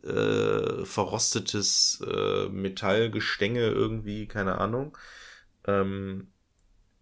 äh, 0.04 0.84
verrostetes 0.84 2.04
äh, 2.06 2.50
Metallgestänge 2.50 3.68
irgendwie, 3.68 4.28
keine 4.28 4.58
Ahnung. 4.58 4.98
Ähm, 5.66 6.28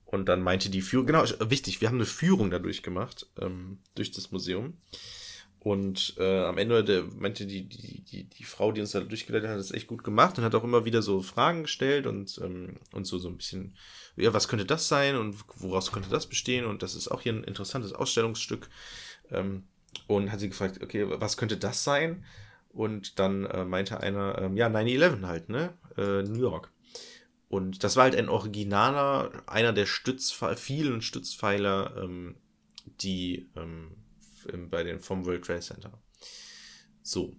und 0.05 0.29
dann 0.29 0.43
meinte 0.43 0.69
die 0.69 0.83
Führung, 0.83 1.07
genau, 1.07 1.23
wichtig, 1.49 1.81
wir 1.81 1.87
haben 1.87 1.95
eine 1.95 2.05
Führung 2.05 2.51
dadurch 2.51 2.83
gemacht, 2.83 3.25
ähm, 3.41 3.79
durch 3.95 4.11
das 4.11 4.29
Museum. 4.31 4.77
Und 5.67 6.13
äh, 6.17 6.45
am 6.45 6.57
Ende 6.57 6.81
der, 6.81 7.03
meinte 7.03 7.45
die, 7.45 7.67
die, 7.67 7.99
die, 7.99 8.23
die 8.23 8.43
Frau, 8.45 8.71
die 8.71 8.79
uns 8.79 8.91
da 8.91 9.01
durchgeleitet 9.01 9.49
hat, 9.49 9.59
das 9.59 9.71
echt 9.71 9.87
gut 9.87 10.01
gemacht 10.01 10.37
und 10.37 10.45
hat 10.45 10.55
auch 10.55 10.63
immer 10.63 10.85
wieder 10.85 11.01
so 11.01 11.21
Fragen 11.21 11.63
gestellt 11.63 12.07
und, 12.07 12.39
ähm, 12.41 12.77
und 12.93 13.05
so, 13.05 13.17
so 13.17 13.27
ein 13.27 13.35
bisschen, 13.35 13.75
ja, 14.15 14.33
was 14.33 14.47
könnte 14.47 14.63
das 14.63 14.87
sein 14.87 15.17
und 15.17 15.35
woraus 15.57 15.91
könnte 15.91 16.09
das 16.09 16.25
bestehen? 16.25 16.63
Und 16.63 16.83
das 16.83 16.95
ist 16.95 17.09
auch 17.09 17.19
hier 17.19 17.33
ein 17.33 17.43
interessantes 17.43 17.91
Ausstellungsstück. 17.91 18.69
Ähm, 19.29 19.65
und 20.07 20.31
hat 20.31 20.39
sie 20.39 20.47
gefragt, 20.47 20.81
okay, 20.81 21.05
was 21.05 21.35
könnte 21.35 21.57
das 21.57 21.83
sein? 21.83 22.23
Und 22.69 23.19
dann 23.19 23.43
äh, 23.45 23.65
meinte 23.65 23.99
einer, 23.99 24.41
ähm, 24.41 24.55
ja, 24.55 24.67
9-11 24.67 25.23
halt, 25.23 25.49
ne? 25.49 25.73
Äh, 25.97 26.23
New 26.23 26.39
York. 26.39 26.71
Und 27.49 27.83
das 27.83 27.97
war 27.97 28.03
halt 28.03 28.15
ein 28.15 28.29
originaler, 28.29 29.43
einer 29.47 29.73
der 29.73 29.85
Stützpfeiler, 29.85 30.55
vielen 30.55 31.01
Stützpfeiler, 31.01 32.03
ähm, 32.03 32.35
die 33.01 33.49
ähm, 33.57 33.97
im- 34.49 34.69
bei 34.69 34.83
den 34.83 34.99
vom 34.99 35.25
World 35.25 35.45
Trade 35.45 35.61
Center. 35.61 36.01
So. 37.03 37.35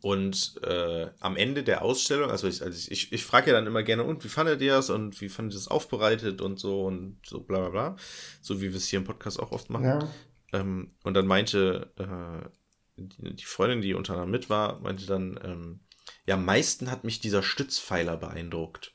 Und 0.00 0.60
äh, 0.64 1.10
am 1.20 1.36
Ende 1.36 1.62
der 1.62 1.82
Ausstellung, 1.82 2.28
also 2.28 2.48
ich, 2.48 2.60
also 2.60 2.76
ich, 2.76 2.90
ich, 2.90 3.12
ich 3.12 3.24
frage 3.24 3.50
ja 3.50 3.56
dann 3.56 3.68
immer 3.68 3.84
gerne, 3.84 4.02
und 4.02 4.24
wie 4.24 4.28
fandet 4.28 4.60
ihr 4.60 4.72
das 4.74 4.90
und 4.90 5.20
wie 5.20 5.28
fandet 5.28 5.54
ihr 5.54 5.58
das 5.58 5.68
aufbereitet 5.68 6.40
und 6.40 6.58
so 6.58 6.84
und 6.86 7.20
so 7.24 7.40
bla 7.40 7.60
bla 7.60 7.68
bla. 7.68 7.96
So 8.40 8.60
wie 8.60 8.70
wir 8.70 8.76
es 8.78 8.88
hier 8.88 8.98
im 8.98 9.04
Podcast 9.04 9.38
auch 9.38 9.52
oft 9.52 9.70
machen. 9.70 9.84
Ja. 9.84 10.08
Ähm, 10.52 10.92
und 11.04 11.14
dann 11.14 11.26
meinte 11.28 11.92
äh, 11.98 12.48
die, 12.96 13.36
die 13.36 13.44
Freundin, 13.44 13.80
die 13.80 13.94
unter 13.94 14.14
anderem 14.14 14.32
mit 14.32 14.50
war, 14.50 14.80
meinte 14.80 15.06
dann, 15.06 15.38
ähm, 15.44 15.80
ja, 16.26 16.34
am 16.34 16.44
meisten 16.44 16.90
hat 16.90 17.04
mich 17.04 17.20
dieser 17.20 17.44
Stützpfeiler 17.44 18.16
beeindruckt. 18.16 18.92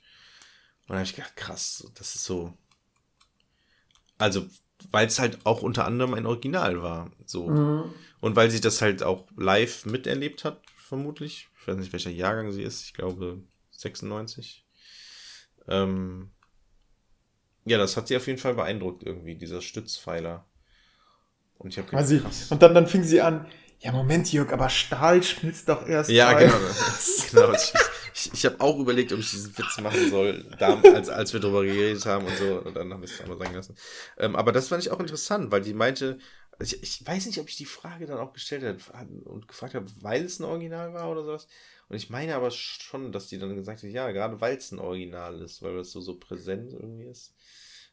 Und 0.82 0.90
dann 0.90 0.98
habe 0.98 1.06
ich 1.06 1.16
gedacht, 1.16 1.38
krass, 1.38 1.90
das 1.96 2.16
ist 2.16 2.26
so. 2.26 2.58
Also, 4.18 4.46
weil 4.92 5.08
es 5.08 5.20
halt 5.20 5.46
auch 5.46 5.62
unter 5.62 5.86
anderem 5.86 6.14
ein 6.14 6.26
Original 6.26 6.82
war. 6.82 7.12
So. 7.26 7.50
Mhm. 7.50 7.94
Und 8.20 8.36
weil 8.36 8.50
sie 8.50 8.62
das 8.62 8.82
halt 8.82 9.04
auch 9.04 9.28
live 9.38 9.86
miterlebt 9.86 10.44
hat, 10.44 10.62
vermutlich. 10.76 11.50
Ich 11.62 11.68
weiß 11.68 11.78
nicht, 11.78 11.94
welcher 11.94 12.12
Jahrgang 12.12 12.52
sie 12.52 12.64
ist. 12.64 12.86
Ich 12.86 12.94
glaube 12.94 13.42
96. 13.72 14.66
Ähm, 15.68 16.32
ja, 17.66 17.78
das 17.78 17.98
hat 17.98 18.08
sie 18.08 18.16
auf 18.16 18.28
jeden 18.28 18.40
Fall 18.40 18.54
beeindruckt 18.54 19.04
irgendwie, 19.04 19.36
dieser 19.36 19.62
Stützpfeiler. 19.62 20.46
Und 21.58 21.72
ich 21.72 21.78
habe 21.78 21.92
Weil 21.92 22.06
sie, 22.06 22.22
und 22.50 22.62
dann, 22.62 22.74
dann 22.74 22.88
fing 22.88 23.04
sie 23.04 23.20
an, 23.20 23.48
ja, 23.80 23.92
Moment, 23.92 24.32
Jörg, 24.32 24.52
aber 24.52 24.70
Stahl 24.70 25.22
schmilzt 25.22 25.70
doch 25.70 25.88
erst. 25.88 26.10
Ja, 26.10 26.34
bei. 26.34 26.46
genau. 26.46 26.56
genau. 27.32 27.58
Ich, 28.20 28.34
ich, 28.34 28.46
habe 28.46 28.60
auch 28.60 28.80
überlegt, 28.80 29.14
ob 29.14 29.20
ich 29.20 29.30
diesen 29.30 29.56
Witz 29.56 29.80
machen 29.80 30.10
soll, 30.10 30.44
als, 30.60 31.08
als 31.08 31.34
wir 31.34 31.40
darüber 31.40 31.64
geredet 31.64 32.04
haben 32.08 32.26
und 32.26 32.36
so. 32.36 32.62
Und 32.62 32.76
dann 32.76 32.92
habe 32.92 33.06
ich 33.06 33.12
es 33.12 33.22
einmal 33.22 33.38
sagen 33.38 33.54
lassen. 33.54 33.76
Ähm, 34.18 34.36
aber 34.36 34.52
das 34.52 34.70
fand 34.70 34.82
ich 34.82 34.90
auch 34.90 35.00
interessant, 35.00 35.52
weil 35.52 35.62
die 35.62 35.76
meinte, 35.76 36.18
ich, 36.60 36.82
ich 36.82 37.06
weiß 37.06 37.28
nicht, 37.28 37.40
ob 37.40 37.48
ich 37.48 37.58
die 37.58 37.66
Frage 37.66 38.08
dann 38.08 38.18
auch 38.18 38.34
gestellt 38.34 38.64
habe 38.92 39.08
und 39.26 39.48
gefragt 39.48 39.76
habe, 39.76 39.86
weil 40.02 40.26
es 40.26 40.40
ein 40.40 40.46
Original 40.46 40.94
war 40.94 41.12
oder 41.12 41.24
sowas. 41.24 41.48
Und 41.90 41.96
ich 41.96 42.10
meine 42.10 42.36
aber 42.36 42.50
schon, 42.50 43.12
dass 43.12 43.28
die 43.28 43.38
dann 43.38 43.56
gesagt 43.56 43.84
hat, 43.84 43.90
ja, 43.90 44.12
gerade 44.12 44.42
weil 44.42 44.58
es 44.58 44.72
ein 44.72 44.80
Original 44.80 45.40
ist, 45.42 45.62
weil 45.62 45.78
das 45.78 45.92
so, 45.92 46.02
so 46.02 46.18
präsent 46.18 46.74
irgendwie 46.74 47.06
ist. 47.06 47.36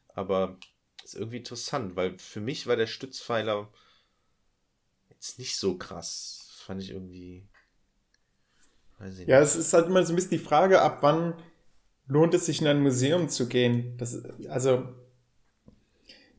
Aber 0.07 0.57
ist 1.03 1.15
irgendwie 1.15 1.37
interessant, 1.37 1.95
weil 1.95 2.17
für 2.17 2.41
mich 2.41 2.67
war 2.67 2.75
der 2.75 2.87
Stützpfeiler 2.87 3.71
jetzt 5.09 5.39
nicht 5.39 5.55
so 5.57 5.77
krass. 5.77 6.61
Fand 6.65 6.81
ich 6.81 6.89
irgendwie. 6.89 7.47
Ja, 9.25 9.39
es 9.39 9.55
ist 9.55 9.73
halt 9.73 9.87
immer 9.87 10.03
so 10.03 10.13
ein 10.13 10.15
bisschen 10.15 10.31
die 10.31 10.39
Frage, 10.39 10.81
ab 10.81 10.99
wann 11.01 11.33
lohnt 12.07 12.33
es 12.33 12.45
sich 12.45 12.61
in 12.61 12.67
ein 12.67 12.81
Museum 12.81 13.29
zu 13.29 13.47
gehen? 13.47 13.97
Das, 13.97 14.23
also, 14.47 14.87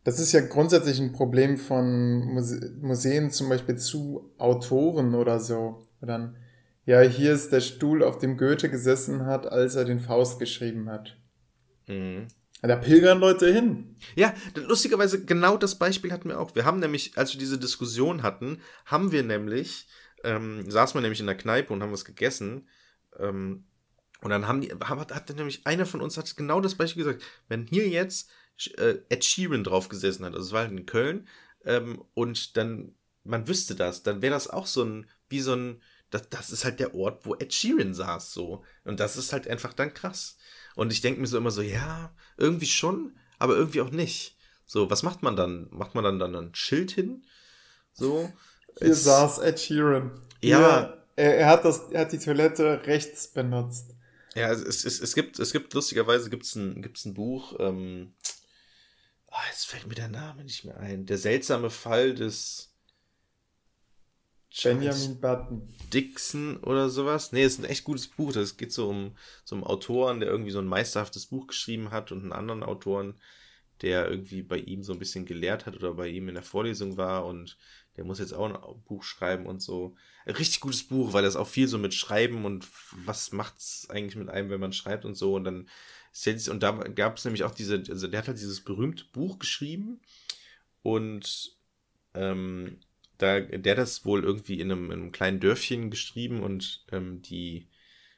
das 0.05 0.19
ist 0.20 0.33
ja 0.33 0.41
grundsätzlich 0.41 1.01
ein 1.01 1.12
Problem 1.12 1.59
von 1.59 2.24
Muse 2.33 2.77
Museen 2.81 3.31
zum 3.31 3.49
Beispiel 3.49 3.77
zu 3.77 4.31
Autoren 4.39 5.15
oder 5.15 5.41
so. 5.41 5.87
Und 6.01 6.09
dann, 6.09 6.37
ja, 6.85 7.01
hier 7.01 7.33
ist 7.33 7.53
der 7.53 7.61
Stuhl, 7.61 8.03
auf 8.03 8.19
dem 8.19 8.37
Goethe 8.37 8.70
gesessen 8.70 9.27
hat, 9.27 9.47
als 9.47 9.74
er 9.74 9.85
den 9.85 10.01
Faust 10.01 10.39
geschrieben 10.39 10.89
hat. 10.89 11.16
Mhm. 11.89 12.28
Da 12.62 12.77
pilgern 12.77 13.20
Leute 13.20 13.53
hin. 13.53 13.97
Ja, 14.15 14.35
lustigerweise 14.55 15.24
genau 15.24 15.57
das 15.57 15.77
Beispiel 15.77 16.12
hatten 16.12 16.28
wir 16.28 16.41
auch. 16.41 16.55
Wir 16.55 16.65
haben 16.65 16.81
nämlich, 16.81 17.16
als 17.16 17.33
wir 17.33 17.39
diese 17.39 17.59
Diskussion 17.59 18.23
hatten, 18.23 18.61
haben 18.87 19.12
wir 19.12 19.23
nämlich, 19.23 19.87
ähm, 20.27 20.69
saßen 20.69 20.94
wir 20.97 21.03
nämlich 21.03 21.20
in 21.20 21.27
der 21.27 21.36
Kneipe 21.36 21.73
und 21.73 21.82
haben 21.82 21.93
was 21.93 22.05
gegessen. 22.05 22.69
Ähm, 23.19 23.65
und 24.20 24.31
dann 24.31 24.48
haben 24.48 24.61
die, 24.61 24.73
hat, 24.73 25.15
hat 25.15 25.36
nämlich 25.36 25.66
einer 25.66 25.86
von 25.86 26.01
uns 26.01 26.16
hat 26.16 26.36
genau 26.36 26.61
das 26.61 26.74
Beispiel 26.74 27.05
gesagt. 27.05 27.23
Wenn 27.48 27.66
hier 27.66 27.89
jetzt 27.89 28.28
äh, 28.77 28.97
Ed 29.09 29.24
Sheeran 29.24 29.62
drauf 29.62 29.89
gesessen 29.89 30.24
hat, 30.24 30.35
also 30.35 30.47
es 30.47 30.53
war 30.53 30.62
halt 30.62 30.73
in 30.73 30.85
Köln, 30.85 31.28
ähm, 31.65 32.03
und 32.15 32.57
dann, 32.57 32.94
man 33.24 33.47
wüsste 33.47 33.77
das, 33.77 34.03
dann 34.03 34.20
wäre 34.20 34.35
das 34.35 34.48
auch 34.48 34.66
so 34.66 34.85
ein, 34.85 35.09
wie 35.28 35.40
so 35.40 35.55
ein, 35.55 35.81
das, 36.11 36.28
das 36.28 36.51
ist 36.51 36.65
halt 36.65 36.81
der 36.81 36.94
Ort, 36.94 37.24
wo 37.24 37.35
Ed 37.36 37.53
Sheeran 37.53 37.94
saß, 37.94 38.32
so. 38.32 38.65
Und 38.85 38.98
das 38.98 39.16
ist 39.16 39.32
halt 39.32 39.47
einfach 39.47 39.73
dann 39.74 39.94
krass. 39.94 40.39
Und 40.74 40.93
ich 40.93 41.03
denke 41.03 41.20
mir 41.20 41.27
so 41.27 41.39
immer 41.39 41.51
so, 41.51 41.62
ja, 41.62 42.15
irgendwie 42.36 42.66
schon, 42.66 43.16
aber 43.39 43.57
irgendwie 43.57 43.81
auch 43.81 43.90
nicht. 43.90 44.36
So, 44.65 44.90
was 44.90 45.05
macht 45.05 45.23
man 45.23 45.36
dann? 45.36 45.69
Macht 45.70 45.94
man 45.94 46.03
dann, 46.03 46.19
dann 46.19 46.35
ein 46.35 46.55
Schild 46.55 46.90
hin? 46.90 47.24
So. 47.93 48.32
Hier 48.78 48.89
Es- 48.89 49.05
saß 49.05 49.39
Ed 49.39 49.59
Sheeran. 49.61 50.20
Ja, 50.43 50.97
er, 51.16 51.39
er, 51.39 51.47
hat 51.48 51.65
das, 51.65 51.81
er 51.90 52.03
hat 52.03 52.12
die 52.12 52.19
Toilette 52.19 52.86
rechts 52.86 53.28
benutzt. 53.28 53.94
Ja, 54.35 54.53
es, 54.53 54.85
es, 54.85 55.01
es, 55.01 55.15
gibt, 55.15 55.39
es 55.39 55.51
gibt 55.53 55.73
lustigerweise 55.73 56.28
gibt's 56.28 56.55
ein, 56.55 56.82
gibt's 56.82 57.07
ein 57.07 57.15
Buch, 57.15 57.57
ähm, 57.59 58.12
oh, 59.28 59.36
jetzt 59.48 59.66
fällt 59.66 59.86
mir 59.86 59.94
der 59.94 60.09
Name 60.09 60.44
nicht 60.44 60.65
mehr 60.65 60.77
ein. 60.78 61.07
Der 61.07 61.16
seltsame 61.16 61.70
Fall 61.70 62.15
des 62.15 62.70
Benjamin 64.62 65.20
Button. 65.20 65.69
Dixon 65.93 66.59
oder 66.59 66.89
sowas. 66.89 67.32
Nee, 67.32 67.43
es 67.44 67.55
ist 67.55 67.59
ein 67.61 67.65
echt 67.65 67.85
gutes 67.85 68.09
Buch. 68.09 68.32
Das 68.32 68.57
geht 68.57 68.73
so 68.73 68.89
um 68.89 69.16
so 69.44 69.55
einen 69.55 69.65
Autoren, 69.65 70.20
der 70.20 70.31
irgendwie 70.31 70.51
so 70.51 70.59
ein 70.59 70.66
meisterhaftes 70.66 71.27
Buch 71.27 71.47
geschrieben 71.47 71.90
hat 71.90 72.12
und 72.12 72.20
einen 72.23 72.32
anderen 72.32 72.62
Autoren, 72.62 73.15
der 73.82 74.09
irgendwie 74.09 74.43
bei 74.43 74.59
ihm 74.59 74.82
so 74.82 74.93
ein 74.93 74.98
bisschen 74.98 75.27
gelehrt 75.27 75.66
hat 75.66 75.77
oder 75.77 75.94
bei 75.94 76.09
ihm 76.09 76.28
in 76.28 76.35
der 76.35 76.43
Vorlesung 76.44 76.97
war 76.97 77.27
und 77.27 77.59
der 77.97 78.05
muss 78.05 78.18
jetzt 78.18 78.32
auch 78.32 78.47
ein 78.47 78.82
Buch 78.85 79.02
schreiben 79.02 79.47
und 79.47 79.60
so. 79.60 79.97
Ein 80.27 80.35
richtig 80.35 80.60
gutes 80.60 80.82
Buch, 80.82 81.12
weil 81.12 81.23
das 81.23 81.36
auch 81.36 81.48
viel 81.48 81.68
so 81.68 81.78
mit 81.78 81.94
Schreiben 81.94 82.44
und 82.44 82.66
was 83.05 83.32
macht's 83.32 83.89
eigentlich 83.90 84.16
mit 84.16 84.28
einem, 84.28 84.51
wenn 84.51 84.60
man 84.60 84.73
schreibt 84.73 85.05
und 85.05 85.14
so 85.14 85.35
und 85.35 85.44
dann 85.44 85.68
und 86.48 86.62
da 86.62 86.73
gab 86.73 87.18
es 87.18 87.27
nämlich 87.27 87.44
auch 87.44 87.51
diese, 87.51 87.82
also 87.90 88.06
der 88.06 88.20
hat 88.20 88.28
halt 88.28 88.39
dieses 88.39 88.62
berühmte 88.62 89.05
Buch 89.12 89.39
geschrieben 89.39 90.01
und 90.82 91.56
ähm, 92.14 92.78
da, 93.18 93.40
der 93.40 93.74
das 93.74 94.06
wohl 94.06 94.24
irgendwie 94.24 94.60
in 94.60 94.73
einem, 94.73 94.90
in 94.90 95.01
einem 95.01 95.12
kleinen 95.12 95.40
Dörfchen 95.40 95.90
geschrieben 95.90 96.43
und 96.43 96.86
ähm, 96.90 97.20
die 97.20 97.68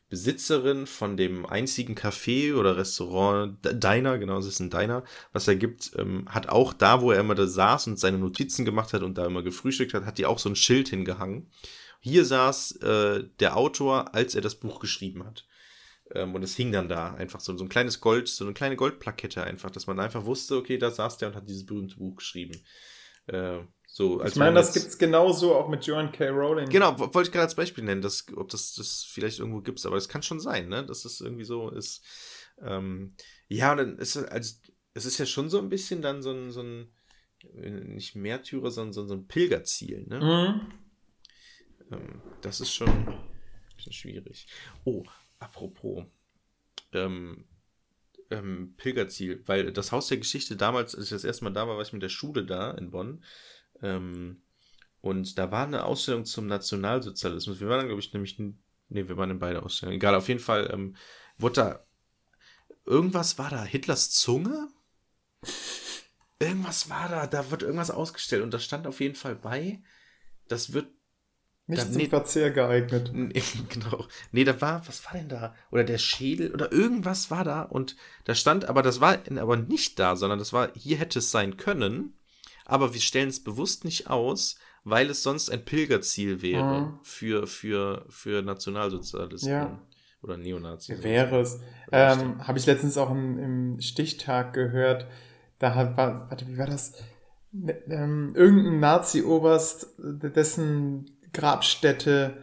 Besitzerin 0.08 0.86
von 0.86 1.16
dem 1.16 1.44
einzigen 1.44 1.94
Café 1.94 2.54
oder 2.54 2.76
Restaurant, 2.76 3.58
Diner, 3.62 4.18
genau, 4.18 4.38
es 4.38 4.46
ist 4.46 4.60
ein 4.60 4.70
Diner, 4.70 5.04
was 5.32 5.48
er 5.48 5.56
gibt, 5.56 5.92
ähm, 5.96 6.26
hat 6.28 6.48
auch 6.48 6.72
da, 6.72 7.02
wo 7.02 7.12
er 7.12 7.20
immer 7.20 7.34
da 7.34 7.46
saß 7.46 7.88
und 7.88 7.98
seine 7.98 8.18
Notizen 8.18 8.64
gemacht 8.64 8.94
hat 8.94 9.02
und 9.02 9.18
da 9.18 9.26
immer 9.26 9.42
gefrühstückt 9.42 9.92
hat, 9.92 10.06
hat 10.06 10.18
die 10.18 10.26
auch 10.26 10.38
so 10.38 10.48
ein 10.48 10.56
Schild 10.56 10.88
hingehangen. 10.88 11.50
Hier 12.00 12.24
saß 12.24 12.76
äh, 12.76 13.24
der 13.40 13.56
Autor, 13.56 14.14
als 14.14 14.34
er 14.34 14.40
das 14.40 14.54
Buch 14.54 14.80
geschrieben 14.80 15.24
hat. 15.26 15.46
Ähm, 16.14 16.34
und 16.34 16.42
es 16.42 16.56
hing 16.56 16.72
dann 16.72 16.88
da 16.88 17.14
einfach 17.14 17.40
so, 17.40 17.56
so 17.56 17.64
ein 17.64 17.68
kleines 17.68 18.00
Gold, 18.00 18.28
so 18.28 18.44
eine 18.44 18.54
kleine 18.54 18.76
Goldplakette 18.76 19.42
einfach, 19.42 19.70
dass 19.70 19.86
man 19.86 20.00
einfach 20.00 20.24
wusste, 20.24 20.56
okay, 20.56 20.78
da 20.78 20.90
saß 20.90 21.18
der 21.18 21.28
und 21.28 21.36
hat 21.36 21.48
dieses 21.48 21.66
berühmte 21.66 21.96
Buch 21.96 22.16
geschrieben. 22.16 22.58
Äh, 23.26 23.58
so, 23.98 24.24
ich 24.24 24.36
meine, 24.36 24.54
das 24.54 24.72
gibt 24.72 24.86
es 24.86 24.96
genauso 24.96 25.56
auch 25.56 25.68
mit 25.68 25.84
Joan 25.84 26.12
K. 26.12 26.28
Rowling. 26.28 26.68
Genau, 26.68 26.96
wollte 27.00 27.22
ich 27.22 27.32
gerade 27.32 27.46
als 27.46 27.56
Beispiel 27.56 27.82
nennen, 27.82 28.00
dass, 28.00 28.26
ob 28.36 28.48
das 28.48 28.74
das 28.74 29.02
vielleicht 29.02 29.40
irgendwo 29.40 29.60
gibt, 29.60 29.84
aber 29.84 29.96
es 29.96 30.08
kann 30.08 30.22
schon 30.22 30.38
sein, 30.38 30.68
ne? 30.68 30.86
dass 30.86 31.02
das 31.02 31.20
irgendwie 31.20 31.42
so 31.42 31.68
ist. 31.68 32.04
Ähm, 32.62 33.16
ja, 33.48 33.72
und 33.72 33.78
dann 33.78 33.98
ist 33.98 34.14
es, 34.14 34.24
also, 34.26 34.54
es 34.94 35.04
ist 35.04 35.18
ja 35.18 35.26
schon 35.26 35.50
so 35.50 35.58
ein 35.58 35.68
bisschen 35.68 36.00
dann 36.00 36.22
so 36.22 36.30
ein, 36.30 36.52
so 36.52 36.62
ein 36.62 36.92
äh, 37.56 37.70
nicht 37.70 38.14
Märtyrer, 38.14 38.70
sondern 38.70 38.92
so, 38.92 39.04
so 39.04 39.14
ein 39.14 39.26
Pilgerziel. 39.26 40.06
Ne? 40.06 40.20
Mhm. 40.20 40.72
Ähm, 41.90 42.22
das 42.40 42.60
ist 42.60 42.72
schon, 42.72 43.20
schon 43.78 43.92
schwierig. 43.92 44.46
Oh, 44.84 45.02
apropos. 45.40 46.04
Ähm, 46.92 47.46
ähm, 48.30 48.74
Pilgerziel, 48.76 49.42
weil 49.46 49.72
das 49.72 49.90
Haus 49.90 50.06
der 50.06 50.18
Geschichte 50.18 50.54
damals, 50.54 50.94
als 50.94 51.06
ich 51.06 51.10
das 51.10 51.24
erste 51.24 51.42
Mal 51.42 51.50
da 51.50 51.66
war, 51.66 51.74
war 51.74 51.82
ich 51.82 51.92
mit 51.92 52.02
der 52.02 52.10
Schule 52.10 52.46
da 52.46 52.70
in 52.70 52.92
Bonn. 52.92 53.24
Ähm, 53.82 54.42
und 55.00 55.38
da 55.38 55.50
war 55.50 55.66
eine 55.66 55.84
Ausstellung 55.84 56.24
zum 56.24 56.46
Nationalsozialismus. 56.46 57.60
Wir 57.60 57.68
waren 57.68 57.78
dann, 57.78 57.86
glaube 57.88 58.00
ich, 58.00 58.12
nämlich, 58.12 58.38
nee, 58.38 58.54
wir 59.08 59.16
waren 59.16 59.30
in 59.30 59.38
beide 59.38 59.62
Ausstellungen. 59.62 59.96
Egal, 59.96 60.14
auf 60.14 60.28
jeden 60.28 60.40
Fall 60.40 60.70
ähm, 60.72 60.96
wurde 61.38 61.54
da, 61.54 61.86
irgendwas 62.84 63.38
war 63.38 63.50
da, 63.50 63.62
Hitlers 63.64 64.10
Zunge? 64.10 64.68
Irgendwas 66.40 66.90
war 66.90 67.08
da, 67.08 67.26
da 67.26 67.50
wird 67.50 67.62
irgendwas 67.62 67.90
ausgestellt 67.90 68.42
und 68.42 68.52
da 68.52 68.58
stand 68.58 68.86
auf 68.86 69.00
jeden 69.00 69.14
Fall 69.14 69.34
bei, 69.34 69.82
das 70.48 70.72
wird 70.72 70.88
nicht 71.66 71.82
da, 71.82 71.86
zum 71.86 71.96
nee, 71.96 72.08
Verzehr 72.08 72.50
geeignet. 72.50 73.10
Nee, 73.14 73.42
genau. 73.68 74.06
Nee, 74.32 74.44
da 74.44 74.60
war, 74.60 74.86
was 74.88 75.04
war 75.04 75.12
denn 75.12 75.28
da? 75.28 75.54
Oder 75.70 75.84
der 75.84 75.98
Schädel 75.98 76.52
oder 76.52 76.72
irgendwas 76.72 77.30
war 77.30 77.44
da 77.44 77.62
und 77.62 77.96
da 78.24 78.34
stand, 78.34 78.64
aber 78.64 78.82
das 78.82 79.00
war 79.00 79.18
aber 79.36 79.56
nicht 79.56 79.98
da, 79.98 80.16
sondern 80.16 80.38
das 80.38 80.52
war, 80.52 80.72
hier 80.74 80.96
hätte 80.96 81.18
es 81.18 81.30
sein 81.30 81.56
können, 81.56 82.17
aber 82.68 82.94
wir 82.94 83.00
stellen 83.00 83.30
es 83.30 83.42
bewusst 83.42 83.84
nicht 83.84 84.08
aus, 84.08 84.56
weil 84.84 85.10
es 85.10 85.22
sonst 85.22 85.50
ein 85.50 85.64
Pilgerziel 85.64 86.42
wäre 86.42 86.82
mhm. 86.82 86.98
für, 87.02 87.46
für, 87.46 88.06
für 88.08 88.42
Nationalsozialisten. 88.42 89.50
Ja. 89.50 89.82
Oder 90.22 90.36
Neonazis. 90.36 91.02
Wäre 91.02 91.40
es. 91.40 91.60
Ähm, 91.92 92.46
Habe 92.46 92.58
ich 92.58 92.66
letztens 92.66 92.98
auch 92.98 93.10
im, 93.10 93.38
im 93.38 93.80
Stichtag 93.80 94.52
gehört. 94.52 95.06
Da 95.58 95.74
hat, 95.74 95.96
war, 95.96 96.28
warte, 96.28 96.46
wie 96.48 96.58
war 96.58 96.66
das? 96.66 96.92
Ne, 97.52 97.72
ähm, 97.88 98.32
irgendein 98.34 98.80
Nazi-Oberst, 98.80 99.94
dessen 99.98 101.10
Grabstätte, 101.32 102.36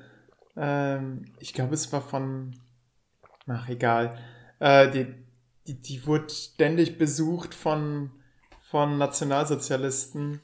ähm, 0.56 1.26
ich 1.40 1.54
glaube, 1.54 1.74
es 1.74 1.92
war 1.92 2.02
von, 2.02 2.56
ach 3.46 3.68
egal, 3.70 4.18
äh, 4.60 4.90
die, 4.90 5.08
die, 5.68 5.82
die 5.82 6.08
wurde 6.08 6.30
ständig 6.30 6.98
besucht 6.98 7.54
von, 7.54 8.12
von 8.76 8.98
Nationalsozialisten. 8.98 10.42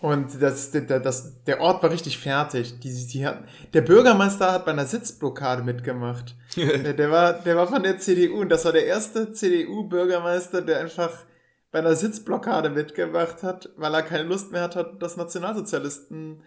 Und 0.00 0.40
das, 0.40 0.70
das, 0.70 0.86
das, 0.86 1.44
der 1.44 1.60
Ort 1.60 1.82
war 1.82 1.90
richtig 1.90 2.16
fertig. 2.16 2.80
Die, 2.80 3.06
die 3.08 3.26
hat, 3.26 3.44
der 3.74 3.82
Bürgermeister 3.82 4.52
hat 4.52 4.64
bei 4.64 4.70
einer 4.70 4.86
Sitzblockade 4.86 5.62
mitgemacht. 5.62 6.34
der, 6.56 6.94
der, 6.94 7.10
war, 7.10 7.34
der 7.34 7.56
war 7.56 7.66
von 7.66 7.82
der 7.82 7.98
CDU 7.98 8.40
und 8.40 8.48
das 8.48 8.64
war 8.64 8.72
der 8.72 8.86
erste 8.86 9.34
CDU-Bürgermeister, 9.34 10.62
der 10.62 10.80
einfach 10.80 11.12
bei 11.70 11.80
einer 11.80 11.94
Sitzblockade 11.94 12.70
mitgemacht 12.70 13.42
hat, 13.42 13.68
weil 13.76 13.92
er 13.92 14.02
keine 14.02 14.26
Lust 14.26 14.50
mehr 14.50 14.62
hatte, 14.62 14.96
dass 14.98 15.18
Nationalsozialisten 15.18 16.42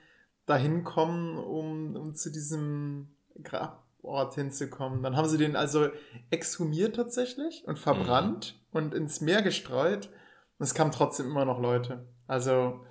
dahin 0.47 0.83
kommen, 0.83 1.37
um, 1.37 1.95
um 1.95 2.15
zu 2.15 2.31
diesem 2.31 3.09
Grabort 3.43 4.33
hinzukommen. 4.33 5.03
Dann 5.03 5.15
haben 5.15 5.29
sie 5.29 5.37
den 5.37 5.55
also 5.55 5.89
exhumiert 6.31 6.95
tatsächlich 6.95 7.63
und 7.67 7.77
verbrannt 7.77 8.55
mhm. 8.71 8.77
und 8.77 8.93
ins 8.95 9.21
Meer 9.21 9.43
gestreut. 9.43 10.09
Es 10.59 10.73
kamen 10.73 10.91
trotzdem 10.91 11.27
immer 11.27 11.45
noch 11.45 11.59
Leute. 11.59 12.07
Also 12.27 12.81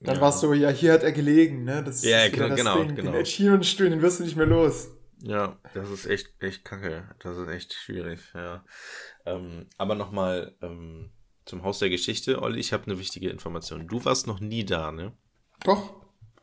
dann 0.00 0.16
ja. 0.16 0.20
war 0.20 0.30
es 0.30 0.40
so, 0.40 0.52
ja, 0.52 0.68
hier 0.70 0.92
hat 0.92 1.02
er 1.02 1.12
gelegen, 1.12 1.64
ne? 1.64 1.82
Das 1.84 2.02
ja, 2.04 2.28
genau, 2.28 2.54
genau, 2.54 2.78
Ding. 2.78 2.96
genau. 2.96 3.12
Den 3.12 3.20
Ed 3.20 3.28
Sheeran-Stuhl, 3.28 3.90
den 3.90 4.02
wirst 4.02 4.18
du 4.18 4.24
nicht 4.24 4.36
mehr 4.36 4.46
los. 4.46 4.88
Ja, 5.22 5.56
das 5.74 5.90
ist 5.90 6.06
echt, 6.06 6.30
echt 6.40 6.64
kacke. 6.64 7.04
Das 7.20 7.36
ist 7.36 7.48
echt 7.48 7.72
schwierig, 7.74 8.20
ja. 8.34 8.64
Ähm, 9.24 9.66
aber 9.78 9.94
nochmal 9.94 10.56
ähm, 10.60 11.10
zum 11.44 11.62
Haus 11.62 11.78
der 11.78 11.90
Geschichte, 11.90 12.42
Olli, 12.42 12.58
ich 12.58 12.72
habe 12.72 12.86
eine 12.86 12.98
wichtige 12.98 13.30
Information. 13.30 13.86
Du 13.86 14.04
warst 14.04 14.26
noch 14.26 14.40
nie 14.40 14.64
da, 14.64 14.90
ne? 14.90 15.12
Doch. 15.64 15.94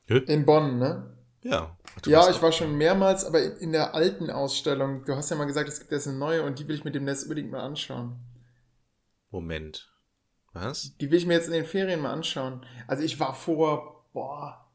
In 0.07 0.45
Bonn, 0.45 0.79
ne? 0.79 1.17
Ja. 1.43 1.77
Ja, 2.05 2.29
ich 2.29 2.41
war 2.41 2.51
schon 2.51 2.77
mehrmals, 2.77 3.25
aber 3.25 3.59
in 3.59 3.71
der 3.71 3.93
alten 3.93 4.29
Ausstellung. 4.29 5.03
Du 5.05 5.15
hast 5.15 5.29
ja 5.29 5.35
mal 5.35 5.45
gesagt, 5.45 5.67
es 5.67 5.79
gibt 5.79 5.91
jetzt 5.91 6.07
eine 6.07 6.17
neue 6.17 6.43
und 6.43 6.59
die 6.59 6.67
will 6.67 6.75
ich 6.75 6.83
mir 6.83 6.91
demnächst 6.91 7.23
unbedingt 7.23 7.51
mal 7.51 7.61
anschauen. 7.61 8.17
Moment. 9.31 9.91
Was? 10.53 10.95
Die 10.97 11.11
will 11.11 11.17
ich 11.17 11.25
mir 11.25 11.35
jetzt 11.35 11.47
in 11.47 11.53
den 11.53 11.65
Ferien 11.65 12.01
mal 12.01 12.11
anschauen. 12.11 12.65
Also 12.87 13.03
ich 13.03 13.19
war 13.19 13.35
vor, 13.35 14.05
boah, 14.13 14.65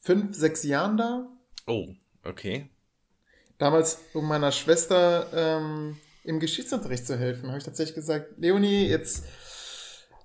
fünf, 0.00 0.34
sechs 0.34 0.64
Jahren 0.64 0.96
da. 0.96 1.28
Oh, 1.66 1.88
okay. 2.24 2.70
Damals, 3.58 4.00
um 4.14 4.26
meiner 4.26 4.52
Schwester 4.52 5.26
ähm, 5.32 5.96
im 6.24 6.40
Geschichtsunterricht 6.40 7.06
zu 7.06 7.18
helfen, 7.18 7.48
habe 7.48 7.58
ich 7.58 7.64
tatsächlich 7.64 7.94
gesagt, 7.94 8.38
Leonie, 8.38 8.86
jetzt 8.86 9.24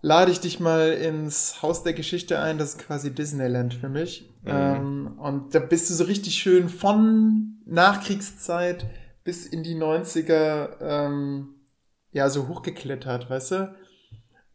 lade 0.01 0.31
ich 0.31 0.39
dich 0.39 0.59
mal 0.59 0.91
ins 0.91 1.61
Haus 1.61 1.83
der 1.83 1.93
Geschichte 1.93 2.39
ein. 2.39 2.57
Das 2.57 2.75
ist 2.75 2.79
quasi 2.79 3.13
Disneyland 3.13 3.73
für 3.73 3.89
mich. 3.89 4.29
Mhm. 4.43 4.49
Ähm, 4.49 5.19
und 5.19 5.55
da 5.55 5.59
bist 5.59 5.89
du 5.89 5.93
so 5.93 6.03
richtig 6.03 6.35
schön 6.35 6.69
von 6.69 7.57
Nachkriegszeit 7.65 8.85
bis 9.23 9.45
in 9.45 9.63
die 9.63 9.75
90er 9.75 10.79
ähm, 10.81 11.52
ja 12.13 12.29
so 12.29 12.47
hochgeklettert, 12.47 13.29
weißt 13.29 13.51
du? 13.51 13.75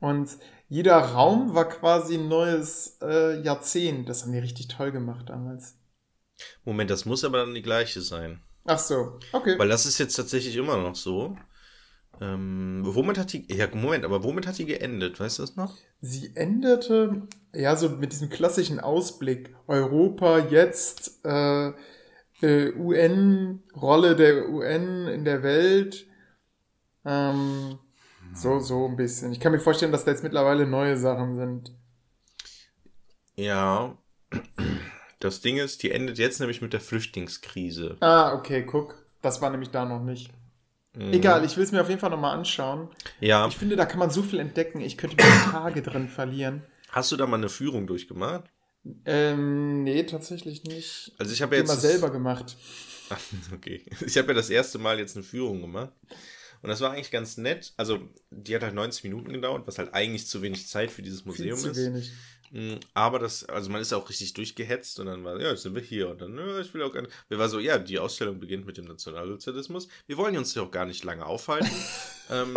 Und 0.00 0.30
jeder 0.68 0.98
Raum 0.98 1.54
war 1.54 1.68
quasi 1.68 2.14
ein 2.16 2.28
neues 2.28 2.98
äh, 3.02 3.40
Jahrzehnt. 3.42 4.08
Das 4.08 4.22
haben 4.22 4.32
die 4.32 4.38
richtig 4.38 4.68
toll 4.68 4.92
gemacht 4.92 5.28
damals. 5.28 5.76
Moment, 6.64 6.90
das 6.90 7.04
muss 7.04 7.24
aber 7.24 7.38
dann 7.38 7.54
die 7.54 7.62
gleiche 7.62 8.00
sein. 8.00 8.40
Ach 8.64 8.78
so, 8.78 9.18
okay. 9.32 9.58
Weil 9.58 9.68
das 9.68 9.86
ist 9.86 9.98
jetzt 9.98 10.14
tatsächlich 10.14 10.56
immer 10.56 10.76
noch 10.76 10.94
so. 10.94 11.36
Ähm, 12.20 12.82
womit 12.84 13.16
hat 13.16 13.32
die, 13.32 13.46
ja, 13.52 13.66
Moment, 13.72 14.04
aber 14.04 14.22
womit 14.24 14.46
hat 14.46 14.58
die 14.58 14.66
geendet? 14.66 15.18
Weißt 15.18 15.38
du 15.38 15.42
das 15.42 15.56
noch? 15.56 15.76
Sie 16.00 16.32
endete, 16.34 17.28
ja, 17.54 17.76
so 17.76 17.88
mit 17.88 18.12
diesem 18.12 18.28
klassischen 18.28 18.78
Ausblick. 18.80 19.54
Europa 19.66 20.38
jetzt, 20.38 21.24
äh, 21.24 21.72
äh, 22.42 22.72
UN, 22.76 23.62
Rolle 23.74 24.16
der 24.16 24.48
UN 24.48 25.06
in 25.06 25.24
der 25.24 25.42
Welt. 25.42 26.07
Ähm, 27.08 27.78
so, 28.34 28.60
so 28.60 28.86
ein 28.86 28.96
bisschen. 28.96 29.32
Ich 29.32 29.40
kann 29.40 29.52
mir 29.52 29.60
vorstellen, 29.60 29.92
dass 29.92 30.04
da 30.04 30.10
jetzt 30.10 30.22
mittlerweile 30.22 30.66
neue 30.66 30.96
Sachen 30.96 31.36
sind. 31.36 31.72
Ja. 33.36 33.96
Das 35.18 35.40
Ding 35.40 35.56
ist, 35.56 35.82
die 35.82 35.90
endet 35.90 36.18
jetzt 36.18 36.38
nämlich 36.38 36.60
mit 36.60 36.72
der 36.72 36.80
Flüchtlingskrise. 36.80 37.96
Ah, 38.00 38.34
okay, 38.34 38.64
guck. 38.64 39.06
Das 39.22 39.40
war 39.40 39.50
nämlich 39.50 39.70
da 39.70 39.84
noch 39.84 40.02
nicht. 40.02 40.30
Mhm. 40.94 41.12
Egal, 41.12 41.44
ich 41.44 41.56
will 41.56 41.64
es 41.64 41.72
mir 41.72 41.80
auf 41.80 41.88
jeden 41.88 42.00
Fall 42.00 42.10
nochmal 42.10 42.36
anschauen. 42.36 42.88
Ja. 43.20 43.48
Ich 43.48 43.56
finde, 43.56 43.76
da 43.76 43.86
kann 43.86 43.98
man 43.98 44.10
so 44.10 44.22
viel 44.22 44.38
entdecken. 44.38 44.80
Ich 44.80 44.98
könnte 44.98 45.16
mir 45.16 45.50
Tage 45.50 45.82
drin 45.82 46.08
verlieren. 46.08 46.62
Hast 46.90 47.10
du 47.10 47.16
da 47.16 47.26
mal 47.26 47.36
eine 47.36 47.48
Führung 47.48 47.86
durchgemacht? 47.86 48.44
Ähm, 49.04 49.82
nee, 49.82 50.04
tatsächlich 50.04 50.64
nicht. 50.64 51.12
Also 51.18 51.32
ich 51.32 51.42
habe 51.42 51.56
ja 51.56 51.62
Immer 51.62 51.72
jetzt. 51.72 51.82
selber 51.82 52.10
gemacht. 52.10 52.56
Ach, 53.10 53.20
okay. 53.54 53.84
Ich 54.04 54.16
habe 54.18 54.28
ja 54.28 54.34
das 54.34 54.50
erste 54.50 54.78
Mal 54.78 54.98
jetzt 54.98 55.16
eine 55.16 55.24
Führung 55.24 55.60
gemacht. 55.60 55.92
Und 56.62 56.68
das 56.70 56.80
war 56.80 56.92
eigentlich 56.92 57.10
ganz 57.10 57.36
nett. 57.36 57.72
Also, 57.76 58.00
die 58.30 58.54
hat 58.54 58.62
halt 58.62 58.74
90 58.74 59.04
Minuten 59.04 59.32
gedauert, 59.32 59.66
was 59.66 59.78
halt 59.78 59.94
eigentlich 59.94 60.26
zu 60.26 60.42
wenig 60.42 60.66
Zeit 60.68 60.90
für 60.90 61.02
dieses 61.02 61.22
Viel 61.22 61.30
Museum 61.30 61.58
zu 61.58 61.70
ist. 61.70 61.76
wenig. 61.78 62.12
Mm, 62.50 62.76
Aber 62.94 63.18
das, 63.18 63.44
also 63.44 63.68
man 63.70 63.82
ist 63.82 63.92
auch 63.92 64.08
richtig 64.08 64.32
durchgehetzt 64.32 64.98
und 65.00 65.06
dann 65.06 65.22
war, 65.22 65.38
ja, 65.40 65.50
jetzt 65.50 65.62
sind 65.62 65.74
wir 65.74 65.82
hier 65.82 66.08
und 66.08 66.20
dann, 66.22 66.36
ja, 66.36 66.60
ich 66.60 66.72
will 66.72 66.82
auch 66.82 66.92
gerne. 66.92 67.08
Wir 67.28 67.38
war 67.38 67.48
so, 67.48 67.58
ja, 67.58 67.78
die 67.78 67.98
Ausstellung 67.98 68.40
beginnt 68.40 68.64
mit 68.64 68.76
dem 68.78 68.86
Nationalsozialismus. 68.86 69.88
Wir 70.06 70.16
wollen 70.16 70.36
uns 70.36 70.54
hier 70.54 70.62
auch 70.62 70.70
gar 70.70 70.86
nicht 70.86 71.04
lange 71.04 71.26
aufhalten. 71.26 71.70
ähm, 72.30 72.54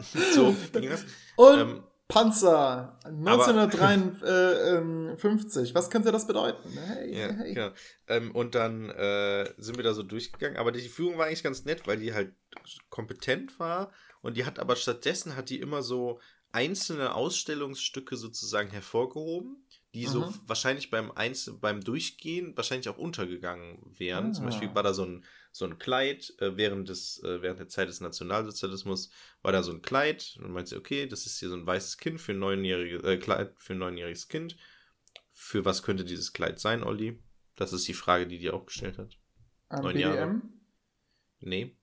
so 0.34 0.56
ging 0.72 0.88
das. 0.90 1.04
Und 1.36 1.58
Ähm, 1.60 1.82
Panzer 2.08 2.98
1953. 3.04 5.74
Was 5.74 5.90
könnte 5.90 6.10
das 6.10 6.26
bedeuten? 6.26 6.70
Hey, 6.86 7.14
Ja, 7.18 7.28
hey. 7.32 7.52
genau. 7.54 7.70
Ähm, 8.06 8.30
und 8.34 8.54
dann 8.54 8.88
äh, 8.90 9.52
sind 9.58 9.76
wir 9.76 9.84
da 9.84 9.92
so 9.92 10.02
durchgegangen. 10.02 10.56
Aber 10.56 10.72
die 10.72 10.80
Führung 10.88 11.18
war 11.18 11.26
eigentlich 11.26 11.42
ganz 11.42 11.66
nett, 11.66 11.86
weil 11.86 11.98
die 11.98 12.14
halt 12.14 12.32
kompetent 12.88 13.60
war. 13.60 13.92
Und 14.22 14.38
die 14.38 14.46
hat 14.46 14.58
aber 14.58 14.74
stattdessen 14.76 15.36
hat 15.36 15.50
die 15.50 15.60
immer 15.60 15.82
so 15.82 16.18
einzelne 16.50 17.14
Ausstellungsstücke 17.14 18.16
sozusagen 18.16 18.70
hervorgehoben, 18.70 19.62
die 19.94 20.06
so 20.06 20.22
Mhm. 20.22 20.34
wahrscheinlich 20.46 20.90
beim 20.90 21.10
Einzel 21.12 21.54
beim 21.60 21.82
Durchgehen 21.82 22.56
wahrscheinlich 22.56 22.88
auch 22.88 22.96
untergegangen 22.98 23.78
wären. 23.98 24.32
Zum 24.32 24.44
Ah. 24.44 24.46
Beispiel 24.48 24.74
war 24.74 24.82
da 24.82 24.94
so 24.94 25.04
ein, 25.04 25.24
so 25.52 25.64
ein 25.64 25.78
Kleid 25.78 26.34
äh, 26.40 26.56
während, 26.56 26.88
des, 26.88 27.22
äh, 27.22 27.42
während 27.42 27.58
der 27.58 27.68
Zeit 27.68 27.88
des 27.88 28.00
Nationalsozialismus 28.00 29.10
war 29.42 29.52
da 29.52 29.62
so 29.62 29.72
ein 29.72 29.82
Kleid. 29.82 30.38
Und 30.42 30.52
meinte 30.52 30.70
sie, 30.70 30.76
okay, 30.76 31.06
das 31.06 31.26
ist 31.26 31.38
hier 31.38 31.48
so 31.48 31.56
ein 31.56 31.66
weißes 31.66 31.98
Kind 31.98 32.20
für 32.20 32.32
ein 32.32 32.38
neunjähriges 32.38 33.02
äh, 33.02 33.16
Kleid 33.18 33.54
für 33.58 33.74
ein 33.74 33.78
neunjähriges 33.78 34.28
Kind. 34.28 34.56
Für 35.32 35.64
was 35.64 35.82
könnte 35.82 36.04
dieses 36.04 36.32
Kleid 36.32 36.58
sein, 36.58 36.82
Olli? 36.82 37.22
Das 37.56 37.72
ist 37.72 37.88
die 37.88 37.94
Frage, 37.94 38.26
die 38.26 38.38
die 38.38 38.50
auch 38.50 38.66
gestellt 38.66 38.98
hat. 38.98 39.18
Ähm, 39.70 39.82
Neun 39.82 39.94
BDM. 39.94 40.14
Jahre. 40.14 40.42
Nee. 41.40 41.76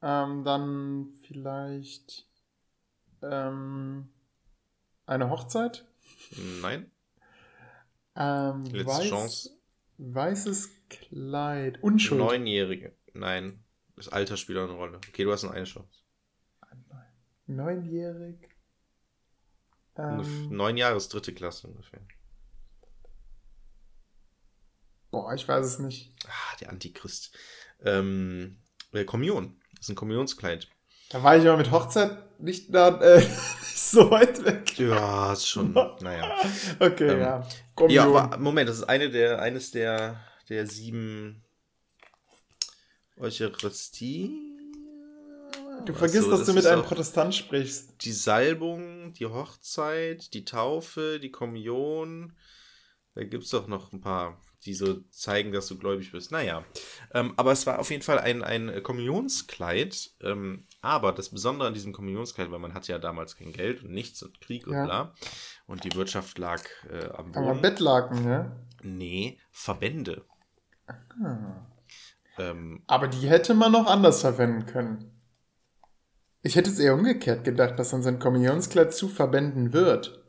Ähm, 0.00 0.44
dann 0.44 1.12
vielleicht 1.22 2.28
ähm, 3.22 4.08
eine 5.06 5.30
Hochzeit. 5.30 5.86
Nein. 6.60 6.90
Ähm, 8.14 8.64
Letzte 8.64 8.86
weiß, 8.86 9.08
Chance. 9.08 9.50
Weißes 9.98 10.70
Kleid. 10.88 11.82
Unschuld. 11.82 12.20
Neunjährige. 12.20 12.94
Nein. 13.18 13.64
Das 13.96 14.08
Alter 14.08 14.36
spielt 14.36 14.58
eine 14.58 14.70
Rolle. 14.72 14.96
Okay, 15.08 15.24
du 15.24 15.32
hast 15.32 15.42
noch 15.42 15.50
eine 15.50 15.64
Chance. 15.64 16.02
Neunjährig. 17.46 18.48
Ähm, 19.96 20.48
Neun 20.50 20.76
Jahre 20.76 20.96
ist 20.96 21.08
dritte 21.12 21.34
Klasse 21.34 21.66
ungefähr. 21.66 22.00
boah, 25.10 25.32
ich 25.34 25.48
weiß 25.48 25.64
es 25.66 25.78
nicht. 25.78 26.14
Ah, 26.26 26.56
der 26.60 26.68
Antichrist. 26.70 27.36
Ähm, 27.82 28.58
äh, 28.92 29.04
Kommunion. 29.04 29.58
Das 29.72 29.86
ist 29.86 29.88
ein 29.90 29.96
Kommunionskleid. 29.96 30.68
Da 31.10 31.22
war 31.22 31.36
ich 31.36 31.48
aber 31.48 31.56
mit 31.56 31.70
Hochzeit 31.70 32.38
nicht, 32.40 32.72
da, 32.74 33.00
äh, 33.00 33.18
nicht 33.60 33.78
so 33.78 34.10
weit 34.10 34.44
weg. 34.44 34.78
Ja, 34.78 35.32
ist 35.32 35.48
schon. 35.48 35.72
naja. 35.72 36.36
Okay, 36.78 37.08
Ähm, 37.08 37.20
ja. 37.20 37.40
Ja, 37.40 37.48
Kommunion. 37.74 38.16
aber 38.16 38.36
Moment, 38.38 38.68
das 38.68 38.76
ist 38.76 38.84
eine 38.84 39.10
der, 39.10 39.40
eines 39.40 39.70
der, 39.70 40.20
der 40.48 40.66
sieben 40.66 41.42
Eucharistie. 43.20 44.30
du 45.84 45.92
Ach 45.92 45.98
vergisst, 45.98 46.24
so, 46.24 46.30
dass 46.30 46.40
das 46.40 46.48
du 46.48 46.54
mit 46.54 46.66
einem 46.66 46.82
Protestant 46.82 47.34
sprichst. 47.34 48.04
Die 48.04 48.12
Salbung, 48.12 49.12
die 49.14 49.26
Hochzeit, 49.26 50.32
die 50.34 50.44
Taufe, 50.44 51.18
die 51.20 51.30
Kommunion. 51.30 52.32
Da 53.14 53.24
gibt 53.24 53.44
es 53.44 53.50
doch 53.50 53.66
noch 53.66 53.92
ein 53.92 54.00
paar, 54.00 54.40
die 54.64 54.74
so 54.74 55.00
zeigen, 55.10 55.50
dass 55.52 55.66
du 55.66 55.76
gläubig 55.78 56.12
bist. 56.12 56.30
Naja, 56.30 56.64
ähm, 57.12 57.34
aber 57.36 57.52
es 57.52 57.66
war 57.66 57.80
auf 57.80 57.90
jeden 57.90 58.02
Fall 58.02 58.18
ein, 58.18 58.44
ein 58.44 58.82
Kommunionskleid. 58.82 60.10
Ähm, 60.22 60.66
aber 60.82 61.12
das 61.12 61.30
Besondere 61.30 61.68
an 61.68 61.74
diesem 61.74 61.92
Kommunionskleid, 61.92 62.50
weil 62.50 62.60
man 62.60 62.74
hatte 62.74 62.92
ja 62.92 62.98
damals 62.98 63.36
kein 63.36 63.52
Geld 63.52 63.82
und 63.82 63.90
nichts 63.90 64.22
und 64.22 64.40
Krieg 64.40 64.66
und 64.66 64.74
Ja. 64.74 64.84
bla. 64.84 65.14
Und 65.66 65.84
die 65.84 65.94
Wirtschaft 65.94 66.38
lag 66.38 66.62
äh, 66.90 67.06
am 67.06 67.34
Aber 67.34 67.48
Boden. 67.48 67.62
Bettlaken, 67.62 68.24
ne? 68.24 68.66
Nee, 68.82 69.38
Verbände. 69.50 70.24
Ah. 70.86 71.66
Ähm, 72.38 72.82
Aber 72.88 73.08
die 73.08 73.28
hätte 73.28 73.54
man 73.54 73.70
noch 73.72 73.86
anders 73.86 74.20
verwenden 74.22 74.66
können. 74.66 75.12
Ich 76.42 76.56
hätte 76.56 76.68
es 76.70 76.80
eher 76.80 76.94
umgekehrt 76.94 77.44
gedacht, 77.44 77.78
dass 77.78 77.90
dann 77.90 78.02
so 78.02 78.08
ein 78.08 78.18
Kommunionskleid 78.18 78.92
zu 78.92 79.08
Verbänden 79.08 79.72
wird. 79.72 80.20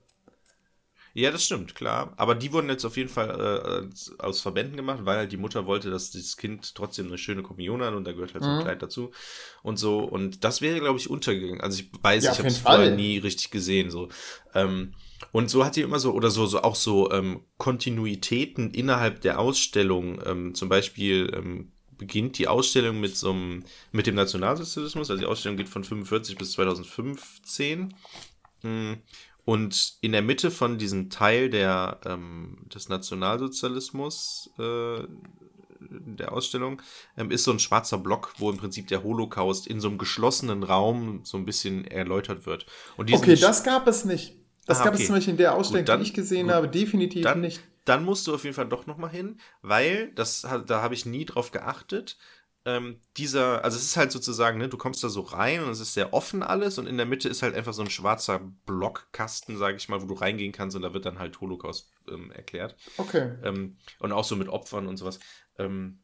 Ja, 1.13 1.31
das 1.31 1.43
stimmt, 1.43 1.73
klar. 1.73 2.13
Aber 2.17 2.35
die 2.35 2.53
wurden 2.53 2.69
jetzt 2.69 2.85
auf 2.85 2.95
jeden 2.95 3.09
Fall 3.09 3.89
äh, 3.89 4.21
aus 4.23 4.41
Verbänden 4.41 4.77
gemacht, 4.77 4.99
weil 5.03 5.17
halt 5.17 5.31
die 5.31 5.37
Mutter 5.37 5.65
wollte, 5.65 5.89
dass 5.89 6.11
dieses 6.11 6.37
Kind 6.37 6.75
trotzdem 6.75 7.07
eine 7.07 7.17
schöne 7.17 7.41
Kommunion 7.41 7.81
hat 7.81 7.95
und 7.95 8.05
da 8.05 8.11
gehört 8.11 8.33
halt 8.35 8.43
so 8.43 8.51
ein 8.51 8.57
Mhm. 8.57 8.61
Kleid 8.61 8.81
dazu 8.83 9.11
und 9.63 9.77
so. 9.77 9.99
Und 9.99 10.43
das 10.43 10.61
wäre, 10.61 10.79
glaube 10.79 10.99
ich, 10.99 11.09
untergegangen. 11.09 11.61
Also 11.61 11.79
ich 11.81 11.89
weiß, 12.03 12.23
Ja, 12.25 12.31
ich 12.31 12.37
habe 12.37 12.47
es 12.47 12.59
vorher 12.59 12.91
nie 12.91 13.17
richtig 13.17 13.49
gesehen. 13.49 13.89
So. 13.89 14.09
Ähm, 14.53 14.93
und 15.31 15.49
so 15.49 15.65
hat 15.65 15.75
die 15.75 15.81
immer 15.81 15.99
so, 15.99 16.13
oder 16.13 16.29
so, 16.29 16.45
so 16.45 16.61
auch 16.61 16.75
so 16.75 17.11
ähm, 17.11 17.43
Kontinuitäten 17.57 18.71
innerhalb 18.71 19.21
der 19.21 19.39
Ausstellung. 19.39 20.21
Ähm, 20.25 20.53
zum 20.53 20.69
Beispiel 20.69 21.31
ähm, 21.35 21.71
beginnt 21.99 22.39
die 22.39 22.47
Ausstellung 22.47 22.99
mit 22.99 23.15
so 23.15 23.29
einem, 23.29 23.63
mit 23.91 24.07
dem 24.07 24.15
Nationalsozialismus. 24.15 25.11
Also 25.11 25.19
die 25.21 25.27
Ausstellung 25.27 25.57
geht 25.57 25.69
von 25.69 25.83
45 25.83 26.35
bis 26.37 26.53
2015. 26.53 27.93
Mm. 28.63 28.93
Und 29.45 29.93
in 30.01 30.11
der 30.11 30.21
Mitte 30.21 30.49
von 30.51 30.77
diesem 30.77 31.09
Teil 31.09 31.49
der, 31.49 31.99
ähm, 32.05 32.57
des 32.73 32.89
Nationalsozialismus 32.89 34.49
äh, 34.59 35.03
der 35.81 36.33
Ausstellung 36.33 36.81
ähm, 37.17 37.31
ist 37.31 37.45
so 37.45 37.51
ein 37.51 37.59
schwarzer 37.59 37.97
Block, 37.97 38.33
wo 38.37 38.49
im 38.51 38.57
Prinzip 38.57 38.87
der 38.87 39.03
Holocaust 39.03 39.65
in 39.65 39.79
so 39.79 39.87
einem 39.87 39.97
geschlossenen 39.97 40.63
Raum 40.63 41.21
so 41.23 41.37
ein 41.37 41.45
bisschen 41.45 41.85
erläutert 41.85 42.45
wird. 42.45 42.65
Okay, 42.97 43.35
das 43.35 43.63
gab 43.63 43.87
es 43.87 44.05
nicht. 44.05 44.35
Das 44.65 44.81
Ah, 44.81 44.83
gab 44.83 44.93
okay. 44.93 45.01
es 45.01 45.07
zum 45.07 45.15
Beispiel 45.15 45.31
in 45.31 45.37
der 45.37 45.55
Ausstellung, 45.55 45.81
Gut, 45.81 45.89
dann- 45.89 45.99
die 46.01 46.07
ich 46.07 46.13
gesehen 46.13 46.47
gut. 46.47 46.55
habe, 46.55 46.67
definitiv 46.67 47.23
dann, 47.23 47.41
nicht. 47.41 47.61
Dann 47.89 48.05
musst 48.05 48.27
du 48.27 48.35
auf 48.35 48.43
jeden 48.43 48.55
Fall 48.55 48.69
doch 48.69 48.85
nochmal 48.85 49.09
hin, 49.09 49.39
weil 49.61 50.11
das 50.13 50.41
da 50.41 50.81
habe 50.81 50.93
ich 50.93 51.05
nie 51.05 51.25
drauf 51.25 51.51
geachtet. 51.51 52.17
Ähm, 52.65 52.99
dieser, 53.17 53.63
also 53.63 53.77
es 53.77 53.83
ist 53.83 53.97
halt 53.97 54.11
sozusagen, 54.11 54.59
ne, 54.59 54.67
du 54.67 54.77
kommst 54.77 55.03
da 55.03 55.09
so 55.09 55.21
rein 55.21 55.63
und 55.63 55.71
es 55.71 55.79
ist 55.79 55.93
sehr 55.93 56.13
offen 56.13 56.43
alles 56.43 56.77
und 56.77 56.87
in 56.87 56.97
der 56.97 57.05
Mitte 57.05 57.29
ist 57.29 57.41
halt 57.41 57.55
einfach 57.55 57.73
so 57.73 57.81
ein 57.81 57.89
schwarzer 57.89 58.39
Blockkasten, 58.65 59.57
sage 59.57 59.77
ich 59.77 59.89
mal, 59.89 60.01
wo 60.01 60.05
du 60.05 60.13
reingehen 60.13 60.51
kannst 60.51 60.75
und 60.75 60.83
da 60.83 60.93
wird 60.93 61.05
dann 61.05 61.19
halt 61.19 61.39
Holocaust 61.41 61.89
ähm, 62.09 62.31
erklärt. 62.31 62.75
Okay. 62.97 63.37
Ähm, 63.43 63.77
und 63.99 64.11
auch 64.11 64.25
so 64.25 64.35
mit 64.35 64.49
Opfern 64.49 64.87
und 64.87 64.97
sowas. 64.97 65.19
Ähm, 65.57 66.03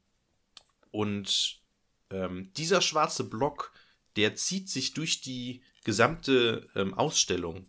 und 0.91 1.61
ähm, 2.09 2.51
dieser 2.55 2.81
schwarze 2.81 3.25
Block, 3.25 3.73
der 4.15 4.35
zieht 4.35 4.69
sich 4.69 4.93
durch 4.93 5.21
die 5.21 5.61
gesamte 5.83 6.67
ähm, 6.73 6.93
Ausstellung. 6.93 7.65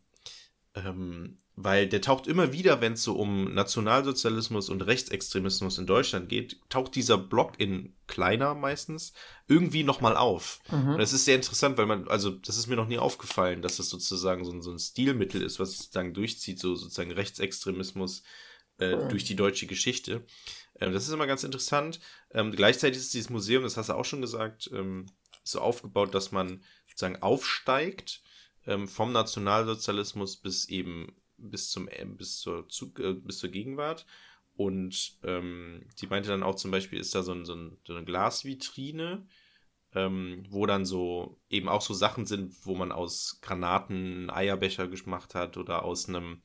Ähm, 0.75 1.39
weil 1.59 1.89
der 1.89 2.03
taucht 2.03 2.27
immer 2.27 2.53
wieder, 2.53 2.83
wenn 2.83 2.93
es 2.93 3.03
so 3.03 3.15
um 3.15 3.55
Nationalsozialismus 3.55 4.69
und 4.69 4.83
Rechtsextremismus 4.83 5.79
in 5.79 5.87
Deutschland 5.87 6.29
geht, 6.29 6.61
taucht 6.69 6.95
dieser 6.95 7.17
Block 7.17 7.59
in 7.59 7.95
kleiner 8.07 8.55
meistens 8.55 9.15
irgendwie 9.49 9.83
nochmal 9.83 10.19
auf. 10.19 10.61
Mhm. 10.71 10.91
Und 10.91 10.99
das 10.99 11.15
ist 11.15 11.25
sehr 11.25 11.37
interessant, 11.37 11.79
weil 11.79 11.87
man, 11.87 12.09
also 12.09 12.31
das 12.31 12.59
ist 12.59 12.67
mir 12.67 12.77
noch 12.77 12.89
nie 12.89 12.99
aufgefallen, 12.99 13.63
dass 13.63 13.79
das 13.79 13.89
sozusagen 13.89 14.45
so 14.45 14.53
ein, 14.53 14.61
so 14.61 14.71
ein 14.71 14.79
Stilmittel 14.79 15.41
ist, 15.41 15.59
was 15.59 15.71
sich 15.71 15.79
sozusagen 15.79 16.13
durchzieht, 16.13 16.61
so 16.61 16.75
sozusagen 16.75 17.11
Rechtsextremismus 17.11 18.23
äh, 18.79 18.93
Cool. 18.93 19.09
durch 19.09 19.25
die 19.25 19.37
deutsche 19.37 19.67
Geschichte. 19.67 20.27
Ähm, 20.79 20.93
das 20.93 21.09
ist 21.09 21.15
immer 21.15 21.27
ganz 21.27 21.43
interessant. 21.43 22.01
Ähm, 22.33 22.53
gleichzeitig 22.53 22.99
ist 22.99 23.15
dieses 23.15 23.31
Museum, 23.31 23.63
das 23.63 23.79
hast 23.79 23.89
du 23.89 23.95
auch 23.95 24.05
schon 24.05 24.21
gesagt, 24.21 24.71
ähm, 24.75 25.07
so 25.43 25.61
aufgebaut, 25.61 26.15
dass 26.15 26.33
man 26.33 26.63
sozusagen 26.87 27.23
aufsteigt 27.23 28.21
ähm, 28.67 28.89
vom 28.89 29.13
Nationalsozialismus 29.13 30.37
bis 30.37 30.69
eben 30.69 31.17
bis 31.39 31.71
zum 31.71 31.89
äh, 31.89 32.05
bis 32.05 32.39
zur 32.39 32.69
Zug, 32.69 32.99
äh, 33.01 33.15
bis 33.15 33.39
zur 33.39 33.51
Gegenwart. 33.51 34.07
Und 34.57 35.19
ähm, 35.23 35.87
die 36.01 36.07
meinte 36.07 36.31
dann 36.31 36.43
auch 36.43 36.55
zum 36.55 36.71
Beispiel, 36.71 36.99
ist 36.99 37.15
da 37.15 37.23
so, 37.23 37.33
ein, 37.33 37.45
so, 37.45 37.55
ein, 37.55 37.77
so 37.87 37.95
eine 37.95 38.05
Glasvitrine, 38.05 39.27
ähm, 39.95 40.45
wo 40.49 40.65
dann 40.67 40.87
so 40.87 41.39
eben 41.51 41.69
auch 41.69 41.83
so 41.83 41.93
Sachen 41.93 42.25
sind, 42.27 42.55
wo 42.65 42.75
man 42.75 42.91
aus 42.91 43.39
Granaten 43.43 43.97
einen 43.97 44.31
Eierbecher 44.31 44.89
gemacht 44.89 45.35
hat 45.35 45.59
oder 45.59 45.85
aus 45.85 46.09
einem 46.09 46.41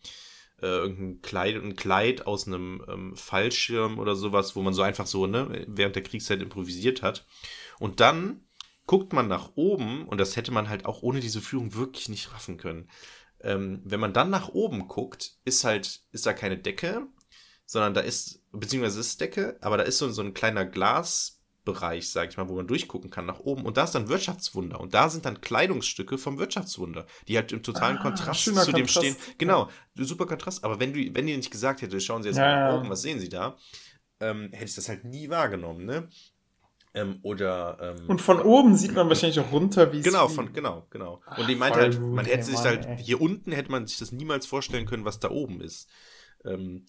äh, 0.62 0.68
irgendein 0.68 1.22
Kleid, 1.22 1.56
ein 1.56 1.76
Kleid 1.76 2.28
aus 2.28 2.48
einem 2.48 2.84
ähm, 2.88 3.16
Fallschirm 3.16 3.98
oder 3.98 4.16
sowas, 4.16 4.56
wo 4.56 4.62
man 4.62 4.74
so 4.74 4.82
einfach 4.82 5.08
so 5.08 5.26
ne, 5.26 5.66
während 5.68 5.96
der 5.96 6.04
Kriegszeit 6.04 6.42
improvisiert 6.42 7.02
hat. 7.02 7.26
Und 7.80 8.00
dann 8.00 8.42
guckt 8.88 9.14
man 9.14 9.28
nach 9.28 9.52
oben 9.56 10.06
und 10.08 10.20
das 10.20 10.36
hätte 10.36 10.52
man 10.52 10.70
halt 10.70 10.86
auch 10.86 11.02
ohne 11.02 11.20
diese 11.20 11.42
Führung 11.42 11.76
wirklich 11.76 12.10
nicht 12.10 12.34
raffen 12.34 12.58
können. 12.58 12.90
Ähm, 13.44 13.82
wenn 13.84 14.00
man 14.00 14.14
dann 14.14 14.30
nach 14.30 14.50
oben 14.50 14.88
guckt, 14.88 15.38
ist 15.46 15.64
halt, 15.64 16.02
ist 16.12 16.26
da 16.26 16.34
keine 16.34 16.58
Decke, 16.58 17.08
sondern 17.66 17.94
da 17.94 18.02
ist, 18.02 18.44
beziehungsweise 18.52 19.00
ist 19.00 19.22
Decke, 19.22 19.58
aber 19.62 19.78
da 19.78 19.84
ist 19.84 19.98
so, 19.98 20.10
so 20.10 20.22
ein 20.22 20.34
kleiner 20.34 20.66
Bereich, 21.64 22.10
sag 22.10 22.30
ich 22.30 22.38
mal, 22.38 22.50
wo 22.50 22.56
man 22.56 22.66
durchgucken 22.66 23.12
kann 23.12 23.28
nach 23.28 23.40
oben. 23.40 23.66
Und 23.66 23.78
da 23.78 23.84
ist 23.84 23.94
dann 23.94 24.10
Wirtschaftswunder. 24.10 24.80
Und 24.80 24.96
da 24.96 25.10
sind 25.10 25.26
dann 25.26 25.42
Kleidungsstücke 25.42 26.18
vom 26.18 26.40
Wirtschaftswunder, 26.40 27.06
die 27.28 27.38
halt 27.38 27.52
im 27.52 27.62
totalen 27.62 27.98
ah, 27.98 28.02
Kontrast 28.02 28.46
zu 28.46 28.54
Kontrast. 28.54 28.78
dem 28.78 28.88
stehen. 28.88 29.16
Genau, 29.38 29.70
super 29.94 30.26
Kontrast. 30.26 30.64
Aber 30.64 30.80
wenn 30.80 30.92
du, 30.92 31.00
wenn 31.14 31.28
die 31.28 31.38
nicht 31.38 31.52
gesagt 31.52 31.84
hätte, 31.84 32.02
schauen 32.02 32.24
Sie 32.24 32.30
jetzt 32.30 32.40
ja, 32.40 32.44
mal 32.44 32.72
nach 32.72 32.80
oben, 32.80 32.90
was 32.90 33.04
sehen 33.04 33.20
Sie 33.20 33.30
da, 33.30 33.58
ähm, 34.20 34.50
hätte 34.52 34.66
ich 34.66 34.76
das 34.76 34.90
halt 34.90 35.04
nie 35.04 35.30
wahrgenommen, 35.30 35.86
ne? 35.86 36.10
Ähm, 36.94 37.20
oder 37.22 37.96
ähm, 38.00 38.10
und 38.10 38.22
von 38.22 38.42
oben 38.42 38.76
sieht 38.76 38.94
man 38.94 39.08
wahrscheinlich 39.10 39.40
auch 39.40 39.52
runter, 39.52 39.94
wie 39.94 40.00
es 40.00 40.04
genau 40.04 40.28
von 40.28 40.52
genau 40.52 40.88
genau. 40.90 41.22
Und 41.38 41.48
die 41.48 41.56
meinte 41.56 41.80
halt, 41.80 42.00
man 42.02 42.26
hätte 42.26 42.44
sich 42.44 42.58
halt 42.58 42.86
ey. 42.86 42.98
hier 42.98 43.22
unten 43.22 43.52
hätte 43.52 43.72
man 43.72 43.88
sich 43.88 43.98
das 43.98 44.12
niemals 44.12 44.46
vorstellen 44.46 44.86
können, 44.86 45.06
was 45.06 45.20
da 45.20 45.30
oben 45.30 45.62
ist. 45.62 45.90
Ähm, 46.44 46.86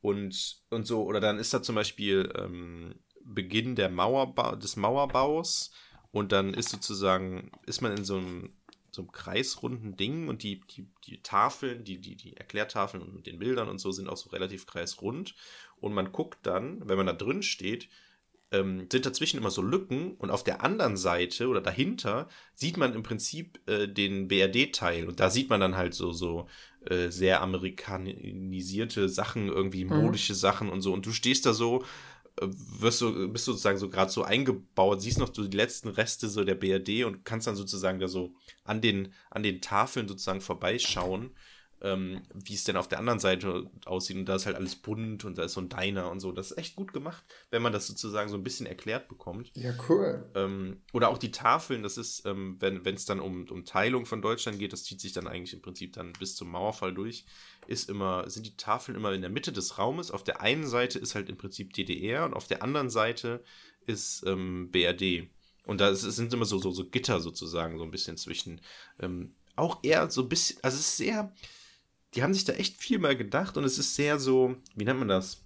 und 0.00 0.62
und 0.70 0.86
so 0.86 1.04
oder 1.04 1.20
dann 1.20 1.38
ist 1.38 1.52
da 1.52 1.62
zum 1.62 1.74
Beispiel 1.74 2.32
ähm, 2.36 2.94
Beginn 3.24 3.76
der 3.76 3.88
Mauerbau, 3.88 4.56
des 4.56 4.76
Mauerbaus. 4.76 5.70
Und 6.10 6.32
dann 6.32 6.54
ist 6.54 6.68
sozusagen, 6.68 7.50
ist 7.66 7.80
man 7.80 7.96
in 7.96 8.04
so 8.04 8.16
einem, 8.16 8.52
so 8.90 9.02
einem 9.02 9.12
kreisrunden 9.12 9.96
Ding. 9.96 10.28
Und 10.28 10.42
die, 10.42 10.60
die, 10.60 10.86
die 11.06 11.22
Tafeln, 11.22 11.84
die, 11.84 11.98
die, 11.98 12.16
die 12.16 12.36
Erklärtafeln 12.36 13.02
und 13.02 13.26
den 13.26 13.38
Bildern 13.38 13.68
und 13.68 13.78
so 13.78 13.92
sind 13.92 14.08
auch 14.08 14.16
so 14.16 14.30
relativ 14.30 14.66
kreisrund. 14.66 15.34
Und 15.80 15.94
man 15.94 16.12
guckt 16.12 16.40
dann, 16.42 16.86
wenn 16.86 16.96
man 16.96 17.06
da 17.06 17.12
drin 17.14 17.42
steht, 17.42 17.88
ähm, 18.52 18.86
sind 18.90 19.06
dazwischen 19.06 19.38
immer 19.38 19.50
so 19.50 19.62
Lücken 19.62 20.12
und 20.18 20.30
auf 20.30 20.44
der 20.44 20.62
anderen 20.62 20.96
Seite 20.96 21.48
oder 21.48 21.60
dahinter 21.60 22.28
sieht 22.54 22.76
man 22.76 22.94
im 22.94 23.02
Prinzip 23.02 23.60
äh, 23.68 23.88
den 23.88 24.28
BRD-Teil 24.28 25.08
und 25.08 25.20
da 25.20 25.30
sieht 25.30 25.50
man 25.50 25.60
dann 25.60 25.76
halt 25.76 25.94
so, 25.94 26.12
so 26.12 26.46
äh, 26.86 27.08
sehr 27.08 27.40
amerikanisierte 27.40 29.08
Sachen, 29.08 29.48
irgendwie 29.48 29.84
mhm. 29.84 30.02
modische 30.02 30.34
mhm. 30.34 30.38
Sachen 30.38 30.68
und 30.68 30.82
so 30.82 30.92
und 30.92 31.04
du 31.06 31.12
stehst 31.12 31.46
da 31.46 31.52
so 31.52 31.84
wirst 32.40 33.00
du, 33.00 33.28
bist 33.28 33.44
sozusagen 33.44 33.78
so 33.78 33.90
gerade 33.90 34.10
so 34.10 34.22
eingebaut, 34.22 35.02
siehst 35.02 35.18
noch 35.18 35.34
so 35.34 35.46
die 35.46 35.56
letzten 35.56 35.88
Reste 35.88 36.28
so 36.28 36.44
der 36.44 36.54
BRD 36.54 37.04
und 37.04 37.24
kannst 37.24 37.46
dann 37.46 37.56
sozusagen 37.56 37.98
da 37.98 38.08
so 38.08 38.34
an 38.64 38.80
den, 38.80 39.12
an 39.30 39.42
den 39.42 39.60
Tafeln 39.60 40.08
sozusagen 40.08 40.40
vorbeischauen 40.40 41.32
ähm, 41.82 42.22
wie 42.32 42.54
es 42.54 42.64
denn 42.64 42.76
auf 42.76 42.88
der 42.88 42.98
anderen 42.98 43.18
Seite 43.18 43.68
aussieht. 43.84 44.16
Und 44.16 44.26
da 44.26 44.36
ist 44.36 44.46
halt 44.46 44.56
alles 44.56 44.76
bunt 44.76 45.24
und 45.24 45.36
da 45.36 45.44
ist 45.44 45.54
so 45.54 45.60
ein 45.60 45.68
Diner 45.68 46.10
und 46.10 46.20
so. 46.20 46.30
Das 46.30 46.52
ist 46.52 46.58
echt 46.58 46.76
gut 46.76 46.92
gemacht, 46.92 47.24
wenn 47.50 47.62
man 47.62 47.72
das 47.72 47.86
sozusagen 47.86 48.30
so 48.30 48.36
ein 48.36 48.44
bisschen 48.44 48.66
erklärt 48.66 49.08
bekommt. 49.08 49.50
Ja, 49.54 49.74
cool. 49.88 50.30
Ähm, 50.34 50.80
oder 50.92 51.08
auch 51.08 51.18
die 51.18 51.32
Tafeln, 51.32 51.82
das 51.82 51.98
ist, 51.98 52.24
ähm, 52.24 52.56
wenn 52.60 52.94
es 52.94 53.04
dann 53.04 53.20
um, 53.20 53.48
um 53.48 53.64
Teilung 53.64 54.06
von 54.06 54.22
Deutschland 54.22 54.58
geht, 54.58 54.72
das 54.72 54.84
zieht 54.84 55.00
sich 55.00 55.12
dann 55.12 55.26
eigentlich 55.26 55.54
im 55.54 55.62
Prinzip 55.62 55.92
dann 55.92 56.12
bis 56.12 56.36
zum 56.36 56.50
Mauerfall 56.50 56.94
durch, 56.94 57.26
ist 57.66 57.90
immer, 57.90 58.28
sind 58.30 58.46
die 58.46 58.56
Tafeln 58.56 58.96
immer 58.96 59.12
in 59.12 59.20
der 59.20 59.30
Mitte 59.30 59.52
des 59.52 59.78
Raumes. 59.78 60.10
Auf 60.12 60.22
der 60.22 60.40
einen 60.40 60.66
Seite 60.66 60.98
ist 60.98 61.14
halt 61.14 61.28
im 61.28 61.36
Prinzip 61.36 61.72
DDR 61.72 62.24
und 62.24 62.34
auf 62.34 62.46
der 62.46 62.62
anderen 62.62 62.90
Seite 62.90 63.42
ist 63.86 64.24
ähm, 64.26 64.70
BRD. 64.70 65.28
Und 65.64 65.80
da 65.80 65.94
sind 65.94 66.32
immer 66.32 66.44
so, 66.44 66.58
so, 66.58 66.70
so 66.70 66.88
Gitter 66.88 67.20
sozusagen, 67.20 67.78
so 67.78 67.84
ein 67.84 67.90
bisschen 67.90 68.16
zwischen. 68.16 68.60
Ähm, 69.00 69.32
auch 69.54 69.80
eher 69.82 70.10
so 70.10 70.22
ein 70.22 70.28
bisschen, 70.28 70.58
also 70.62 70.76
es 70.76 70.86
ist 70.86 70.96
sehr, 70.96 71.32
die 72.14 72.22
haben 72.22 72.34
sich 72.34 72.44
da 72.44 72.52
echt 72.52 72.76
viel 72.76 72.98
mal 72.98 73.16
gedacht 73.16 73.56
und 73.56 73.64
es 73.64 73.78
ist 73.78 73.94
sehr 73.94 74.18
so, 74.18 74.56
wie 74.74 74.84
nennt 74.84 74.98
man 74.98 75.08
das? 75.08 75.42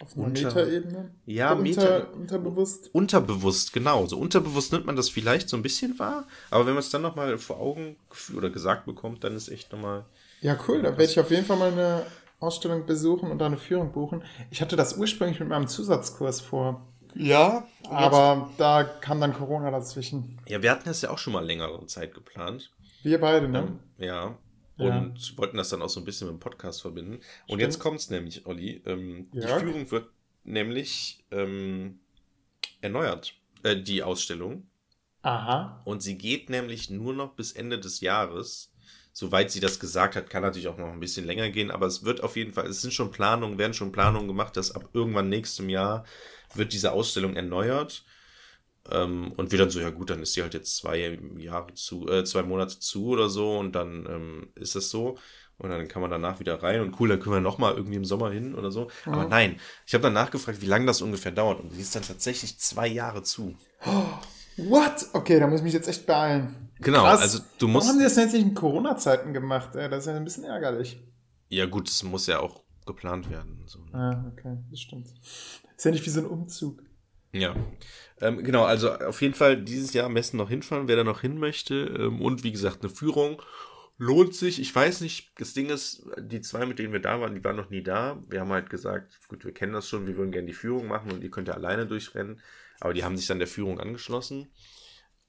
Auf 0.00 0.16
einer 0.16 0.28
Metaebene? 0.28 1.10
Ja, 1.26 1.52
unter, 1.52 1.62
Meta, 1.62 1.98
unterbewusst. 2.12 2.90
Unterbewusst, 2.92 3.72
genau. 3.72 4.06
So 4.06 4.16
unterbewusst 4.18 4.72
nimmt 4.72 4.86
man 4.86 4.94
das 4.94 5.08
vielleicht 5.08 5.48
so 5.48 5.56
ein 5.56 5.62
bisschen 5.62 5.98
wahr, 5.98 6.26
aber 6.50 6.66
wenn 6.66 6.74
man 6.74 6.82
es 6.82 6.90
dann 6.90 7.02
nochmal 7.02 7.36
vor 7.38 7.58
Augen 7.58 7.96
oder 8.36 8.48
gesagt 8.48 8.86
bekommt, 8.86 9.24
dann 9.24 9.34
ist 9.34 9.48
echt 9.48 9.72
nochmal. 9.72 10.04
Ja, 10.40 10.56
cool. 10.68 10.82
Da 10.82 10.90
werde 10.90 11.04
ich 11.04 11.18
auf 11.18 11.30
jeden 11.32 11.44
Fall 11.44 11.56
mal 11.56 11.72
eine 11.72 12.06
Ausstellung 12.38 12.86
besuchen 12.86 13.30
und 13.32 13.38
da 13.38 13.46
eine 13.46 13.56
Führung 13.56 13.90
buchen. 13.90 14.22
Ich 14.50 14.62
hatte 14.62 14.76
das 14.76 14.96
ursprünglich 14.96 15.40
mit 15.40 15.48
meinem 15.48 15.66
Zusatzkurs 15.66 16.40
vor. 16.40 16.86
Ja, 17.14 17.66
aber 17.90 18.50
da 18.58 18.84
kam 18.84 19.20
dann 19.20 19.34
Corona 19.34 19.72
dazwischen. 19.72 20.38
Ja, 20.46 20.62
wir 20.62 20.70
hatten 20.70 20.84
das 20.84 21.02
ja 21.02 21.10
auch 21.10 21.18
schon 21.18 21.32
mal 21.32 21.44
längere 21.44 21.84
Zeit 21.86 22.14
geplant. 22.14 22.70
Wir 23.02 23.20
beide, 23.20 23.48
ne? 23.48 23.58
Ähm, 23.58 23.78
ja, 23.98 24.38
und 24.78 25.18
ja. 25.18 25.38
wollten 25.38 25.56
das 25.56 25.68
dann 25.70 25.82
auch 25.82 25.88
so 25.88 26.00
ein 26.00 26.04
bisschen 26.04 26.28
mit 26.28 26.36
dem 26.36 26.40
Podcast 26.40 26.82
verbinden. 26.82 27.14
Und 27.14 27.22
Stimmt. 27.46 27.62
jetzt 27.62 27.78
kommt 27.80 28.00
es 28.00 28.10
nämlich, 28.10 28.46
Olli. 28.46 28.82
Ähm, 28.86 29.28
ja. 29.32 29.58
Die 29.58 29.64
Führung 29.64 29.90
wird 29.90 30.08
nämlich 30.44 31.24
ähm, 31.30 31.98
erneuert, 32.80 33.34
äh, 33.64 33.76
die 33.76 34.02
Ausstellung. 34.02 34.68
Aha. 35.22 35.82
Und 35.84 36.02
sie 36.02 36.16
geht 36.16 36.48
nämlich 36.48 36.90
nur 36.90 37.12
noch 37.12 37.34
bis 37.34 37.52
Ende 37.52 37.78
des 37.78 38.00
Jahres. 38.00 38.72
Soweit 39.12 39.50
sie 39.50 39.60
das 39.60 39.80
gesagt 39.80 40.14
hat, 40.14 40.30
kann 40.30 40.42
natürlich 40.42 40.68
auch 40.68 40.78
noch 40.78 40.92
ein 40.92 41.00
bisschen 41.00 41.26
länger 41.26 41.50
gehen, 41.50 41.72
aber 41.72 41.86
es 41.86 42.04
wird 42.04 42.22
auf 42.22 42.36
jeden 42.36 42.52
Fall, 42.52 42.68
es 42.68 42.82
sind 42.82 42.94
schon 42.94 43.10
Planungen, 43.10 43.58
werden 43.58 43.74
schon 43.74 43.90
Planungen 43.90 44.28
gemacht, 44.28 44.56
dass 44.56 44.70
ab 44.70 44.90
irgendwann 44.92 45.28
nächstem 45.28 45.68
Jahr 45.68 46.04
wird 46.54 46.72
diese 46.72 46.92
Ausstellung 46.92 47.34
erneuert. 47.34 48.04
Ähm, 48.90 49.32
und 49.36 49.52
wir 49.52 49.58
dann 49.58 49.70
so, 49.70 49.80
ja 49.80 49.90
gut, 49.90 50.10
dann 50.10 50.22
ist 50.22 50.34
sie 50.34 50.42
halt 50.42 50.54
jetzt 50.54 50.76
zwei 50.76 51.18
Jahre 51.36 51.74
zu, 51.74 52.08
äh, 52.08 52.24
zwei 52.24 52.42
Monate 52.42 52.78
zu 52.78 53.08
oder 53.08 53.28
so 53.28 53.58
und 53.58 53.72
dann 53.72 54.06
ähm, 54.08 54.48
ist 54.54 54.74
das 54.74 54.90
so. 54.90 55.18
Und 55.58 55.70
dann 55.70 55.88
kann 55.88 56.00
man 56.00 56.10
danach 56.10 56.38
wieder 56.38 56.62
rein 56.62 56.80
und 56.80 57.00
cool, 57.00 57.08
dann 57.08 57.18
können 57.18 57.34
wir 57.34 57.40
nochmal 57.40 57.74
irgendwie 57.74 57.96
im 57.96 58.04
Sommer 58.04 58.30
hin 58.30 58.54
oder 58.54 58.70
so. 58.70 58.88
Mhm. 59.06 59.12
Aber 59.12 59.24
nein, 59.28 59.58
ich 59.86 59.94
habe 59.94 60.02
dann 60.02 60.12
nachgefragt, 60.12 60.60
wie 60.62 60.66
lange 60.66 60.86
das 60.86 61.02
ungefähr 61.02 61.32
dauert. 61.32 61.60
Und 61.60 61.72
sie 61.72 61.80
ist 61.80 61.94
dann 61.96 62.04
tatsächlich 62.04 62.58
zwei 62.58 62.86
Jahre 62.86 63.24
zu. 63.24 63.56
What? 64.56 65.06
Okay, 65.12 65.40
da 65.40 65.48
muss 65.48 65.58
ich 65.58 65.64
mich 65.64 65.72
jetzt 65.72 65.88
echt 65.88 66.06
beeilen. 66.06 66.70
Genau, 66.80 67.02
Krass. 67.02 67.22
also 67.22 67.40
du 67.58 67.66
musst. 67.66 67.86
Warum 67.86 68.00
haben 68.00 68.08
sie 68.08 68.14
das 68.14 68.16
jetzt 68.16 68.34
nicht 68.34 68.46
in 68.46 68.54
Corona-Zeiten 68.54 69.32
gemacht? 69.32 69.74
Ey? 69.74 69.90
Das 69.90 70.00
ist 70.00 70.06
ja 70.06 70.16
ein 70.16 70.24
bisschen 70.24 70.44
ärgerlich. 70.44 71.00
Ja, 71.48 71.66
gut, 71.66 71.88
es 71.88 72.04
muss 72.04 72.28
ja 72.28 72.38
auch 72.38 72.62
geplant 72.86 73.28
werden. 73.30 73.62
So. 73.66 73.80
Ne? 73.80 73.94
Ah, 73.94 74.32
okay, 74.32 74.58
das 74.70 74.80
stimmt. 74.80 75.08
Ist 75.76 75.84
ja 75.84 75.90
nicht 75.90 76.06
wie 76.06 76.10
so 76.10 76.20
ein 76.20 76.26
Umzug. 76.26 76.82
Ja. 77.32 77.54
Ähm, 78.20 78.42
genau, 78.42 78.64
also 78.64 78.92
auf 78.92 79.20
jeden 79.22 79.34
Fall 79.34 79.62
dieses 79.62 79.92
Jahr 79.92 80.06
am 80.06 80.14
besten 80.14 80.38
noch 80.38 80.48
hinfahren, 80.48 80.88
wer 80.88 80.96
da 80.96 81.04
noch 81.04 81.20
hin 81.20 81.38
möchte. 81.38 81.74
Ähm, 81.98 82.20
und 82.20 82.42
wie 82.42 82.52
gesagt, 82.52 82.82
eine 82.82 82.90
Führung 82.90 83.42
lohnt 83.98 84.34
sich. 84.34 84.60
Ich 84.60 84.74
weiß 84.74 85.00
nicht, 85.00 85.32
das 85.38 85.54
Ding 85.54 85.70
ist, 85.70 86.06
die 86.18 86.40
zwei, 86.40 86.66
mit 86.66 86.78
denen 86.78 86.92
wir 86.92 87.00
da 87.00 87.20
waren, 87.20 87.34
die 87.34 87.44
waren 87.44 87.56
noch 87.56 87.70
nie 87.70 87.82
da. 87.82 88.22
Wir 88.28 88.40
haben 88.40 88.52
halt 88.52 88.70
gesagt, 88.70 89.18
gut, 89.28 89.44
wir 89.44 89.52
kennen 89.52 89.72
das 89.72 89.88
schon, 89.88 90.06
wir 90.06 90.16
würden 90.16 90.32
gerne 90.32 90.46
die 90.46 90.52
Führung 90.52 90.86
machen 90.86 91.12
und 91.12 91.22
ihr 91.22 91.30
könnt 91.30 91.48
ja 91.48 91.54
alleine 91.54 91.86
durchrennen. 91.86 92.40
Aber 92.80 92.94
die 92.94 93.04
haben 93.04 93.16
sich 93.16 93.26
dann 93.26 93.40
der 93.40 93.48
Führung 93.48 93.80
angeschlossen. 93.80 94.50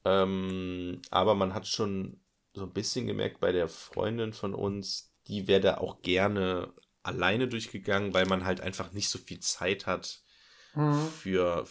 Ähm, 0.05 1.01
aber 1.09 1.35
man 1.35 1.53
hat 1.53 1.67
schon 1.67 2.21
so 2.53 2.63
ein 2.63 2.73
bisschen 2.73 3.07
gemerkt 3.07 3.39
bei 3.39 3.51
der 3.51 3.67
Freundin 3.67 4.33
von 4.33 4.53
uns, 4.53 5.13
die 5.27 5.47
wäre 5.47 5.61
da 5.61 5.77
auch 5.77 6.01
gerne 6.01 6.73
alleine 7.03 7.47
durchgegangen, 7.47 8.13
weil 8.13 8.25
man 8.25 8.45
halt 8.45 8.61
einfach 8.61 8.91
nicht 8.91 9.09
so 9.09 9.19
viel 9.19 9.39
Zeit 9.39 9.87
hat 9.87 10.21
mhm. 10.75 11.07
für, 11.07 11.65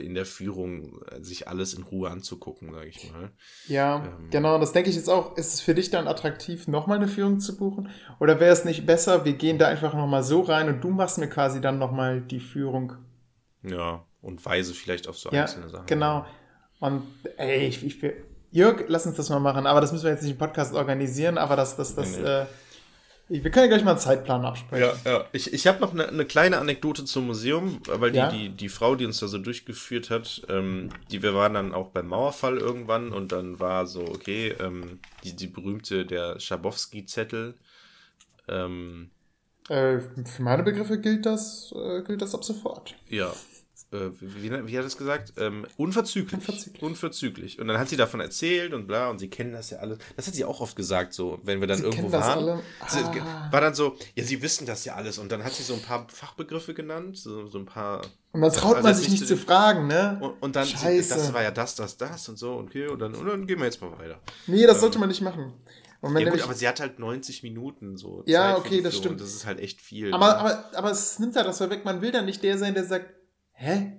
in 0.00 0.14
der 0.14 0.26
Führung 0.26 1.02
äh, 1.10 1.22
sich 1.22 1.48
alles 1.48 1.74
in 1.74 1.82
Ruhe 1.82 2.10
anzugucken, 2.10 2.72
sage 2.72 2.88
ich 2.88 3.12
mal. 3.12 3.30
Ja, 3.68 4.04
ähm, 4.04 4.30
genau, 4.30 4.58
das 4.58 4.72
denke 4.72 4.90
ich 4.90 4.96
jetzt 4.96 5.08
auch. 5.08 5.36
Ist 5.36 5.54
es 5.54 5.60
für 5.60 5.74
dich 5.74 5.90
dann 5.90 6.08
attraktiv, 6.08 6.68
nochmal 6.68 6.98
eine 6.98 7.08
Führung 7.08 7.40
zu 7.40 7.56
buchen? 7.56 7.88
Oder 8.18 8.40
wäre 8.40 8.52
es 8.52 8.64
nicht 8.64 8.86
besser, 8.86 9.24
wir 9.24 9.34
gehen 9.34 9.58
da 9.58 9.68
einfach 9.68 9.94
nochmal 9.94 10.22
so 10.22 10.40
rein 10.40 10.68
und 10.68 10.82
du 10.82 10.90
machst 10.90 11.18
mir 11.18 11.28
quasi 11.28 11.60
dann 11.60 11.78
nochmal 11.78 12.20
die 12.20 12.40
Führung? 12.40 12.94
Ja, 13.62 14.04
und 14.20 14.44
weise 14.44 14.74
vielleicht 14.74 15.08
auf 15.08 15.18
so 15.18 15.30
ja, 15.30 15.42
einzelne 15.42 15.68
Sachen. 15.68 15.86
Genau. 15.86 16.26
Und 16.80 17.02
ey, 17.36 17.66
ich, 17.66 17.84
ich, 17.84 18.02
Jörg, 18.50 18.84
lass 18.88 19.06
uns 19.06 19.16
das 19.16 19.28
mal 19.28 19.40
machen. 19.40 19.66
Aber 19.66 19.80
das 19.80 19.92
müssen 19.92 20.04
wir 20.04 20.12
jetzt 20.12 20.22
nicht 20.22 20.32
im 20.32 20.38
Podcast 20.38 20.74
organisieren, 20.74 21.38
aber 21.38 21.56
das, 21.56 21.76
das, 21.76 21.94
das, 21.94 22.16
nee, 22.16 22.22
nee. 22.22 22.28
Äh, 22.28 22.46
wir 23.28 23.50
können 23.50 23.64
ja 23.64 23.68
gleich 23.68 23.84
mal 23.84 23.92
einen 23.92 24.00
Zeitplan 24.00 24.44
absprechen. 24.44 24.98
Ja, 25.04 25.10
ja. 25.10 25.24
Ich, 25.32 25.52
ich 25.52 25.66
habe 25.66 25.80
noch 25.80 25.92
eine, 25.92 26.08
eine, 26.08 26.24
kleine 26.24 26.58
Anekdote 26.58 27.04
zum 27.04 27.26
Museum, 27.26 27.80
weil 27.86 28.12
die, 28.12 28.18
ja? 28.18 28.30
die, 28.30 28.50
die 28.50 28.68
Frau, 28.68 28.94
die 28.94 29.04
uns 29.04 29.18
da 29.18 29.26
so 29.26 29.38
durchgeführt 29.38 30.10
hat, 30.10 30.42
ähm, 30.48 30.90
die, 31.10 31.22
wir 31.22 31.34
waren 31.34 31.54
dann 31.54 31.74
auch 31.74 31.88
beim 31.88 32.06
Mauerfall 32.06 32.58
irgendwann 32.58 33.12
und 33.12 33.32
dann 33.32 33.58
war 33.58 33.86
so, 33.86 34.02
okay, 34.02 34.54
ähm, 34.60 35.00
die, 35.24 35.34
die 35.34 35.48
berühmte, 35.48 36.06
der 36.06 36.38
Schabowski-Zettel. 36.38 37.54
Ähm, 38.48 39.10
äh, 39.68 39.98
für 39.98 40.42
meine 40.42 40.62
Begriffe 40.62 41.00
gilt 41.00 41.26
das, 41.26 41.74
äh, 41.76 42.02
gilt 42.02 42.22
das 42.22 42.32
ab 42.32 42.44
sofort. 42.44 42.94
Ja, 43.08 43.32
äh, 43.92 44.10
wie, 44.20 44.50
wie, 44.66 44.78
hat 44.78 44.84
es 44.84 44.96
gesagt? 44.96 45.34
Ähm, 45.38 45.64
unverzüglich. 45.76 46.34
unverzüglich. 46.34 46.82
Unverzüglich. 46.82 47.60
Und 47.60 47.68
dann 47.68 47.78
hat 47.78 47.88
sie 47.88 47.96
davon 47.96 48.20
erzählt 48.20 48.74
und 48.74 48.88
bla, 48.88 49.10
und 49.10 49.20
sie 49.20 49.28
kennen 49.28 49.52
das 49.52 49.70
ja 49.70 49.78
alles. 49.78 49.98
Das 50.16 50.26
hat 50.26 50.34
sie 50.34 50.44
auch 50.44 50.60
oft 50.60 50.74
gesagt, 50.74 51.12
so, 51.12 51.38
wenn 51.44 51.60
wir 51.60 51.68
dann 51.68 51.78
sie 51.78 51.84
irgendwo 51.84 52.10
waren. 52.10 52.60
Ah. 52.80 53.48
War 53.52 53.60
dann 53.60 53.74
so, 53.74 53.96
ja, 54.16 54.24
sie 54.24 54.42
wissen 54.42 54.66
das 54.66 54.84
ja 54.84 54.94
alles. 54.94 55.18
Und 55.18 55.30
dann 55.30 55.44
hat 55.44 55.52
sie 55.52 55.62
so 55.62 55.74
ein 55.74 55.82
paar 55.82 56.08
Fachbegriffe 56.08 56.74
genannt, 56.74 57.16
so, 57.16 57.46
so 57.46 57.58
ein 57.58 57.66
paar. 57.66 58.02
Und 58.32 58.40
dann 58.40 58.52
traut 58.52 58.76
also 58.76 58.88
man 58.88 58.94
sich 58.96 59.08
nicht 59.08 59.26
zu, 59.26 59.36
fragen, 59.36 59.86
ne? 59.86 60.18
Und, 60.20 60.42
und 60.42 60.56
dann, 60.56 60.66
Scheiße. 60.66 61.14
das 61.14 61.32
war 61.32 61.44
ja 61.44 61.52
das, 61.52 61.76
das, 61.76 61.96
das 61.96 62.28
und 62.28 62.38
so, 62.38 62.54
okay, 62.54 62.88
und 62.88 62.98
dann, 62.98 63.14
und 63.14 63.24
dann 63.24 63.46
gehen 63.46 63.58
wir 63.58 63.66
jetzt 63.66 63.80
mal 63.80 63.92
weiter. 63.92 64.20
Nee, 64.48 64.66
das 64.66 64.76
ähm, 64.76 64.80
sollte 64.80 64.98
man 64.98 65.08
nicht 65.08 65.22
machen. 65.22 65.52
ja, 66.02 66.30
gut, 66.30 66.42
aber 66.42 66.54
sie 66.54 66.66
hat 66.66 66.80
halt 66.80 66.98
90 66.98 67.44
Minuten 67.44 67.96
so. 67.96 68.24
Ja, 68.26 68.58
okay, 68.58 68.82
das 68.82 68.96
stimmt. 68.96 69.20
Das 69.20 69.32
ist 69.32 69.46
halt 69.46 69.60
echt 69.60 69.80
viel. 69.80 70.12
Aber, 70.12 70.26
ne? 70.26 70.38
aber, 70.38 70.64
aber 70.74 70.90
es 70.90 71.20
nimmt 71.20 71.36
ja 71.36 71.44
das 71.44 71.60
weg. 71.60 71.84
Man 71.84 72.02
will 72.02 72.10
dann 72.10 72.26
nicht 72.26 72.42
der 72.42 72.58
sein, 72.58 72.74
der 72.74 72.84
sagt, 72.84 73.15
hä? 73.56 73.92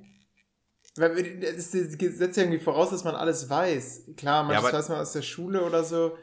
Das 0.95 1.71
setzt 1.71 2.37
ja 2.37 2.43
irgendwie 2.43 2.59
voraus, 2.59 2.89
dass 2.89 3.03
man 3.03 3.13
alles 3.13 3.49
weiß. 3.49 4.05
Klar, 4.17 4.43
manches 4.43 4.71
ja, 4.71 4.77
weiß 4.77 4.89
man 4.89 4.99
aus 4.99 5.13
der 5.13 5.21
Schule 5.21 5.63
oder 5.63 5.83
so. 5.83 6.17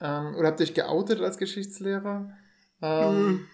Ähm, 0.00 0.34
oder 0.34 0.48
habt 0.48 0.60
ihr 0.60 0.64
euch 0.64 0.74
geoutet 0.74 1.20
als 1.20 1.38
Geschichtslehrer? 1.38 2.30
Ähm, 2.82 3.26
mhm. 3.26 3.46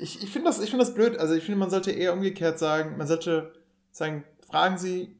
Ich, 0.00 0.22
ich 0.22 0.30
finde 0.30 0.48
das, 0.48 0.58
find 0.58 0.80
das 0.80 0.94
blöd. 0.94 1.18
Also 1.18 1.34
ich 1.34 1.44
finde, 1.44 1.58
man 1.58 1.70
sollte 1.70 1.90
eher 1.90 2.14
umgekehrt 2.14 2.58
sagen, 2.58 2.96
man 2.96 3.06
sollte 3.06 3.52
sagen, 3.90 4.24
fragen 4.48 4.78
Sie 4.78 5.16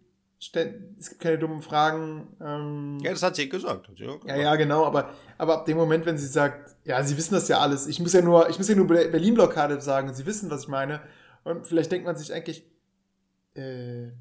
es 0.98 1.10
gibt 1.10 1.20
keine 1.20 1.38
dummen 1.38 1.62
Fragen. 1.62 2.36
Ähm, 2.40 2.98
ja, 3.00 3.10
das 3.12 3.22
hat 3.22 3.36
sie 3.36 3.48
gesagt. 3.48 3.88
Hat 3.88 3.96
sie 3.96 4.04
ja, 4.26 4.36
ja, 4.36 4.56
genau, 4.56 4.84
aber, 4.84 5.10
aber 5.38 5.54
ab 5.54 5.66
dem 5.66 5.76
Moment, 5.76 6.04
wenn 6.06 6.18
sie 6.18 6.26
sagt, 6.26 6.76
ja, 6.84 7.02
sie 7.02 7.16
wissen 7.16 7.34
das 7.34 7.48
ja 7.48 7.60
alles, 7.60 7.86
ich 7.86 8.00
muss 8.00 8.12
ja 8.12 8.20
nur, 8.20 8.48
ich 8.50 8.58
muss 8.58 8.68
ja 8.68 8.74
nur 8.74 8.86
Berlin-Blockade 8.86 9.80
sagen, 9.80 10.12
sie 10.12 10.26
wissen, 10.26 10.50
was 10.50 10.62
ich 10.62 10.68
meine. 10.68 11.00
Und 11.44 11.66
vielleicht 11.66 11.92
denkt 11.92 12.04
man 12.06 12.16
sich 12.16 12.32
eigentlich, 12.32 12.64
äh, 13.54 14.12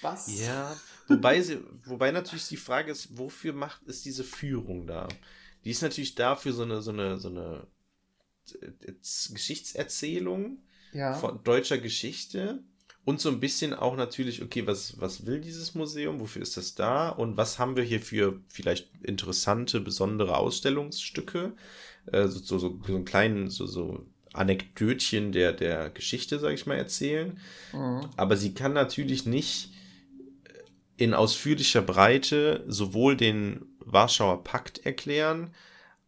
was? 0.00 0.40
Ja, 0.40 0.76
wobei, 1.08 1.40
sie, 1.40 1.60
wobei 1.84 2.10
natürlich 2.10 2.48
die 2.48 2.56
Frage 2.56 2.92
ist, 2.92 3.16
wofür 3.18 3.52
macht 3.52 3.82
ist 3.84 4.04
diese 4.04 4.24
Führung 4.24 4.86
da? 4.86 5.08
Die 5.64 5.70
ist 5.70 5.82
natürlich 5.82 6.14
da 6.14 6.36
für 6.36 6.52
so 6.52 6.62
eine, 6.62 6.82
so 6.82 6.90
eine, 6.90 7.18
so 7.18 7.28
eine 7.28 7.66
äh, 8.60 8.92
Geschichtserzählung 9.32 10.62
ja. 10.92 11.14
von 11.14 11.42
deutscher 11.42 11.78
Geschichte 11.78 12.62
und 13.04 13.20
so 13.20 13.28
ein 13.28 13.40
bisschen 13.40 13.74
auch 13.74 13.96
natürlich, 13.96 14.42
okay, 14.42 14.66
was, 14.66 14.98
was 15.00 15.26
will 15.26 15.40
dieses 15.40 15.74
Museum? 15.74 16.20
Wofür 16.20 16.40
ist 16.40 16.56
das 16.56 16.74
da? 16.74 17.10
Und 17.10 17.36
was 17.36 17.58
haben 17.58 17.76
wir 17.76 17.82
hier 17.82 18.00
für 18.00 18.40
vielleicht 18.48 18.90
interessante, 19.02 19.80
besondere 19.80 20.36
Ausstellungsstücke? 20.38 21.54
Äh, 22.06 22.28
so, 22.28 22.38
so, 22.38 22.58
so, 22.58 22.80
so 22.86 22.94
einen 22.94 23.04
kleinen, 23.04 23.50
so, 23.50 23.66
so 23.66 24.06
Anekdötchen 24.34 25.32
der, 25.32 25.52
der 25.52 25.90
Geschichte, 25.90 26.38
sag 26.38 26.52
ich 26.52 26.66
mal, 26.66 26.76
erzählen. 26.76 27.38
Mhm. 27.72 28.00
Aber 28.16 28.36
sie 28.36 28.54
kann 28.54 28.72
natürlich 28.72 29.26
nicht 29.26 29.70
in 30.96 31.14
ausführlicher 31.14 31.82
Breite 31.82 32.64
sowohl 32.68 33.16
den 33.16 33.66
Warschauer 33.80 34.44
Pakt 34.44 34.84
erklären, 34.84 35.50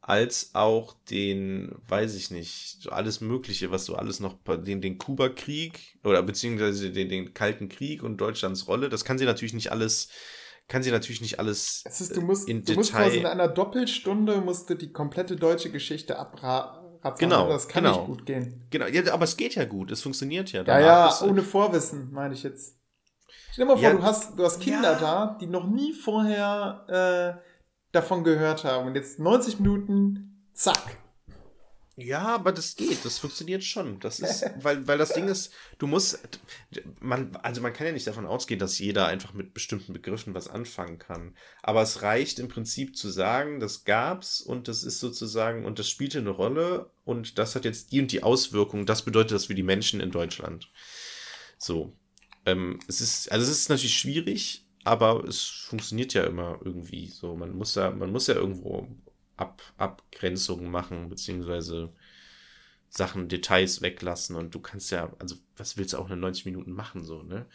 als 0.00 0.50
auch 0.54 0.94
den, 1.10 1.74
weiß 1.88 2.14
ich 2.14 2.30
nicht, 2.30 2.76
so 2.80 2.90
alles 2.90 3.20
Mögliche, 3.20 3.72
was 3.72 3.86
so 3.86 3.96
alles 3.96 4.20
noch, 4.20 4.36
den, 4.64 4.80
den 4.80 4.98
Kuba-Krieg 4.98 5.98
oder 6.04 6.22
beziehungsweise 6.22 6.92
den, 6.92 7.08
den 7.08 7.34
Kalten 7.34 7.68
Krieg 7.68 8.04
und 8.04 8.18
Deutschlands 8.18 8.68
Rolle, 8.68 8.88
das 8.88 9.04
kann 9.04 9.18
sie 9.18 9.24
natürlich 9.24 9.52
nicht 9.54 9.72
alles, 9.72 10.08
kann 10.68 10.84
sie 10.84 10.92
natürlich 10.92 11.20
nicht 11.20 11.40
alles 11.40 11.82
es 11.84 12.00
ist, 12.00 12.16
du 12.16 12.20
musst, 12.20 12.48
in 12.48 12.58
du 12.58 12.66
Detail. 12.66 12.76
Musst 12.76 12.92
quasi 12.92 13.18
in 13.18 13.26
einer 13.26 13.48
Doppelstunde 13.48 14.40
musste 14.40 14.76
die 14.76 14.92
komplette 14.92 15.34
deutsche 15.34 15.70
Geschichte 15.70 16.20
abraten. 17.06 17.28
Genau, 17.28 17.48
das 17.48 17.68
kann 17.68 17.84
genau. 17.84 17.98
nicht 17.98 18.06
gut 18.06 18.26
gehen. 18.26 18.66
Genau, 18.70 18.86
ja, 18.86 19.12
aber 19.12 19.24
es 19.24 19.36
geht 19.36 19.54
ja 19.54 19.64
gut, 19.64 19.90
es 19.90 20.02
funktioniert 20.02 20.52
ja. 20.52 20.62
Ja, 20.62 20.80
ja, 20.80 21.22
ohne 21.22 21.42
Vorwissen, 21.42 22.12
meine 22.12 22.34
ich 22.34 22.42
jetzt. 22.42 22.76
Stell 23.52 23.64
dir 23.64 23.72
mal 23.72 23.76
vor, 23.78 23.82
ja, 23.82 23.92
du 23.94 24.02
hast, 24.02 24.38
du 24.38 24.44
hast 24.44 24.60
Kinder 24.60 24.92
ja. 24.92 24.98
da, 24.98 25.38
die 25.40 25.46
noch 25.46 25.66
nie 25.66 25.92
vorher 25.92 27.38
äh, 27.40 27.42
davon 27.92 28.22
gehört 28.22 28.64
haben. 28.64 28.88
Und 28.88 28.94
jetzt 28.94 29.18
90 29.18 29.60
Minuten, 29.60 30.46
zack. 30.52 30.98
Ja, 31.98 32.27
aber 32.35 32.52
das 32.52 32.77
geht, 32.77 33.06
das 33.06 33.18
funktioniert 33.18 33.64
schon. 33.64 33.98
Das 34.01 34.20
ist, 34.20 34.44
weil, 34.62 34.86
weil 34.86 34.98
das 34.98 35.14
Ding 35.14 35.28
ist, 35.28 35.51
du 35.78 35.86
musst, 35.86 36.18
man, 37.01 37.35
also 37.36 37.62
man 37.62 37.73
kann 37.73 37.86
ja 37.86 37.93
nicht 37.94 38.06
davon 38.06 38.27
ausgehen, 38.27 38.60
dass 38.60 38.78
jeder 38.78 39.06
einfach 39.06 39.32
mit 39.32 39.55
bestimmten 39.55 39.94
Begriffen 39.94 40.35
was 40.35 40.48
anfangen 40.48 40.98
kann. 40.98 41.35
Aber 41.62 41.81
es 41.81 42.02
reicht 42.02 42.39
im 42.39 42.48
Prinzip 42.48 42.97
zu 42.98 43.09
sagen, 43.09 43.60
das 43.60 43.85
gab's 43.85 44.43
und 44.43 44.68
das 44.68 44.85
ist 44.85 45.01
sozusagen, 45.01 45.64
und 45.64 45.78
das 45.78 45.89
spielte 45.89 46.18
eine 46.18 46.31
Rolle 46.31 46.90
und 47.06 47.39
das 47.39 47.55
hat 47.55 47.64
jetzt 47.64 47.93
die 47.93 48.01
und 48.01 48.12
die 48.12 48.23
Auswirkung. 48.23 48.85
Das 48.85 49.02
bedeutet 49.02 49.32
das 49.32 49.47
für 49.47 49.55
die 49.55 49.62
Menschen 49.62 50.01
in 50.01 50.10
Deutschland. 50.10 50.70
So. 51.56 51.97
Ähm, 52.44 52.78
es 52.89 53.01
ist, 53.01 53.32
also 53.32 53.51
es 53.51 53.59
ist 53.59 53.70
natürlich 53.70 53.98
schwierig, 53.98 54.66
aber 54.85 55.24
es 55.24 55.43
funktioniert 55.44 56.12
ja 56.12 56.24
immer 56.24 56.60
irgendwie 56.62 57.09
so. 57.09 57.35
Man 57.36 57.56
muss 57.56 57.74
ja, 57.74 57.90
man 57.90 58.12
muss 58.12 58.27
ja 58.27 58.35
irgendwo 58.35 58.86
Ab, 59.36 59.62
Abgrenzungen 59.76 60.70
machen, 60.70 61.08
beziehungsweise 61.08 61.92
Sachen, 62.88 63.28
Details 63.28 63.82
weglassen 63.82 64.36
und 64.36 64.54
du 64.54 64.60
kannst 64.60 64.90
ja, 64.90 65.12
also 65.18 65.36
was 65.56 65.76
willst 65.76 65.92
du 65.92 65.98
auch 65.98 66.10
in 66.10 66.20
90 66.20 66.46
Minuten 66.46 66.72
machen, 66.72 67.04
so, 67.04 67.22
ne? 67.22 67.46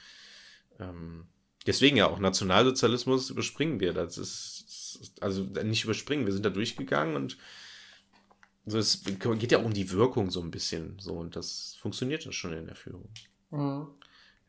Ähm, 0.80 1.26
deswegen 1.66 1.98
ja 1.98 2.08
auch 2.08 2.20
Nationalsozialismus 2.20 3.30
überspringen 3.30 3.80
wir. 3.80 3.94
Das 3.94 4.18
ist, 4.18 5.14
also 5.22 5.44
nicht 5.44 5.84
überspringen, 5.84 6.26
wir 6.26 6.34
sind 6.34 6.46
da 6.46 6.50
durchgegangen 6.50 7.16
und 7.16 7.38
so, 8.66 8.78
es 8.78 9.04
geht 9.04 9.52
ja 9.52 9.60
auch 9.60 9.66
um 9.66 9.74
die 9.74 9.90
Wirkung 9.92 10.30
so 10.30 10.42
ein 10.42 10.52
bisschen, 10.52 11.00
so, 11.00 11.14
und 11.16 11.36
das 11.36 11.76
funktioniert 11.80 12.26
ja 12.26 12.32
schon 12.32 12.54
in 12.54 12.68
der 12.68 12.76
Führung. 12.76 13.10
Mhm. 13.50 13.88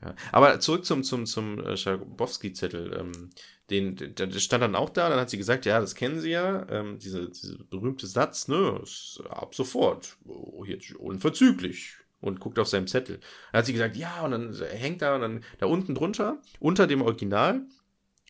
Ja. 0.02 0.14
Aber 0.32 0.58
zurück 0.60 0.84
zum, 0.84 1.04
zum, 1.04 1.26
zum 1.26 1.58
äh, 1.64 1.76
Schabowski-Zettel. 1.76 2.92
Ähm, 2.98 3.30
den, 3.72 3.96
der, 3.96 4.26
der 4.26 4.38
stand 4.38 4.62
dann 4.62 4.76
auch 4.76 4.90
da, 4.90 5.08
dann 5.08 5.18
hat 5.18 5.30
sie 5.30 5.38
gesagt, 5.38 5.66
ja, 5.66 5.80
das 5.80 5.94
kennen 5.94 6.20
Sie 6.20 6.30
ja, 6.30 6.66
ähm, 6.70 6.98
diese, 6.98 7.28
diese 7.28 7.58
berühmte 7.64 8.06
Satz, 8.06 8.48
ne, 8.48 8.80
ist 8.82 9.22
ab 9.28 9.54
sofort, 9.54 10.16
oh, 10.24 10.64
jetzt 10.64 10.94
unverzüglich. 10.94 11.96
Und 12.20 12.38
guckt 12.38 12.60
auf 12.60 12.68
seinem 12.68 12.86
Zettel. 12.86 13.18
Dann 13.50 13.58
hat 13.58 13.66
sie 13.66 13.72
gesagt, 13.72 13.96
ja, 13.96 14.22
und 14.22 14.30
dann 14.30 14.54
hängt 14.70 15.02
da, 15.02 15.16
und 15.16 15.22
dann 15.22 15.44
da 15.58 15.66
unten 15.66 15.96
drunter, 15.96 16.40
unter 16.60 16.86
dem 16.86 17.02
Original, 17.02 17.62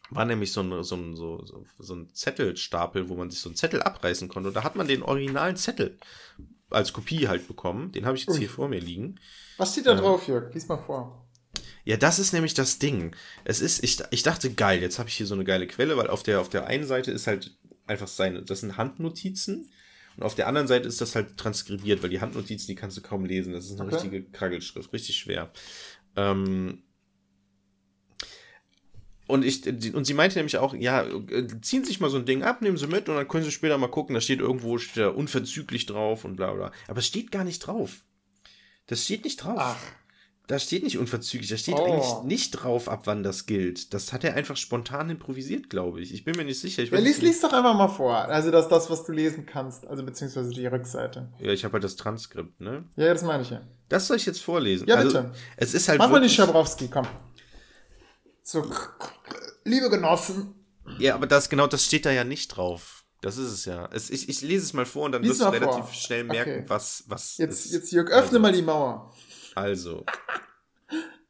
war 0.09 0.25
nämlich 0.25 0.51
so 0.51 0.63
ein, 0.63 0.83
so, 0.83 0.97
ein, 0.97 1.15
so, 1.15 1.45
so 1.79 1.95
ein 1.95 2.09
Zettelstapel, 2.15 3.11
wo 3.11 3.17
man 3.17 3.31
sich 3.31 3.41
so 3.41 3.51
einen 3.51 3.57
Zettel 3.57 3.83
abreißen 3.83 4.29
konnte. 4.29 4.49
Und 4.49 4.55
da 4.55 4.65
hat 4.65 4.77
man 4.77 4.89
den 4.89 5.03
originalen 5.03 5.57
Zettel 5.57 5.99
als 6.71 6.95
Kopie 6.95 7.29
halt 7.29 7.47
bekommen. 7.47 7.93
Den 7.93 8.07
habe 8.07 8.17
ich 8.17 8.23
jetzt 8.23 8.35
Ui. 8.35 8.39
hier 8.39 8.49
vor 8.49 8.69
mir 8.69 8.81
liegen. 8.81 9.17
Was 9.59 9.73
steht 9.73 9.87
da 9.87 9.93
ähm, 9.93 9.99
drauf, 9.99 10.27
Jörg? 10.27 10.53
Lies 10.55 10.69
mal 10.69 10.79
vor. 10.79 11.27
Ja, 11.85 11.97
das 11.97 12.19
ist 12.19 12.33
nämlich 12.33 12.55
das 12.55 12.79
Ding. 12.79 13.15
Es 13.45 13.61
ist, 13.61 13.83
ich, 13.83 13.99
ich 14.11 14.23
dachte, 14.23 14.53
geil, 14.53 14.81
jetzt 14.81 14.99
habe 14.99 15.09
ich 15.09 15.17
hier 15.17 15.27
so 15.27 15.35
eine 15.35 15.45
geile 15.45 15.67
Quelle, 15.67 15.97
weil 15.97 16.09
auf 16.09 16.23
der, 16.23 16.41
auf 16.41 16.49
der 16.49 16.67
einen 16.67 16.87
Seite 16.87 17.11
ist 17.11 17.27
halt 17.27 17.57
einfach 17.87 18.09
seine, 18.09 18.43
das 18.43 18.61
sind 18.61 18.77
Handnotizen. 18.77 19.71
Und 20.17 20.23
auf 20.23 20.35
der 20.35 20.47
anderen 20.47 20.69
Seite 20.69 20.87
ist 20.87 21.01
das 21.01 21.15
halt 21.15 21.37
transkribiert, 21.37 22.03
weil 22.03 22.11
die 22.11 22.21
Handnotizen, 22.21 22.67
die 22.69 22.75
kannst 22.75 22.97
du 22.97 23.01
kaum 23.01 23.25
lesen. 23.25 23.53
Das 23.53 23.65
ist 23.65 23.81
eine 23.81 23.85
okay. 23.85 23.95
richtige 23.95 24.23
Kraggelschrift, 24.25 24.93
richtig 24.93 25.17
schwer. 25.17 25.51
Ähm, 26.17 26.83
und 29.27 29.45
ich, 29.45 29.67
und 29.95 30.05
sie 30.05 30.15
meinte 30.15 30.37
nämlich 30.37 30.59
auch, 30.59 30.75
ja, 30.75 31.07
ziehen 31.63 31.85
sich 31.85 32.01
mal 32.01 32.11
so 32.11 32.19
ein 32.19 32.27
Ding 32.27 32.43
ab, 32.43 32.61
nehmen 32.61 32.77
sie 32.77 32.87
mit 32.87 33.09
und 33.09 33.15
dann 33.15 33.27
können 33.27 33.45
sie 33.45 33.51
später 33.51 33.79
mal 33.79 33.89
gucken, 33.89 34.15
da 34.15 34.21
steht 34.21 34.41
irgendwo 34.41 34.77
steht 34.79 34.99
da 34.99 35.09
unverzüglich 35.09 35.87
drauf 35.87 36.25
und 36.25 36.37
bla 36.37 36.53
bla. 36.53 36.73
Aber 36.87 36.99
es 36.99 37.07
steht 37.07 37.33
gar 37.33 37.45
nicht 37.45 37.61
drauf. 37.61 38.05
Das 38.87 39.05
steht 39.05 39.25
nicht 39.25 39.43
drauf. 39.43 39.57
Ach. 39.57 39.83
Da 40.49 40.59
steht 40.59 40.83
nicht 40.83 40.99
unverzüglich, 40.99 41.49
da 41.49 41.57
steht 41.57 41.77
oh. 41.77 41.85
eigentlich 41.85 42.25
nicht 42.25 42.51
drauf, 42.51 42.89
ab 42.89 43.03
wann 43.05 43.23
das 43.23 43.47
gilt. 43.47 43.95
Das 43.95 44.13
hat 44.13 44.25
er 44.25 44.35
einfach 44.35 44.57
spontan 44.57 45.09
improvisiert, 45.09 45.71
glaube 45.71 46.01
ich. 46.01 46.13
Ich 46.13 46.25
bin 46.25 46.37
mir 46.37 46.45
nicht 46.45 46.61
sicher. 46.61 46.83
Ich 46.83 46.91
ja, 46.91 46.99
lies, 46.99 47.23
lies 47.23 47.41
doch 47.41 47.53
einfach 47.53 47.75
mal 47.75 47.89
vor. 47.89 48.17
Also 48.17 48.51
das 48.51 48.69
das, 48.69 48.91
was 48.91 49.05
du 49.05 49.13
lesen 49.13 49.47
kannst. 49.47 49.87
Also 49.87 50.05
beziehungsweise 50.05 50.51
die 50.51 50.67
Rückseite. 50.67 51.29
Ja, 51.39 51.53
ich 51.53 51.65
habe 51.65 51.75
halt 51.75 51.85
das 51.85 51.95
Transkript, 51.95 52.61
ne? 52.61 52.85
Ja, 52.97 53.13
das 53.13 53.23
meine 53.23 53.45
ich 53.45 53.51
ja. 53.51 53.63
Das 53.89 54.09
soll 54.09 54.17
ich 54.17 54.27
jetzt 54.27 54.43
vorlesen. 54.43 54.89
Ja, 54.89 54.97
bitte. 54.97 55.19
Also, 55.19 55.33
es 55.57 55.75
ist 55.75 55.89
halt 55.89 55.99
Mach 55.99 56.11
mal 56.11 56.21
nicht 56.21 56.35
Schabrowski, 56.35 56.89
komm. 56.89 57.07
So, 58.43 58.69
liebe 59.65 59.89
Genossen. 59.91 60.55
Ja, 60.99 61.15
aber 61.15 61.29
das 61.29 61.49
genau, 61.49 61.69
das 61.69 61.85
steht 61.85 62.05
da 62.05 62.11
ja 62.11 62.25
nicht 62.25 62.49
drauf. 62.49 63.05
Das 63.21 63.37
ist 63.37 63.53
es 63.53 63.65
ja. 63.65 63.89
Es, 63.93 64.11
ich, 64.11 64.29
ich 64.29 64.41
lese 64.41 64.65
es 64.65 64.73
mal 64.73 64.85
vor 64.85 65.05
und 65.05 65.13
dann 65.13 65.23
Lies 65.23 65.31
wirst 65.31 65.43
du 65.43 65.47
relativ 65.47 65.85
vor. 65.85 65.95
schnell 65.95 66.25
merken, 66.25 66.51
okay. 66.51 66.65
was, 66.67 67.05
was. 67.07 67.39
Jetzt, 67.39 67.73
jetzt 67.73 67.93
Jörg, 67.93 68.11
öffne 68.11 68.23
also. 68.31 68.39
mal 68.41 68.53
die 68.53 68.63
Mauer. 68.63 69.15
Also. 69.55 70.05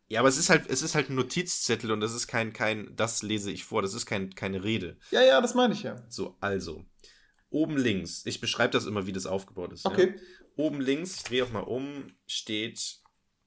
Ja, 0.08 0.20
aber 0.20 0.28
es 0.28 0.36
ist 0.36 0.50
halt, 0.50 0.68
es 0.68 0.82
ist 0.82 0.94
halt 0.94 1.08
ein 1.08 1.14
Notizzettel 1.14 1.90
und 1.90 2.00
das 2.00 2.12
ist 2.12 2.26
kein, 2.26 2.52
kein, 2.52 2.94
das 2.96 3.22
lese 3.22 3.50
ich 3.50 3.64
vor, 3.64 3.80
das 3.80 3.94
ist 3.94 4.04
kein, 4.04 4.34
keine 4.34 4.62
Rede. 4.62 4.98
Ja, 5.10 5.22
ja, 5.22 5.40
das 5.40 5.54
meine 5.54 5.72
ich 5.72 5.84
ja. 5.84 6.04
So, 6.08 6.36
also. 6.40 6.84
Oben 7.48 7.76
links, 7.76 8.24
ich 8.26 8.40
beschreibe 8.40 8.72
das 8.72 8.86
immer, 8.86 9.06
wie 9.06 9.12
das 9.12 9.26
aufgebaut 9.26 9.72
ist. 9.72 9.84
Okay. 9.84 10.14
Ja. 10.16 10.22
Oben 10.56 10.80
links, 10.80 11.16
ich 11.16 11.22
drehe 11.22 11.44
auch 11.44 11.50
mal 11.50 11.60
um, 11.60 12.12
steht, 12.26 13.00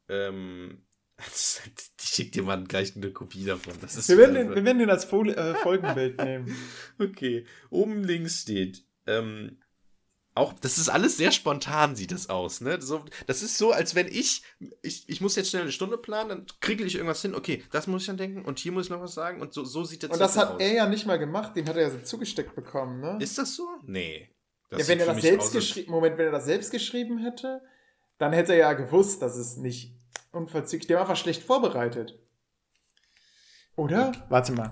ähm, 0.10 0.86
ich 1.20 1.62
schicke 2.02 2.32
dir 2.32 2.44
mal 2.44 2.64
gleich 2.64 2.96
eine 2.96 3.12
Kopie 3.12 3.46
davon. 3.46 3.74
wir, 3.82 4.18
werden 4.18 4.36
den, 4.36 4.56
wir 4.56 4.66
werden 4.66 4.80
den 4.80 4.90
als 4.90 5.06
Fol 5.06 5.30
äh, 5.30 5.56
Folgenbild 5.56 6.18
nehmen. 6.18 6.56
Okay. 7.00 7.46
Oben 7.70 8.04
links 8.04 8.42
steht, 8.42 8.86
ähm, 9.06 9.60
auch, 10.36 10.54
das 10.54 10.78
ist 10.78 10.90
alles 10.90 11.16
sehr 11.16 11.32
spontan, 11.32 11.96
sieht 11.96 12.12
das 12.12 12.30
aus, 12.30 12.60
ne? 12.60 12.82
So, 12.82 13.04
das 13.26 13.42
ist 13.42 13.58
so, 13.58 13.72
als 13.72 13.96
wenn 13.96 14.08
ich, 14.08 14.44
ich, 14.82 15.08
ich 15.08 15.22
muss 15.22 15.38
jetzt 15.38 15.50
schnell 15.50 15.62
eine 15.62 15.72
Stunde 15.72 15.98
planen, 15.98 16.30
dann 16.30 16.46
kriege 16.60 16.84
ich 16.84 16.96
irgendwas 16.96 17.22
hin, 17.22 17.34
okay, 17.34 17.64
das 17.72 17.88
muss 17.88 18.02
ich 18.02 18.08
dann 18.08 18.18
denken 18.18 18.44
und 18.44 18.60
hier 18.60 18.74
muss 18.74 18.86
ich 18.86 18.90
noch 18.90 19.02
was 19.02 19.14
sagen 19.14 19.42
und 19.42 19.54
so, 19.54 19.64
so 19.64 19.86
sieht 19.86 20.04
das 20.04 20.12
aus. 20.12 20.18
Und 20.18 20.22
das 20.22 20.38
hat 20.38 20.56
aus. 20.56 20.60
er 20.60 20.74
ja 20.74 20.88
nicht 20.88 21.06
mal 21.06 21.18
gemacht, 21.18 21.56
den 21.56 21.68
hat 21.70 21.78
er 21.78 21.84
ja 21.84 21.90
so 21.90 22.00
zugesteckt 22.00 22.54
bekommen, 22.54 23.00
ne? 23.00 23.18
Ist 23.22 23.38
das 23.38 23.56
so? 23.56 23.66
Nee. 23.84 24.30
Das 24.70 24.82
ja, 24.82 24.88
wenn 24.90 25.00
er 25.00 25.06
das 25.06 25.22
selbst 25.22 25.54
geschrieben, 25.54 25.92
Moment, 25.92 26.18
wenn 26.18 26.26
er 26.26 26.32
das 26.34 26.46
selbst 26.46 26.72
geschrieben 26.72 27.18
hätte, 27.20 27.62
dann 28.18 28.34
hätte 28.34 28.52
er 28.52 28.60
ja 28.60 28.74
gewusst, 28.74 29.22
dass 29.22 29.38
es 29.38 29.56
nicht 29.56 29.96
unverzüglich, 30.34 30.88
der 30.88 30.98
war 30.98 31.04
einfach 31.04 31.16
schlecht 31.16 31.44
vorbereitet. 31.44 32.20
Oder? 33.78 34.10
Okay. 34.10 34.20
Warte 34.30 34.52
mal. 34.52 34.70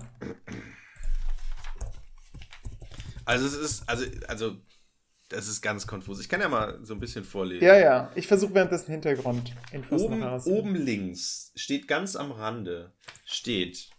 Also 3.24 3.46
es 3.46 3.54
ist, 3.54 3.88
also, 3.88 4.04
also 4.28 4.56
das 5.34 5.48
ist 5.48 5.60
ganz 5.60 5.86
konfus. 5.86 6.20
Ich 6.20 6.28
kann 6.28 6.40
ja 6.40 6.48
mal 6.48 6.78
so 6.82 6.94
ein 6.94 7.00
bisschen 7.00 7.24
vorlesen. 7.24 7.64
Ja, 7.64 7.78
ja. 7.78 8.12
Ich 8.14 8.26
versuche 8.26 8.54
währenddessen 8.54 8.90
Hintergrundinfos 8.90 10.02
oben, 10.02 10.20
noch 10.20 10.46
Oben 10.46 10.74
links 10.74 11.52
steht 11.54 11.88
ganz 11.88 12.16
am 12.16 12.32
Rande, 12.32 12.92
steht, 13.24 13.90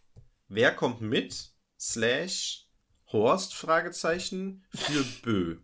wer 0.47 0.71
kommt 0.71 1.01
mit, 1.01 1.51
slash, 1.79 2.67
Horst, 3.11 3.53
Fragezeichen, 3.53 4.65
für 4.73 5.03
Bö. 5.21 5.57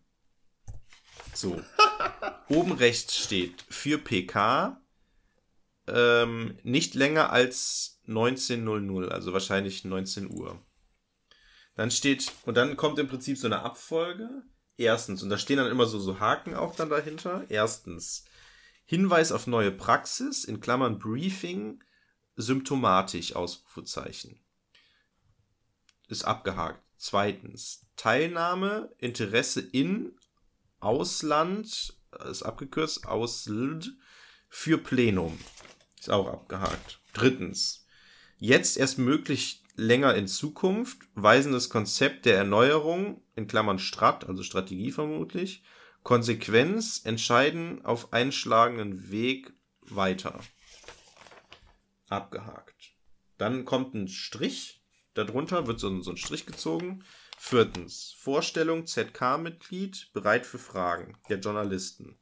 So. 1.34 1.62
oben 2.50 2.74
rechts 2.74 3.18
steht, 3.18 3.66
für 3.70 3.98
PK, 3.98 4.82
ähm, 5.88 6.58
nicht 6.64 6.96
länger 6.96 7.32
als 7.32 8.00
19.00, 8.08 9.08
also 9.08 9.34
wahrscheinlich 9.34 9.86
19 9.86 10.30
Uhr. 10.30 10.60
Dann 11.76 11.92
steht, 11.92 12.32
und 12.44 12.58
dann 12.58 12.76
kommt 12.76 13.00
im 13.00 13.08
Prinzip 13.08 13.38
so 13.38 13.48
eine 13.48 13.62
Abfolge. 13.62 14.44
Erstens, 14.78 15.22
und 15.22 15.30
da 15.30 15.38
stehen 15.38 15.58
dann 15.58 15.72
immer 15.72 15.86
so, 15.86 16.00
so 16.00 16.20
Haken 16.20 16.56
auch 16.56 16.76
dann 16.76 16.90
dahinter. 16.90 17.46
Erstens, 17.50 18.26
Hinweis 18.86 19.32
auf 19.32 19.48
neue 19.48 19.72
Praxis, 19.72 20.44
in 20.44 20.60
Klammern 20.60 21.00
Briefing, 21.00 21.84
symptomatisch, 22.36 23.36
Ausrufezeichen. 23.36 24.40
Ist 26.08 26.26
abgehakt. 26.26 26.84
Zweitens, 26.98 27.88
Teilnahme, 27.96 28.94
Interesse 28.98 29.62
in, 29.62 30.18
Ausland, 30.80 31.96
ist 32.30 32.44
abgekürzt, 32.44 33.08
Ausland, 33.08 33.96
für 34.50 34.78
Plenum. 34.78 35.40
Ist 36.00 36.10
auch 36.10 36.28
abgehakt. 36.28 37.00
Drittens, 37.14 37.86
jetzt 38.40 38.76
erst 38.78 38.98
möglich 38.98 39.64
länger 39.76 40.16
in 40.16 40.28
Zukunft, 40.28 41.00
weisendes 41.16 41.70
Konzept 41.70 42.26
der 42.26 42.38
Erneuerung, 42.38 43.24
in 43.42 43.48
Klammern 43.48 43.80
Strat, 43.80 44.28
also 44.28 44.44
Strategie 44.44 44.92
vermutlich, 44.92 45.64
Konsequenz, 46.04 47.02
entscheiden 47.04 47.84
auf 47.86 48.14
einschlagenden 48.14 49.12
Weg 49.12 49.54
weiter. 49.82 50.40
Abgehakt. 52.10 52.96
Dann 53.38 53.66
kommt 53.66 53.94
ein 53.94 54.08
Strich, 54.08 54.84
darunter 55.14 55.68
wird 55.68 55.80
so, 55.80 55.90
ein 55.90 56.18
Strich 56.18 56.46
gezogen. 56.46 57.04
Viertens, 57.38 58.16
Vorstellung 58.20 58.86
ZK-Mitglied, 58.86 60.12
bereit 60.14 60.46
für 60.46 60.60
Fragen 60.60 61.18
der 61.30 61.40
Journalisten. 61.40 62.20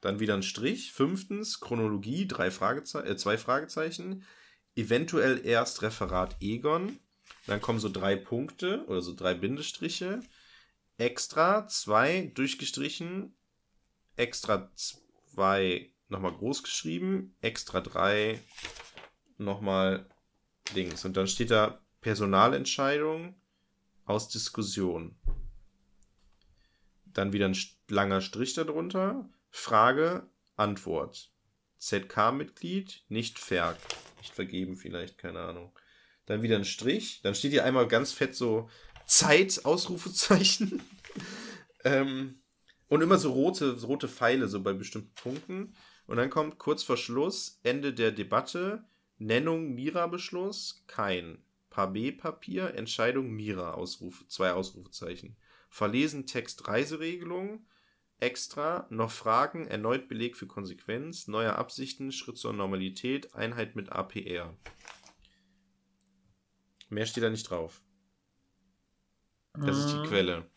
Dann 0.00 0.20
wieder 0.20 0.34
ein 0.34 0.42
Strich. 0.42 0.92
Fünftens, 0.92 1.60
Chronologie, 1.60 2.26
drei 2.26 2.50
Frageze 2.50 3.04
äh, 3.04 3.16
zwei 3.16 3.38
Fragezeichen. 3.38 4.24
Eventuell 4.74 5.44
erst 5.44 5.82
Referat 5.82 6.36
Egon. 6.40 6.98
Dann 7.46 7.60
kommen 7.60 7.78
so 7.78 7.88
drei 7.88 8.16
Punkte 8.16 8.84
oder 8.86 9.00
so 9.00 9.14
drei 9.14 9.34
Bindestriche. 9.34 10.20
Extra, 10.98 11.68
zwei 11.68 12.32
durchgestrichen. 12.34 13.36
Extra 14.16 14.70
zwei 14.74 15.92
nochmal 16.08 16.32
groß 16.32 16.62
geschrieben. 16.62 17.36
Extra 17.40 17.80
drei 17.80 18.40
nochmal 19.38 20.08
Dings. 20.74 21.04
Und 21.04 21.16
dann 21.16 21.28
steht 21.28 21.50
da 21.50 21.80
Personalentscheidung 22.00 23.40
aus 24.04 24.28
Diskussion. 24.28 25.16
Dann 27.04 27.32
wieder 27.32 27.46
ein 27.46 27.56
langer 27.88 28.20
Strich 28.20 28.54
darunter. 28.54 29.28
Frage, 29.50 30.28
Antwort. 30.56 31.30
ZK-Mitglied, 31.78 33.04
nicht 33.08 33.38
ver 33.38 33.76
nicht 34.18 34.34
vergeben 34.34 34.76
vielleicht, 34.76 35.18
keine 35.18 35.40
Ahnung. 35.40 35.78
Dann 36.26 36.42
wieder 36.42 36.56
ein 36.56 36.64
Strich. 36.64 37.20
Dann 37.22 37.34
steht 37.34 37.52
hier 37.52 37.64
einmal 37.64 37.88
ganz 37.88 38.12
fett 38.12 38.34
so 38.34 38.68
Zeit, 39.06 39.64
Ausrufezeichen. 39.64 40.82
ähm, 41.84 42.40
und 42.88 43.02
immer 43.02 43.18
so 43.18 43.32
rote, 43.32 43.80
rote 43.82 44.08
Pfeile 44.08 44.48
so 44.48 44.62
bei 44.62 44.72
bestimmten 44.72 45.14
Punkten. 45.14 45.74
Und 46.06 46.18
dann 46.18 46.30
kommt 46.30 46.58
kurz 46.58 46.82
vor 46.82 46.96
Schluss, 46.96 47.58
Ende 47.62 47.92
der 47.92 48.12
Debatte, 48.12 48.84
Nennung 49.18 49.74
Mira-Beschluss, 49.74 50.84
kein. 50.86 51.38
Paar 51.70 51.92
B-Papier, 51.92 52.74
Entscheidung 52.74 53.30
Mira, 53.30 53.72
Ausrufe, 53.72 54.26
zwei 54.28 54.52
Ausrufezeichen. 54.52 55.36
Verlesen 55.68 56.26
Text 56.26 56.68
Reiseregelung, 56.68 57.66
extra, 58.18 58.86
noch 58.88 59.10
Fragen, 59.10 59.66
erneut 59.66 60.08
Beleg 60.08 60.36
für 60.36 60.46
Konsequenz, 60.46 61.28
neue 61.28 61.56
Absichten, 61.56 62.12
Schritt 62.12 62.38
zur 62.38 62.52
Normalität, 62.52 63.34
Einheit 63.34 63.76
mit 63.76 63.92
APR. 63.92 64.56
Mehr 66.88 67.06
steht 67.06 67.24
da 67.24 67.30
nicht 67.30 67.50
drauf. 67.50 67.82
Das 69.54 69.78
ist 69.78 69.92
die 69.92 69.98
mhm. 69.98 70.04
Quelle. 70.04 70.50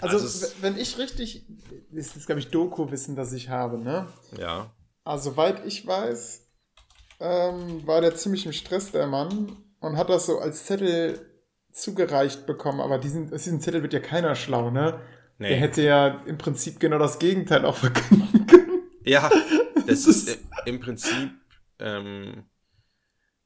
Also, 0.00 0.18
also 0.18 0.46
wenn 0.60 0.76
ich 0.76 0.98
richtig, 0.98 1.46
das 1.90 2.16
ist, 2.16 2.26
glaube 2.26 2.40
ich, 2.40 2.48
Doku-Wissen, 2.50 3.16
das 3.16 3.32
ich 3.32 3.48
habe, 3.48 3.78
ne? 3.78 4.08
Ja. 4.38 4.74
Also, 5.04 5.30
soweit 5.30 5.64
ich 5.64 5.86
weiß, 5.86 6.46
ähm, 7.20 7.86
war 7.86 8.00
der 8.00 8.14
ziemlich 8.14 8.46
im 8.46 8.52
Stress, 8.52 8.92
der 8.92 9.06
Mann, 9.06 9.56
und 9.80 9.96
hat 9.96 10.10
das 10.10 10.26
so 10.26 10.38
als 10.38 10.64
Zettel 10.64 11.30
zugereicht 11.72 12.46
bekommen, 12.46 12.80
aber 12.80 12.98
diesen, 12.98 13.30
diesen 13.30 13.60
Zettel 13.60 13.82
wird 13.82 13.92
ja 13.92 14.00
keiner 14.00 14.34
schlau, 14.34 14.70
ne? 14.70 15.00
Nee. 15.38 15.48
Der 15.48 15.58
hätte 15.58 15.82
ja 15.82 16.22
im 16.26 16.38
Prinzip 16.38 16.78
genau 16.78 16.98
das 16.98 17.18
Gegenteil 17.18 17.64
auch 17.64 17.76
verkünden 17.76 18.46
können. 18.46 18.82
Ja, 19.04 19.30
das 19.86 20.06
ist 20.06 20.38
im 20.66 20.80
Prinzip 20.80 21.30
ähm, 21.78 22.44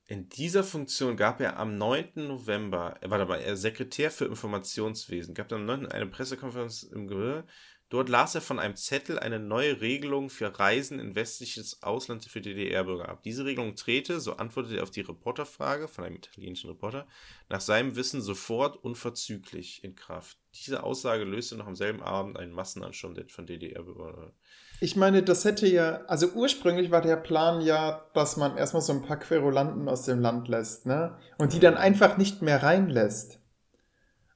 in 0.09 0.30
dieser 0.30 0.64
Funktion 0.64 1.18
gab 1.18 1.39
er 1.43 1.59
am 1.59 1.76
9. 1.76 2.26
November, 2.26 2.97
er 3.02 3.10
war 3.10 3.18
dabei, 3.18 3.43
er 3.43 3.59
Sekretär 3.59 4.10
für 4.10 4.24
Informationswesen, 4.24 5.35
gab 5.35 5.52
am 5.52 5.66
9. 5.66 5.86
eine 5.86 6.06
Pressekonferenz 6.06 6.82
im 6.82 7.06
Gehör. 7.09 7.44
Dort 7.90 8.09
las 8.09 8.35
er 8.35 8.40
von 8.40 8.59
einem 8.59 8.74
Zettel 8.76 9.18
eine 9.18 9.39
neue 9.39 9.82
Regelung 9.82 10.30
für 10.30 10.59
Reisen 10.59 10.98
in 10.98 11.14
westliches 11.14 11.82
Ausland 11.82 12.24
für 12.24 12.40
DDR-Bürger 12.40 13.09
ab. 13.09 13.22
Diese 13.22 13.44
Regelung 13.44 13.76
trete, 13.76 14.20
so 14.20 14.36
antwortete 14.36 14.78
er 14.78 14.82
auf 14.82 14.90
die 14.90 15.02
Reporterfrage 15.02 15.89
von 15.89 16.05
einem 16.05 16.16
italienischen 16.16 16.70
Reporter, 16.70 17.06
nach 17.51 17.60
seinem 17.60 17.94
Wissen 17.94 18.22
sofort 18.22 18.82
unverzüglich 18.82 19.85
in 19.85 19.94
Kraft. 19.94 20.39
Diese 20.55 20.85
Aussage 20.85 21.24
löste 21.24 21.56
noch 21.56 21.66
am 21.66 21.76
selben 21.76 22.02
Abend 22.02 22.39
einen 22.39 22.52
Massenansturm 22.52 23.14
von 23.28 23.47
DDR-Bürgern. 23.47 24.32
Ich 24.80 24.94
meine, 24.94 25.22
das 25.22 25.44
hätte 25.44 25.66
ja, 25.66 26.02
also 26.06 26.28
ursprünglich 26.34 26.90
war 26.90 27.00
der 27.00 27.16
Plan 27.16 27.60
ja, 27.60 28.05
dass 28.14 28.36
man 28.36 28.56
erstmal 28.56 28.82
so 28.82 28.92
ein 28.92 29.02
paar 29.02 29.18
Querulanten 29.18 29.88
aus 29.88 30.05
dem 30.05 30.20
Land 30.20 30.48
lässt, 30.48 30.86
ne? 30.86 31.16
Und 31.38 31.52
die 31.52 31.60
dann 31.60 31.76
einfach 31.76 32.16
nicht 32.16 32.42
mehr 32.42 32.62
reinlässt. 32.62 33.40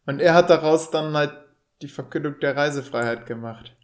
Und 0.04 0.20
er 0.20 0.34
hat 0.34 0.50
daraus 0.50 0.90
dann 0.90 1.14
halt 1.16 1.32
die 1.80 1.88
Verkündung 1.88 2.40
der 2.40 2.56
Reisefreiheit 2.56 3.26
gemacht. 3.26 3.76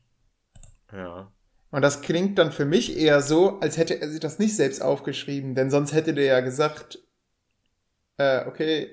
Ja. 0.93 1.30
Und 1.70 1.82
das 1.82 2.01
klingt 2.01 2.39
dann 2.39 2.51
für 2.51 2.64
mich 2.64 2.97
eher 2.97 3.20
so, 3.20 3.60
als 3.60 3.76
hätte 3.76 4.01
er 4.01 4.09
sich 4.09 4.20
das 4.20 4.39
nicht 4.39 4.56
selbst 4.56 4.82
aufgeschrieben, 4.82 5.55
denn 5.55 5.70
sonst 5.70 5.93
hätte 5.93 6.14
der 6.14 6.24
ja 6.24 6.40
gesagt, 6.40 6.98
äh, 8.16 8.47
okay, 8.47 8.90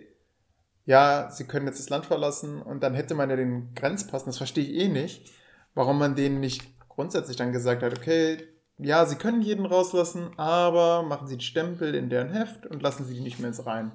ja, 0.85 1.29
sie 1.31 1.45
können 1.45 1.65
jetzt 1.67 1.79
das 1.79 1.89
Land 1.89 2.05
verlassen 2.05 2.61
und 2.61 2.83
dann 2.83 2.93
hätte 2.93 3.15
man 3.15 3.29
ja 3.29 3.35
den 3.35 3.73
Grenzpass, 3.73 4.25
das 4.25 4.37
verstehe 4.37 4.65
ich 4.65 4.73
eh 4.81 4.87
nicht, 4.87 5.31
warum 5.73 5.97
man 5.97 6.15
denen 6.15 6.39
nicht 6.39 6.74
grundsätzlich 6.95 7.37
dann 7.37 7.51
gesagt 7.51 7.83
hat, 7.83 7.97
okay, 7.97 8.47
ja, 8.77 9.05
sie 9.05 9.15
können 9.15 9.41
jeden 9.41 9.65
rauslassen, 9.65 10.31
aber 10.37 11.03
machen 11.03 11.27
sie 11.27 11.35
einen 11.35 11.41
Stempel 11.41 11.95
in 11.95 12.09
deren 12.09 12.31
Heft 12.31 12.65
und 12.65 12.81
lassen 12.81 13.05
sie 13.05 13.13
die 13.13 13.21
nicht 13.21 13.39
mehr 13.39 13.49
ins 13.49 13.65
Rein. 13.65 13.91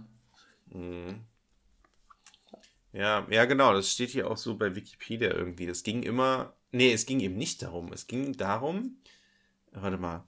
Mhm. 0.72 1.20
Ja, 2.92 3.26
ja, 3.30 3.44
genau, 3.44 3.72
das 3.72 3.90
steht 3.92 4.10
hier 4.10 4.30
auch 4.30 4.36
so 4.36 4.56
bei 4.56 4.74
Wikipedia 4.74 5.32
irgendwie. 5.32 5.66
Das 5.66 5.82
ging 5.82 6.02
immer. 6.02 6.54
Nee, 6.72 6.92
es 6.92 7.06
ging 7.06 7.20
eben 7.20 7.36
nicht 7.36 7.62
darum. 7.62 7.92
Es 7.92 8.06
ging 8.06 8.36
darum, 8.36 8.96
warte 9.72 9.98
mal, 9.98 10.24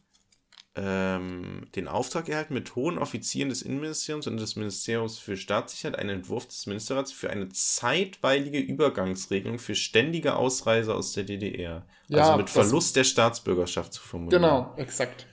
ähm, 0.75 1.67
den 1.75 1.89
Auftrag 1.89 2.29
erhalten, 2.29 2.55
mit 2.55 2.75
hohen 2.77 2.99
Offizieren 2.99 3.49
des 3.51 3.63
Innenministeriums 3.63 4.27
und 4.27 4.39
des 4.39 4.57
Ministeriums 4.57 5.19
für 5.19 5.37
Staatssicherheit 5.37 5.99
einen 5.99 6.11
Entwurf 6.11 6.47
des 6.47 6.67
Ministerrats 6.67 7.13
für 7.13 7.31
eine 7.31 7.49
zeitweilige 7.51 8.59
Übergangsregelung 8.59 9.59
für 9.59 9.75
ständige 9.75 10.37
Ausreise 10.37 10.95
aus 10.95 11.13
der 11.13 11.25
DDR. 11.25 11.85
Ja, 12.09 12.23
also 12.23 12.37
mit 12.39 12.51
Verlust 12.51 12.97
der 12.97 13.05
Staatsbürgerschaft 13.05 13.93
zu 13.93 14.03
formulieren. 14.03 14.43
Genau, 14.43 14.75
exakt. 14.77 15.27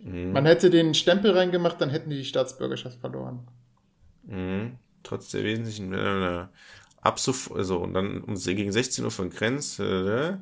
Mhm. 0.00 0.32
Man 0.32 0.44
hätte 0.44 0.70
den 0.70 0.94
Stempel 0.94 1.30
reingemacht, 1.30 1.80
dann 1.80 1.90
hätten 1.90 2.10
die 2.10 2.18
die 2.18 2.24
Staatsbürgerschaft 2.24 3.00
verloren. 3.00 3.48
Mhm 4.24 4.78
trotz 5.04 5.30
der 5.30 5.44
wesentlichen 5.44 5.92
äh, 5.92 6.46
ab 7.00 7.20
also 7.54 7.78
und 7.78 7.94
dann 7.94 8.22
um 8.22 8.34
gegen 8.34 8.72
16 8.72 9.04
Uhr 9.04 9.10
von 9.10 9.30
Grenz 9.30 9.78
äh, 9.78 10.36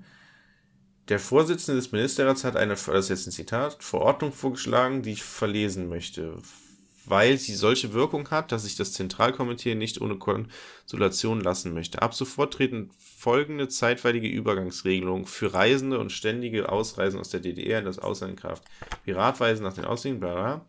der 1.09 1.19
Vorsitzende 1.19 1.81
des 1.81 1.93
Ministerrats 1.93 2.45
hat 2.45 2.57
eine, 2.57 2.75
das 2.75 2.89
ist 2.89 3.09
jetzt 3.09 3.27
ein 3.27 3.33
Zitat, 3.33 3.83
Verordnung 3.83 4.33
vorgeschlagen, 4.33 5.03
die 5.03 5.13
ich 5.13 5.23
verlesen 5.23 5.89
möchte, 5.89 6.39
weil 7.05 7.39
sie 7.39 7.55
solche 7.55 7.93
Wirkung 7.93 8.31
hat, 8.31 8.53
dass 8.53 8.65
ich 8.65 8.77
das 8.77 8.93
Zentralkomitee 8.93 9.75
nicht 9.75 10.01
ohne 10.01 10.17
Konsultation 10.17 11.41
lassen 11.41 11.75
möchte. 11.75 12.01
Ab 12.03 12.15
sofort 12.15 12.55
treten 12.55 12.91
folgende 12.99 13.69
zeitweilige 13.69 14.29
Übergangsregelungen 14.29 15.27
für 15.27 15.53
Reisende 15.53 15.99
und 15.99 16.13
ständige 16.13 16.71
Ausreisen 16.71 17.19
aus 17.19 17.31
der 17.31 17.41
DDR 17.41 17.81
in 17.81 17.85
das 17.85 17.99
Ausland 17.99 18.33
in 18.33 18.39
Kraft. 18.39 18.63
Piratweisen 19.05 19.65
nach 19.65 19.75
den 19.75 19.85
Ausländern, 19.85 20.21
bla, 20.21 20.35
bla 20.35 20.67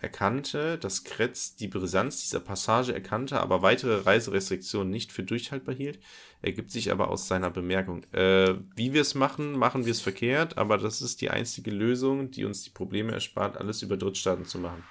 erkannte, 0.00 0.78
dass 0.78 1.04
Kretz 1.04 1.56
die 1.56 1.68
Brisanz 1.68 2.22
dieser 2.22 2.40
Passage 2.40 2.94
erkannte, 2.94 3.40
aber 3.40 3.62
weitere 3.62 4.00
Reiserestriktionen 4.00 4.90
nicht 4.90 5.12
für 5.12 5.22
durchhaltbar 5.22 5.74
hielt, 5.74 5.98
ergibt 6.42 6.70
sich 6.70 6.90
aber 6.90 7.10
aus 7.10 7.28
seiner 7.28 7.50
Bemerkung. 7.50 8.02
Äh, 8.12 8.54
wie 8.76 8.92
wir 8.92 9.02
es 9.02 9.14
machen, 9.14 9.52
machen 9.58 9.84
wir 9.84 9.92
es 9.92 10.00
verkehrt, 10.00 10.58
aber 10.58 10.78
das 10.78 11.02
ist 11.02 11.20
die 11.20 11.30
einzige 11.30 11.70
Lösung, 11.70 12.30
die 12.30 12.44
uns 12.44 12.62
die 12.62 12.70
Probleme 12.70 13.12
erspart, 13.12 13.58
alles 13.58 13.82
über 13.82 13.96
Drittstaaten 13.96 14.44
zu 14.44 14.58
machen. 14.58 14.82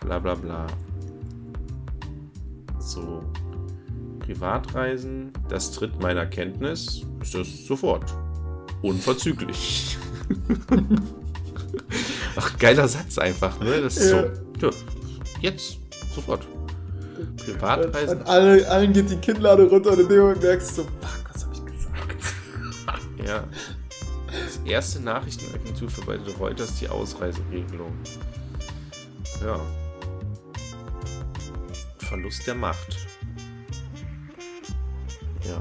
Bla 0.00 0.18
bla 0.18 0.34
bla. 0.34 0.66
So. 2.78 3.24
Privatreisen, 4.18 5.32
das 5.48 5.72
tritt 5.72 6.00
meiner 6.00 6.26
Kenntnis, 6.26 7.04
ist 7.20 7.34
das 7.34 7.66
sofort. 7.66 8.14
Unverzüglich. 8.80 9.98
Ach, 12.36 12.58
geiler 12.58 12.88
Satz 12.88 13.18
einfach, 13.18 13.58
ne? 13.60 13.82
Das 13.82 13.96
ist 13.96 14.10
ja. 14.10 14.24
so. 14.60 14.66
Ja, 14.66 14.72
Jetzt, 15.40 15.78
sofort. 16.14 16.46
Privatreisen. 17.36 18.18
Und 18.18 18.26
alle, 18.26 18.68
allen 18.68 18.92
geht 18.92 19.10
die 19.10 19.16
Kinnlade 19.16 19.68
runter 19.68 19.92
und 19.92 20.00
in 20.00 20.08
dem 20.08 20.20
Moment 20.20 20.42
merkst 20.42 20.70
du 20.70 20.74
so, 20.74 20.82
fuck, 20.84 21.30
was 21.32 21.44
hab 21.44 21.52
ich 21.52 21.64
gesagt? 21.64 22.16
Ja. 23.26 23.44
Das 24.26 24.60
erste 24.64 25.00
Nachrichtenagentur 25.00 25.90
für 25.90 26.02
beide 26.02 26.30
Reuters 26.36 26.78
die 26.78 26.88
Ausreiseregelung. 26.88 27.92
Ja. 29.44 29.60
Verlust 31.98 32.46
der 32.46 32.54
Macht. 32.54 32.96
Ja. 35.44 35.60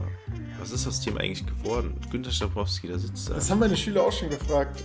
Was 0.60 0.72
ist 0.72 0.88
aus 0.88 1.02
dem 1.02 1.18
eigentlich 1.18 1.46
geworden? 1.46 2.00
Günter 2.12 2.32
Schabowski, 2.32 2.88
da 2.88 3.00
sitzt 3.00 3.30
da. 3.30 3.34
Das 3.34 3.50
haben 3.50 3.60
meine 3.60 3.76
Schüler 3.76 4.04
auch 4.04 4.12
schon 4.12 4.30
gefragt. 4.30 4.84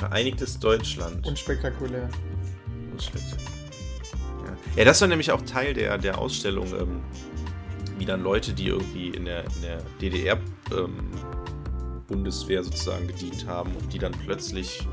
Vereinigtes 0.00 0.58
Deutschland. 0.58 1.26
Unspektakulär. 1.26 2.08
Ja. 4.46 4.56
ja, 4.76 4.84
das 4.84 4.98
war 5.02 5.08
nämlich 5.08 5.30
auch 5.30 5.42
Teil 5.42 5.74
der, 5.74 5.98
der 5.98 6.18
Ausstellung, 6.18 6.66
ähm, 6.72 7.02
wie 7.98 8.06
dann 8.06 8.22
Leute, 8.22 8.54
die 8.54 8.68
irgendwie 8.68 9.08
in 9.08 9.26
der, 9.26 9.44
in 9.44 9.62
der 9.62 9.82
DDR 10.00 10.38
ähm, 10.72 11.10
Bundeswehr 12.06 12.64
sozusagen 12.64 13.06
gedient 13.08 13.46
haben 13.46 13.76
und 13.76 13.92
die 13.92 13.98
dann 13.98 14.12
plötzlich 14.12 14.88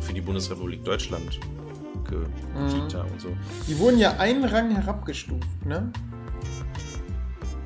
für 0.00 0.12
die 0.12 0.20
Bundesrepublik 0.20 0.84
Deutschland 0.84 1.40
gedient 2.04 2.94
mhm. 2.94 2.98
haben 2.98 3.10
und 3.10 3.20
so. 3.20 3.28
Die 3.66 3.76
wurden 3.80 3.98
ja 3.98 4.12
einen 4.18 4.44
Rang 4.44 4.70
herabgestuft, 4.70 5.66
ne? 5.66 5.92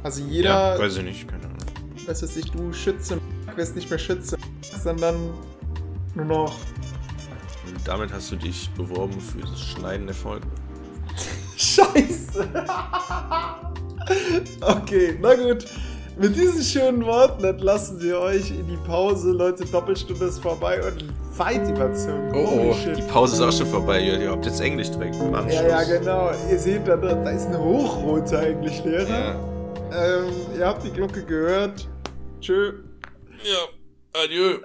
Also 0.02 0.23
jeder. 0.24 0.74
Ja, 0.74 0.78
weiß 0.78 0.97
ich 0.97 1.05
nicht, 1.05 1.28
keine 1.28 1.44
Ahnung. 1.44 1.59
Weiß 2.06 2.23
es 2.23 2.36
nicht, 2.36 2.55
du 2.55 2.73
Schütze, 2.73 3.20
wirst 3.55 3.77
nicht 3.77 3.90
mehr 3.90 3.98
Schütze, 3.98 4.39
sondern 4.82 5.16
nur 6.14 6.24
noch. 6.24 6.55
Damit 7.87 8.13
hast 8.13 8.33
du 8.33 8.37
dich 8.37 8.69
beworben 8.71 9.21
für 9.21 9.43
das 9.43 9.61
Schneiden 9.61 10.07
der 10.07 10.15
Folgen. 10.15 10.51
Scheiße! 11.57 12.49
okay, 14.61 15.17
na 15.21 15.35
gut. 15.35 15.67
Mit 16.19 16.35
diesen 16.35 16.63
schönen 16.63 17.05
Worten 17.05 17.45
entlassen 17.45 18.01
wir 18.01 18.19
euch 18.19 18.51
in 18.51 18.67
die 18.67 18.79
Pause. 18.89 19.31
Leute, 19.31 19.65
Doppelstunde 19.67 20.25
ist 20.25 20.41
vorbei 20.41 20.81
und 20.85 21.05
weit 21.39 21.69
überzogen. 21.69 22.33
Oh, 22.35 22.73
oh 22.73 22.77
die 22.97 23.03
Pause 23.03 23.37
ist 23.37 23.43
auch 23.43 23.57
schon 23.57 23.71
vorbei. 23.71 24.01
Ihr 24.01 24.31
habt 24.31 24.47
jetzt 24.47 24.61
Englisch 24.61 24.91
direkt 24.91 25.15
im 25.17 25.35
Anschluss. 25.35 25.55
Ja, 25.55 25.83
ja, 25.83 25.99
genau. 25.99 26.31
Ihr 26.51 26.59
seht, 26.59 26.89
da, 26.89 26.97
da 26.97 27.31
ist 27.31 27.47
eine 27.47 27.63
hochrote 27.63 28.39
eigentlich 28.39 28.83
Lehrer. 28.83 29.09
Ja. 29.09 29.35
Ähm, 29.93 30.33
ihr 30.59 30.67
habt 30.67 30.83
die 30.83 30.91
Glocke 30.91 31.23
gehört. 31.23 31.87
Tschö. 32.41 32.73
Ja, 33.45 34.23
adieu. 34.23 34.61